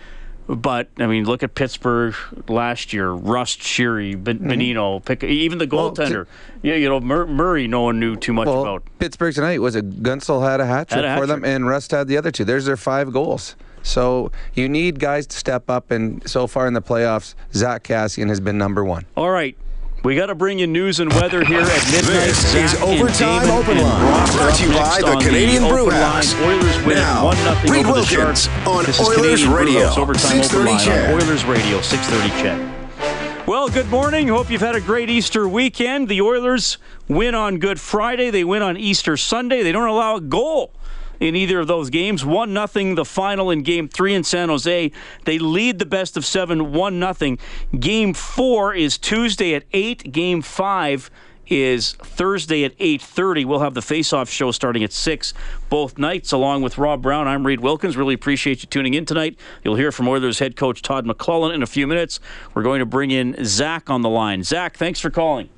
But 0.49 0.89
I 0.99 1.07
mean, 1.07 1.25
look 1.25 1.43
at 1.43 1.55
Pittsburgh 1.55 2.15
last 2.49 2.95
year. 2.95 3.11
Rust, 3.11 3.61
Sheary, 3.61 4.23
ben- 4.23 4.39
mm-hmm. 4.39 4.51
Bonino, 4.51 5.05
pick, 5.05 5.23
even 5.23 5.59
the 5.59 5.67
goaltender. 5.67 6.27
yeah, 6.63 6.75
you 6.75 6.89
know 6.89 7.01
Mur- 7.01 7.27
Murray. 7.27 7.69
No 7.69 7.83
one 7.83 8.01
knew 8.01 8.17
too 8.17 8.33
much 8.33 8.47
Well, 8.47 8.63
about. 8.63 8.83
Pittsburgh 8.99 9.35
tonight 9.35 9.61
was 9.61 9.77
it 9.77 10.03
Guentzel 10.03 10.49
had 10.49 10.61
a 10.61 10.67
hat 10.67 10.89
trick 10.89 11.05
for 11.19 11.27
them, 11.27 11.45
and 11.45 11.67
Rust 11.67 11.91
had 11.91 12.09
the 12.09 12.17
other 12.17 12.31
two. 12.31 12.45
There's 12.45 12.65
their 12.65 12.79
five 12.79 13.13
goals. 13.13 13.57
So 13.83 14.33
you 14.55 14.69
need 14.69 14.99
guys 14.99 15.27
to 15.29 15.37
step 15.37 15.69
up, 15.69 15.91
and 15.91 16.27
so 16.29 16.47
far 16.47 16.67
in 16.67 16.73
the 16.73 16.83
playoffs, 16.83 17.35
Zack 17.53 17.85
Kassian 17.85 18.29
has 18.29 18.41
been 18.41 18.57
number 18.59 18.85
one. 18.85 19.05
All 19.17 19.31
right. 19.31 19.57
We 20.05 20.15
got 20.15 20.27
to 20.27 20.35
bring 20.35 20.59
you 20.61 20.67
news 20.69 21.01
and 21.01 21.13
weather 21.13 21.45
here 21.45 21.61
at 21.61 21.85
midnight. 21.91 22.27
This 22.27 22.55
is 22.55 22.71
Zach 22.71 22.81
and 22.83 23.01
Overtime 23.01 23.43
Damon 23.43 23.51
Open 23.59 23.79
Line, 23.79 24.33
brought 24.37 24.55
to 24.55 24.63
you 24.67 24.73
by 24.73 25.01
the 25.01 25.17
Canadian 25.21 25.65
Open 25.65 25.75
Brew 25.77 25.91
House. 25.91 26.35
Oilers 26.37 26.77
win 26.87 26.97
Now, 26.97 27.25
1 27.25 27.37
0 27.37 27.55
Reed 27.55 27.65
over 27.65 27.73
the 27.73 27.93
Wilkins 27.93 28.09
Sharks. 28.09 28.49
on 28.67 28.85
this 28.85 29.01
is 29.01 29.07
Oilers 29.09 29.17
Canadian 29.17 29.49
Brew 29.51 29.59
Radio, 29.59 29.87
House, 29.89 29.99
Overtime 29.99 30.31
Open 30.39 30.43
630 30.45 30.71
Line 30.71 30.79
CHED. 30.85 31.15
on 31.15 31.21
Oilers 31.21 31.45
Radio, 31.45 31.81
630 31.81 32.43
CHED. 32.43 33.47
Well, 33.49 33.69
good 33.69 33.89
morning. 33.89 34.29
Hope 34.29 34.51
you've 34.51 34.61
had 34.61 34.77
a 34.77 34.81
great 34.81 35.11
Easter 35.11 35.49
weekend. 35.49 36.09
The 36.09 36.21
Oilers 36.21 36.79
win 37.09 37.35
on 37.35 37.59
Good 37.59 37.81
Friday. 37.81 38.31
They 38.31 38.45
win 38.45 38.63
on 38.63 38.77
Easter 38.77 39.17
Sunday. 39.17 39.63
They 39.65 39.73
don't 39.73 39.89
allow 39.89 40.17
a 40.17 40.21
goal 40.21 40.75
in 41.21 41.37
either 41.37 41.61
of 41.61 41.67
those 41.67 41.91
games. 41.91 42.25
1 42.25 42.53
nothing 42.53 42.95
the 42.95 43.05
final 43.05 43.51
in 43.51 43.63
game 43.63 43.89
three 43.89 44.15
in 44.15 44.25
San 44.25 44.49
Jose. 44.49 44.91
They 45.25 45.39
lead 45.39 45.79
the 45.79 45.87
best 45.87 46.17
of 46.17 46.25
seven 46.25 46.73
1 46.73 46.99
nothing. 46.99 47.39
Game 47.79 48.15
four 48.15 48.75
is 48.75 48.99
Tuesday 48.99 49.55
at 49.55 49.65
8. 49.73 50.13
Game 50.13 50.43
five 50.43 51.11
is 51.49 51.93
Thursday 51.95 52.65
at 52.65 52.77
8:30. 52.79 53.45
We'll 53.45 53.61
have 53.61 53.75
the 53.75 53.83
face-off 53.83 54.29
show 54.29 54.51
starting 54.51 54.85
at 54.85 54.93
6 54.93 55.35
both 55.71 55.99
nights 55.99 56.33
along 56.33 56.63
with 56.63 56.79
Rob 56.79 57.03
Brown. 57.03 57.27
I'm 57.27 57.47
Reed 57.47 57.61
Wilkins. 57.61 57.97
Really 57.97 58.15
appreciate 58.15 58.63
you 58.63 58.69
tuning 58.69 58.95
in 58.95 59.05
tonight. 59.05 59.39
You'll 59.65 59.77
hear 59.77 59.93
from 59.93 60.09
Oilers 60.09 60.39
head 60.39 60.57
coach 60.57 60.83
Todd 60.83 61.07
McLellan 61.07 61.55
in 61.55 61.63
a 61.63 61.67
few 61.67 61.87
minutes. 61.87 62.21
We're 62.55 62.63
going 62.63 62.81
to 62.81 62.87
bring 62.87 63.11
in 63.11 63.37
Zach 63.45 63.89
on 63.91 64.03
the 64.03 64.11
line. 64.11 64.43
Zach, 64.43 64.77
thanks 64.77 65.01
for 65.01 65.11
calling. 65.11 65.49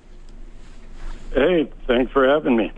Hey, 1.35 1.71
thanks 1.87 2.13
for 2.13 2.27
having 2.27 2.57
me. 2.57 2.73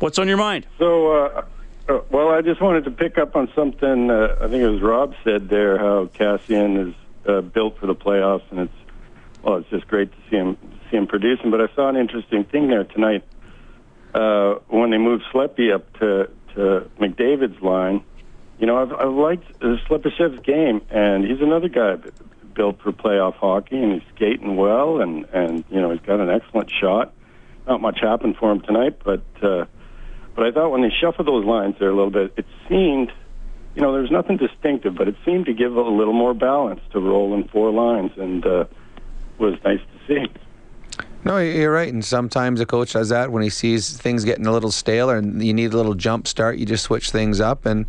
What's 0.00 0.18
on 0.18 0.28
your 0.28 0.38
mind? 0.38 0.66
So, 0.78 1.12
uh, 1.12 1.44
uh, 1.86 2.00
well, 2.10 2.30
I 2.30 2.40
just 2.40 2.62
wanted 2.62 2.84
to 2.84 2.90
pick 2.90 3.18
up 3.18 3.36
on 3.36 3.52
something. 3.54 4.10
Uh, 4.10 4.34
I 4.40 4.48
think 4.48 4.62
it 4.62 4.68
was 4.68 4.80
Rob 4.80 5.14
said 5.22 5.50
there 5.50 5.76
how 5.78 6.06
Kassian 6.06 6.88
is 6.88 6.94
uh, 7.28 7.42
built 7.42 7.78
for 7.78 7.86
the 7.86 7.94
playoffs, 7.94 8.50
and 8.50 8.60
it's 8.60 8.72
well, 9.42 9.56
it's 9.56 9.68
just 9.68 9.86
great 9.88 10.10
to 10.10 10.16
see 10.30 10.36
him 10.36 10.56
see 10.90 10.96
him 10.96 11.06
producing. 11.06 11.50
But 11.50 11.60
I 11.60 11.66
saw 11.74 11.90
an 11.90 11.96
interesting 11.96 12.44
thing 12.44 12.68
there 12.68 12.84
tonight 12.84 13.24
uh, 14.14 14.54
when 14.68 14.90
they 14.90 14.96
moved 14.96 15.24
Slepy 15.34 15.70
up 15.70 15.92
to 15.98 16.30
to 16.54 16.90
McDavid's 16.98 17.60
line. 17.60 18.02
You 18.58 18.66
know, 18.66 18.78
I've, 18.78 18.92
I've 18.92 19.12
liked 19.12 19.50
uh, 19.62 19.76
Slepyshev's 19.86 20.40
game, 20.40 20.80
and 20.88 21.26
he's 21.26 21.42
another 21.42 21.68
guy 21.68 21.96
built 22.54 22.80
for 22.80 22.92
playoff 22.92 23.34
hockey, 23.34 23.76
and 23.76 23.92
he's 24.00 24.14
skating 24.14 24.56
well, 24.56 25.02
and 25.02 25.26
and 25.26 25.62
you 25.68 25.78
know 25.78 25.90
he's 25.90 26.00
got 26.00 26.20
an 26.20 26.30
excellent 26.30 26.70
shot. 26.70 27.12
Not 27.66 27.82
much 27.82 28.00
happened 28.00 28.36
for 28.38 28.50
him 28.50 28.62
tonight, 28.62 28.98
but 29.04 29.22
uh, 29.42 29.66
but 30.40 30.46
I 30.46 30.52
thought 30.52 30.70
when 30.70 30.80
they 30.80 30.88
shuffled 30.88 31.28
those 31.28 31.44
lines 31.44 31.74
there 31.78 31.90
a 31.90 31.94
little 31.94 32.10
bit, 32.10 32.32
it 32.34 32.46
seemed, 32.66 33.12
you 33.74 33.82
know, 33.82 33.92
there's 33.92 34.10
nothing 34.10 34.38
distinctive, 34.38 34.94
but 34.94 35.06
it 35.06 35.14
seemed 35.22 35.44
to 35.44 35.52
give 35.52 35.76
a 35.76 35.82
little 35.82 36.14
more 36.14 36.32
balance 36.32 36.80
to 36.92 36.98
rolling 36.98 37.46
four 37.48 37.70
lines, 37.70 38.12
and 38.16 38.46
uh, 38.46 38.64
was 39.36 39.58
nice 39.66 39.80
to 39.80 40.06
see. 40.06 40.32
No, 41.26 41.36
you're 41.36 41.70
right. 41.70 41.92
And 41.92 42.02
sometimes 42.02 42.58
a 42.58 42.64
coach 42.64 42.94
does 42.94 43.10
that 43.10 43.30
when 43.30 43.42
he 43.42 43.50
sees 43.50 43.98
things 43.98 44.24
getting 44.24 44.46
a 44.46 44.52
little 44.52 44.70
stale 44.70 45.10
and 45.10 45.44
you 45.44 45.52
need 45.52 45.74
a 45.74 45.76
little 45.76 45.92
jump 45.92 46.26
start. 46.26 46.56
You 46.56 46.64
just 46.64 46.84
switch 46.84 47.10
things 47.10 47.38
up, 47.38 47.66
and 47.66 47.84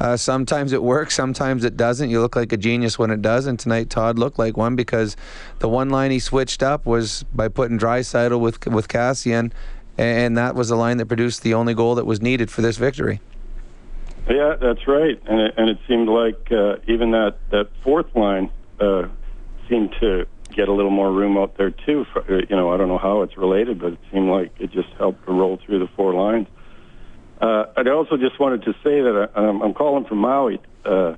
uh, 0.00 0.16
sometimes 0.16 0.72
it 0.72 0.82
works, 0.82 1.14
sometimes 1.14 1.62
it 1.62 1.76
doesn't. 1.76 2.08
You 2.08 2.22
look 2.22 2.36
like 2.36 2.54
a 2.54 2.56
genius 2.56 2.98
when 2.98 3.10
it 3.10 3.20
does. 3.20 3.46
And 3.46 3.58
tonight, 3.58 3.90
Todd 3.90 4.18
looked 4.18 4.38
like 4.38 4.56
one 4.56 4.76
because 4.76 5.14
the 5.58 5.68
one 5.68 5.90
line 5.90 6.10
he 6.10 6.20
switched 6.20 6.62
up 6.62 6.86
was 6.86 7.22
by 7.34 7.48
putting 7.48 7.78
Draisaitl 7.78 8.40
with 8.40 8.66
with 8.66 8.88
Kassian, 8.88 9.52
and 10.02 10.36
that 10.36 10.54
was 10.54 10.68
the 10.68 10.76
line 10.76 10.96
that 10.98 11.06
produced 11.06 11.42
the 11.42 11.54
only 11.54 11.74
goal 11.74 11.94
that 11.94 12.06
was 12.06 12.20
needed 12.20 12.50
for 12.50 12.62
this 12.62 12.76
victory. 12.76 13.20
Yeah, 14.28 14.56
that's 14.60 14.86
right. 14.86 15.20
And 15.26 15.40
it, 15.40 15.54
and 15.56 15.68
it 15.68 15.78
seemed 15.88 16.08
like 16.08 16.50
uh, 16.52 16.76
even 16.86 17.10
that 17.12 17.36
that 17.50 17.68
fourth 17.82 18.14
line 18.14 18.50
uh, 18.80 19.08
seemed 19.68 19.94
to 20.00 20.26
get 20.54 20.68
a 20.68 20.72
little 20.72 20.90
more 20.90 21.10
room 21.10 21.36
out 21.36 21.56
there 21.56 21.70
too. 21.70 22.06
For, 22.12 22.20
uh, 22.20 22.42
you 22.48 22.56
know, 22.56 22.72
I 22.72 22.76
don't 22.76 22.88
know 22.88 22.98
how 22.98 23.22
it's 23.22 23.36
related, 23.36 23.80
but 23.80 23.94
it 23.94 23.98
seemed 24.12 24.28
like 24.28 24.52
it 24.58 24.70
just 24.70 24.88
helped 24.98 25.24
to 25.26 25.32
roll 25.32 25.58
through 25.64 25.80
the 25.80 25.88
four 25.96 26.14
lines. 26.14 26.46
Uh, 27.40 27.64
I 27.76 27.88
also 27.90 28.16
just 28.16 28.38
wanted 28.38 28.62
to 28.62 28.72
say 28.84 29.00
that 29.00 29.30
I, 29.34 29.40
I'm, 29.40 29.62
I'm 29.62 29.74
calling 29.74 30.04
from 30.04 30.18
Maui. 30.18 30.60
Uh, 30.84 31.14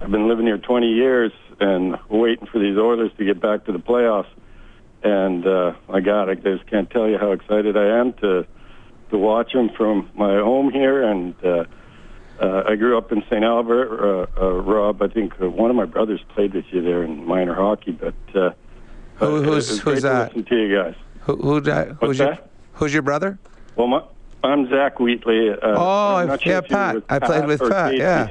I've 0.00 0.10
been 0.10 0.28
living 0.28 0.46
here 0.46 0.58
20 0.58 0.86
years 0.86 1.32
and 1.60 1.96
waiting 2.08 2.46
for 2.46 2.58
these 2.58 2.76
Oilers 2.76 3.10
to 3.18 3.24
get 3.24 3.40
back 3.40 3.64
to 3.64 3.72
the 3.72 3.78
playoffs. 3.78 4.28
And 5.04 5.46
uh, 5.46 5.74
my 5.88 6.00
God, 6.00 6.30
I 6.30 6.34
just 6.34 6.66
can't 6.66 6.90
tell 6.90 7.06
you 7.08 7.18
how 7.18 7.32
excited 7.32 7.76
I 7.76 7.98
am 8.00 8.14
to 8.14 8.46
to 9.10 9.18
watch 9.18 9.52
them 9.52 9.68
from 9.76 10.10
my 10.14 10.38
home 10.38 10.70
here. 10.72 11.02
And 11.02 11.34
uh, 11.44 11.64
uh, 12.40 12.62
I 12.66 12.74
grew 12.76 12.96
up 12.96 13.12
in 13.12 13.22
St. 13.30 13.44
Albert. 13.44 14.28
Uh, 14.38 14.40
uh, 14.42 14.50
Rob, 14.62 15.02
I 15.02 15.08
think 15.08 15.34
uh, 15.40 15.48
one 15.50 15.68
of 15.70 15.76
my 15.76 15.84
brothers 15.84 16.20
played 16.34 16.54
with 16.54 16.64
you 16.70 16.82
there 16.82 17.02
in 17.04 17.24
minor 17.26 17.54
hockey. 17.54 17.92
But 17.92 18.14
uh, 18.34 18.50
Who, 19.16 19.26
uh, 19.36 19.40
it 19.40 19.44
who's 19.44 19.46
was 19.54 19.68
who's 19.68 19.80
great 19.80 19.94
to 19.96 20.00
that? 20.02 20.28
listen 20.34 20.44
to 20.46 20.56
you 20.56 20.74
guys. 20.76 20.94
Who, 21.20 21.36
who 21.36 21.60
that? 21.60 21.88
What's 21.88 22.00
Who's 22.00 22.18
your, 22.18 22.28
that? 22.30 22.50
who's 22.72 22.92
your 22.94 23.02
brother? 23.02 23.38
Well, 23.76 23.86
my, 23.88 24.02
I'm 24.42 24.68
Zach 24.70 24.98
Wheatley. 25.00 25.50
Uh, 25.50 25.56
oh, 25.62 26.14
I'm 26.16 26.22
I- 26.22 26.24
not 26.32 26.42
sure 26.42 26.52
yeah, 26.52 26.58
if 26.58 26.64
you 26.70 26.76
Pat. 26.76 26.96
I 27.10 27.18
played 27.18 27.46
with 27.46 27.60
Pat. 27.60 27.90
Casey. 27.92 27.98
Yeah. 28.02 28.28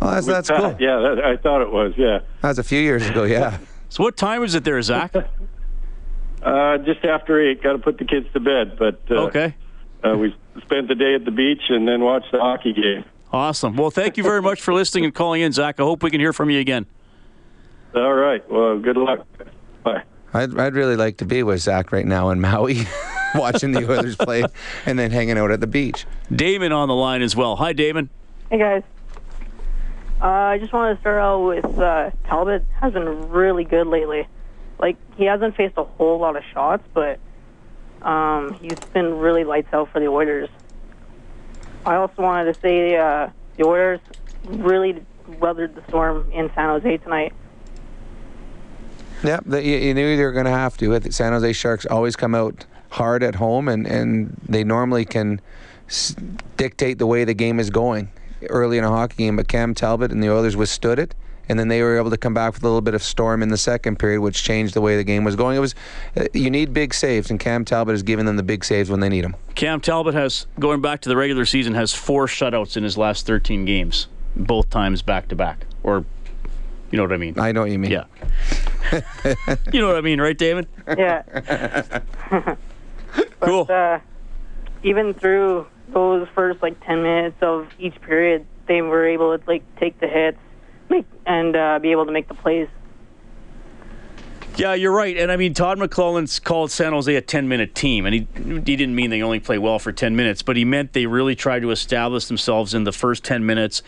Well, 0.00 0.10
that's 0.12 0.26
With 0.26 0.34
that's 0.36 0.48
Pat, 0.50 0.60
cool. 0.60 0.76
Yeah, 0.80 0.98
that, 1.14 1.24
I 1.24 1.36
thought 1.36 1.60
it 1.62 1.70
was. 1.72 1.92
Yeah. 1.96 2.20
That 2.40 2.48
was 2.48 2.58
a 2.60 2.64
few 2.64 2.80
years 2.80 3.08
ago. 3.08 3.24
Yeah. 3.24 3.58
So 3.88 4.02
what 4.04 4.16
time 4.16 4.42
is 4.42 4.54
it 4.54 4.64
there, 4.64 4.80
Zach? 4.80 5.12
Uh, 6.42 6.78
just 6.78 7.04
after 7.04 7.40
eight, 7.40 7.62
got 7.62 7.72
to 7.72 7.78
put 7.78 7.98
the 7.98 8.04
kids 8.04 8.26
to 8.32 8.40
bed. 8.40 8.76
But 8.78 9.00
uh, 9.10 9.26
Okay. 9.26 9.54
uh, 10.04 10.16
we 10.16 10.34
spent 10.62 10.88
the 10.88 10.94
day 10.94 11.14
at 11.14 11.24
the 11.24 11.30
beach 11.30 11.62
and 11.68 11.86
then 11.86 12.00
watched 12.00 12.32
the 12.32 12.40
hockey 12.40 12.72
game. 12.72 13.04
Awesome. 13.32 13.76
Well, 13.76 13.90
thank 13.90 14.16
you 14.16 14.22
very 14.22 14.42
much 14.42 14.60
for 14.60 14.74
listening 14.74 15.04
and 15.04 15.14
calling 15.14 15.40
in, 15.40 15.52
Zach. 15.52 15.78
I 15.80 15.84
hope 15.84 16.02
we 16.02 16.10
can 16.10 16.20
hear 16.20 16.32
from 16.32 16.50
you 16.50 16.58
again. 16.60 16.86
All 17.94 18.12
right. 18.14 18.42
Well, 18.50 18.78
good 18.78 18.96
luck. 18.96 19.26
Bye. 19.84 20.02
I'd, 20.34 20.58
I'd 20.58 20.74
really 20.74 20.96
like 20.96 21.18
to 21.18 21.24
be 21.26 21.42
with 21.42 21.60
Zach 21.60 21.92
right 21.92 22.06
now 22.06 22.30
in 22.30 22.40
Maui, 22.40 22.86
watching 23.34 23.72
the 23.72 23.88
Oilers 23.90 24.16
play, 24.16 24.44
and 24.86 24.98
then 24.98 25.10
hanging 25.10 25.38
out 25.38 25.50
at 25.50 25.60
the 25.60 25.66
beach. 25.66 26.06
Damon 26.34 26.72
on 26.72 26.88
the 26.88 26.94
line 26.94 27.22
as 27.22 27.36
well. 27.36 27.56
Hi, 27.56 27.72
Damon. 27.72 28.08
Hey 28.50 28.58
guys. 28.58 28.82
Uh, 30.20 30.26
I 30.26 30.58
just 30.58 30.72
wanted 30.72 30.94
to 30.94 31.00
start 31.00 31.20
out 31.20 31.40
with 31.40 31.78
uh, 31.78 32.10
Talbot 32.28 32.64
has 32.80 32.92
been 32.92 33.28
really 33.30 33.64
good 33.64 33.86
lately. 33.86 34.26
Like 34.82 34.96
he 35.16 35.24
hasn't 35.24 35.56
faced 35.56 35.78
a 35.78 35.84
whole 35.84 36.18
lot 36.18 36.36
of 36.36 36.42
shots, 36.52 36.82
but 36.92 37.18
um, 38.02 38.52
he's 38.54 38.78
been 38.92 39.18
really 39.18 39.44
lights 39.44 39.72
out 39.72 39.90
for 39.92 40.00
the 40.00 40.08
Oilers. 40.08 40.50
I 41.86 41.94
also 41.94 42.20
wanted 42.20 42.52
to 42.52 42.60
say 42.60 42.96
uh, 42.96 43.30
the 43.56 43.64
Oilers 43.64 44.00
really 44.44 45.02
weathered 45.38 45.74
the 45.76 45.84
storm 45.88 46.28
in 46.32 46.50
San 46.54 46.68
Jose 46.68 46.96
tonight. 46.98 47.32
Yep, 49.22 49.44
the, 49.46 49.64
you, 49.64 49.76
you 49.76 49.94
knew 49.94 50.16
they 50.16 50.22
were 50.24 50.32
going 50.32 50.46
to 50.46 50.50
have 50.50 50.76
to. 50.78 50.98
The 50.98 51.12
San 51.12 51.32
Jose 51.32 51.52
Sharks 51.52 51.86
always 51.86 52.16
come 52.16 52.34
out 52.34 52.66
hard 52.90 53.22
at 53.22 53.36
home, 53.36 53.68
and, 53.68 53.86
and 53.86 54.36
they 54.48 54.64
normally 54.64 55.04
can 55.04 55.40
s- 55.88 56.16
dictate 56.56 56.98
the 56.98 57.06
way 57.06 57.22
the 57.24 57.34
game 57.34 57.60
is 57.60 57.70
going 57.70 58.10
early 58.50 58.78
in 58.78 58.84
a 58.84 58.88
hockey 58.88 59.18
game. 59.18 59.36
But 59.36 59.46
Cam 59.46 59.74
Talbot 59.74 60.10
and 60.10 60.20
the 60.20 60.28
Oilers 60.28 60.56
withstood 60.56 60.98
it, 60.98 61.14
and 61.48 61.58
then 61.58 61.68
they 61.68 61.82
were 61.82 61.96
able 61.96 62.10
to 62.10 62.16
come 62.16 62.34
back 62.34 62.54
with 62.54 62.62
a 62.62 62.66
little 62.66 62.80
bit 62.80 62.94
of 62.94 63.02
storm 63.02 63.42
in 63.42 63.48
the 63.48 63.56
second 63.56 63.98
period, 63.98 64.20
which 64.20 64.42
changed 64.42 64.74
the 64.74 64.80
way 64.80 64.96
the 64.96 65.04
game 65.04 65.24
was 65.24 65.36
going. 65.36 65.56
It 65.56 65.60
was 65.60 65.74
uh, 66.16 66.24
you 66.32 66.50
need 66.50 66.72
big 66.72 66.94
saves, 66.94 67.30
and 67.30 67.38
Cam 67.38 67.64
Talbot 67.64 67.92
has 67.92 68.02
given 68.02 68.26
them 68.26 68.36
the 68.36 68.42
big 68.42 68.64
saves 68.64 68.90
when 68.90 69.00
they 69.00 69.08
need 69.08 69.24
them. 69.24 69.34
Cam 69.54 69.80
Talbot 69.80 70.14
has, 70.14 70.46
going 70.58 70.80
back 70.80 71.00
to 71.02 71.08
the 71.08 71.16
regular 71.16 71.44
season, 71.44 71.74
has 71.74 71.92
four 71.94 72.26
shutouts 72.26 72.76
in 72.76 72.82
his 72.84 72.96
last 72.96 73.26
13 73.26 73.64
games, 73.64 74.08
both 74.36 74.70
times 74.70 75.02
back 75.02 75.28
to 75.28 75.36
back. 75.36 75.66
Or, 75.82 76.04
you 76.90 76.96
know 76.96 77.02
what 77.02 77.12
I 77.12 77.16
mean? 77.16 77.38
I 77.38 77.52
know 77.52 77.62
what 77.62 77.70
you 77.70 77.78
mean. 77.78 77.90
Yeah. 77.90 78.04
you 79.72 79.80
know 79.80 79.88
what 79.88 79.96
I 79.96 80.00
mean, 80.00 80.20
right, 80.20 80.36
Damon? 80.36 80.66
Yeah. 80.86 81.22
but, 83.40 83.70
Uh, 83.70 83.98
even 84.82 85.14
through 85.14 85.66
those 85.88 86.26
first 86.34 86.62
like 86.62 86.84
ten 86.84 87.02
minutes 87.02 87.36
of 87.40 87.68
each 87.78 88.00
period, 88.02 88.46
they 88.66 88.82
were 88.82 89.06
able 89.06 89.36
to 89.36 89.44
like 89.46 89.62
take 89.76 89.98
the 90.00 90.08
hits, 90.08 90.38
make 90.92 91.06
and 91.26 91.56
uh, 91.56 91.78
be 91.80 91.90
able 91.90 92.06
to 92.06 92.12
make 92.12 92.28
the 92.28 92.34
plays. 92.34 92.68
Yeah, 94.56 94.74
you're 94.74 94.92
right. 94.92 95.16
And 95.16 95.32
I 95.32 95.36
mean, 95.36 95.54
Todd 95.54 95.78
McLellan's 95.78 96.38
called 96.38 96.70
San 96.70 96.92
Jose 96.92 97.14
a 97.14 97.22
10 97.22 97.48
minute 97.48 97.74
team, 97.74 98.04
and 98.04 98.14
he, 98.14 98.28
he 98.36 98.76
didn't 98.76 98.94
mean 98.94 99.10
they 99.10 99.22
only 99.22 99.40
play 99.40 99.58
well 99.58 99.78
for 99.78 99.92
10 99.92 100.14
minutes, 100.14 100.42
but 100.42 100.56
he 100.56 100.64
meant 100.64 100.92
they 100.92 101.06
really 101.06 101.34
tried 101.34 101.60
to 101.60 101.70
establish 101.70 102.26
themselves 102.26 102.74
in 102.74 102.84
the 102.84 102.92
first 102.92 103.24
10 103.24 103.46
minutes, 103.46 103.82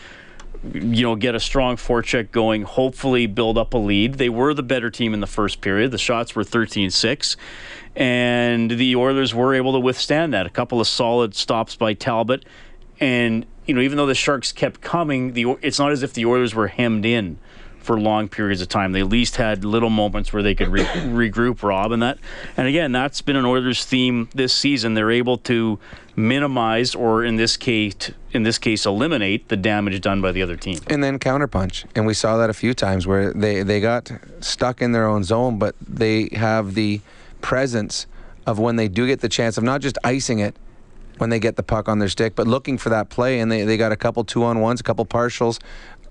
you 0.73 1.03
know, 1.03 1.15
get 1.15 1.35
a 1.35 1.39
strong 1.39 1.75
forecheck 1.75 2.31
going, 2.31 2.63
hopefully 2.63 3.27
build 3.27 3.59
up 3.59 3.75
a 3.75 3.77
lead. 3.77 4.15
They 4.15 4.29
were 4.29 4.55
the 4.55 4.63
better 4.63 4.89
team 4.89 5.13
in 5.13 5.19
the 5.19 5.27
first 5.27 5.61
period. 5.61 5.91
The 5.91 5.99
shots 5.99 6.35
were 6.35 6.43
13 6.43 6.89
6, 6.89 7.37
and 7.95 8.71
the 8.71 8.95
Oilers 8.95 9.35
were 9.35 9.53
able 9.53 9.73
to 9.73 9.79
withstand 9.79 10.33
that. 10.33 10.47
A 10.47 10.49
couple 10.49 10.81
of 10.81 10.87
solid 10.87 11.35
stops 11.35 11.75
by 11.75 11.93
Talbot. 11.93 12.43
And, 12.99 13.45
you 13.65 13.73
know, 13.73 13.81
even 13.81 13.97
though 13.97 14.05
the 14.05 14.15
Sharks 14.15 14.51
kept 14.51 14.81
coming, 14.81 15.33
the 15.33 15.57
it's 15.61 15.79
not 15.79 15.91
as 15.91 16.03
if 16.03 16.13
the 16.13 16.25
Oilers 16.25 16.53
were 16.53 16.67
hemmed 16.67 17.05
in 17.05 17.37
for 17.79 17.99
long 17.99 18.27
periods 18.27 18.61
of 18.61 18.67
time. 18.67 18.93
They 18.93 19.01
at 19.01 19.09
least 19.09 19.35
had 19.35 19.63
little 19.63 19.91
moments 19.91 20.33
where 20.33 20.41
they 20.41 20.55
could 20.55 20.69
re- 20.69 20.83
regroup, 20.85 21.61
Rob, 21.61 21.91
and 21.91 22.01
that. 22.01 22.17
And 22.57 22.67
again, 22.67 22.91
that's 22.91 23.21
been 23.21 23.35
an 23.35 23.45
Oilers 23.45 23.85
theme 23.85 24.27
this 24.33 24.53
season. 24.53 24.95
They're 24.95 25.11
able 25.11 25.37
to 25.39 25.79
minimize, 26.15 26.95
or 26.95 27.23
in 27.23 27.35
this 27.35 27.57
case, 27.57 28.11
in 28.31 28.41
this 28.43 28.57
case, 28.57 28.85
eliminate 28.85 29.49
the 29.49 29.57
damage 29.57 30.01
done 30.01 30.19
by 30.19 30.31
the 30.31 30.41
other 30.41 30.55
team. 30.55 30.79
and 30.87 31.03
then 31.03 31.19
counterpunch. 31.19 31.85
And 31.95 32.07
we 32.07 32.15
saw 32.15 32.37
that 32.37 32.49
a 32.49 32.53
few 32.53 32.73
times 32.73 33.05
where 33.05 33.31
they, 33.33 33.61
they 33.61 33.79
got 33.79 34.11
stuck 34.39 34.81
in 34.81 34.91
their 34.91 35.05
own 35.05 35.23
zone, 35.23 35.59
but 35.59 35.75
they 35.79 36.29
have 36.33 36.73
the 36.73 37.01
presence 37.41 38.07
of 38.47 38.57
when 38.57 38.75
they 38.77 38.87
do 38.87 39.05
get 39.05 39.21
the 39.21 39.29
chance 39.29 39.57
of 39.57 39.63
not 39.63 39.81
just 39.81 39.97
icing 40.03 40.39
it 40.39 40.55
when 41.17 41.29
they 41.29 41.39
get 41.39 41.55
the 41.55 41.63
puck 41.63 41.87
on 41.87 41.99
their 41.99 42.09
stick, 42.09 42.35
but 42.35 42.47
looking 42.47 42.77
for 42.77 42.89
that 42.89 43.09
play. 43.09 43.39
And 43.39 43.51
they, 43.51 43.63
they 43.63 43.77
got 43.77 43.91
a 43.91 43.95
couple 43.95 44.23
two 44.23 44.43
on 44.43 44.59
ones, 44.59 44.79
a 44.79 44.83
couple 44.83 45.05
partials 45.05 45.59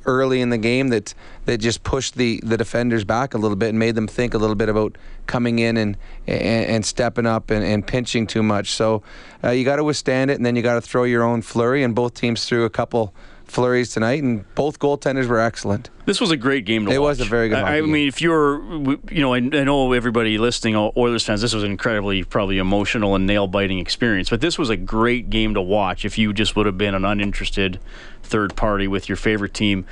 early 0.06 0.40
in 0.40 0.50
the 0.50 0.58
game 0.58 0.88
that 0.88 1.14
that 1.46 1.58
just 1.58 1.82
pushed 1.82 2.14
the 2.16 2.40
the 2.44 2.56
defenders 2.56 3.04
back 3.04 3.34
a 3.34 3.38
little 3.38 3.56
bit 3.56 3.70
and 3.70 3.78
made 3.78 3.94
them 3.94 4.06
think 4.06 4.34
a 4.34 4.38
little 4.38 4.54
bit 4.54 4.68
about 4.68 4.96
coming 5.26 5.58
in 5.58 5.76
and 5.76 5.96
and, 6.26 6.66
and 6.66 6.86
stepping 6.86 7.26
up 7.26 7.50
and, 7.50 7.64
and 7.64 7.86
pinching 7.86 8.26
too 8.26 8.42
much. 8.42 8.72
So 8.72 9.02
uh, 9.42 9.50
you 9.50 9.64
got 9.64 9.76
to 9.76 9.84
withstand 9.84 10.30
it, 10.30 10.34
and 10.34 10.44
then 10.44 10.56
you 10.56 10.62
got 10.62 10.74
to 10.74 10.80
throw 10.80 11.04
your 11.04 11.22
own 11.22 11.42
flurry. 11.42 11.82
And 11.82 11.94
both 11.94 12.14
teams 12.14 12.44
threw 12.44 12.64
a 12.64 12.70
couple 12.70 13.14
flurries 13.54 13.92
tonight, 13.92 14.22
and 14.22 14.44
both 14.54 14.78
goaltenders 14.78 15.26
were 15.26 15.38
excellent. 15.40 15.88
This 16.04 16.20
was 16.20 16.30
a 16.30 16.36
great 16.36 16.64
game 16.64 16.86
to 16.86 16.92
It 16.92 16.98
watch. 16.98 17.18
was 17.18 17.20
a 17.20 17.24
very 17.24 17.48
good 17.48 17.58
I, 17.58 17.78
I 17.78 17.80
mean, 17.80 18.08
if 18.08 18.20
you're, 18.20 18.62
you 19.10 19.20
know, 19.22 19.32
I, 19.32 19.38
I 19.38 19.40
know 19.64 19.92
everybody 19.92 20.36
listening, 20.36 20.76
all 20.76 20.92
Oilers 20.96 21.24
fans, 21.24 21.40
this 21.40 21.54
was 21.54 21.62
an 21.62 21.70
incredibly, 21.70 22.24
probably 22.24 22.58
emotional 22.58 23.14
and 23.14 23.26
nail 23.26 23.46
biting 23.46 23.78
experience. 23.78 24.28
But 24.28 24.40
this 24.40 24.58
was 24.58 24.70
a 24.70 24.76
great 24.76 25.30
game 25.30 25.54
to 25.54 25.62
watch 25.62 26.04
if 26.04 26.18
you 26.18 26.32
just 26.32 26.56
would 26.56 26.66
have 26.66 26.76
been 26.76 26.94
an 26.94 27.04
uninterested 27.04 27.80
third 28.22 28.56
party 28.56 28.88
with 28.88 29.08
your 29.08 29.16
favorite 29.16 29.54
team 29.54 29.86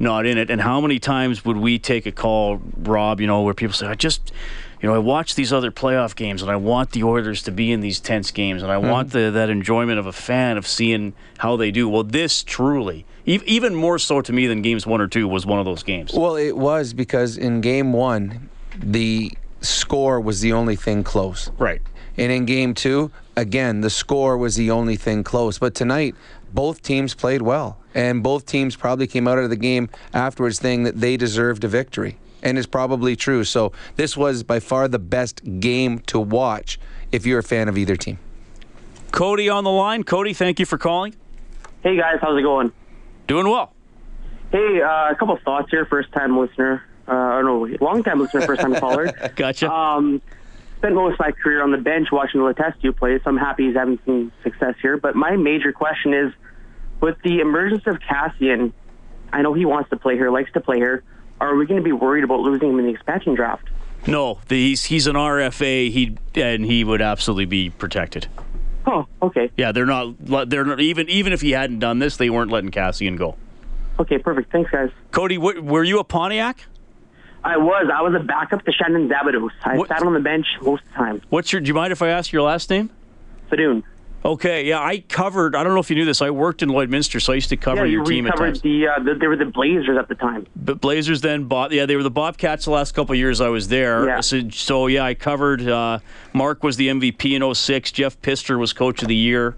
not 0.00 0.26
in 0.26 0.38
it. 0.38 0.48
And 0.48 0.60
how 0.60 0.80
many 0.80 1.00
times 1.00 1.44
would 1.44 1.56
we 1.56 1.76
take 1.78 2.06
a 2.06 2.12
call, 2.12 2.62
Rob, 2.76 3.20
you 3.20 3.26
know, 3.26 3.42
where 3.42 3.52
people 3.54 3.74
say, 3.74 3.88
I 3.88 3.94
just. 3.94 4.32
You 4.80 4.88
know, 4.88 4.94
I 4.94 4.98
watch 4.98 5.34
these 5.34 5.52
other 5.52 5.70
playoff 5.72 6.14
games, 6.14 6.40
and 6.42 6.50
I 6.50 6.56
want 6.56 6.92
the 6.92 7.02
Oilers 7.02 7.42
to 7.44 7.50
be 7.50 7.72
in 7.72 7.80
these 7.80 7.98
tense 8.00 8.30
games, 8.30 8.62
and 8.62 8.70
I 8.70 8.76
Mm-hmm. 8.76 8.90
want 8.90 9.10
the, 9.10 9.30
that 9.32 9.50
enjoyment 9.50 9.98
of 9.98 10.06
a 10.06 10.12
fan 10.12 10.56
of 10.56 10.66
seeing 10.66 11.14
how 11.38 11.56
they 11.56 11.70
do. 11.70 11.88
Well, 11.88 12.04
this 12.04 12.44
truly, 12.44 13.04
e- 13.26 13.40
even 13.46 13.74
more 13.74 13.98
so 13.98 14.20
to 14.20 14.32
me 14.32 14.46
than 14.46 14.62
games 14.62 14.86
one 14.86 15.00
or 15.00 15.08
two, 15.08 15.26
was 15.26 15.44
one 15.44 15.58
of 15.58 15.64
those 15.64 15.82
games. 15.82 16.12
Well, 16.14 16.36
it 16.36 16.56
was 16.56 16.92
because 16.92 17.36
in 17.36 17.60
game 17.60 17.92
one, 17.92 18.48
the 18.78 19.32
score 19.60 20.20
was 20.20 20.40
the 20.40 20.52
only 20.52 20.76
thing 20.76 21.02
close. 21.02 21.50
Right. 21.58 21.82
And 22.16 22.30
in 22.30 22.44
game 22.46 22.74
two, 22.74 23.10
again, 23.36 23.80
the 23.80 23.90
score 23.90 24.36
was 24.38 24.54
the 24.56 24.70
only 24.70 24.94
thing 24.96 25.24
close. 25.24 25.58
But 25.58 25.74
tonight, 25.74 26.14
both 26.54 26.82
teams 26.82 27.14
played 27.14 27.42
well. 27.42 27.78
And 27.94 28.22
both 28.22 28.46
teams 28.46 28.76
probably 28.76 29.08
came 29.08 29.26
out 29.26 29.38
of 29.38 29.50
the 29.50 29.56
game 29.56 29.88
afterwards 30.14 30.58
saying 30.60 30.84
that 30.84 31.00
they 31.00 31.16
deserved 31.16 31.64
a 31.64 31.68
victory. 31.68 32.16
And 32.42 32.56
it's 32.56 32.66
probably 32.66 33.16
true. 33.16 33.44
So 33.44 33.72
this 33.96 34.16
was 34.16 34.42
by 34.42 34.60
far 34.60 34.88
the 34.88 34.98
best 34.98 35.60
game 35.60 35.98
to 36.00 36.20
watch 36.20 36.78
if 37.10 37.26
you're 37.26 37.40
a 37.40 37.44
fan 37.44 37.68
of 37.68 37.76
either 37.76 37.96
team. 37.96 38.18
Cody 39.10 39.48
on 39.48 39.64
the 39.64 39.70
line. 39.70 40.04
Cody, 40.04 40.32
thank 40.32 40.60
you 40.60 40.66
for 40.66 40.78
calling. 40.78 41.14
Hey 41.82 41.96
guys, 41.96 42.18
how's 42.20 42.38
it 42.38 42.42
going? 42.42 42.72
Doing 43.26 43.48
well. 43.48 43.72
Hey, 44.50 44.80
uh, 44.80 45.10
a 45.10 45.16
couple 45.18 45.34
of 45.34 45.42
thoughts 45.42 45.70
here. 45.70 45.84
First 45.86 46.12
time 46.12 46.38
listener, 46.38 46.82
uh, 47.06 47.12
or 47.12 47.42
no, 47.42 47.76
long 47.80 48.02
time 48.02 48.20
listener, 48.20 48.42
first 48.42 48.60
time 48.60 48.74
caller. 48.74 49.12
Gotcha. 49.36 49.70
Um, 49.70 50.22
spent 50.78 50.94
most 50.94 51.14
of 51.14 51.20
my 51.20 51.32
career 51.32 51.62
on 51.62 51.70
the 51.70 51.78
bench 51.78 52.08
watching 52.10 52.40
Letestu 52.40 52.96
play, 52.96 53.18
so 53.18 53.24
I'm 53.26 53.36
happy 53.36 53.66
he's 53.66 53.76
having 53.76 53.98
some 54.06 54.32
success 54.42 54.74
here. 54.80 54.96
But 54.96 55.16
my 55.16 55.36
major 55.36 55.72
question 55.72 56.14
is, 56.14 56.32
with 57.00 57.16
the 57.22 57.40
emergence 57.40 57.86
of 57.86 57.98
Kassian, 57.98 58.72
I 59.32 59.42
know 59.42 59.52
he 59.52 59.64
wants 59.64 59.90
to 59.90 59.96
play 59.96 60.14
here, 60.14 60.30
likes 60.30 60.52
to 60.52 60.60
play 60.60 60.76
here. 60.76 61.02
Are 61.40 61.54
we 61.54 61.66
going 61.66 61.80
to 61.80 61.84
be 61.84 61.92
worried 61.92 62.24
about 62.24 62.40
losing 62.40 62.70
him 62.70 62.78
in 62.78 62.86
the 62.86 62.90
expansion 62.92 63.34
draft? 63.34 63.68
No, 64.06 64.38
the, 64.48 64.56
he's 64.56 64.84
he's 64.84 65.06
an 65.06 65.16
RFA. 65.16 65.90
He 65.90 66.16
and 66.34 66.64
he 66.64 66.84
would 66.84 67.02
absolutely 67.02 67.46
be 67.46 67.70
protected. 67.70 68.26
Oh, 68.86 69.06
okay. 69.20 69.50
Yeah, 69.56 69.72
they're 69.72 69.86
not. 69.86 70.14
They're 70.48 70.64
not 70.64 70.80
even 70.80 71.08
even 71.08 71.32
if 71.32 71.40
he 71.40 71.50
hadn't 71.50 71.80
done 71.80 71.98
this, 71.98 72.16
they 72.16 72.30
weren't 72.30 72.50
letting 72.50 72.70
Kassian 72.70 73.18
go. 73.18 73.36
Okay, 73.98 74.18
perfect. 74.18 74.52
Thanks, 74.52 74.70
guys. 74.70 74.90
Cody, 75.10 75.34
wh- 75.36 75.62
were 75.62 75.82
you 75.84 75.98
a 75.98 76.04
Pontiac? 76.04 76.64
I 77.44 77.56
was. 77.56 77.90
I 77.92 78.02
was 78.02 78.14
a 78.14 78.22
backup 78.24 78.64
to 78.64 78.72
Shannon 78.72 79.08
Szabados. 79.08 79.50
I 79.64 79.76
sat 79.86 80.02
on 80.02 80.14
the 80.14 80.20
bench 80.20 80.46
most 80.62 80.82
of 80.84 80.88
the 80.90 80.94
time. 80.94 81.22
What's 81.28 81.52
your? 81.52 81.60
Do 81.60 81.68
you 81.68 81.74
mind 81.74 81.92
if 81.92 82.00
I 82.02 82.08
ask 82.08 82.32
your 82.32 82.42
last 82.42 82.70
name? 82.70 82.90
Fadoon. 83.50 83.82
Okay, 84.24 84.66
yeah, 84.66 84.80
I 84.80 84.98
covered. 84.98 85.54
I 85.54 85.62
don't 85.62 85.74
know 85.74 85.80
if 85.80 85.90
you 85.90 85.96
knew 85.96 86.04
this. 86.04 86.20
I 86.20 86.30
worked 86.30 86.62
in 86.62 86.70
Lloydminster, 86.70 87.22
so 87.22 87.32
I 87.32 87.36
used 87.36 87.50
to 87.50 87.56
cover 87.56 87.86
yeah, 87.86 87.92
your 87.92 88.02
you 88.02 88.10
team 88.10 88.26
at 88.26 88.32
covered 88.32 88.46
times. 88.46 88.62
the, 88.62 88.88
uh, 88.88 88.98
the 89.02 89.14
they 89.14 89.28
were 89.28 89.36
the 89.36 89.44
Blazers 89.44 89.96
at 89.96 90.08
the 90.08 90.16
time. 90.16 90.46
But 90.56 90.80
Blazers 90.80 91.20
then 91.20 91.44
bought. 91.44 91.70
Yeah, 91.70 91.86
they 91.86 91.94
were 91.94 92.02
the 92.02 92.10
Bobcats 92.10 92.64
the 92.64 92.72
last 92.72 92.92
couple 92.92 93.12
of 93.12 93.18
years 93.18 93.40
I 93.40 93.48
was 93.48 93.68
there. 93.68 94.06
Yeah. 94.06 94.20
So, 94.20 94.48
so 94.50 94.86
yeah, 94.88 95.04
I 95.04 95.14
covered. 95.14 95.66
Uh, 95.66 96.00
Mark 96.32 96.64
was 96.64 96.76
the 96.76 96.88
MVP 96.88 97.36
in 97.36 97.54
06. 97.54 97.92
Jeff 97.92 98.20
Pister 98.20 98.58
was 98.58 98.72
coach 98.72 99.02
of 99.02 99.08
the 99.08 99.14
year. 99.14 99.56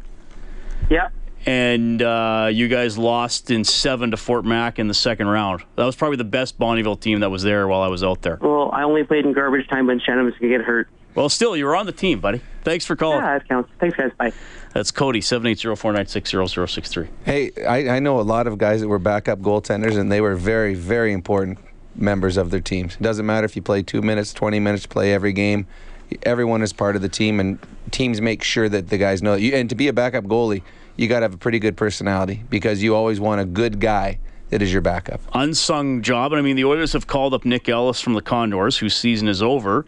Yeah. 0.90 1.08
And 1.46 2.02
uh, 2.02 2.50
you 2.52 2.68
guys 2.68 2.98
lost 2.98 3.50
in 3.50 3.64
seven 3.64 4.10
to 4.10 4.18
Fort 4.18 4.44
Mac 4.44 4.78
in 4.78 4.88
the 4.88 4.94
second 4.94 5.28
round. 5.28 5.62
That 5.76 5.86
was 5.86 5.96
probably 5.96 6.18
the 6.18 6.24
best 6.24 6.58
Bonnyville 6.58 7.00
team 7.00 7.20
that 7.20 7.30
was 7.30 7.42
there 7.42 7.66
while 7.66 7.80
I 7.80 7.88
was 7.88 8.04
out 8.04 8.20
there. 8.20 8.38
Well, 8.42 8.70
I 8.72 8.82
only 8.82 9.04
played 9.04 9.24
in 9.24 9.32
garbage 9.32 9.66
time 9.68 9.86
when 9.86 10.00
Shannon 10.00 10.26
was 10.26 10.34
going 10.34 10.52
to 10.52 10.58
get 10.58 10.66
hurt. 10.66 10.88
Well, 11.14 11.30
still, 11.30 11.56
you 11.56 11.64
were 11.64 11.74
on 11.74 11.86
the 11.86 11.92
team, 11.92 12.20
buddy. 12.20 12.42
Thanks 12.62 12.84
for 12.86 12.96
calling. 12.96 13.18
Yeah, 13.20 13.38
that 13.38 13.48
counts. 13.48 13.70
Thanks, 13.78 13.96
guys. 13.96 14.12
Bye. 14.18 14.32
That's 14.74 14.90
Cody, 14.90 15.20
780-496-0063. 15.20 17.08
Hey, 17.24 17.50
I, 17.66 17.96
I 17.96 17.98
know 18.00 18.20
a 18.20 18.22
lot 18.22 18.46
of 18.46 18.58
guys 18.58 18.80
that 18.80 18.88
were 18.88 18.98
backup 18.98 19.40
goaltenders, 19.40 19.96
and 19.98 20.12
they 20.12 20.20
were 20.20 20.36
very, 20.36 20.74
very 20.74 21.12
important 21.12 21.58
members 21.94 22.36
of 22.36 22.50
their 22.50 22.60
teams. 22.60 22.94
It 22.94 23.02
doesn't 23.02 23.26
matter 23.26 23.44
if 23.44 23.56
you 23.56 23.62
play 23.62 23.82
two 23.82 24.02
minutes, 24.02 24.32
20 24.32 24.60
minutes, 24.60 24.86
play 24.86 25.12
every 25.12 25.32
game. 25.32 25.66
Everyone 26.22 26.62
is 26.62 26.72
part 26.72 26.96
of 26.96 27.02
the 27.02 27.08
team, 27.08 27.40
and 27.40 27.58
teams 27.90 28.20
make 28.20 28.42
sure 28.42 28.68
that 28.68 28.88
the 28.88 28.98
guys 28.98 29.22
know. 29.22 29.34
You, 29.34 29.54
and 29.54 29.68
to 29.70 29.74
be 29.74 29.88
a 29.88 29.92
backup 29.92 30.24
goalie, 30.24 30.62
you 30.96 31.08
got 31.08 31.20
to 31.20 31.24
have 31.24 31.34
a 31.34 31.38
pretty 31.38 31.58
good 31.58 31.76
personality 31.76 32.44
because 32.50 32.82
you 32.82 32.94
always 32.94 33.20
want 33.20 33.40
a 33.40 33.44
good 33.44 33.80
guy 33.80 34.18
that 34.50 34.60
is 34.60 34.72
your 34.72 34.82
backup. 34.82 35.20
unsung 35.32 36.02
job. 36.02 36.32
And 36.32 36.38
I 36.40 36.42
mean, 36.42 36.56
the 36.56 36.64
Oilers 36.64 36.92
have 36.92 37.06
called 37.06 37.32
up 37.34 37.44
Nick 37.44 37.68
Ellis 37.68 38.00
from 38.00 38.14
the 38.14 38.22
Condors, 38.22 38.76
whose 38.76 38.96
season 38.96 39.28
is 39.28 39.42
over. 39.42 39.86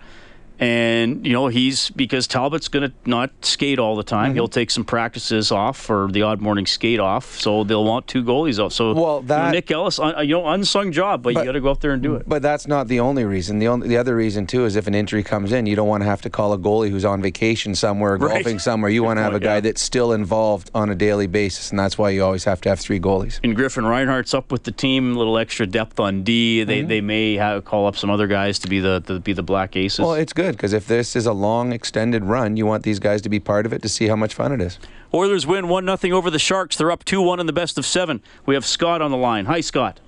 And, 0.59 1.27
you 1.27 1.33
know, 1.33 1.49
he's 1.49 1.91
because 1.91 2.27
Talbot's 2.27 2.69
going 2.69 2.89
to 2.89 2.95
not 3.05 3.31
skate 3.43 3.79
all 3.79 3.97
the 3.97 4.03
time. 4.03 4.29
Mm-hmm. 4.29 4.35
He'll 4.35 4.49
take 4.49 4.71
some 4.71 4.85
practices 4.85 5.51
off 5.51 5.91
or 5.91 6.09
the 6.11 6.23
odd 6.23 6.41
morning 6.41 6.67
skate 6.67 7.01
off. 7.01 7.41
So 7.41 7.65
they'll 7.65 7.85
want 7.85 8.07
two 8.07 8.23
goalies 8.23 8.63
out. 8.63 8.73
So, 8.73 8.93
well, 8.93 9.23
that- 9.23 9.53
Nick 9.53 9.71
Ellis, 9.71 9.99
you 9.99 10.29
know, 10.29 10.47
unsung 10.47 10.93
job, 10.93 11.23
but, 11.23 11.35
you 11.35 11.45
got 11.45 11.53
to 11.53 11.61
go 11.61 11.71
out 11.71 11.81
there 11.81 11.93
and 11.93 12.03
do 12.03 12.15
it. 12.15 12.29
But 12.29 12.43
that's 12.43 12.67
not 12.67 12.89
the 12.89 13.01
only 13.01 13.25
reason. 13.25 13.59
The 13.59 13.69
only 13.69 13.89
the 13.89 13.97
other 13.97 14.15
reason 14.15 14.47
too 14.47 14.65
is 14.65 14.77
if 14.77 14.87
an 14.87 14.95
injury 14.95 15.23
comes 15.23 15.53
in, 15.53 15.67
you 15.67 15.77
don't 15.77 15.89
want 15.89 16.03
to 16.03 16.07
have 16.07 16.23
to 16.23 16.31
call 16.31 16.53
a 16.53 16.59
goalie 16.59 16.91
who's 16.91 17.05
on 17.05 17.21
vacation 17.23 17.75
somewhere, 17.75 18.17
Right. 18.17 18.35
golfing 18.35 18.59
somewhere. 18.59 18.91
You 18.91 19.03
want 19.03 19.19
to 19.19 19.23
have 19.23 19.35
a 19.35 19.41
guy 19.41 19.55
yeah. 19.55 19.61
that's 19.61 19.83
still 19.83 20.13
involved 20.13 20.71
on 20.75 20.91
a 20.91 20.95
daily 20.95 21.27
basis, 21.27 21.71
and 21.71 21.79
that's 21.79 21.99
why 21.99 22.11
you 22.11 22.23
always 22.23 22.45
have 22.45 22.61
to 22.63 22.69
have 22.69 22.81
three 22.81 23.01
goalies. 23.01 23.41
And 23.43 23.57
Griffin 23.57 23.85
Reinhardt's 23.85 24.35
up 24.35 24.53
with 24.53 24.65
the 24.65 24.73
team, 24.73 25.15
a 25.15 25.19
little 25.19 25.39
extra 25.39 25.67
depth 25.67 25.99
on 25.99 26.23
D. 26.23 26.65
They, 26.65 26.81
mm-hmm. 26.81 26.89
they 26.89 27.01
may 27.01 27.35
have, 27.37 27.65
call 27.65 27.87
up 27.87 27.97
some 27.97 28.11
other 28.11 28.27
guys 28.27 28.59
to 28.61 28.69
be 28.69 28.81
the, 28.81 29.03
the 29.05 29.21
be 29.21 29.33
the 29.33 29.43
Black 29.43 29.77
Aces. 29.77 30.01
Well, 30.01 30.15
it's 30.15 30.33
good 30.33 30.42
because 30.51 30.73
if 30.73 30.89
this 30.89 31.15
is 31.15 31.27
a 31.27 31.33
long 31.33 31.73
extended 31.73 32.25
run, 32.25 32.57
you 32.57 32.67
want 32.67 32.83
these 32.83 32.99
guys 32.99 33.23
to 33.23 33.29
be 33.29 33.39
part 33.39 33.67
of 33.67 33.73
it 33.73 33.83
to 33.83 33.89
see 33.89 34.09
how 34.09 34.17
much 34.17 34.35
fun 34.35 34.51
it 34.51 34.61
is. 34.61 34.79
Oilers 35.15 35.47
win 35.47 35.69
1 35.69 35.97
0 35.97 36.17
over 36.17 36.31
the 36.31 36.39
Sharks. 36.41 36.77
They're 36.77 36.91
up 36.91 37.05
2 37.05 37.23
1 37.23 37.39
in 37.39 37.47
the 37.47 37.53
best 37.53 37.79
of 37.79 37.87
seven. 37.87 38.21
We 38.47 38.55
have 38.55 38.67
Scott 38.67 39.01
on 39.01 39.11
the 39.11 39.17
line. 39.17 39.45
Hi, 39.45 39.61
Scott. 39.61 40.01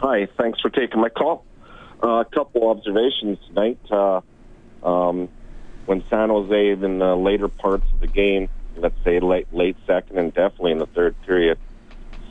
Hi, 0.00 0.28
thanks 0.36 0.60
for 0.60 0.68
taking 0.68 1.00
my 1.00 1.08
call. 1.08 1.46
Uh, 2.02 2.20
a 2.20 2.24
couple 2.26 2.68
observations 2.68 3.38
tonight. 3.48 3.78
Uh, 3.90 4.20
um, 4.82 5.28
when 5.86 6.04
San 6.10 6.28
Jose, 6.28 6.70
in 6.70 6.98
the 6.98 7.14
later 7.14 7.48
parts 7.48 7.84
of 7.92 8.00
the 8.00 8.06
game, 8.06 8.48
let's 8.76 8.96
say 9.04 9.20
late, 9.20 9.52
late 9.52 9.76
second 9.86 10.18
and 10.18 10.34
definitely 10.34 10.72
in 10.72 10.78
the 10.78 10.86
third 10.86 11.14
period, 11.22 11.58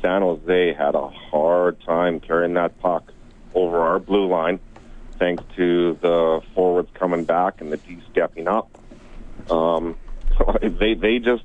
San 0.01 0.21
Jose 0.21 0.73
had 0.73 0.95
a 0.95 1.07
hard 1.07 1.81
time 1.81 2.19
carrying 2.19 2.53
that 2.55 2.77
puck 2.79 3.11
over 3.55 3.79
our 3.79 3.99
blue 3.99 4.27
line, 4.27 4.59
thanks 5.19 5.43
to 5.55 5.97
the 6.01 6.41
forwards 6.53 6.89
coming 6.93 7.23
back 7.23 7.61
and 7.61 7.71
the 7.71 7.77
D 7.77 8.01
stepping 8.11 8.47
up. 8.47 8.69
Um, 9.49 9.95
they 10.61 10.93
they 10.93 11.19
just, 11.19 11.43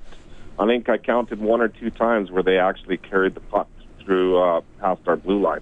I 0.58 0.66
think 0.66 0.88
I 0.88 0.98
counted 0.98 1.40
one 1.40 1.60
or 1.60 1.68
two 1.68 1.90
times 1.90 2.30
where 2.30 2.42
they 2.42 2.58
actually 2.58 2.96
carried 2.96 3.34
the 3.34 3.40
puck 3.40 3.68
through 4.04 4.38
uh, 4.38 4.60
past 4.80 5.02
our 5.06 5.16
blue 5.16 5.40
line. 5.40 5.60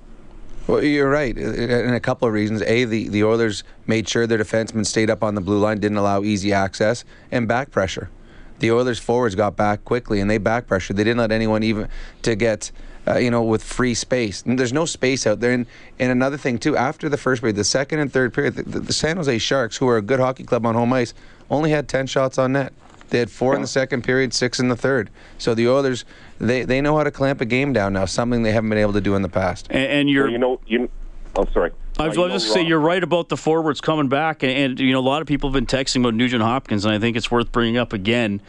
Well, 0.67 0.83
you're 0.83 1.09
right, 1.09 1.37
and 1.37 1.95
a 1.95 2.01
couple 2.01 2.27
of 2.27 2.35
reasons. 2.35 2.61
A, 2.63 2.85
the, 2.85 3.09
the 3.09 3.23
Oilers 3.23 3.63
made 3.87 4.09
sure 4.09 4.27
their 4.27 4.39
defensemen 4.39 4.85
stayed 4.85 5.11
up 5.11 5.23
on 5.23 5.37
the 5.37 5.41
blue 5.41 5.61
line, 5.61 5.79
didn't 5.79 5.99
allow 5.99 6.23
easy 6.23 6.53
access, 6.53 7.05
and 7.31 7.47
back 7.47 7.71
pressure. 7.71 8.11
The 8.59 8.73
Oilers 8.73 8.99
forwards 8.99 9.37
got 9.37 9.57
back 9.57 9.85
quickly, 9.85 10.19
and 10.19 10.29
they 10.29 10.39
back 10.39 10.67
pressured. 10.67 10.97
They 10.97 11.05
didn't 11.05 11.19
let 11.19 11.31
anyone 11.31 11.63
even 11.63 11.89
to 12.23 12.35
get, 12.35 12.73
uh, 13.07 13.19
you 13.19 13.31
know, 13.31 13.43
with 13.43 13.63
free 13.63 13.95
space. 13.95 14.43
And 14.43 14.59
there's 14.59 14.73
no 14.73 14.85
space 14.85 15.27
out 15.27 15.41
there. 15.41 15.53
And, 15.53 15.67
and 15.99 16.11
another 16.11 16.37
thing 16.37 16.59
too, 16.59 16.77
after 16.77 17.09
the 17.09 17.17
first 17.17 17.43
period, 17.43 17.57
the 17.57 17.65
second 17.65 18.01
and 18.01 18.13
third 18.13 18.35
period, 18.35 18.55
the, 18.55 18.63
the, 18.63 18.81
the 18.81 18.93
San 18.93 19.17
Jose 19.17 19.39
Sharks, 19.39 19.77
who 19.77 19.89
are 19.89 19.97
a 19.97 20.03
good 20.03 20.21
hockey 20.21 20.45
club 20.45 20.67
on 20.67 20.75
home 20.75 20.93
ice, 20.93 21.15
only 21.51 21.71
had 21.71 21.89
10 21.89 22.07
shots 22.07 22.39
on 22.39 22.53
net. 22.53 22.73
They 23.11 23.19
had 23.19 23.31
four 23.31 23.55
in 23.55 23.61
the 23.61 23.69
second 23.69 24.03
period, 24.03 24.35
six 24.35 24.59
in 24.59 24.69
the 24.69 24.77
third. 24.77 25.11
So 25.39 25.55
the 25.55 25.69
Oilers, 25.69 26.05
they, 26.39 26.65
they 26.65 26.81
know 26.81 26.97
how 26.97 27.05
to 27.05 27.13
clamp 27.13 27.41
a 27.41 27.45
game 27.45 27.73
down 27.73 27.93
now, 27.93 28.05
something 28.05 28.43
they 28.43 28.51
haven't 28.51 28.71
been 28.71 28.79
able 28.79 28.95
to 28.95 29.01
do 29.01 29.15
in 29.15 29.23
the 29.23 29.29
past. 29.29 29.69
And, 29.71 29.85
and 29.85 30.11
you're. 30.11 30.29
you 30.29 30.39
know, 30.39 30.61
you. 30.67 30.91
Oh, 31.37 31.47
sorry. 31.53 31.71
I 31.99 32.09
was 32.09 32.19
Uh, 32.19 32.23
I 32.23 32.25
was 32.25 32.43
just 32.43 32.49
know, 32.49 32.63
say 32.63 32.67
you're 32.67 32.81
right 32.81 33.03
about 33.03 33.29
the 33.29 33.37
forwards 33.37 33.81
coming 33.81 34.09
back, 34.09 34.43
and, 34.43 34.53
and 34.53 34.81
you 34.81 34.93
know 34.93 34.99
a 34.99 35.01
lot 35.01 35.23
of 35.23 35.29
people 35.29 35.51
have 35.51 35.55
been 35.55 35.67
texting 35.67 36.01
about 36.01 36.15
Nugent 36.15 36.43
Hopkins, 36.43 36.85
and 36.85 36.93
I 36.93 36.99
think 36.99 37.17
it's 37.17 37.31
worth 37.31 37.53
bringing 37.53 37.77
up 37.79 37.93
again. 37.93 38.41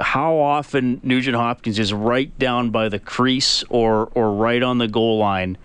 How 0.00 0.36
often 0.36 1.00
Nugent 1.02 1.36
Hopkins 1.36 1.78
is 1.78 1.92
right 1.92 2.36
down 2.38 2.70
by 2.70 2.88
the 2.88 2.98
crease 2.98 3.64
or 3.68 4.10
or 4.14 4.32
right 4.32 4.62
on 4.62 4.78
the 4.78 4.88
goal 4.88 5.18
line 5.18 5.58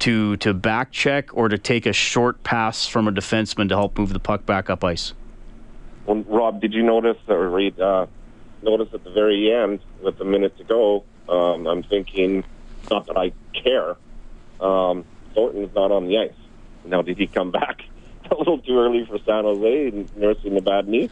to 0.00 0.36
to 0.38 0.54
back 0.54 0.92
check 0.92 1.36
or 1.36 1.48
to 1.48 1.58
take 1.58 1.86
a 1.86 1.92
short 1.92 2.42
pass 2.44 2.86
from 2.86 3.08
a 3.08 3.12
defenseman 3.12 3.68
to 3.68 3.76
help 3.76 3.98
move 3.98 4.12
the 4.12 4.20
puck 4.20 4.46
back 4.46 4.70
up 4.70 4.84
ice. 4.84 5.12
Well, 6.06 6.22
Rob, 6.28 6.60
did 6.60 6.72
you 6.72 6.82
notice 6.82 7.16
or 7.28 7.48
read? 7.48 7.80
Uh, 7.80 8.06
notice 8.62 8.88
at 8.92 9.04
the 9.04 9.10
very 9.10 9.52
end, 9.52 9.80
with 10.02 10.20
a 10.20 10.24
minute 10.24 10.56
to 10.58 10.64
go, 10.64 11.04
um, 11.28 11.66
I'm 11.66 11.82
thinking, 11.82 12.44
not 12.90 13.06
that 13.06 13.16
I 13.16 13.32
care, 13.52 13.96
um, 14.60 15.04
Thornton's 15.34 15.74
not 15.74 15.90
on 15.90 16.06
the 16.06 16.18
ice. 16.18 16.32
Now, 16.84 17.02
did 17.02 17.18
he 17.18 17.26
come 17.26 17.50
back 17.50 17.82
a 18.30 18.34
little 18.34 18.58
too 18.58 18.78
early 18.78 19.04
for 19.04 19.18
San 19.18 19.44
Jose 19.44 20.06
nursing 20.16 20.56
a 20.56 20.60
bad 20.60 20.88
knee? 20.88 21.10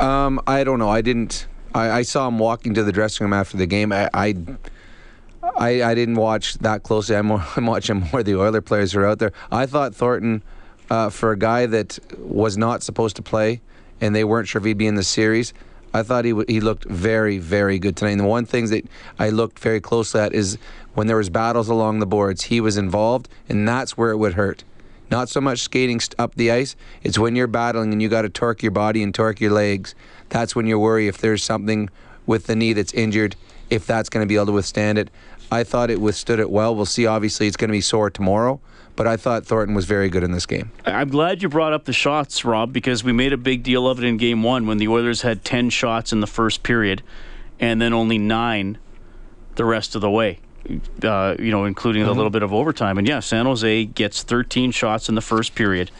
Um, 0.00 0.40
I 0.46 0.64
don't 0.64 0.78
know. 0.78 0.88
I 0.88 1.02
didn't. 1.02 1.46
I, 1.74 1.90
I 1.90 2.02
saw 2.02 2.28
him 2.28 2.38
walking 2.38 2.74
to 2.74 2.84
the 2.84 2.92
dressing 2.92 3.24
room 3.24 3.32
after 3.32 3.56
the 3.56 3.66
game. 3.66 3.92
I, 3.92 4.08
I, 4.14 4.34
I, 5.56 5.82
I 5.82 5.94
didn't 5.94 6.16
watch 6.16 6.54
that 6.58 6.82
closely. 6.82 7.16
I'm, 7.16 7.30
I'm 7.56 7.66
watching 7.66 8.08
more 8.12 8.22
the 8.22 8.36
Oiler 8.36 8.60
players 8.60 8.92
who 8.92 9.00
are 9.00 9.06
out 9.06 9.18
there. 9.18 9.32
I 9.50 9.66
thought 9.66 9.94
Thornton, 9.94 10.42
uh, 10.90 11.10
for 11.10 11.32
a 11.32 11.38
guy 11.38 11.66
that 11.66 11.98
was 12.18 12.56
not 12.56 12.82
supposed 12.82 13.16
to 13.16 13.22
play, 13.22 13.60
and 14.00 14.14
they 14.14 14.24
weren't 14.24 14.48
sure 14.48 14.60
if 14.60 14.64
he'd 14.64 14.78
be 14.78 14.86
in 14.86 14.94
the 14.94 15.02
series. 15.02 15.52
I 15.92 16.02
thought 16.02 16.24
he 16.24 16.32
w- 16.32 16.46
he 16.48 16.60
looked 16.60 16.84
very 16.84 17.38
very 17.38 17.78
good 17.78 17.96
tonight. 17.96 18.12
And 18.12 18.20
the 18.20 18.26
one 18.26 18.44
thing 18.44 18.66
that 18.66 18.86
I 19.18 19.30
looked 19.30 19.58
very 19.58 19.80
closely 19.80 20.20
at 20.20 20.34
is 20.34 20.58
when 20.94 21.06
there 21.06 21.16
was 21.16 21.30
battles 21.30 21.68
along 21.68 21.98
the 22.00 22.06
boards, 22.06 22.44
he 22.44 22.60
was 22.60 22.76
involved, 22.76 23.28
and 23.48 23.66
that's 23.66 23.96
where 23.96 24.10
it 24.10 24.18
would 24.18 24.34
hurt. 24.34 24.64
Not 25.10 25.28
so 25.28 25.40
much 25.40 25.60
skating 25.60 26.00
up 26.18 26.34
the 26.34 26.50
ice. 26.50 26.76
It's 27.02 27.18
when 27.18 27.34
you're 27.34 27.46
battling 27.46 27.92
and 27.92 28.02
you 28.02 28.08
got 28.08 28.22
to 28.22 28.28
torque 28.28 28.62
your 28.62 28.72
body 28.72 29.02
and 29.02 29.14
torque 29.14 29.40
your 29.40 29.52
legs. 29.52 29.94
That's 30.28 30.54
when 30.54 30.66
you 30.66 30.78
worry 30.78 31.08
if 31.08 31.18
there's 31.18 31.42
something 31.42 31.88
with 32.26 32.46
the 32.46 32.54
knee 32.54 32.74
that's 32.74 32.92
injured, 32.92 33.34
if 33.70 33.86
that's 33.86 34.08
going 34.08 34.22
to 34.22 34.28
be 34.28 34.36
able 34.36 34.46
to 34.46 34.52
withstand 34.52 34.98
it. 34.98 35.10
I 35.50 35.64
thought 35.64 35.90
it 35.90 36.00
withstood 36.00 36.38
it 36.38 36.50
well. 36.50 36.74
We'll 36.76 36.84
see. 36.84 37.06
Obviously, 37.06 37.46
it's 37.46 37.56
going 37.56 37.68
to 37.68 37.72
be 37.72 37.80
sore 37.80 38.10
tomorrow, 38.10 38.60
but 38.96 39.06
I 39.06 39.16
thought 39.16 39.46
Thornton 39.46 39.74
was 39.74 39.86
very 39.86 40.10
good 40.10 40.22
in 40.22 40.32
this 40.32 40.44
game. 40.44 40.70
I'm 40.84 41.08
glad 41.08 41.42
you 41.42 41.48
brought 41.48 41.72
up 41.72 41.86
the 41.86 41.94
shots, 41.94 42.44
Rob, 42.44 42.70
because 42.72 43.02
we 43.02 43.12
made 43.12 43.32
a 43.32 43.38
big 43.38 43.62
deal 43.62 43.88
of 43.88 43.98
it 43.98 44.04
in 44.04 44.18
game 44.18 44.42
one 44.42 44.66
when 44.66 44.76
the 44.76 44.88
Oilers 44.88 45.22
had 45.22 45.44
10 45.44 45.70
shots 45.70 46.12
in 46.12 46.20
the 46.20 46.26
first 46.26 46.62
period 46.62 47.02
and 47.58 47.80
then 47.80 47.94
only 47.94 48.18
nine 48.18 48.78
the 49.54 49.64
rest 49.64 49.94
of 49.94 50.02
the 50.02 50.10
way. 50.10 50.38
Uh, 51.02 51.34
you 51.38 51.50
know, 51.50 51.64
including 51.64 52.02
a 52.02 52.12
little 52.12 52.30
bit 52.30 52.42
of 52.42 52.52
overtime. 52.52 52.98
And 52.98 53.08
yeah, 53.08 53.20
San 53.20 53.46
Jose 53.46 53.86
gets 53.86 54.22
13 54.22 54.70
shots 54.70 55.08
in 55.08 55.14
the 55.14 55.22
first 55.22 55.54
period 55.54 55.90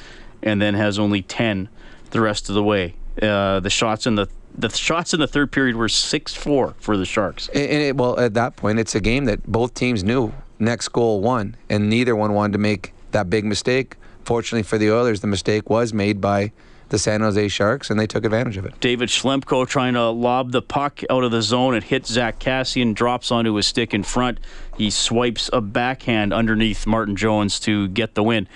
and 0.42 0.60
then 0.60 0.74
has 0.74 0.98
only 0.98 1.22
10 1.22 1.68
the 2.10 2.20
rest 2.20 2.48
of 2.48 2.54
the 2.54 2.62
way. 2.62 2.94
Uh, 3.20 3.60
the 3.60 3.70
shots 3.70 4.06
in 4.06 4.14
the 4.14 4.28
the 4.56 4.68
shots 4.70 5.14
in 5.14 5.20
the 5.20 5.26
third 5.28 5.52
period 5.52 5.76
were 5.76 5.86
6-4 5.86 6.74
for 6.78 6.96
the 6.96 7.04
Sharks. 7.04 7.48
And, 7.48 7.62
and 7.62 7.82
it, 7.82 7.96
well, 7.96 8.18
at 8.18 8.34
that 8.34 8.56
point, 8.56 8.80
it's 8.80 8.94
a 8.94 9.00
game 9.00 9.26
that 9.26 9.46
both 9.46 9.72
teams 9.72 10.02
knew 10.02 10.32
next 10.58 10.88
goal 10.88 11.20
won, 11.20 11.56
and 11.70 11.88
neither 11.88 12.16
one 12.16 12.32
wanted 12.32 12.54
to 12.54 12.58
make 12.58 12.92
that 13.12 13.30
big 13.30 13.44
mistake. 13.44 13.94
Fortunately 14.24 14.64
for 14.64 14.76
the 14.76 14.90
Oilers, 14.90 15.20
the 15.20 15.28
mistake 15.28 15.70
was 15.70 15.94
made 15.94 16.20
by 16.20 16.50
the 16.88 16.98
San 16.98 17.20
Jose 17.20 17.48
Sharks, 17.48 17.90
and 17.90 17.98
they 17.98 18.06
took 18.06 18.24
advantage 18.24 18.56
of 18.56 18.64
it. 18.64 18.78
David 18.80 19.08
Schlemko 19.08 19.66
trying 19.66 19.94
to 19.94 20.08
lob 20.08 20.52
the 20.52 20.62
puck 20.62 21.02
out 21.10 21.24
of 21.24 21.30
the 21.30 21.42
zone. 21.42 21.74
It 21.74 21.84
hits 21.84 22.10
Zack 22.10 22.38
Kassian, 22.38 22.94
drops 22.94 23.30
onto 23.30 23.54
his 23.54 23.66
stick 23.66 23.92
in 23.92 24.02
front. 24.02 24.38
He 24.76 24.90
swipes 24.90 25.50
a 25.52 25.60
backhand 25.60 26.32
underneath 26.32 26.86
Martin 26.86 27.16
Jones 27.16 27.60
to 27.60 27.88
get 27.88 28.14
the 28.14 28.22
win. 28.22 28.48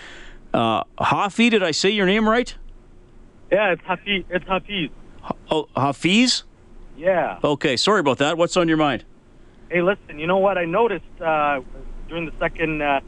Uh, 0.54 0.84
Hafi, 0.98 1.50
did 1.50 1.62
I 1.62 1.70
say 1.70 1.90
your 1.90 2.06
name 2.06 2.28
right? 2.28 2.54
Yeah, 3.50 3.72
it's 3.72 3.82
Hafiz. 3.84 4.24
It's 4.30 4.46
Hafiz. 4.46 4.90
Oh, 5.50 5.68
Hafiz? 5.76 6.44
Yeah. 6.96 7.38
Okay, 7.42 7.76
sorry 7.76 8.00
about 8.00 8.18
that. 8.18 8.38
What's 8.38 8.56
on 8.56 8.68
your 8.68 8.76
mind? 8.76 9.04
Hey, 9.70 9.82
listen. 9.82 10.18
You 10.18 10.26
know 10.26 10.38
what? 10.38 10.58
I 10.58 10.64
noticed 10.64 11.04
uh, 11.20 11.60
during 12.08 12.26
the 12.26 12.32
second, 12.38 12.82
uh, 12.82 13.00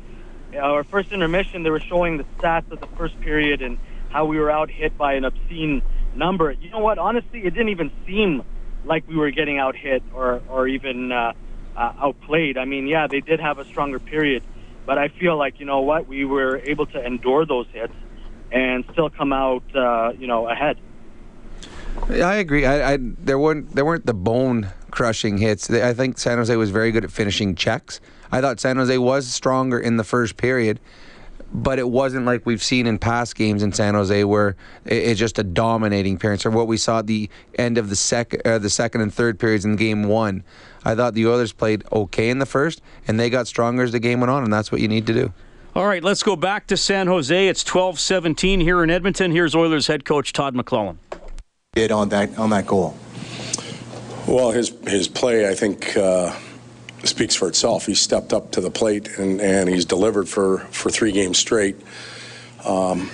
our 0.61 0.85
first 0.85 1.13
intermission, 1.13 1.63
they 1.63 1.71
were 1.71 1.81
showing 1.81 2.17
the 2.17 2.25
stats 2.39 2.71
of 2.71 2.81
the 2.81 2.87
first 2.97 3.19
period 3.21 3.63
and 3.63 3.79
how 4.15 4.25
we 4.25 4.39
were 4.39 4.51
out 4.51 4.71
hit 4.71 4.97
by 4.97 5.15
an 5.15 5.25
obscene 5.25 5.83
number. 6.15 6.53
You 6.53 6.71
know 6.71 6.79
what? 6.79 6.99
Honestly, 6.99 7.41
it 7.41 7.51
didn't 7.51 7.71
even 7.71 7.91
seem 8.07 8.45
like 8.85 9.07
we 9.09 9.17
were 9.17 9.33
getting 9.33 9.59
out 9.59 9.75
hit 9.75 10.05
or 10.15 10.41
or 10.49 10.69
even 10.69 11.11
uh, 11.11 11.33
uh, 11.77 11.93
outplayed. 11.99 12.57
I 12.57 12.65
mean, 12.65 12.87
yeah, 12.87 13.09
they 13.09 13.21
did 13.21 13.41
have 13.41 13.59
a 13.59 13.65
stronger 13.65 13.99
period, 13.99 14.45
but 14.87 14.99
I 14.99 15.09
feel 15.09 15.37
like 15.37 15.59
you 15.59 15.67
know 15.67 15.81
what? 15.81 16.07
We 16.07 16.25
were 16.25 16.59
able 16.59 16.87
to 16.87 17.05
endure 17.05 17.45
those 17.45 17.67
hits 17.73 17.93
and 18.53 18.85
still 18.93 19.11
come 19.11 19.33
out, 19.33 19.65
uh, 19.75 20.13
you 20.17 20.29
know, 20.29 20.49
ahead. 20.49 20.79
I 22.09 22.37
agree. 22.37 22.67
I, 22.67 22.93
I 22.93 22.99
there 23.01 23.39
weren't 23.39 23.75
there 23.75 23.85
weren't 23.85 24.07
the 24.07 24.15
bone 24.15 24.69
crushing 24.93 25.39
hits. 25.39 25.69
I 25.69 25.93
think 25.93 26.19
San 26.19 26.39
Jose 26.39 26.55
was 26.55 26.71
very 26.71 26.93
good 26.93 27.03
at 27.03 27.11
finishing 27.11 27.57
checks. 27.57 28.01
I 28.31 28.41
thought 28.41 28.61
San 28.61 28.77
Jose 28.77 28.97
was 28.97 29.27
stronger 29.27 29.81
in 29.81 29.97
the 29.97 30.05
first 30.05 30.37
period, 30.37 30.79
but 31.53 31.79
it 31.79 31.89
wasn't 31.89 32.27
like 32.27 32.47
we've 32.47 32.63
seen 32.63 32.87
in 32.87 32.99
past 32.99 33.37
games 33.37 33.63
in 33.63 33.73
San 33.73 33.95
Jose 33.95 34.25
where 34.25 34.57
it's 34.85 35.19
just 35.19 35.39
a 35.39 35.45
dominating 35.45 36.17
appearance 36.17 36.45
or 36.45 36.51
what 36.51 36.67
we 36.67 36.77
saw 36.77 37.01
at 37.01 37.07
the 37.07 37.29
end 37.59 37.79
of 37.79 37.89
the 37.91 37.97
second 37.97 38.43
uh, 38.45 38.59
the 38.59 38.71
second 38.71 39.01
and 39.01 39.13
third 39.13 39.39
periods 39.39 39.65
in 39.65 39.77
game 39.77 40.05
one. 40.05 40.45
I 40.85 40.95
thought 40.95 41.15
the 41.15 41.27
Oilers 41.27 41.53
played 41.53 41.85
okay 41.93 42.29
in 42.29 42.39
the 42.39 42.47
first, 42.47 42.83
and 43.09 43.19
they 43.19 43.31
got 43.31 43.47
stronger 43.47 43.83
as 43.83 43.93
the 43.93 44.01
game 44.01 44.21
went 44.21 44.31
on, 44.31 44.45
and 44.45 44.53
that's 44.53 44.71
what 44.71 44.81
you 44.81 44.89
need 44.89 45.07
to 45.07 45.15
do. 45.15 45.33
All 45.75 45.87
right, 45.87 46.05
let's 46.05 46.23
go 46.23 46.37
back 46.37 46.69
to 46.69 46.77
San 46.77 47.09
Jose. 47.09 47.49
It's 47.49 47.65
12-17 47.65 48.61
here 48.61 48.85
in 48.85 48.91
Edmonton. 48.91 49.33
Here's 49.33 49.57
Oilers 49.57 49.89
head 49.89 50.05
coach 50.05 50.33
Todd 50.33 50.55
McLellan. 50.55 50.99
Did 51.75 51.91
on 51.91 52.11
that 52.11 52.39
on 52.39 52.51
that 52.51 52.67
goal. 52.67 52.97
Well, 54.29 54.53
his 54.53 54.73
his 54.87 55.09
play, 55.09 55.49
I 55.49 55.55
think, 55.55 55.97
uh, 55.97 56.35
speaks 57.05 57.35
for 57.35 57.49
itself. 57.49 57.87
He 57.87 57.95
stepped 57.95 58.33
up 58.33 58.53
to 58.53 58.61
the 58.61 58.71
plate 58.71 59.19
and, 59.19 59.41
and 59.41 59.69
he's 59.69 59.85
delivered 59.85 60.29
for, 60.29 60.59
for 60.71 60.91
three 60.91 61.13
games 61.13 61.39
straight. 61.39 61.77
Um, 62.65 63.11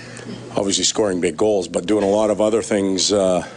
obviously, 0.55 0.83
scoring 0.83 1.21
big 1.21 1.37
goals, 1.37 1.67
but 1.67 1.85
doing 1.85 2.03
a 2.03 2.09
lot 2.09 2.29
of 2.29 2.39
other 2.39 2.61
things 2.61 3.11
uh, 3.11 3.47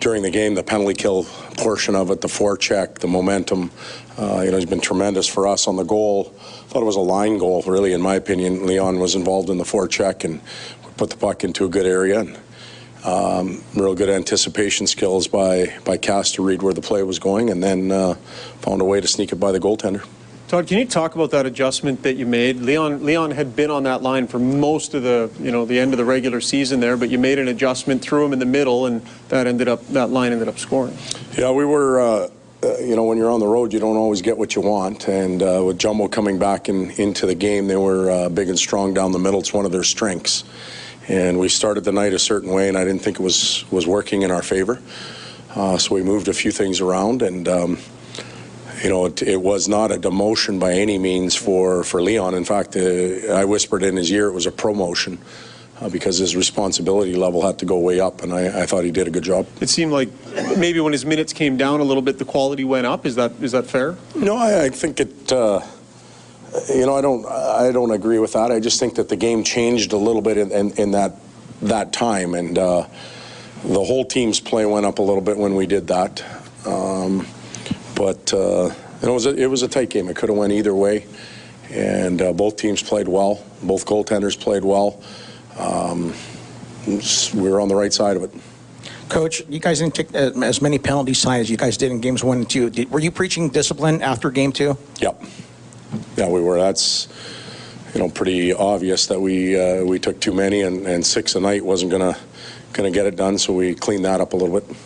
during 0.00 0.22
the 0.22 0.30
game. 0.30 0.54
The 0.54 0.62
penalty 0.62 0.94
kill 0.94 1.24
portion 1.56 1.94
of 1.94 2.10
it, 2.10 2.20
the 2.20 2.28
forecheck, 2.28 2.98
the 2.98 3.08
momentum. 3.08 3.70
Uh, 4.18 4.42
you 4.44 4.50
know, 4.50 4.58
he's 4.58 4.66
been 4.66 4.80
tremendous 4.80 5.26
for 5.26 5.48
us 5.48 5.66
on 5.66 5.76
the 5.76 5.84
goal. 5.84 6.24
Thought 6.24 6.82
it 6.82 6.86
was 6.86 6.96
a 6.96 7.00
line 7.00 7.38
goal, 7.38 7.62
really, 7.66 7.92
in 7.92 8.02
my 8.02 8.14
opinion. 8.16 8.66
Leon 8.66 8.98
was 8.98 9.14
involved 9.14 9.48
in 9.48 9.58
the 9.58 9.64
forecheck 9.64 10.24
and 10.24 10.40
put 10.96 11.10
the 11.10 11.16
puck 11.16 11.42
into 11.42 11.64
a 11.64 11.68
good 11.68 11.86
area. 11.86 12.20
And, 12.20 12.38
um, 13.04 13.62
real 13.74 13.94
good 13.94 14.08
anticipation 14.08 14.86
skills 14.86 15.28
by 15.28 15.74
by 15.84 15.96
Cass 15.96 16.32
to 16.32 16.42
read 16.42 16.62
where 16.62 16.74
the 16.74 16.80
play 16.80 17.02
was 17.02 17.18
going, 17.18 17.50
and 17.50 17.62
then 17.62 17.92
uh, 17.92 18.14
found 18.60 18.80
a 18.80 18.84
way 18.84 19.00
to 19.00 19.06
sneak 19.06 19.32
it 19.32 19.36
by 19.36 19.52
the 19.52 19.60
goaltender. 19.60 20.04
Todd, 20.48 20.66
can 20.66 20.78
you 20.78 20.84
talk 20.84 21.14
about 21.14 21.30
that 21.30 21.46
adjustment 21.46 22.02
that 22.02 22.14
you 22.14 22.26
made? 22.26 22.56
Leon 22.56 23.04
Leon 23.04 23.30
had 23.30 23.56
been 23.56 23.70
on 23.70 23.82
that 23.84 24.02
line 24.02 24.26
for 24.26 24.38
most 24.38 24.94
of 24.94 25.02
the 25.02 25.30
you 25.40 25.50
know 25.50 25.64
the 25.64 25.78
end 25.78 25.92
of 25.92 25.98
the 25.98 26.04
regular 26.04 26.40
season 26.40 26.80
there, 26.80 26.96
but 26.96 27.10
you 27.10 27.18
made 27.18 27.38
an 27.38 27.48
adjustment, 27.48 28.02
threw 28.02 28.24
him 28.24 28.32
in 28.32 28.38
the 28.38 28.46
middle, 28.46 28.86
and 28.86 29.02
that 29.28 29.46
ended 29.46 29.68
up 29.68 29.86
that 29.88 30.10
line 30.10 30.32
ended 30.32 30.48
up 30.48 30.58
scoring. 30.58 30.96
Yeah, 31.36 31.50
we 31.50 31.64
were. 31.64 32.00
Uh, 32.00 32.28
uh, 32.62 32.78
you 32.78 32.96
know, 32.96 33.04
when 33.04 33.18
you're 33.18 33.30
on 33.30 33.40
the 33.40 33.46
road, 33.46 33.74
you 33.74 33.78
don't 33.78 33.98
always 33.98 34.22
get 34.22 34.38
what 34.38 34.56
you 34.56 34.62
want. 34.62 35.06
And 35.06 35.42
uh, 35.42 35.62
with 35.66 35.78
Jumbo 35.78 36.08
coming 36.08 36.38
back 36.38 36.70
in, 36.70 36.92
into 36.92 37.26
the 37.26 37.34
game, 37.34 37.66
they 37.66 37.76
were 37.76 38.10
uh, 38.10 38.28
big 38.30 38.48
and 38.48 38.58
strong 38.58 38.94
down 38.94 39.12
the 39.12 39.18
middle. 39.18 39.40
It's 39.40 39.52
one 39.52 39.66
of 39.66 39.72
their 39.72 39.82
strengths 39.82 40.44
and 41.08 41.38
we 41.38 41.48
started 41.48 41.84
the 41.84 41.92
night 41.92 42.12
a 42.12 42.18
certain 42.18 42.50
way, 42.50 42.68
and 42.68 42.76
I 42.76 42.84
didn't 42.84 43.02
think 43.02 43.18
it 43.18 43.22
was 43.22 43.64
was 43.70 43.86
working 43.86 44.22
in 44.22 44.30
our 44.30 44.42
favor. 44.42 44.80
Uh, 45.54 45.78
so 45.78 45.94
we 45.94 46.02
moved 46.02 46.28
a 46.28 46.34
few 46.34 46.50
things 46.50 46.80
around, 46.80 47.22
and 47.22 47.46
um, 47.48 47.78
you 48.82 48.88
know, 48.88 49.06
it, 49.06 49.22
it, 49.22 49.40
was 49.40 49.68
not 49.68 49.92
a 49.92 49.96
demotion 49.96 50.58
by 50.58 50.72
any 50.72 50.98
means 50.98 51.34
for 51.34 51.84
for 51.84 52.02
Leon. 52.02 52.34
In 52.34 52.44
fact, 52.44 52.76
uh, 52.76 53.32
I 53.32 53.44
whispered 53.44 53.82
in 53.82 53.96
his 53.96 54.10
ear 54.10 54.28
it 54.28 54.32
was 54.32 54.46
a 54.46 54.52
promotion. 54.52 55.18
Uh, 55.80 55.88
because 55.88 56.18
his 56.18 56.36
responsibility 56.36 57.16
level 57.16 57.42
had 57.42 57.58
to 57.58 57.66
go 57.66 57.80
way 57.80 57.98
up, 57.98 58.22
and 58.22 58.32
I, 58.32 58.62
I, 58.62 58.64
thought 58.64 58.84
he 58.84 58.92
did 58.92 59.08
a 59.08 59.10
good 59.10 59.24
job. 59.24 59.44
It 59.60 59.68
seemed 59.68 59.90
like 59.90 60.08
maybe 60.56 60.78
when 60.78 60.92
his 60.92 61.04
minutes 61.04 61.32
came 61.32 61.56
down 61.56 61.80
a 61.80 61.82
little 61.82 62.00
bit, 62.00 62.16
the 62.16 62.24
quality 62.24 62.62
went 62.62 62.86
up. 62.86 63.04
Is 63.04 63.16
that 63.16 63.32
is 63.42 63.50
that 63.52 63.66
fair? 63.66 63.96
No, 64.14 64.36
I, 64.36 64.66
I 64.66 64.68
think 64.68 65.00
it 65.00 65.32
uh, 65.32 65.62
you 66.68 66.86
know, 66.86 66.94
I 66.94 67.00
don't, 67.00 67.26
I 67.26 67.72
don't 67.72 67.90
agree 67.90 68.18
with 68.18 68.32
that. 68.34 68.50
I 68.50 68.60
just 68.60 68.78
think 68.78 68.94
that 68.96 69.08
the 69.08 69.16
game 69.16 69.44
changed 69.44 69.92
a 69.92 69.96
little 69.96 70.22
bit 70.22 70.38
in, 70.38 70.50
in, 70.52 70.70
in 70.72 70.90
that 70.92 71.16
that 71.62 71.92
time, 71.92 72.34
and 72.34 72.58
uh, 72.58 72.86
the 73.64 73.84
whole 73.84 74.04
team's 74.04 74.40
play 74.40 74.66
went 74.66 74.86
up 74.86 74.98
a 74.98 75.02
little 75.02 75.22
bit 75.22 75.36
when 75.36 75.54
we 75.54 75.66
did 75.66 75.86
that. 75.88 76.22
Um, 76.66 77.26
but 77.94 78.32
uh, 78.32 78.70
it 79.02 79.08
was 79.08 79.26
a, 79.26 79.34
it 79.34 79.46
was 79.46 79.62
a 79.62 79.68
tight 79.68 79.90
game. 79.90 80.08
It 80.08 80.16
could 80.16 80.28
have 80.28 80.38
went 80.38 80.52
either 80.52 80.74
way, 80.74 81.06
and 81.70 82.20
uh, 82.20 82.32
both 82.32 82.56
teams 82.56 82.82
played 82.82 83.08
well. 83.08 83.42
Both 83.62 83.86
goaltenders 83.86 84.38
played 84.38 84.64
well. 84.64 85.02
Um, 85.58 86.12
we 86.86 87.48
were 87.48 87.60
on 87.60 87.68
the 87.68 87.76
right 87.76 87.92
side 87.92 88.16
of 88.16 88.24
it. 88.24 88.32
Coach, 89.08 89.42
you 89.48 89.60
guys 89.60 89.78
didn't 89.78 89.94
take 89.94 90.14
uh, 90.14 90.32
as 90.42 90.60
many 90.60 90.78
penalty 90.78 91.14
signs 91.14 91.42
as 91.42 91.50
you 91.50 91.56
guys 91.56 91.76
did 91.76 91.90
in 91.92 92.00
games 92.00 92.24
one 92.24 92.38
and 92.38 92.50
two. 92.50 92.70
Did, 92.70 92.90
were 92.90 93.00
you 93.00 93.10
preaching 93.10 93.48
discipline 93.48 94.02
after 94.02 94.30
game 94.30 94.52
two? 94.52 94.76
Yep 95.00 95.22
yeah, 96.16 96.28
we 96.28 96.40
were. 96.40 96.58
That's 96.58 97.08
you 97.94 98.00
know 98.00 98.08
pretty 98.08 98.52
obvious 98.52 99.06
that 99.06 99.20
we 99.20 99.58
uh, 99.58 99.84
we 99.84 99.98
took 99.98 100.20
too 100.20 100.32
many, 100.32 100.62
and, 100.62 100.86
and 100.86 101.04
six 101.04 101.34
a 101.34 101.40
night 101.40 101.64
wasn't 101.64 101.90
gonna 101.90 102.16
gonna 102.72 102.90
get 102.90 103.06
it 103.06 103.16
done. 103.16 103.38
So 103.38 103.52
we 103.52 103.74
cleaned 103.74 104.04
that 104.04 104.20
up 104.20 104.32
a 104.32 104.36
little 104.36 104.60
bit. 104.60 104.76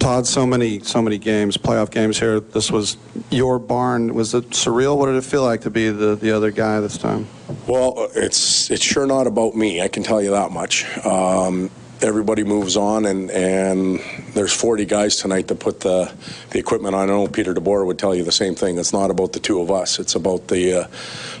Todd, 0.00 0.26
so 0.26 0.46
many 0.46 0.80
so 0.80 1.02
many 1.02 1.18
games, 1.18 1.58
playoff 1.58 1.90
games 1.90 2.18
here. 2.18 2.40
This 2.40 2.70
was 2.70 2.96
your 3.30 3.58
barn. 3.58 4.14
Was 4.14 4.34
it 4.34 4.50
surreal? 4.50 4.96
What 4.96 5.06
did 5.06 5.16
it 5.16 5.24
feel 5.24 5.42
like 5.42 5.60
to 5.62 5.70
be 5.70 5.90
the, 5.90 6.16
the 6.16 6.30
other 6.32 6.50
guy 6.50 6.80
this 6.80 6.96
time? 6.96 7.26
Well, 7.66 8.08
it's 8.14 8.70
it's 8.70 8.82
sure 8.82 9.06
not 9.06 9.26
about 9.26 9.54
me. 9.54 9.82
I 9.82 9.88
can 9.88 10.02
tell 10.02 10.22
you 10.22 10.30
that 10.30 10.52
much. 10.52 10.86
Um, 11.04 11.70
everybody 12.02 12.44
moves 12.44 12.76
on, 12.76 13.06
and, 13.06 13.30
and 13.30 14.00
there's 14.32 14.52
40 14.52 14.86
guys 14.86 15.16
tonight 15.16 15.48
that 15.48 15.60
put 15.60 15.80
the, 15.80 16.12
the 16.50 16.58
equipment 16.58 16.94
on. 16.94 17.02
I 17.02 17.06
know 17.06 17.26
Peter 17.26 17.54
DeBoer 17.54 17.86
would 17.86 17.98
tell 17.98 18.14
you 18.14 18.24
the 18.24 18.32
same 18.32 18.54
thing. 18.54 18.78
It's 18.78 18.92
not 18.92 19.10
about 19.10 19.32
the 19.32 19.40
two 19.40 19.60
of 19.60 19.70
us. 19.70 19.98
It's 19.98 20.14
about 20.14 20.48
the 20.48 20.82
uh, 20.82 20.88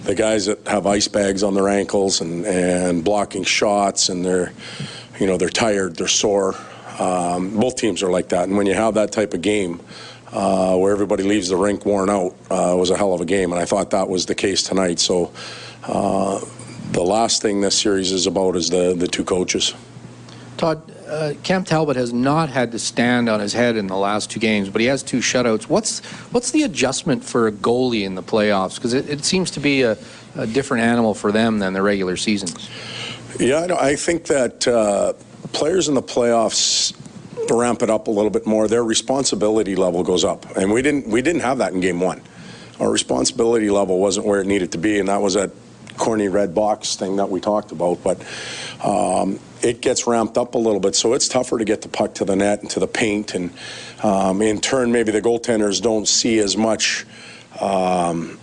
the 0.02 0.14
guys 0.14 0.46
that 0.46 0.66
have 0.66 0.86
ice 0.86 1.08
bags 1.08 1.42
on 1.42 1.54
their 1.54 1.68
ankles 1.68 2.20
and, 2.20 2.44
and 2.44 3.04
blocking 3.04 3.44
shots, 3.44 4.08
and 4.08 4.24
they're 4.24 4.52
you 5.18 5.26
know 5.26 5.36
they're 5.36 5.48
tired, 5.48 5.96
they're 5.96 6.08
sore. 6.08 6.54
Um, 6.98 7.58
both 7.58 7.76
teams 7.76 8.02
are 8.02 8.10
like 8.10 8.28
that, 8.30 8.44
and 8.44 8.56
when 8.56 8.66
you 8.66 8.74
have 8.74 8.94
that 8.94 9.12
type 9.12 9.34
of 9.34 9.42
game. 9.42 9.80
Uh, 10.32 10.76
where 10.76 10.92
everybody 10.92 11.24
leaves 11.24 11.48
the 11.48 11.56
rink 11.56 11.84
worn 11.84 12.08
out 12.08 12.36
uh, 12.52 12.72
was 12.78 12.90
a 12.90 12.96
hell 12.96 13.12
of 13.12 13.20
a 13.20 13.24
game, 13.24 13.50
and 13.50 13.60
I 13.60 13.64
thought 13.64 13.90
that 13.90 14.08
was 14.08 14.26
the 14.26 14.34
case 14.36 14.62
tonight. 14.62 15.00
So, 15.00 15.32
uh, 15.82 16.38
the 16.92 17.02
last 17.02 17.42
thing 17.42 17.62
this 17.62 17.76
series 17.76 18.12
is 18.12 18.28
about 18.28 18.54
is 18.54 18.70
the 18.70 18.94
the 18.94 19.08
two 19.08 19.24
coaches. 19.24 19.74
Todd, 20.60 20.92
uh, 21.08 21.32
Cam 21.42 21.64
Talbot 21.64 21.96
has 21.96 22.12
not 22.12 22.50
had 22.50 22.72
to 22.72 22.78
stand 22.78 23.30
on 23.30 23.40
his 23.40 23.54
head 23.54 23.76
in 23.76 23.86
the 23.86 23.96
last 23.96 24.30
two 24.30 24.38
games, 24.38 24.68
but 24.68 24.82
he 24.82 24.88
has 24.88 25.02
two 25.02 25.20
shutouts. 25.20 25.62
What's 25.70 26.00
what's 26.32 26.50
the 26.50 26.64
adjustment 26.64 27.24
for 27.24 27.46
a 27.46 27.52
goalie 27.52 28.02
in 28.02 28.14
the 28.14 28.22
playoffs? 28.22 28.74
Because 28.74 28.92
it, 28.92 29.08
it, 29.08 29.24
seems 29.24 29.50
to 29.52 29.60
be 29.60 29.80
a, 29.80 29.96
a, 30.36 30.46
different 30.46 30.84
animal 30.84 31.14
for 31.14 31.32
them 31.32 31.60
than 31.60 31.72
the 31.72 31.80
regular 31.80 32.18
seasons. 32.18 32.68
Yeah, 33.38 33.74
I 33.80 33.96
think 33.96 34.26
that 34.26 34.68
uh, 34.68 35.14
players 35.54 35.88
in 35.88 35.94
the 35.94 36.02
playoffs 36.02 36.94
ramp 37.50 37.80
it 37.80 37.88
up 37.88 38.08
a 38.08 38.10
little 38.10 38.30
bit 38.30 38.46
more, 38.46 38.68
their 38.68 38.84
responsibility 38.84 39.76
level 39.76 40.02
goes 40.02 40.24
up. 40.24 40.44
And 40.58 40.70
we 40.70 40.82
didn't 40.82 41.08
we 41.08 41.22
didn't 41.22 41.40
have 41.40 41.56
that 41.58 41.72
in 41.72 41.80
game 41.80 42.00
one. 42.00 42.20
Our 42.78 42.90
responsibility 42.90 43.70
level 43.70 43.98
wasn't 43.98 44.26
where 44.26 44.42
it 44.42 44.46
needed 44.46 44.72
to 44.72 44.78
be, 44.78 44.98
and 44.98 45.08
that 45.08 45.22
was 45.22 45.32
that 45.34 45.52
corny 45.96 46.28
red 46.28 46.54
box 46.54 46.96
thing 46.96 47.16
that 47.16 47.30
we 47.30 47.40
talked 47.40 47.72
about. 47.72 48.02
But 48.04 48.22
um, 48.84 49.38
it 49.62 49.80
gets 49.80 50.06
ramped 50.06 50.38
up 50.38 50.54
a 50.54 50.58
little 50.58 50.80
bit, 50.80 50.94
so 50.94 51.14
it's 51.14 51.28
tougher 51.28 51.58
to 51.58 51.64
get 51.64 51.82
the 51.82 51.88
puck 51.88 52.14
to 52.14 52.24
the 52.24 52.36
net 52.36 52.62
and 52.62 52.70
to 52.70 52.80
the 52.80 52.86
paint, 52.86 53.34
and 53.34 53.52
um, 54.02 54.42
in 54.42 54.60
turn, 54.60 54.92
maybe 54.92 55.12
the 55.12 55.22
goaltenders 55.22 55.80
don't 55.80 56.06
see 56.06 56.38
as 56.38 56.56
much. 56.56 57.06
Um, 57.60 58.38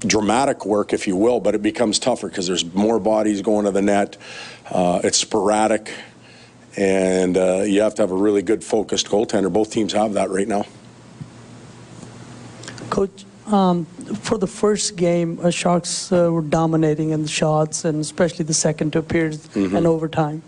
dramatic 0.00 0.66
work, 0.66 0.92
if 0.92 1.06
you 1.06 1.16
will, 1.16 1.40
but 1.40 1.54
it 1.54 1.62
becomes 1.62 1.98
tougher 1.98 2.28
because 2.28 2.46
there's 2.46 2.64
more 2.74 3.00
bodies 3.00 3.42
going 3.42 3.64
to 3.64 3.70
the 3.70 3.82
net. 3.82 4.16
Uh, 4.70 5.00
it's 5.02 5.18
sporadic 5.18 5.92
and 6.76 7.36
uh, 7.36 7.62
you 7.62 7.80
have 7.80 7.94
to 7.94 8.02
have 8.02 8.10
a 8.10 8.16
really 8.16 8.42
good 8.42 8.62
focused 8.62 9.08
goaltender. 9.08 9.52
Both 9.52 9.70
teams 9.70 9.92
have 9.94 10.12
that 10.14 10.30
right 10.30 10.46
now. 10.46 10.64
Coach, 12.90 13.24
um, 13.46 13.84
for 13.84 14.38
the 14.38 14.46
first 14.46 14.96
game, 14.96 15.38
uh, 15.42 15.50
Sharks 15.50 16.12
uh, 16.12 16.30
were 16.32 16.42
dominating 16.42 17.10
in 17.10 17.22
the 17.22 17.28
shots, 17.28 17.84
and 17.84 18.00
especially 18.00 18.44
the 18.44 18.54
second 18.54 18.92
two 18.92 19.02
periods 19.02 19.48
mm-hmm. 19.48 19.76
and 19.76 19.86
overtime. 19.86 20.42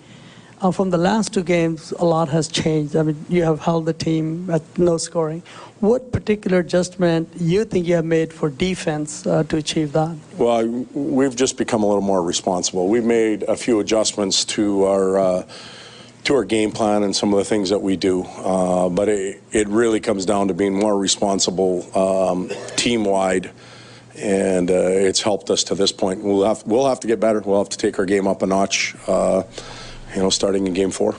Uh, 0.60 0.72
from 0.72 0.90
the 0.90 0.98
last 0.98 1.32
two 1.32 1.44
games, 1.44 1.92
a 1.92 2.04
lot 2.04 2.28
has 2.28 2.48
changed. 2.48 2.96
I 2.96 3.02
mean, 3.04 3.24
you 3.28 3.44
have 3.44 3.60
held 3.60 3.86
the 3.86 3.92
team 3.92 4.50
at 4.50 4.62
no 4.76 4.96
scoring. 4.96 5.42
What 5.78 6.10
particular 6.10 6.58
adjustment 6.58 7.28
you 7.38 7.64
think 7.64 7.86
you 7.86 7.94
have 7.94 8.04
made 8.04 8.32
for 8.32 8.50
defense 8.50 9.24
uh, 9.24 9.44
to 9.44 9.56
achieve 9.56 9.92
that? 9.92 10.16
Well, 10.36 10.66
we've 10.92 11.36
just 11.36 11.56
become 11.56 11.84
a 11.84 11.86
little 11.86 12.02
more 12.02 12.24
responsible. 12.24 12.88
We've 12.88 13.04
made 13.04 13.44
a 13.44 13.54
few 13.54 13.78
adjustments 13.78 14.44
to 14.46 14.84
our 14.84 15.18
uh, 15.18 15.46
to 16.24 16.34
our 16.34 16.44
game 16.44 16.72
plan 16.72 17.02
and 17.02 17.14
some 17.14 17.32
of 17.32 17.38
the 17.38 17.44
things 17.44 17.70
that 17.70 17.80
we 17.80 17.96
do. 17.96 18.22
Uh, 18.22 18.88
but 18.88 19.08
it, 19.08 19.42
it 19.52 19.68
really 19.68 20.00
comes 20.00 20.26
down 20.26 20.48
to 20.48 20.54
being 20.54 20.74
more 20.74 20.98
responsible 20.98 21.86
um, 21.96 22.50
team 22.76 23.04
wide. 23.04 23.50
And 24.16 24.70
uh, 24.70 24.74
it's 24.74 25.22
helped 25.22 25.48
us 25.48 25.64
to 25.64 25.74
this 25.74 25.92
point. 25.92 26.24
We'll 26.24 26.44
have, 26.44 26.66
we'll 26.66 26.88
have 26.88 27.00
to 27.00 27.06
get 27.06 27.20
better. 27.20 27.40
We'll 27.40 27.58
have 27.58 27.68
to 27.68 27.78
take 27.78 27.98
our 27.98 28.04
game 28.04 28.26
up 28.26 28.42
a 28.42 28.46
notch, 28.46 28.96
uh, 29.06 29.44
you 30.14 30.20
know, 30.20 30.30
starting 30.30 30.66
in 30.66 30.74
game 30.74 30.90
four. 30.90 31.14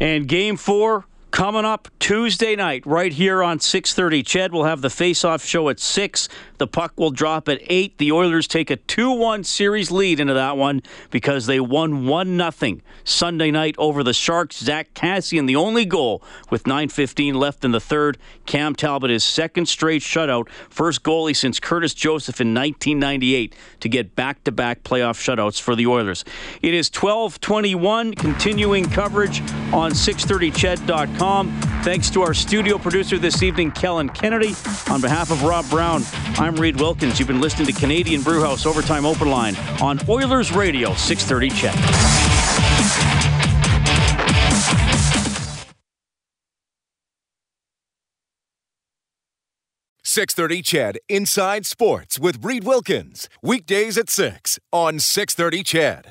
And 0.00 0.26
game 0.28 0.56
four, 0.56 1.04
Coming 1.30 1.66
up 1.66 1.88
Tuesday 2.00 2.56
night, 2.56 2.86
right 2.86 3.12
here 3.12 3.42
on 3.42 3.58
6:30. 3.58 4.22
CHED 4.24 4.50
will 4.50 4.64
have 4.64 4.80
the 4.80 4.88
face-off 4.90 5.44
show 5.44 5.68
at 5.68 5.78
six. 5.78 6.26
The 6.56 6.66
puck 6.66 6.94
will 6.96 7.10
drop 7.10 7.48
at 7.48 7.60
eight. 7.66 7.98
The 7.98 8.10
Oilers 8.10 8.48
take 8.48 8.70
a 8.70 8.76
2-1 8.76 9.44
series 9.44 9.90
lead 9.90 10.20
into 10.20 10.34
that 10.34 10.56
one 10.56 10.82
because 11.10 11.46
they 11.46 11.60
won 11.60 12.06
one 12.06 12.36
nothing 12.36 12.82
Sunday 13.04 13.50
night 13.50 13.74
over 13.78 14.02
the 14.02 14.14
Sharks. 14.14 14.58
Zack 14.58 14.94
Kassian 14.94 15.46
the 15.46 15.54
only 15.54 15.84
goal 15.84 16.22
with 16.50 16.66
9:15 16.66 17.34
left 17.34 17.62
in 17.62 17.72
the 17.72 17.80
third. 17.80 18.16
Cam 18.46 18.74
Talbot 18.74 19.10
is 19.10 19.22
second 19.22 19.66
straight 19.66 20.02
shutout, 20.02 20.48
first 20.70 21.02
goalie 21.02 21.36
since 21.36 21.60
Curtis 21.60 21.92
Joseph 21.92 22.40
in 22.40 22.54
1998 22.54 23.54
to 23.80 23.88
get 23.88 24.16
back-to-back 24.16 24.82
playoff 24.82 25.18
shutouts 25.22 25.60
for 25.60 25.76
the 25.76 25.86
Oilers. 25.86 26.24
It 26.62 26.72
is 26.72 26.88
12:21. 26.90 28.14
Continuing 28.14 28.86
coverage 28.86 29.40
on 29.72 29.92
630ched.com. 29.92 31.17
Thanks 31.82 32.10
to 32.10 32.22
our 32.22 32.34
studio 32.34 32.78
producer 32.78 33.18
this 33.18 33.42
evening, 33.42 33.70
Kellen 33.72 34.08
Kennedy. 34.08 34.54
On 34.90 35.00
behalf 35.00 35.30
of 35.30 35.42
Rob 35.42 35.68
Brown, 35.68 36.02
I'm 36.38 36.54
Reid 36.54 36.80
Wilkins. 36.80 37.18
You've 37.18 37.28
been 37.28 37.40
listening 37.40 37.66
to 37.66 37.72
Canadian 37.72 38.22
Brewhouse 38.22 38.66
Overtime 38.66 39.04
Open 39.04 39.28
Line 39.28 39.56
on 39.82 39.98
Oilers 40.08 40.52
Radio 40.52 40.94
630 40.94 41.50
CHED. 41.50 42.78
Six 50.04 50.34
thirty, 50.34 50.62
CHED 50.62 50.98
Inside 51.08 51.66
Sports 51.66 52.18
with 52.18 52.44
Reid 52.44 52.64
Wilkins 52.64 53.28
weekdays 53.42 53.98
at 53.98 54.08
six 54.10 54.58
on 54.72 54.98
six 54.98 55.34
thirty 55.34 55.62
CHED. 55.62 56.06